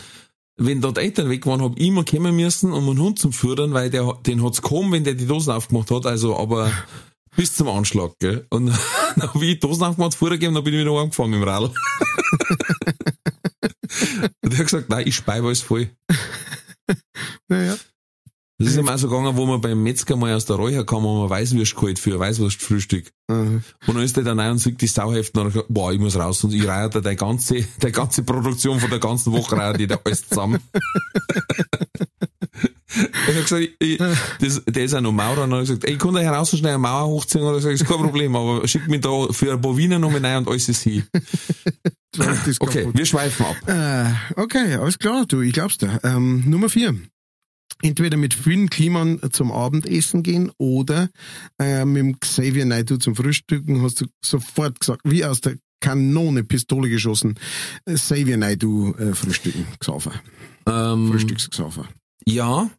wenn 0.58 0.82
dort 0.82 0.98
Eltern 0.98 1.30
weg 1.30 1.46
waren, 1.46 1.62
hab 1.62 1.78
ich 1.78 1.88
immer 1.88 2.04
kommen 2.06 2.36
müssen, 2.36 2.72
um 2.74 2.90
einen 2.90 3.00
Hund 3.00 3.20
zum 3.20 3.34
Füttern, 3.34 3.74
weil 3.74 3.90
der, 3.90 4.18
den 4.26 4.44
hat's 4.44 4.62
gekommen, 4.62 4.92
wenn 4.92 5.04
der 5.04 5.14
die 5.16 5.26
Dosen 5.28 5.52
aufgemacht 5.54 5.92
hat, 5.92 6.06
also 6.06 6.38
aber 6.38 6.72
bis 7.36 7.56
zum 7.56 7.68
Anschlag, 7.70 8.14
gell. 8.20 8.46
Und 8.50 8.68
dann 9.16 9.24
hab 9.30 9.36
ich 9.36 9.42
die 9.42 9.60
Dosen 9.60 9.84
aufgemacht, 9.84 10.16
Futter 10.16 10.34
gegeben, 10.36 10.56
dann 10.56 10.64
bin 10.64 10.74
ich 10.74 10.82
wieder 10.82 11.04
mit 11.06 11.18
dem 11.18 11.44
Radl. 11.44 11.72
Und 14.42 14.52
der 14.52 14.58
hat 14.60 14.66
gesagt, 14.66 14.90
nein, 14.90 15.08
ich 15.08 15.16
speibe 15.16 15.48
alles 15.48 15.62
voll. 15.62 15.90
Naja. 17.48 17.76
Das 18.64 18.76
ist 18.76 18.90
auch 18.90 18.98
so 18.98 19.10
gegangen, 19.10 19.36
wo 19.36 19.46
man 19.46 19.62
beim 19.62 19.82
Metzger 19.84 20.16
mal 20.16 20.34
aus 20.34 20.46
der 20.46 20.56
Räucherkammer 20.58 21.14
mal 21.14 21.30
Weißwurst 21.30 21.76
geholt 21.76 22.00
für 22.00 22.20
Weißwurstfrühstück. 22.20 23.08
Äh, 23.30 23.34
Und 23.34 23.64
dann 23.88 24.02
ist 24.02 24.16
der 24.18 24.24
dann 24.24 24.40
rein 24.40 24.52
und 24.52 24.58
sieht 24.60 24.82
die 24.82 24.88
Sauheften 24.88 25.42
und 25.42 25.48
gesagt, 25.54 25.68
boah, 25.70 25.92
ich 25.92 26.00
muss 26.00 26.16
raus. 26.18 26.44
Und 26.44 26.54
ich 26.54 26.68
reihe 26.68 26.90
da 26.90 27.02
die 27.02 27.16
ganze, 27.16 27.56
die 27.84 27.92
ganze 27.92 28.24
Produktion 28.24 28.80
von 28.80 28.90
der 28.90 29.00
ganzen 29.00 29.32
Woche 29.34 29.58
reihe 29.58 29.74
die 29.78 29.88
da 29.88 30.00
alles 30.04 30.28
zusammen. 30.28 30.60
ich 32.96 33.36
hab 33.36 33.44
gesagt, 33.44 33.70
ich, 33.80 33.98
das, 34.40 34.62
der 34.68 34.84
ist 34.84 34.94
auch 34.94 35.02
noch 35.02 35.12
Maurer. 35.12 35.44
Und 35.44 35.52
dann 35.52 35.60
hab 35.60 35.64
ich 35.64 35.70
gesagt, 35.70 35.86
ey, 35.86 35.94
ich 35.94 36.00
kann 36.00 36.14
da 36.14 36.20
heraus 36.22 36.50
schnell 36.52 36.74
eine 36.74 36.78
Mauer 36.80 37.08
hochziehen. 37.08 37.44
Und 37.44 37.50
er 37.50 37.54
hat 37.56 37.62
gesagt, 37.64 37.82
ist 37.82 37.88
kein 37.88 37.98
Problem, 37.98 38.36
aber 38.36 38.68
schick 38.68 38.88
mich 38.88 39.02
da 39.02 39.10
für 39.32 39.54
ein 39.54 39.62
paar 39.62 39.78
Wiener 39.78 40.00
noch 40.00 40.12
mit 40.12 40.24
rein 40.24 40.38
und 40.38 40.48
alles 40.50 40.70
ist 40.70 40.84
hin. 40.84 41.04
Okay, 42.60 42.88
wir 42.94 43.06
schweifen 43.08 43.44
ab. 43.48 43.56
Äh, 43.68 44.40
okay, 44.40 44.76
alles 44.76 45.00
klar, 45.00 45.26
du, 45.28 45.42
ich 45.42 45.52
glaub's 45.52 45.80
dir. 45.80 46.00
Ähm, 46.04 46.44
Nummer 46.48 46.70
vier. 46.70 46.96
Entweder 47.82 48.16
mit 48.18 48.34
Finn 48.34 48.70
Kliman 48.70 49.20
zum 49.32 49.52
Abendessen 49.52 50.24
gehen 50.24 50.52
oder 50.58 51.10
äh, 51.60 51.84
mit 51.84 52.00
dem 52.00 52.20
Xavier 52.20 52.66
Naidoo 52.66 52.98
zum 52.98 53.16
Frühstücken, 53.16 53.82
hast 53.82 54.00
du 54.02 54.06
sofort 54.24 54.80
gesagt, 54.80 55.02
wie 55.04 55.26
aus 55.26 55.42
der 55.42 55.58
Kanone 55.82 56.46
Pistole 56.46 56.90
geschossen, 56.90 57.36
äh, 57.86 57.96
Xavier 57.96 58.38
Naidoo 58.38 58.94
äh, 58.94 59.14
frühstücken, 59.14 59.68
gesaufen. 59.80 60.14
Ähm, 60.66 61.10
Frühstücksgesaufen. 61.10 61.86
ja, 62.26 62.70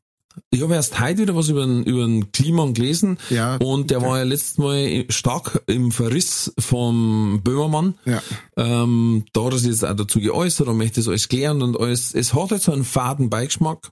ich 0.51 0.63
habe 0.63 0.75
erst 0.75 0.99
heute 1.01 1.23
wieder 1.23 1.37
was 1.37 1.49
über 1.49 1.65
den, 1.65 1.85
über 1.85 2.05
den 2.05 2.33
Kliman 2.33 2.75
gelesen. 2.75 3.19
Ja, 3.31 3.57
Und 3.57 3.91
der 3.91 4.03
war 4.03 4.19
ja 4.19 4.25
letztes 4.25 4.59
Mal 4.59 5.05
stark 5.09 5.63
im 5.67 5.93
Verriss 5.93 6.53
vom 6.59 7.41
Böhmermann. 7.45 7.95
ja. 8.05 8.21
Ähm, 8.57 9.25
da 9.33 9.45
hat 9.45 9.53
er 9.53 9.59
sich 9.59 9.71
jetzt 9.71 9.85
auch 9.85 9.95
dazu 9.95 10.21
geäußert 10.21 10.67
und 10.67 10.77
möchte 10.77 11.01
das 11.01 11.09
alles 11.09 11.29
klären 11.29 11.63
und 11.63 11.79
alles. 11.79 12.15
Es 12.15 12.35
hat 12.35 12.51
jetzt 12.51 12.65
so 12.65 12.73
einen 12.73 12.85
faden 12.85 13.31
Beigeschmack. 13.31 13.91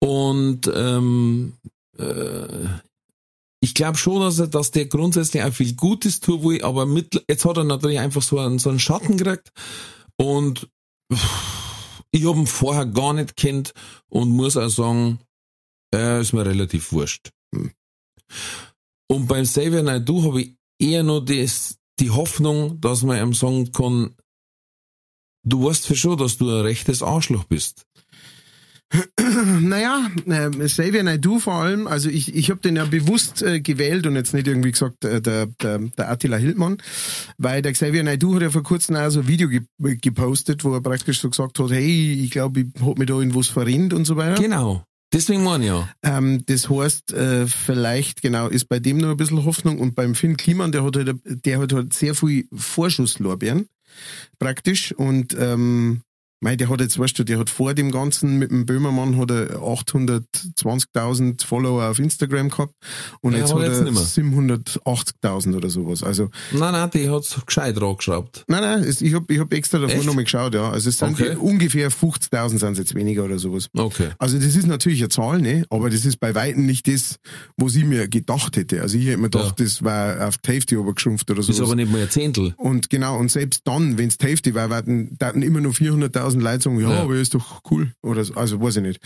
Und 0.00 0.70
ähm, 0.74 1.54
äh, 1.98 2.66
ich 3.60 3.74
glaube 3.74 3.98
schon, 3.98 4.20
dass 4.20 4.38
er, 4.38 4.48
dass 4.48 4.70
der 4.70 4.86
grundsätzlich 4.86 5.42
auch 5.42 5.52
viel 5.52 5.74
Gutes 5.74 6.20
tut, 6.20 6.42
wo 6.42 6.52
ich, 6.52 6.64
aber 6.64 6.86
mit, 6.86 7.24
jetzt 7.28 7.44
hat 7.44 7.56
er 7.56 7.64
natürlich 7.64 7.98
einfach 7.98 8.22
so 8.22 8.38
einen, 8.38 8.58
so 8.58 8.70
einen 8.70 8.78
Schatten 8.78 9.16
gekriegt 9.16 9.50
und 10.16 10.68
ich 12.10 12.24
habe 12.24 12.38
ihn 12.38 12.46
vorher 12.46 12.86
gar 12.86 13.12
nicht 13.12 13.36
kennt 13.36 13.72
und 14.08 14.30
muss 14.30 14.56
auch 14.56 14.68
sagen, 14.68 15.20
er 15.90 16.20
ist 16.20 16.32
mir 16.32 16.44
relativ 16.44 16.92
wurscht. 16.92 17.30
Hm. 17.54 17.72
Und 19.08 19.26
beim 19.26 19.44
Xavier 19.44 19.82
Naidoo 19.82 20.24
habe 20.24 20.42
ich 20.42 20.54
eher 20.80 21.02
nur 21.02 21.24
das, 21.24 21.78
die 22.00 22.10
Hoffnung, 22.10 22.80
dass 22.80 23.02
man 23.02 23.20
ihm 23.20 23.34
sagen 23.34 23.72
kann, 23.72 24.14
du 25.44 25.64
weißt 25.64 25.86
für 25.86 25.96
schon, 25.96 26.18
dass 26.18 26.38
du 26.38 26.48
ein 26.50 26.62
rechtes 26.62 27.02
Arschloch 27.02 27.44
bist. 27.44 27.86
Naja, 29.60 30.08
äh, 30.26 30.50
Xavier 30.66 31.02
Naidoo 31.02 31.38
vor 31.38 31.54
allem, 31.54 31.86
also 31.86 32.08
ich, 32.08 32.34
ich 32.34 32.50
habe 32.50 32.60
den 32.60 32.76
ja 32.76 32.84
bewusst 32.84 33.42
äh, 33.42 33.60
gewählt 33.60 34.06
und 34.06 34.14
jetzt 34.14 34.32
nicht 34.32 34.46
irgendwie 34.46 34.72
gesagt, 34.72 35.04
äh, 35.04 35.20
der, 35.20 35.46
der, 35.46 35.78
der 35.78 36.10
Attila 36.10 36.36
Hildmann, 36.36 36.78
weil 37.36 37.62
der 37.62 37.72
Xavier 37.72 38.04
Naidoo 38.04 38.36
hat 38.36 38.42
ja 38.42 38.50
vor 38.50 38.62
kurzem 38.62 38.96
auch 38.96 39.10
so 39.10 39.20
ein 39.20 39.28
Video 39.28 39.48
ge 39.48 39.62
gepostet, 39.78 40.64
wo 40.64 40.72
er 40.74 40.80
praktisch 40.80 41.20
so 41.20 41.28
gesagt 41.28 41.58
hat, 41.58 41.70
hey, 41.70 42.20
ich 42.24 42.30
glaube, 42.30 42.60
ich 42.60 42.66
hab 42.82 42.98
mich 42.98 43.08
da 43.08 43.20
in 43.20 43.34
was 43.34 43.48
verrennt 43.48 43.92
und 43.92 44.04
so 44.04 44.16
weiter. 44.16 44.40
Genau. 44.40 44.84
Deswegen 45.12 45.44
ich 45.62 45.68
ja. 45.68 45.88
Ähm, 46.02 46.42
das 46.46 46.68
heißt, 46.68 47.12
äh, 47.12 47.46
vielleicht 47.46 48.22
genau 48.22 48.48
ist 48.48 48.68
bei 48.68 48.80
dem 48.80 48.98
noch 48.98 49.10
ein 49.10 49.16
bisschen 49.16 49.44
Hoffnung 49.44 49.78
und 49.78 49.94
beim 49.94 50.14
Finn 50.14 50.36
Kliman, 50.36 50.72
der 50.72 50.84
hat 50.84 50.96
halt, 50.96 51.16
der 51.24 51.58
hat 51.58 51.72
halt 51.72 51.92
sehr 51.92 52.14
viel 52.14 52.46
Vorschusslorbeeren 52.52 53.66
praktisch 54.38 54.92
und 54.92 55.36
ähm, 55.38 56.02
mei, 56.40 56.56
der 56.56 56.68
hat 56.68 56.80
jetzt, 56.80 56.98
weißt 56.98 57.18
du, 57.18 57.24
der 57.24 57.38
hat 57.38 57.50
vor 57.50 57.74
dem 57.74 57.90
Ganzen 57.90 58.38
mit 58.38 58.50
dem 58.50 58.66
Böhmermann 58.66 59.16
hat 59.16 59.30
er 59.30 59.56
820.000 59.60 61.44
Follower 61.46 61.84
auf 61.90 61.98
Instagram 61.98 62.50
gehabt 62.50 62.74
und 63.20 63.32
Ja, 63.32 63.38
jetzt 63.40 63.50
hat 63.52 63.56
hat 63.58 63.64
er 63.64 63.68
jetzt 63.70 63.78
er 63.78 63.84
nimmer. 63.84 64.00
780.000 64.00 65.56
oder 65.56 65.70
sowas. 65.70 66.02
Also 66.02 66.30
Nein, 66.52 66.72
nein, 66.72 66.90
die 66.92 67.08
hat's 67.10 67.36
gescheit 67.44 67.80
rangeschraubt. 67.80 68.44
nein, 68.48 68.60
nein, 68.62 68.82
es, 68.84 69.00
ich 69.00 69.14
habe 69.14 69.32
ich 69.32 69.38
hab 69.40 69.52
extra 69.52 69.78
davor 69.78 70.04
nochmal 70.04 70.24
geschaut, 70.24 70.54
ja. 70.54 70.70
Also 70.70 70.88
es 70.88 70.98
sind 70.98 71.06
Okay. 71.20 71.36
ungefähr 71.36 71.90
50.000 71.90 72.58
sind 72.58 72.72
es 72.72 72.78
jetzt 72.78 72.94
weniger 72.94 73.24
oder 73.24 73.38
sowas. 73.38 73.68
Okay. 73.76 74.08
Also 74.18 74.36
das 74.38 74.54
ist 74.56 74.66
natürlich 74.66 75.00
eine 75.00 75.08
Zahl, 75.08 75.40
ne? 75.40 75.64
aber 75.70 75.90
das 75.90 76.04
ist 76.04 76.18
bei 76.18 76.34
Weitem 76.34 76.66
nicht 76.66 76.86
das, 76.88 77.16
was 77.56 77.74
ich 77.76 77.84
mir 77.84 78.08
gedacht 78.08 78.56
hätte. 78.56 78.82
Also 78.82 78.98
ich 78.98 79.06
hätte 79.06 79.18
mir 79.18 79.30
gedacht, 79.30 79.60
das 79.60 79.82
war 79.82 80.26
auf 80.28 80.38
die 80.38 80.50
Hälfte 80.52 80.76
geschrumpft 80.82 81.30
oder 81.30 81.42
so. 81.42 81.52
Ist 81.52 81.60
aber 81.60 81.74
nicht 81.76 81.90
mal 81.90 82.02
ein 82.02 82.10
Zehntel. 82.10 82.54
Und 82.56 82.90
genau, 82.90 83.18
und 83.18 83.30
selbst 83.30 83.62
dann, 83.64 83.98
wenn 83.98 84.08
es 84.08 84.18
die 84.18 84.26
Hälfte 84.26 84.54
war, 84.54 84.70
werden 84.70 85.42
immer 85.42 85.60
nur 85.60 85.72
400.000 85.72 86.25
Leute 86.34 86.62
sagen, 86.62 86.80
ja, 86.80 86.90
Ja. 86.92 87.02
aber 87.02 87.14
ist 87.16 87.34
doch 87.34 87.60
cool. 87.70 87.92
Oder 88.02 88.24
so, 88.24 88.34
also 88.34 88.60
weiß 88.60 88.76
ich 88.76 88.82
nicht. 88.82 89.00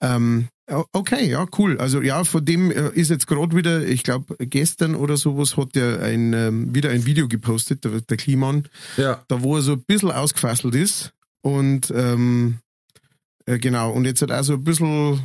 Ähm, 0.00 0.48
okay, 0.92 1.28
ja, 1.30 1.46
cool. 1.58 1.78
Also 1.78 2.00
ja, 2.02 2.24
von 2.24 2.44
dem 2.44 2.70
äh, 2.70 2.90
ist 2.94 3.10
jetzt 3.10 3.26
gerade 3.26 3.54
wieder, 3.56 3.86
ich 3.86 4.02
glaube 4.02 4.36
gestern 4.46 4.94
oder 4.94 5.16
sowas 5.16 5.56
hat 5.56 5.76
er 5.76 6.02
ein, 6.02 6.32
ähm, 6.32 6.74
wieder 6.74 6.90
ein 6.90 7.04
Video 7.06 7.28
gepostet, 7.28 7.84
der, 7.84 8.00
der 8.00 8.16
Kliman, 8.16 8.68
Ja. 8.96 9.22
da 9.28 9.42
wo 9.42 9.56
er 9.56 9.62
so 9.62 9.72
ein 9.72 9.82
bisschen 9.86 10.10
ausgefasselt 10.10 10.74
ist. 10.74 11.12
Und 11.42 11.92
ähm, 11.94 12.58
äh, 13.46 13.58
genau, 13.58 13.92
und 13.92 14.04
jetzt 14.04 14.22
hat 14.22 14.30
er 14.30 14.44
so 14.44 14.54
ein 14.54 14.64
bisschen 14.64 15.20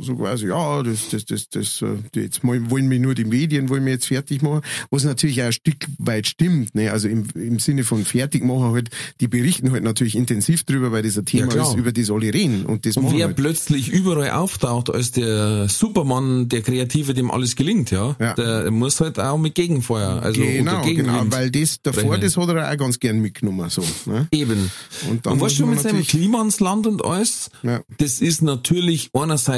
so 0.00 0.16
quasi, 0.16 0.48
ja, 0.48 0.82
das, 0.82 1.08
das, 1.10 1.24
das, 1.24 1.48
das, 1.48 1.82
äh, 1.82 2.20
jetzt 2.20 2.40
wollen 2.44 2.88
mir 2.88 2.98
nur 3.00 3.14
die 3.14 3.24
Medien, 3.24 3.68
wollen 3.68 3.84
mir 3.84 3.92
jetzt 3.92 4.06
fertig 4.06 4.42
machen, 4.42 4.60
was 4.90 5.04
natürlich 5.04 5.40
auch 5.42 5.46
ein 5.46 5.52
Stück 5.52 5.86
weit 5.98 6.26
stimmt, 6.26 6.74
ne? 6.74 6.90
Also 6.90 7.08
im, 7.08 7.26
im 7.34 7.58
Sinne 7.58 7.84
von 7.84 8.04
fertig 8.04 8.44
machen 8.44 8.72
halt, 8.72 8.90
die 9.20 9.28
berichten 9.28 9.72
halt 9.72 9.82
natürlich 9.84 10.16
intensiv 10.16 10.64
drüber, 10.64 10.92
weil 10.92 11.02
das 11.02 11.16
ein 11.18 11.24
Thema 11.24 11.48
klar. 11.48 11.68
ist, 11.70 11.76
über 11.76 11.92
das 11.92 12.10
alle 12.10 12.32
reden. 12.34 12.66
Und 12.66 12.84
das 12.86 12.96
Und 12.96 13.12
wer 13.12 13.26
halt. 13.26 13.36
plötzlich 13.36 13.88
überall 13.88 14.30
auftaucht 14.30 14.90
als 14.90 15.12
der 15.12 15.68
Supermann, 15.68 16.48
der 16.48 16.62
Kreative, 16.62 17.14
dem 17.14 17.30
alles 17.30 17.56
gelingt, 17.56 17.90
ja, 17.90 18.16
Ja. 18.20 18.34
der 18.34 18.70
muss 18.70 19.00
halt 19.00 19.18
auch 19.18 19.38
mit 19.38 19.54
Gegenfeuer, 19.54 20.20
also 20.22 20.40
Genau, 20.40 20.82
genau, 20.82 21.22
weil 21.30 21.50
das 21.50 21.80
davor, 21.82 22.18
das 22.18 22.36
hat 22.36 22.48
er 22.48 22.70
auch 22.70 22.76
ganz 22.76 22.98
gern 23.00 23.20
mitgenommen, 23.20 23.70
so, 23.70 23.82
ne? 24.06 24.28
Eben. 24.30 24.70
Und 25.10 25.24
dann 25.26 25.34
Und 25.34 25.40
was 25.40 25.54
schon 25.54 25.70
mit 25.70 25.80
seinem 25.80 26.02
Klima 26.02 26.42
ins 26.42 26.60
Land 26.60 26.86
und 26.86 27.04
alles, 27.04 27.50
Ja. 27.62 27.80
das 27.98 28.20
ist 28.20 28.42
natürlich 28.42 29.10
einerseits 29.14 29.53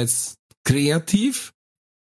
kreativ, 0.63 1.53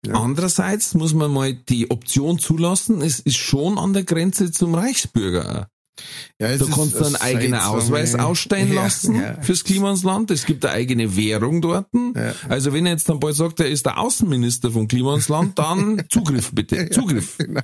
Ja. 0.05 0.13
andererseits 0.15 0.93
muss 0.93 1.13
man 1.13 1.31
mal 1.31 1.53
die 1.53 1.89
Option 1.91 2.39
zulassen, 2.39 3.01
es 3.01 3.19
ist 3.19 3.37
schon 3.37 3.77
an 3.77 3.93
der 3.93 4.03
Grenze 4.03 4.51
zum 4.51 4.75
Reichsbürger. 4.75 5.67
Ja, 6.39 6.47
ist 6.47 6.71
kannst 6.71 6.95
du 6.95 7.05
einen 7.05 7.15
eine 7.17 7.21
eigenen 7.21 7.59
Ausweis 7.59 8.15
ausstellen 8.15 8.69
Ja, 8.73 8.83
lassen 8.83 9.15
ja. 9.15 9.39
fürs 9.41 9.63
Klima 9.63 9.91
ins 9.91 10.03
Land. 10.03 10.31
Es 10.31 10.45
gibt 10.45 10.65
eine 10.65 10.73
eigene 10.73 11.15
Währung 11.15 11.61
dort. 11.61 11.87
Also 12.49 12.73
wenn 12.73 12.85
er 12.87 12.93
jetzt 12.93 13.07
dann 13.09 13.19
bald 13.19 13.35
sagt, 13.35 13.59
er 13.59 13.67
ist 13.69 13.85
der 13.85 13.99
Außenminister 13.99 14.71
vom 14.71 14.87
Klima 14.87 15.13
ins 15.13 15.29
Land, 15.29 15.59
dann 15.59 16.03
Zugriff 16.09 16.51
bitte, 16.53 16.89
Zugriff. 16.89 17.37
Genau. 17.37 17.61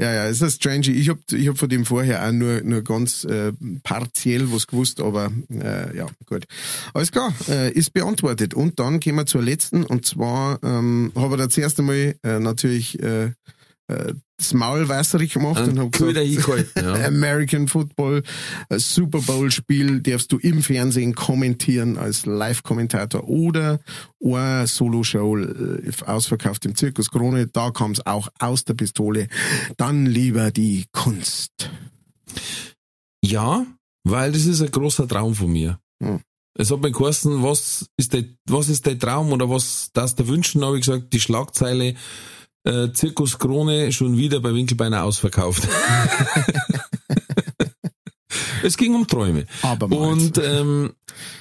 Ja, 0.00 0.12
ja, 0.12 0.26
es 0.26 0.40
ist 0.40 0.56
strange. 0.56 0.90
Ich 0.90 1.08
hab, 1.08 1.18
ich 1.32 1.48
hab 1.48 1.58
von 1.58 1.68
dem 1.68 1.84
vorher 1.84 2.24
auch 2.24 2.30
nur, 2.30 2.60
nur 2.62 2.82
ganz 2.82 3.24
äh, 3.24 3.52
partiell 3.82 4.52
was 4.52 4.68
gewusst, 4.68 5.00
aber 5.00 5.32
äh, 5.50 5.96
ja, 5.96 6.06
gut. 6.26 6.44
Alles 6.94 7.10
klar, 7.10 7.34
äh, 7.48 7.72
ist 7.72 7.92
beantwortet. 7.92 8.54
Und 8.54 8.78
dann 8.78 9.00
gehen 9.00 9.16
wir 9.16 9.26
zur 9.26 9.42
letzten 9.42 9.82
und 9.82 10.06
zwar 10.06 10.62
ähm, 10.62 11.10
habe 11.16 11.34
ich 11.34 11.40
da 11.40 11.48
zuerst 11.48 11.80
einmal 11.80 12.14
äh, 12.22 12.38
natürlich 12.38 13.02
äh, 13.02 13.32
das 13.88 14.52
Maul 14.52 14.88
wässrig 14.88 15.32
gemacht 15.32 15.62
Ein 15.62 15.70
und 15.70 15.78
habe 15.78 15.90
gesagt, 15.90 16.76
ja. 16.76 16.94
American 17.06 17.68
Football, 17.68 18.22
ein 18.68 18.78
Super 18.78 19.20
Bowl 19.20 19.50
Spiel 19.50 20.00
darfst 20.00 20.30
du 20.30 20.38
im 20.38 20.62
Fernsehen 20.62 21.14
kommentieren 21.14 21.96
als 21.96 22.26
Live-Kommentator 22.26 23.26
oder 23.28 23.80
eine 24.22 24.66
Solo-Show 24.66 25.38
äh, 25.38 25.90
ausverkauft 26.06 26.66
im 26.66 26.76
Zirkus 26.76 27.10
Krone, 27.10 27.46
da 27.46 27.70
kam 27.70 27.92
es 27.92 28.04
auch 28.06 28.28
aus 28.38 28.64
der 28.64 28.74
Pistole. 28.74 29.28
Dann 29.76 30.06
lieber 30.06 30.50
die 30.50 30.84
Kunst. 30.92 31.70
Ja, 33.24 33.66
weil 34.04 34.32
das 34.32 34.44
ist 34.44 34.60
ein 34.60 34.70
großer 34.70 35.08
Traum 35.08 35.34
von 35.34 35.50
mir. 35.50 35.80
Hm. 36.02 36.20
Es 36.54 36.70
hat 36.70 36.80
mir 36.80 36.90
geheißen, 36.90 37.42
was 37.42 37.86
ist 37.96 38.12
der, 38.12 38.24
was 38.46 38.68
ist 38.68 38.84
der 38.84 38.98
Traum 38.98 39.32
oder 39.32 39.48
was 39.48 39.90
das 39.92 40.14
der 40.16 40.26
Wünschen, 40.26 40.64
habe 40.64 40.78
ich 40.78 40.84
gesagt, 40.84 41.12
die 41.12 41.20
Schlagzeile 41.20 41.94
äh, 42.64 42.92
Zirkus 42.92 43.38
Krone 43.38 43.92
schon 43.92 44.16
wieder 44.16 44.40
bei 44.40 44.54
Winkelbeiner 44.54 45.04
ausverkauft. 45.04 45.68
es 48.62 48.76
ging 48.76 48.94
um 48.94 49.06
Träume. 49.06 49.46
Abermals. 49.62 50.02
Und 50.02 50.38
ähm, 50.38 50.92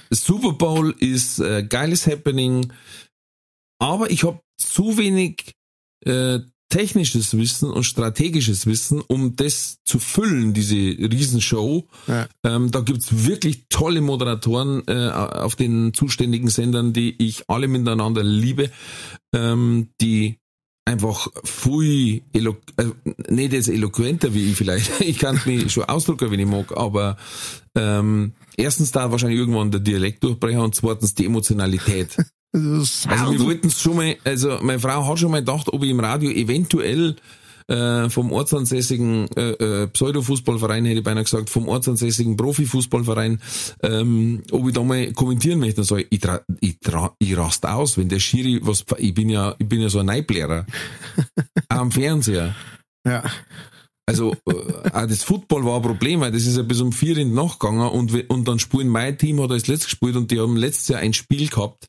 Super 0.10 0.53
Bowl 0.53 0.95
ist 0.99 1.39
äh, 1.39 1.64
geiles 1.64 2.07
Happening, 2.07 2.72
aber 3.80 4.11
ich 4.11 4.23
habe 4.23 4.39
zu 4.57 4.98
wenig 4.98 5.53
äh, 6.06 6.39
technisches 6.69 7.38
Wissen 7.38 7.72
und 7.72 7.84
strategisches 7.84 8.65
Wissen, 8.65 9.02
um 9.02 9.35
das 9.35 9.77
zu 9.85 9.99
füllen, 9.99 10.53
diese 10.53 10.76
Riesenshow. 10.76 11.88
Ja. 12.07 12.27
Ähm, 12.44 12.72
da 12.72 12.81
gibt's 12.81 13.26
wirklich 13.26 13.65
tolle 13.69 14.02
Moderatoren 14.02 14.84
äh, 14.88 15.10
auf 15.10 15.56
den 15.56 15.94
zuständigen 15.94 16.49
Sendern, 16.49 16.94
die 16.94 17.15
ich 17.26 17.49
alle 17.49 17.68
miteinander 17.68 18.23
liebe, 18.23 18.69
ähm, 19.34 19.89
die 20.02 20.39
einfach 20.88 21.27
viel 21.43 22.22
elo 22.34 22.55
äh, 22.77 22.85
nicht 23.30 23.53
jetzt 23.53 23.68
eloquenter 23.68 24.34
wie 24.34 24.51
ich 24.51 24.57
vielleicht. 24.57 24.91
Ich 25.01 25.19
kann 25.19 25.39
mich 25.45 25.72
schon 25.72 25.84
ausdrücken, 25.84 26.31
wenn 26.31 26.39
ich 26.39 26.47
mag, 26.47 26.76
aber 26.76 27.18
ähm, 27.76 28.34
erstens 28.55 28.91
da 28.91 29.11
wahrscheinlich 29.11 29.39
irgendwann 29.39 29.72
der 29.72 29.81
Dialekt 29.81 30.23
durchbrechen 30.23 30.61
und 30.61 30.76
zweitens 30.76 31.14
die 31.14 31.26
Emotionalität. 31.26 32.18
Also 32.53 33.31
wir 33.31 33.39
wollten 33.41 33.68
es 33.68 33.80
schon 33.80 33.97
mal, 33.97 34.15
also 34.23 34.57
meine 34.61 34.80
Frau 34.80 35.05
hat 35.05 35.19
schon 35.19 35.30
mal 35.30 35.41
gedacht, 35.41 35.68
ob 35.72 35.84
ich 35.84 35.91
im 35.91 35.99
Radio 35.99 36.31
eventuell 36.31 37.18
äh, 37.68 38.10
vom 38.10 38.31
ortsansässigen 38.31 39.27
äh, 39.35 39.52
äh, 39.52 39.88
Pseudo-Fußballverein, 39.88 40.85
hätte 40.85 40.99
ich 40.99 41.03
beinahe 41.03 41.23
gesagt, 41.23 41.49
vom 41.49 41.68
ortsansässigen 41.68 42.38
Profifußballverein, 42.38 43.41
ähm, 43.84 44.44
ob 44.52 44.68
ich 44.68 44.73
da 44.73 44.84
mal 44.84 45.11
kommentieren 45.14 45.60
möchte. 45.60 45.77
Dann 45.77 45.85
sag 45.85 45.99
ich, 45.99 46.07
ich, 46.10 46.19
tra 46.19 46.41
ich, 46.60 46.80
tra 46.80 47.15
ich 47.19 47.38
rast 47.38 47.65
aus, 47.65 47.98
wenn 47.98 48.10
der 48.10 48.19
Schiri 48.19 48.60
was, 48.64 48.85
ich 48.98 49.14
bin 49.14 49.30
ja, 49.30 49.56
ich 49.60 49.68
bin 49.68 49.81
ja 49.81 49.89
so 49.89 49.99
ein 49.99 50.06
Neiblehrer. 50.06 50.65
Am 51.69 51.91
Fernseher. 51.91 52.56
ja. 53.06 53.23
Also 54.10 54.38
äh, 54.48 54.53
auch 54.94 55.06
das 55.06 55.23
Football 55.23 55.65
war 55.65 55.76
ein 55.76 55.81
Problem, 55.81 56.22
weil 56.22 56.31
das 56.31 56.45
ist 56.45 56.56
ja 56.56 56.64
bis 56.64 56.80
um 56.80 56.94
vier 56.94 57.18
in 57.18 57.30
die 57.30 57.35
Nacht 57.35 57.60
gegangen 57.60 57.89
und, 57.89 58.30
und 58.30 58.48
dann 58.48 58.57
spielen 58.57 58.88
mein 58.88 59.18
Team 59.18 59.41
hat 59.41 59.52
als 59.52 59.68
letztes 59.68 59.88
gespielt 59.88 60.15
und 60.15 60.31
die 60.31 60.39
haben 60.39 60.56
letztes 60.56 60.88
Jahr 60.88 61.02
ein 61.02 61.14
Spiel 61.14 61.49
gehabt, 61.49 61.88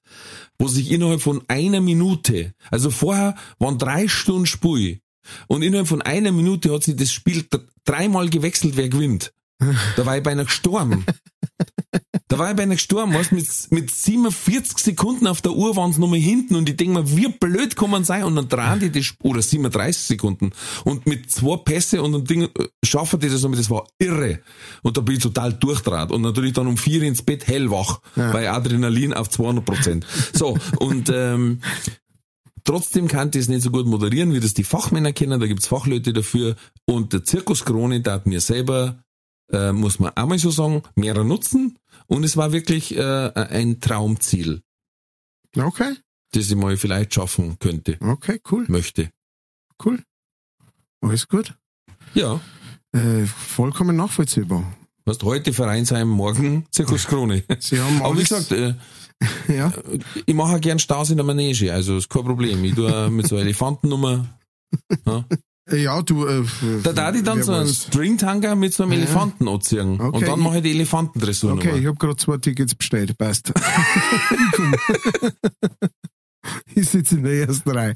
wo 0.59 0.67
sich 0.67 0.91
innerhalb 0.91 1.21
von 1.21 1.43
einer 1.47 1.81
Minute, 1.81 2.55
also 2.73 2.91
vorher 2.91 3.37
waren 3.61 3.79
drei 3.79 4.09
Stunden 4.09 4.47
Spiel 4.47 4.99
und 5.47 5.63
innerhalb 5.63 5.89
von 5.89 6.03
einer 6.03 6.33
Minute 6.33 6.73
hat 6.73 6.85
sich 6.85 6.97
das 6.97 7.13
Spiel 7.13 7.47
dreimal 7.85 8.29
gewechselt, 8.29 8.77
wer 8.77 8.89
gewinnt. 8.89 9.33
Da 9.97 10.07
war 10.07 10.17
ich 10.17 10.23
beinahe 10.23 10.45
gestorben. 10.45 11.05
Da 12.29 12.39
war 12.39 12.51
ich 12.51 12.57
beinahe 12.57 12.77
gestorben, 12.77 13.15
weißt, 13.15 13.33
mit, 13.33 13.47
mit 13.71 13.91
47 13.91 14.79
Sekunden 14.79 15.27
auf 15.27 15.41
der 15.41 15.53
Uhr 15.53 15.77
waren 15.77 15.93
sie 15.93 16.01
nochmal 16.01 16.19
hinten 16.19 16.57
und 16.57 16.69
ich 16.69 16.77
denk 16.77 16.91
mir, 16.91 17.17
wie 17.17 17.29
blöd 17.29 17.75
kann 17.75 17.91
man 17.91 18.05
sein? 18.05 18.25
Und 18.25 18.37
dann 18.37 18.49
drehen 18.49 18.81
die 18.81 18.93
das, 18.93 19.15
oder 19.23 19.41
37 19.41 20.03
Sekunden. 20.03 20.51
Und 20.85 21.07
mit 21.07 21.31
zwei 21.31 21.57
Pässe 21.57 22.03
und 22.03 22.15
einem 22.15 22.25
Ding 22.25 22.43
äh, 22.43 22.49
schaffen 22.85 23.19
die 23.19 23.31
das 23.31 23.43
nochmal, 23.43 23.59
das 23.59 23.71
war 23.71 23.87
irre. 23.99 24.41
Und 24.83 24.99
da 24.99 25.01
bin 25.01 25.17
ich 25.17 25.23
total 25.23 25.55
durchdraht. 25.55 26.13
Und 26.13 26.21
natürlich 26.21 26.53
dann 26.53 26.67
um 26.67 26.77
vier 26.77 27.03
ins 27.03 27.23
Bett 27.23 27.47
hellwach, 27.47 28.01
bei 28.15 28.51
Adrenalin 28.51 29.15
auf 29.15 29.31
200 29.31 29.65
Prozent. 29.65 30.07
So, 30.35 30.59
und, 30.79 31.11
ähm, 31.13 31.61
Trotzdem 32.65 33.09
kann 33.09 33.29
ich 33.31 33.37
es 33.37 33.49
nicht 33.49 33.63
so 33.63 33.71
gut 33.71 33.87
moderieren, 33.87 34.33
wie 34.33 34.41
das 34.41 34.55
die 34.55 34.65
Fachmänner 34.65 35.13
kennen. 35.13 35.39
Da 35.41 35.47
gibt's 35.47 35.67
Fachleute 35.67 36.13
dafür. 36.13 36.57
Und 36.87 37.13
der 37.13 37.25
Zirkus 37.25 37.65
Krone 37.65 38.03
mir 38.27 38.41
selber, 38.41 39.03
äh, 39.51 39.73
muss 39.73 39.99
man 39.99 40.13
auch 40.17 40.27
mal 40.27 40.39
so 40.39 40.51
sagen, 40.51 40.83
mehrer 40.95 41.25
nutzen. 41.25 41.79
Und 42.07 42.25
es 42.25 42.37
war 42.37 42.53
wirklich 42.53 42.97
äh, 42.97 43.33
ein 43.35 43.81
Traumziel, 43.81 44.63
Okay, 45.57 45.95
das 46.33 46.51
ich 46.51 46.57
mal 46.57 46.77
vielleicht 46.77 47.15
schaffen 47.15 47.59
könnte, 47.59 47.97
okay, 48.01 48.41
cool, 48.51 48.67
möchte. 48.69 49.11
cool. 49.85 50.03
Alles 51.01 51.29
gut. 51.29 51.55
Ja, 52.15 52.41
Äh, 52.93 53.27
vollkommen 53.27 53.97
nachvollziehbar. 53.97 54.65
hast 55.07 55.23
heute 55.23 55.53
Vereinsheim, 55.53 56.09
morgen 56.09 56.67
Zirkus 56.71 57.07
Krone. 57.07 57.45
Sie 57.61 57.79
haben 57.79 57.97
Aber 58.03 58.15
wie 58.15 58.19
alles, 58.19 58.29
gesagt, 58.31 58.53
äh, 58.53 58.75
ja, 59.49 59.73
ich 60.27 60.35
mache 60.35 60.57
auch 60.57 60.61
gern 60.61 60.79
Staus 60.79 61.11
in 61.11 61.17
der 61.17 61.27
Manege, 61.27 61.73
also 61.73 61.97
ist 61.97 62.09
kein 62.09 62.25
Problem. 62.25 62.63
Ich 62.65 62.75
tue 62.75 63.11
mit 63.11 63.27
so 63.27 63.37
einer 63.37 63.45
Elefantennummer. 63.45 64.27
Ja. 65.07 65.25
ja, 65.77 66.03
du, 66.03 66.27
äh, 66.27 66.45
Da 66.83 66.93
darf 66.93 67.15
ich 67.15 67.23
dann 67.23 67.43
so 67.43 67.53
einen. 67.53 67.69
Stringtanger 67.69 68.55
mit 68.55 68.75
so 68.75 68.83
einem 68.83 68.93
Ja. 68.93 68.99
Elefanten 68.99 69.49
anziehen. 69.49 69.99
Okay, 70.01 70.17
Und 70.19 70.27
dann 70.29 70.41
mache 70.41 70.59
ich 70.59 70.63
die 70.63 70.71
Elefantendressurnummer. 70.73 71.61
Okay, 71.63 71.79
ich 71.79 71.87
habe 71.87 71.97
gerade 71.97 72.17
zwei 72.17 72.37
Tickets 72.37 72.75
bestellt, 72.75 73.17
passt. 73.17 73.53
Ich 76.75 76.89
sitze 76.91 77.17
in 77.17 77.25
der 77.25 77.49
ersten 77.49 77.71
Reihe. 77.71 77.95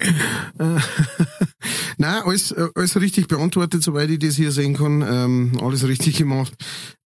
Nein, 1.99 2.23
alles, 2.25 2.53
alles 2.53 3.01
richtig 3.01 3.29
beantwortet, 3.29 3.83
soweit 3.83 4.11
ich 4.11 4.19
das 4.19 4.37
hier 4.37 4.51
sehen 4.51 4.75
kann. 4.75 5.03
Ähm, 5.07 5.53
alles 5.61 5.87
richtig 5.87 6.17
gemacht. 6.17 6.53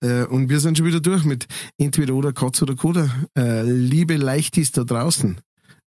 Äh, 0.01 0.25
und 0.25 0.49
wir 0.49 0.61
sind 0.61 0.79
schon 0.79 0.87
wieder 0.87 1.01
durch 1.01 1.25
mit 1.25 1.47
entweder 1.79 2.15
oder 2.15 2.33
Katz 2.33 2.63
oder 2.63 2.75
Koda. 2.75 3.11
Äh, 3.37 3.63
liebe 3.63 4.17
Leichtis 4.17 4.73
da 4.73 4.85
draußen, 4.85 5.39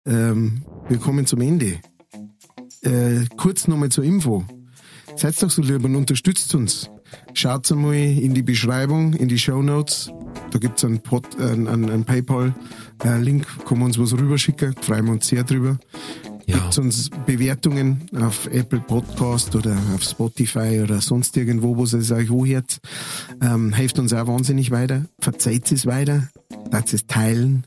ähm, 0.05 0.63
wir 0.87 0.97
kommen 0.97 1.25
zum 1.25 1.41
Ende. 1.41 1.79
Äh, 2.81 3.25
kurz 3.37 3.67
nochmal 3.67 3.89
zur 3.89 4.03
Info. 4.03 4.45
Seid 5.15 5.41
doch 5.41 5.49
so 5.49 5.61
lieb 5.61 5.83
und 5.83 5.95
unterstützt 5.95 6.53
uns. 6.55 6.89
Schaut 7.33 7.71
einmal 7.71 7.95
in 7.95 8.33
die 8.33 8.41
Beschreibung, 8.41 9.13
in 9.13 9.27
die 9.27 9.39
Show 9.39 9.61
Notes. 9.61 10.11
Da 10.51 10.59
gibt's 10.59 10.83
einen, 10.83 10.99
Pod, 10.99 11.25
äh, 11.39 11.43
einen, 11.43 11.67
einen 11.67 12.05
PayPal-Link, 12.05 13.45
kann 13.65 13.79
man 13.79 13.87
uns 13.87 13.99
was 13.99 14.13
rüberschicken, 14.13 14.75
freuen 14.81 15.05
wir 15.05 15.13
uns 15.13 15.27
sehr 15.27 15.43
drüber. 15.43 15.77
Ja. 16.45 16.57
Gibt's 16.57 16.79
uns 16.79 17.09
Bewertungen 17.27 18.05
auf 18.19 18.47
Apple 18.47 18.79
Podcast 18.79 19.55
oder 19.55 19.77
auf 19.93 20.03
Spotify 20.03 20.81
oder 20.83 20.99
sonst 20.99 21.37
irgendwo, 21.37 21.77
wo 21.77 21.83
es 21.83 22.11
euch 22.11 22.31
anhört. 22.31 22.79
Ähm, 23.39 23.73
hilft 23.73 23.99
uns 23.99 24.13
auch 24.13 24.25
wahnsinnig 24.25 24.71
weiter. 24.71 25.05
Verzeiht 25.19 25.71
es 25.71 25.85
weiter. 25.85 26.27
Lasst 26.71 26.93
es 26.95 27.05
teilen. 27.05 27.65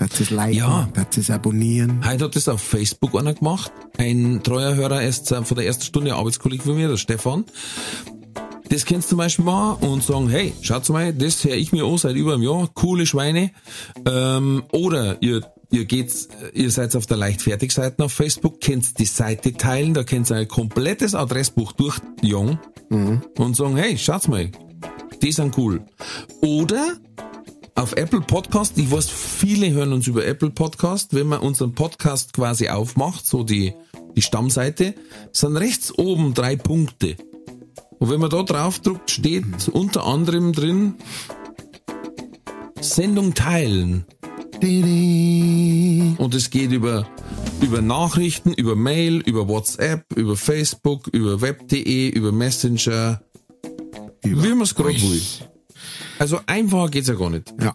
Lasst 0.00 0.20
es 0.20 0.30
liken. 0.30 0.58
Ja. 0.58 0.88
Lasst 0.96 1.16
es 1.18 1.30
abonnieren. 1.30 2.04
Heute 2.04 2.24
hat 2.24 2.34
das 2.34 2.48
auf 2.48 2.60
Facebook 2.60 3.16
einer 3.16 3.34
gemacht. 3.34 3.72
Ein 3.98 4.42
treuer 4.42 4.74
Hörer 4.74 5.02
erst 5.02 5.30
äh, 5.30 5.44
von 5.44 5.56
der 5.56 5.66
ersten 5.66 5.84
Stunde 5.84 6.14
Arbeitskollege 6.14 6.64
von 6.64 6.74
mir, 6.74 6.88
der 6.88 6.96
Stefan. 6.96 7.44
Das 8.70 8.84
kennst 8.84 9.08
du 9.08 9.10
zum 9.10 9.18
Beispiel 9.18 9.44
mal 9.44 9.72
und 9.74 10.02
sagen, 10.02 10.28
hey, 10.28 10.52
schaut 10.62 10.88
mal, 10.88 11.12
das 11.12 11.44
höre 11.44 11.54
ich 11.54 11.72
mir 11.72 11.84
an 11.84 11.98
seit 11.98 12.16
über 12.16 12.34
einem 12.34 12.42
Jahr, 12.42 12.68
coole 12.74 13.06
Schweine. 13.06 13.50
Ähm, 14.06 14.64
oder 14.72 15.22
ihr, 15.22 15.42
ihr 15.70 15.84
geht's, 15.84 16.28
ihr 16.54 16.70
seid 16.70 16.96
auf 16.96 17.06
der 17.06 17.16
Leichtfertig-Seite 17.16 18.04
auf 18.04 18.12
Facebook, 18.12 18.60
könnt 18.60 18.98
die 18.98 19.04
Seite 19.04 19.52
teilen, 19.52 19.94
da 19.94 20.02
könnt 20.02 20.30
ihr 20.30 20.36
ein 20.36 20.48
komplettes 20.48 21.14
Adressbuch 21.14 21.72
durchjagen 21.72 22.58
und 23.38 23.56
sagen, 23.56 23.76
hey, 23.76 23.98
schaut 23.98 24.28
mal, 24.28 24.50
die 25.22 25.32
sind 25.32 25.56
cool. 25.58 25.84
Oder 26.40 26.96
auf 27.74 27.94
Apple 27.94 28.20
Podcast, 28.20 28.78
ich 28.78 28.90
weiß, 28.90 29.10
viele 29.10 29.70
hören 29.70 29.92
uns 29.92 30.06
über 30.06 30.24
Apple 30.24 30.50
Podcast, 30.50 31.14
wenn 31.14 31.26
man 31.26 31.40
unseren 31.40 31.74
Podcast 31.74 32.32
quasi 32.32 32.68
aufmacht, 32.68 33.26
so 33.26 33.42
die, 33.42 33.74
die 34.16 34.22
Stammseite, 34.22 34.94
sind 35.32 35.56
rechts 35.56 35.96
oben 35.98 36.34
drei 36.34 36.56
Punkte. 36.56 37.16
Und 38.04 38.10
wenn 38.10 38.20
man 38.20 38.28
da 38.28 38.42
drauf 38.42 38.80
drückt, 38.80 39.10
steht 39.10 39.66
unter 39.72 40.04
anderem 40.04 40.52
drin, 40.52 40.96
Sendung 42.78 43.32
teilen. 43.32 44.04
Und 46.18 46.34
es 46.34 46.50
geht 46.50 46.72
über, 46.72 47.08
über 47.62 47.80
Nachrichten, 47.80 48.52
über 48.52 48.76
Mail, 48.76 49.22
über 49.24 49.48
WhatsApp, 49.48 50.04
über 50.14 50.36
Facebook, 50.36 51.06
über 51.12 51.40
web.de, 51.40 52.10
über 52.10 52.30
Messenger, 52.30 53.22
wie 54.22 54.34
man 54.34 54.60
es 54.60 54.74
gerade 54.74 55.00
will. 55.00 55.22
Also 56.18 56.40
einfacher 56.44 56.90
geht's 56.90 57.08
ja 57.08 57.14
gar 57.14 57.30
nicht. 57.30 57.54
Ja. 57.58 57.72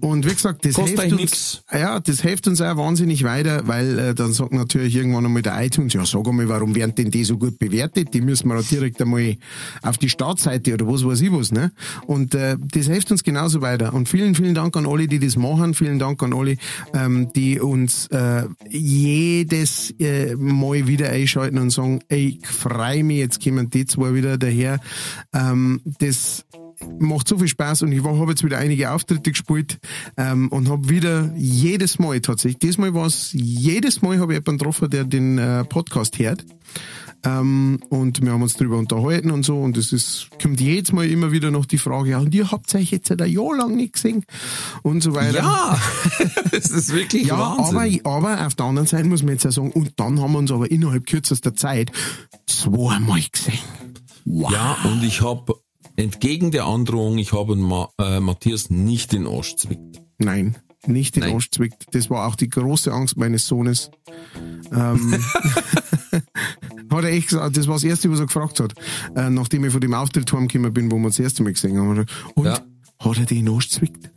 Und 0.00 0.24
wie 0.24 0.32
gesagt, 0.32 0.64
das 0.64 0.74
Kostet 0.74 1.00
hilft 1.00 1.12
uns, 1.12 1.20
nix. 1.20 1.62
ja, 1.70 2.00
das 2.00 2.22
hilft 2.22 2.48
uns 2.48 2.62
auch 2.62 2.76
wahnsinnig 2.76 3.22
weiter, 3.22 3.66
weil 3.66 3.98
äh, 3.98 4.14
dann 4.14 4.32
sagt 4.32 4.52
natürlich 4.52 4.96
irgendwann 4.96 5.26
einmal 5.26 5.42
der 5.42 5.62
iTunes, 5.62 5.92
ja, 5.92 6.06
sag 6.06 6.26
einmal, 6.26 6.48
warum 6.48 6.74
werden 6.74 6.94
denn 6.94 7.10
die 7.10 7.24
so 7.24 7.36
gut 7.36 7.58
bewertet? 7.58 8.14
Die 8.14 8.22
müssen 8.22 8.48
wir 8.48 8.58
auch 8.58 8.64
direkt 8.64 9.02
einmal 9.02 9.36
auf 9.82 9.98
die 9.98 10.08
Startseite 10.08 10.72
oder 10.72 10.86
was 10.88 11.04
weiß 11.04 11.20
ich 11.20 11.32
was, 11.32 11.52
ne? 11.52 11.70
Und 12.06 12.34
äh, 12.34 12.56
das 12.58 12.86
hilft 12.86 13.10
uns 13.10 13.24
genauso 13.24 13.60
weiter. 13.60 13.92
Und 13.92 14.08
vielen, 14.08 14.34
vielen 14.34 14.54
Dank 14.54 14.74
an 14.76 14.86
alle, 14.86 15.06
die 15.06 15.18
das 15.18 15.36
machen. 15.36 15.74
Vielen 15.74 15.98
Dank 15.98 16.22
an 16.22 16.32
alle, 16.32 16.56
ähm, 16.94 17.30
die 17.34 17.60
uns 17.60 18.06
äh, 18.06 18.44
jedes 18.70 19.90
äh, 19.98 20.34
Mal 20.36 20.86
wieder 20.86 21.10
einschalten 21.10 21.58
und 21.58 21.70
sagen, 21.70 22.00
ey, 22.08 22.38
ich 22.40 22.46
freue 22.46 23.04
mich, 23.04 23.18
jetzt 23.18 23.44
kommen 23.44 23.68
die 23.68 23.84
zwei 23.84 24.14
wieder 24.14 24.38
daher. 24.38 24.80
Ähm, 25.34 25.82
das 25.98 26.46
macht 26.98 27.28
so 27.28 27.38
viel 27.38 27.48
Spaß 27.48 27.82
und 27.82 27.92
ich 27.92 28.02
habe 28.02 28.30
jetzt 28.30 28.44
wieder 28.44 28.58
einige 28.58 28.90
Auftritte 28.90 29.30
gespielt 29.30 29.78
ähm, 30.16 30.48
und 30.48 30.68
habe 30.68 30.88
wieder 30.88 31.32
jedes 31.36 31.98
Mal 31.98 32.20
tatsächlich, 32.20 32.58
diesmal 32.58 32.94
war 32.94 33.06
es, 33.06 33.30
jedes 33.32 34.02
Mal 34.02 34.18
habe 34.18 34.32
ich 34.32 34.38
jemanden 34.38 34.58
getroffen, 34.58 34.90
der 34.90 35.04
den 35.04 35.38
äh, 35.38 35.64
Podcast 35.64 36.18
hört. 36.18 36.44
Ähm, 37.26 37.80
und 37.88 38.20
wir 38.22 38.32
haben 38.32 38.42
uns 38.42 38.54
drüber 38.54 38.76
unterhalten 38.76 39.30
und 39.30 39.44
so 39.44 39.58
und 39.58 39.78
es 39.78 39.92
ist, 39.92 40.28
kommt 40.42 40.60
jedes 40.60 40.92
Mal 40.92 41.08
immer 41.08 41.32
wieder 41.32 41.50
noch 41.50 41.64
die 41.64 41.78
Frage, 41.78 42.10
ja, 42.10 42.18
und 42.18 42.34
ihr 42.34 42.50
habt 42.50 42.74
euch 42.74 42.90
jetzt 42.90 43.10
ein 43.10 43.30
Jahr 43.30 43.56
lang 43.56 43.76
nicht 43.76 43.94
gesehen 43.94 44.24
und 44.82 45.02
so 45.02 45.14
weiter. 45.14 45.38
Ja, 45.38 45.78
das 46.50 46.66
ist 46.70 46.92
wirklich 46.92 47.28
Ja, 47.28 47.38
Wahnsinn. 47.38 48.00
aber, 48.04 48.28
aber 48.34 48.46
auf 48.46 48.54
der 48.56 48.66
anderen 48.66 48.86
Seite 48.86 49.08
muss 49.08 49.22
man 49.22 49.32
jetzt 49.32 49.44
ja 49.44 49.52
sagen, 49.52 49.72
und 49.72 49.92
dann 49.96 50.20
haben 50.20 50.32
wir 50.32 50.38
uns 50.38 50.52
aber 50.52 50.70
innerhalb 50.70 51.06
kürzester 51.06 51.54
Zeit 51.54 51.92
zweimal 52.46 53.22
gesehen. 53.32 53.58
Wow. 54.26 54.52
Ja, 54.52 54.76
und 54.84 55.02
ich 55.02 55.22
habe 55.22 55.54
entgegen 55.96 56.50
der 56.50 56.64
Androhung, 56.66 57.18
ich 57.18 57.32
habe 57.32 57.56
Ma 57.56 57.88
äh, 58.00 58.20
Matthias 58.20 58.70
nicht 58.70 59.12
den 59.12 59.26
Arsch 59.26 59.56
zwickt. 59.56 60.02
Nein, 60.18 60.56
nicht 60.86 61.16
Nein. 61.16 61.34
Arsch 61.34 61.50
zwickt. 61.50 61.86
Das 61.92 62.10
war 62.10 62.26
auch 62.26 62.36
die 62.36 62.48
große 62.48 62.92
Angst 62.92 63.16
meines 63.16 63.46
Sohnes. 63.46 63.90
Ähm, 64.72 65.14
hat 66.90 67.04
er 67.04 67.10
echt 67.10 67.28
gesagt, 67.28 67.56
das 67.56 67.66
war 67.66 67.74
das 67.74 67.84
Erste, 67.84 68.10
was 68.10 68.20
er 68.20 68.26
gefragt 68.26 68.60
hat, 68.60 68.74
äh, 69.16 69.30
nachdem 69.30 69.64
ich 69.64 69.72
von 69.72 69.80
dem 69.80 69.94
Auftritt 69.94 70.32
heimgekommen 70.32 70.72
bin, 70.72 70.90
wo 70.90 70.98
wir 70.98 71.08
das 71.08 71.18
erste 71.18 71.42
Mal 71.42 71.52
gesehen 71.52 71.78
haben. 71.78 72.06
Und, 72.34 72.44
Ja. 72.44 72.60
hat 73.00 73.18
er 73.18 73.26
den 73.26 73.48
Arsch 73.48 73.68
zwickt? 73.70 74.10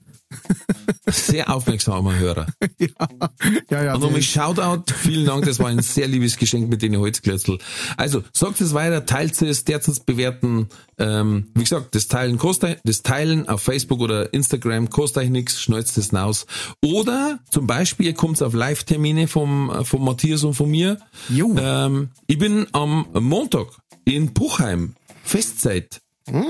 Sehr 1.08 1.54
aufmerksamer 1.54 2.18
Hörer. 2.18 2.48
ja, 3.70 3.84
ja. 3.84 3.94
Und 3.96 4.02
nochmal 4.02 4.22
Shoutout, 4.22 4.94
vielen 4.94 5.26
Dank, 5.26 5.46
das 5.46 5.60
war 5.60 5.68
ein 5.68 5.82
sehr 5.82 6.08
liebes 6.08 6.38
Geschenk 6.38 6.70
mit 6.70 6.82
den 6.82 6.98
Holzklötzl. 6.98 7.58
Also, 7.96 8.24
sagt 8.34 8.62
es 8.62 8.74
weiter, 8.74 9.06
teilt 9.06 9.42
es, 9.42 9.64
derzt 9.64 9.88
es 9.88 10.00
bewerten. 10.00 10.70
Ähm, 10.98 11.48
wie 11.54 11.64
gesagt, 11.64 11.96
das 11.96 12.08
Teilen 12.08 12.38
kostet, 12.38 12.80
das 12.84 13.04
Teilen 13.04 13.48
auf 13.48 13.62
Facebook 13.62 14.00
oder 14.00 14.34
Instagram 14.34 14.90
kostet 14.90 15.24
euch 15.24 15.30
nichts, 15.30 15.62
schneuzt 15.62 15.98
es 15.98 16.14
raus. 16.14 16.46
Oder 16.84 17.40
zum 17.50 17.68
Beispiel, 17.68 18.08
ihr 18.08 18.14
kommt 18.14 18.42
auf 18.42 18.54
Live-Termine 18.54 19.28
vom, 19.28 19.72
vom 19.84 20.04
Matthias 20.04 20.44
und 20.44 20.54
von 20.54 20.70
mir. 20.70 20.98
Jo. 21.30 21.56
Ähm, 21.58 22.10
ich 22.28 22.38
bin 22.38 22.68
am 22.74 23.08
Montag 23.14 23.68
in 24.06 24.34
Buchheim, 24.34 24.96
Festzeit. 25.24 26.02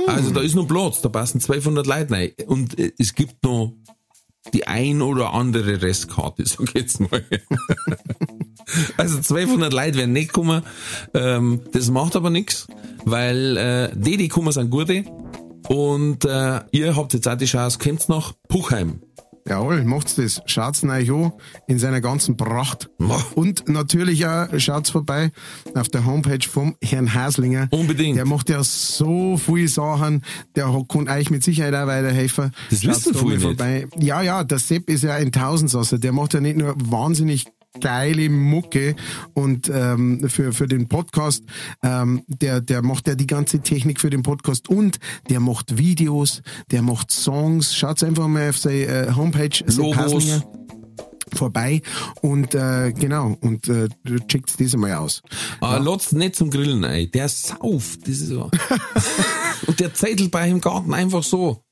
Also 0.08 0.32
da 0.32 0.42
ist 0.42 0.56
noch 0.56 0.68
Platz, 0.68 1.02
da 1.02 1.10
passen 1.10 1.38
1200 1.38 1.86
Leute 1.86 2.14
rein. 2.14 2.32
Und 2.48 2.80
äh, 2.80 2.92
es 2.98 3.14
gibt 3.14 3.44
noch 3.44 3.74
die 4.54 4.68
ein 4.68 5.02
oder 5.02 5.34
andere 5.34 5.82
Restkarte, 5.82 6.46
sag 6.46 6.70
ich 6.70 6.74
jetzt 6.74 7.00
mal. 7.00 7.24
also 8.98 9.18
1200 9.18 9.74
Leute 9.74 9.98
werden 9.98 10.14
nicht 10.14 10.34
kommen. 10.34 10.64
Ähm, 11.14 11.62
das 11.72 11.90
macht 11.90 12.16
aber 12.16 12.30
nichts, 12.30 12.68
weil 13.06 13.58
äh, 13.58 13.92
die, 13.96 14.18
die 14.18 14.28
kommen, 14.28 14.52
sind 14.52 14.70
gute. 14.70 15.06
Und 15.68 16.24
äh, 16.26 16.62
ihr 16.72 16.96
habt 16.96 17.14
jetzt 17.14 17.28
auch 17.28 17.36
die 17.36 17.46
Chance, 17.46 17.78
kommt 17.78 18.08
nach 18.10 18.34
Puchheim. 18.48 19.02
Jawohl, 19.48 19.84
macht's 19.86 20.16
das. 20.16 20.42
Schaut's 20.46 20.84
euch 20.84 21.10
an 21.12 21.32
in 21.68 21.80
seiner 21.80 22.02
ganzen 22.02 22.36
Pracht. 22.36 22.90
Und 23.36 23.70
natürlich 23.70 24.26
auch 24.28 24.48
schaut's 24.58 24.90
vorbei 24.90 25.32
auf 25.74 25.88
der 25.88 26.06
Homepage 26.06 26.46
vom 26.48 26.76
Herrn 26.84 27.14
Haslinger. 27.14 27.68
Unbedingt. 27.72 28.18
Der 28.18 28.26
macht 28.26 28.50
ja 28.50 28.64
so 28.64 29.38
viele 29.38 29.68
Sachen, 29.70 30.24
der 30.56 30.74
hat- 30.74 30.90
kann 30.90 31.08
euch 31.08 31.30
mit 31.30 31.44
Sicherheit 31.44 31.74
auch 31.76 31.88
weiterhelfen. 31.88 32.52
Das 32.70 32.84
wissen 32.86 33.14
viele 33.14 33.26
mal 33.26 33.34
nicht. 33.36 33.44
vorbei. 33.44 33.88
Ja, 34.00 34.22
ja, 34.22 34.44
der 34.44 34.60
Sepp 34.60 34.90
ist 34.90 35.04
ja 35.04 35.14
ein 35.16 35.32
Tausendsasser. 35.32 35.98
Der 35.98 36.12
macht 36.12 36.34
ja 36.34 36.42
nicht 36.42 36.58
nur 36.58 36.76
wahnsinnig 36.78 37.46
geile 37.80 38.30
Mucke 38.30 38.96
und 39.34 39.70
ähm, 39.74 40.30
für 40.30 40.54
für 40.54 40.68
den 40.68 40.88
Podcast 40.88 41.44
ähm, 41.84 42.24
der 42.28 42.62
der 42.62 42.82
macht 42.82 43.08
ja 43.08 43.16
die 43.16 43.28
ganze 43.28 43.60
Technik 43.60 44.00
für 44.00 44.10
den 44.10 44.24
Podcast 44.24 44.70
und 44.70 45.00
der 45.30 45.40
macht 45.40 45.78
Videos 45.78 46.42
der 46.72 46.82
macht 46.82 47.12
Songs 47.12 47.76
schaut 47.76 48.02
einfach 48.04 48.28
mal 48.28 48.50
auf 48.50 48.58
seine 48.58 48.86
äh, 48.86 49.12
Homepage 49.16 49.64
Logos. 49.76 50.42
Vorbei 51.34 51.82
und 52.22 52.56
äh, 52.56 52.94
genau 52.94 53.36
und 53.42 53.68
äh, 53.68 53.90
checkt 54.28 54.60
das 54.62 54.76
mal 54.78 54.94
aus 54.94 55.22
Aber 55.60 55.80
lasst 55.80 56.14
nicht 56.14 56.38
zum 56.38 56.50
Grillen 56.50 56.86
ein. 56.86 57.12
Der 57.12 57.28
sauft. 57.28 58.02
Das 58.04 58.16
ist 58.16 58.28
so. 58.28 58.50
Und 59.68 59.80
der 59.80 59.94
zettelt 59.94 60.32
bei 60.32 60.50
im 60.50 60.62
Garten 60.62 60.94
einfach 60.94 61.24
so. 61.24 61.64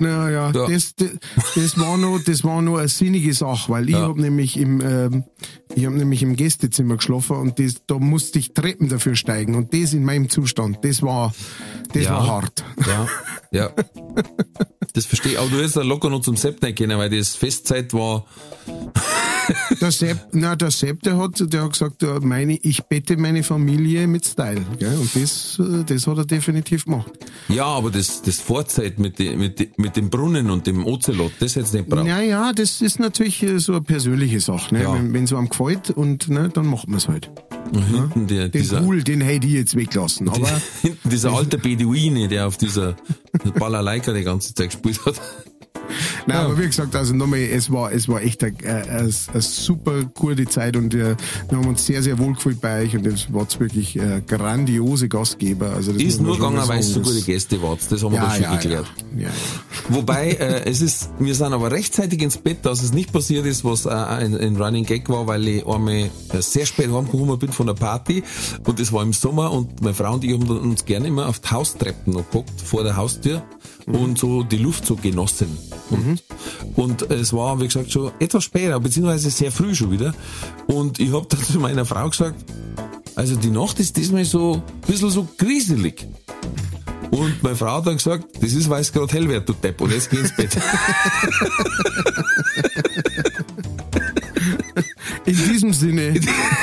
Ja, 0.00 0.28
ja. 0.28 0.52
Das, 0.52 0.94
das, 0.96 1.08
das 1.54 1.78
war 1.78 1.96
nur, 1.96 2.20
das 2.20 2.42
war 2.44 2.60
nur 2.62 2.78
eine 2.80 2.88
sinnige 2.88 3.32
Sache, 3.32 3.70
weil 3.72 3.88
ich 3.88 3.94
Ja. 3.94 4.08
hab 4.08 4.16
nämlich 4.16 4.56
im, 4.56 4.80
ähm, 4.80 5.24
ich 5.78 5.86
hab 5.86 5.92
nämlich 5.94 6.22
im 6.22 6.34
Gästezimmer 6.36 6.96
geschlafen 6.96 7.36
und 7.36 7.58
das, 7.58 7.74
da 7.86 7.98
musste 7.98 8.38
ich 8.38 8.52
Treppen 8.52 8.88
dafür 8.88 9.14
steigen 9.16 9.54
und 9.54 9.72
das 9.72 9.92
in 9.92 10.04
meinem 10.04 10.28
Zustand, 10.28 10.78
das 10.82 11.02
war, 11.02 11.32
das 11.92 12.04
Ja. 12.04 12.10
war 12.12 12.26
hart. 12.26 12.64
Ja, 12.86 13.08
ja. 13.50 13.70
Das 14.94 15.04
verstehe 15.06 15.32
ich. 15.32 15.38
Aber 15.38 15.48
du 15.48 15.56
hättest 15.58 15.76
ja 15.76 15.82
locker 15.82 16.10
noch 16.10 16.20
zum 16.20 16.36
Sepp 16.36 16.62
nicht 16.62 16.76
gehen, 16.76 16.90
weil 16.90 17.10
das 17.10 17.36
Festzeit 17.36 17.92
war. 17.94 18.24
Der 19.80 19.90
Sepp, 19.90 20.28
na, 20.32 20.56
der 20.56 20.70
Sepp, 20.70 21.02
der 21.02 21.16
hat, 21.16 21.42
der 21.52 21.62
hat 21.64 21.72
gesagt, 21.72 22.02
meine, 22.22 22.54
ich 22.60 22.82
bette 22.82 23.16
meine 23.16 23.42
Familie 23.42 24.06
mit 24.06 24.26
Style, 24.26 24.60
gell? 24.78 24.94
und 24.98 25.10
das, 25.16 25.58
äh, 25.58 25.84
das 25.84 26.06
hat 26.06 26.18
er 26.18 26.26
definitiv 26.26 26.84
gemacht. 26.84 27.10
Ja, 27.48 27.64
aber 27.64 27.90
das, 27.90 28.20
das 28.20 28.40
Vorzeit 28.40 28.98
mit, 28.98 29.18
de, 29.18 29.36
mit, 29.36 29.58
de, 29.58 29.70
mit 29.78 29.96
dem 29.96 30.10
Brunnen 30.10 30.50
und 30.50 30.66
dem 30.66 30.84
Ozelot, 30.84 31.32
das 31.40 31.56
hättest 31.56 31.72
du 31.72 31.78
nicht 31.78 31.88
braucht. 31.88 32.04
Naja, 32.04 32.52
das 32.52 32.82
ist 32.82 33.00
natürlich 33.00 33.42
äh, 33.42 33.58
so 33.58 33.72
eine 33.72 33.80
persönliche 33.80 34.40
Sache, 34.40 34.74
ne? 34.74 34.82
Ja. 34.82 34.92
wenn, 34.94 35.14
wenn 35.14 35.26
so 35.26 35.38
einem 35.38 35.48
gefällt 35.48 35.67
und, 35.94 36.28
ne, 36.28 36.48
dann 36.52 36.66
macht 36.66 36.88
man 36.88 36.98
es 36.98 37.08
halt. 37.08 37.30
Hinten 37.72 38.26
der, 38.26 38.48
Den 38.48 38.62
dieser, 38.62 38.80
Pool, 38.80 39.02
den 39.02 39.20
hätte 39.20 39.46
ich 39.46 39.52
jetzt 39.52 39.76
weglassen, 39.76 40.28
aber, 40.28 40.48
hinten 40.82 41.10
dieser 41.10 41.32
alte 41.32 41.58
Beduine, 41.58 42.28
der 42.28 42.46
auf 42.46 42.56
dieser 42.56 42.96
Balalaika 43.58 44.12
die 44.12 44.22
ganze 44.22 44.54
Zeit 44.54 44.70
gespielt 44.70 45.04
hat. 45.04 45.20
Nein, 46.26 46.36
Ja. 46.36 46.44
aber 46.44 46.58
wie 46.58 46.66
gesagt, 46.66 46.94
also 46.96 47.14
nochmal, 47.14 47.40
es 47.40 47.70
war, 47.72 47.92
es 47.92 48.08
war 48.08 48.22
echt 48.22 48.42
eine, 48.44 48.54
eine, 48.64 49.10
eine 49.32 49.42
super 49.42 50.02
gute 50.14 50.46
Zeit 50.46 50.76
und 50.76 50.94
äh, 50.94 51.16
wir 51.48 51.58
haben 51.58 51.66
uns 51.68 51.86
sehr, 51.86 52.02
sehr 52.02 52.18
wohl 52.18 52.34
gefühlt 52.34 52.60
bei 52.60 52.82
euch 52.82 52.96
und 52.96 53.06
es 53.06 53.32
war 53.32 53.46
wirklich 53.58 53.96
äh, 53.96 54.22
grandiose 54.26 55.08
Gastgeber. 55.08 55.72
Also 55.74 55.92
das 55.92 56.02
Ist 56.02 56.20
nur 56.20 56.36
gegangen, 56.36 56.60
weil 56.66 56.80
es 56.80 56.92
so 56.92 57.00
gute 57.00 57.16
das- 57.16 57.24
Gäste 57.26 57.60
wart. 57.62 57.80
Das 57.90 58.02
haben 58.02 58.12
wir 58.12 58.18
ja, 58.18 58.26
doch 58.26 58.34
schon 58.34 58.42
ja, 58.42 58.54
geklärt. 58.56 58.86
Ja. 59.16 59.28
Wobei, 59.88 60.30
äh, 60.32 60.64
es 60.68 60.80
ist, 60.80 61.10
wir 61.18 61.34
sind 61.34 61.52
aber 61.52 61.70
rechtzeitig 61.70 62.20
ins 62.22 62.36
Bett, 62.38 62.58
dass 62.62 62.82
es 62.82 62.92
nicht 62.92 63.12
passiert 63.12 63.46
ist, 63.46 63.64
was 63.64 63.86
äh, 63.86 63.90
ein, 63.90 64.36
ein 64.36 64.56
Running 64.56 64.84
Gag 64.84 65.08
war, 65.08 65.26
weil 65.26 65.46
ich 65.48 65.66
einmal 65.66 65.94
äh, 65.94 66.08
sehr 66.40 66.66
spät 66.66 66.90
heimgekommen 66.92 67.38
bin 67.38 67.52
von 67.52 67.66
der 67.66 67.74
Party 67.74 68.22
und 68.66 68.80
es 68.80 68.92
war 68.92 69.02
im 69.02 69.12
Sommer 69.12 69.50
und 69.52 69.80
meine 69.82 69.94
Frau 69.94 70.14
und 70.14 70.24
ich 70.24 70.32
haben 70.32 70.48
uns 70.48 70.84
gerne 70.84 71.08
immer 71.08 71.28
auf 71.28 71.38
die 71.40 71.48
Haustreppen 71.50 72.12
noch 72.12 72.24
geguckt, 72.30 72.60
vor 72.62 72.82
der 72.84 72.96
Haustür 72.96 73.42
und 73.92 74.18
so 74.18 74.42
die 74.42 74.58
Luft 74.58 74.86
so 74.86 74.96
genossen. 74.96 75.56
Und, 75.90 76.22
und 76.76 77.10
es 77.10 77.32
war, 77.32 77.60
wie 77.60 77.66
gesagt, 77.66 77.90
schon 77.92 78.12
etwas 78.18 78.44
später, 78.44 78.78
beziehungsweise 78.78 79.30
sehr 79.30 79.50
früh 79.50 79.74
schon 79.74 79.90
wieder. 79.90 80.14
Und 80.66 81.00
ich 81.00 81.12
habe 81.12 81.26
dann 81.28 81.42
zu 81.44 81.58
meiner 81.58 81.84
Frau 81.84 82.08
gesagt, 82.08 82.44
also 83.14 83.36
die 83.36 83.50
Nacht 83.50 83.80
ist 83.80 83.96
diesmal 83.96 84.24
so 84.24 84.54
ein 84.54 84.62
bisschen 84.86 85.10
so 85.10 85.26
grieselig. 85.36 86.06
Und 87.10 87.42
meine 87.42 87.56
Frau 87.56 87.78
hat 87.78 87.86
dann 87.86 87.96
gesagt, 87.96 88.26
das 88.40 88.52
ist, 88.52 88.68
weil 88.68 88.82
es 88.82 88.92
gerade 88.92 89.12
hell 89.12 89.28
wird, 89.28 89.48
du 89.48 89.54
Depp, 89.54 89.80
und 89.80 89.90
jetzt 89.92 90.10
geh 90.10 90.18
ins 90.18 90.36
Bett. 90.36 90.56
In 95.24 95.34
diesem 95.34 95.72
Sinne, 95.72 96.14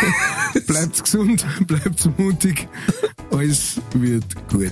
bleibt 0.67 1.03
gesund, 1.03 1.45
bleibt 1.67 2.07
mutig, 2.17 2.67
alles 3.31 3.81
wird 3.93 4.25
gut. 4.49 4.71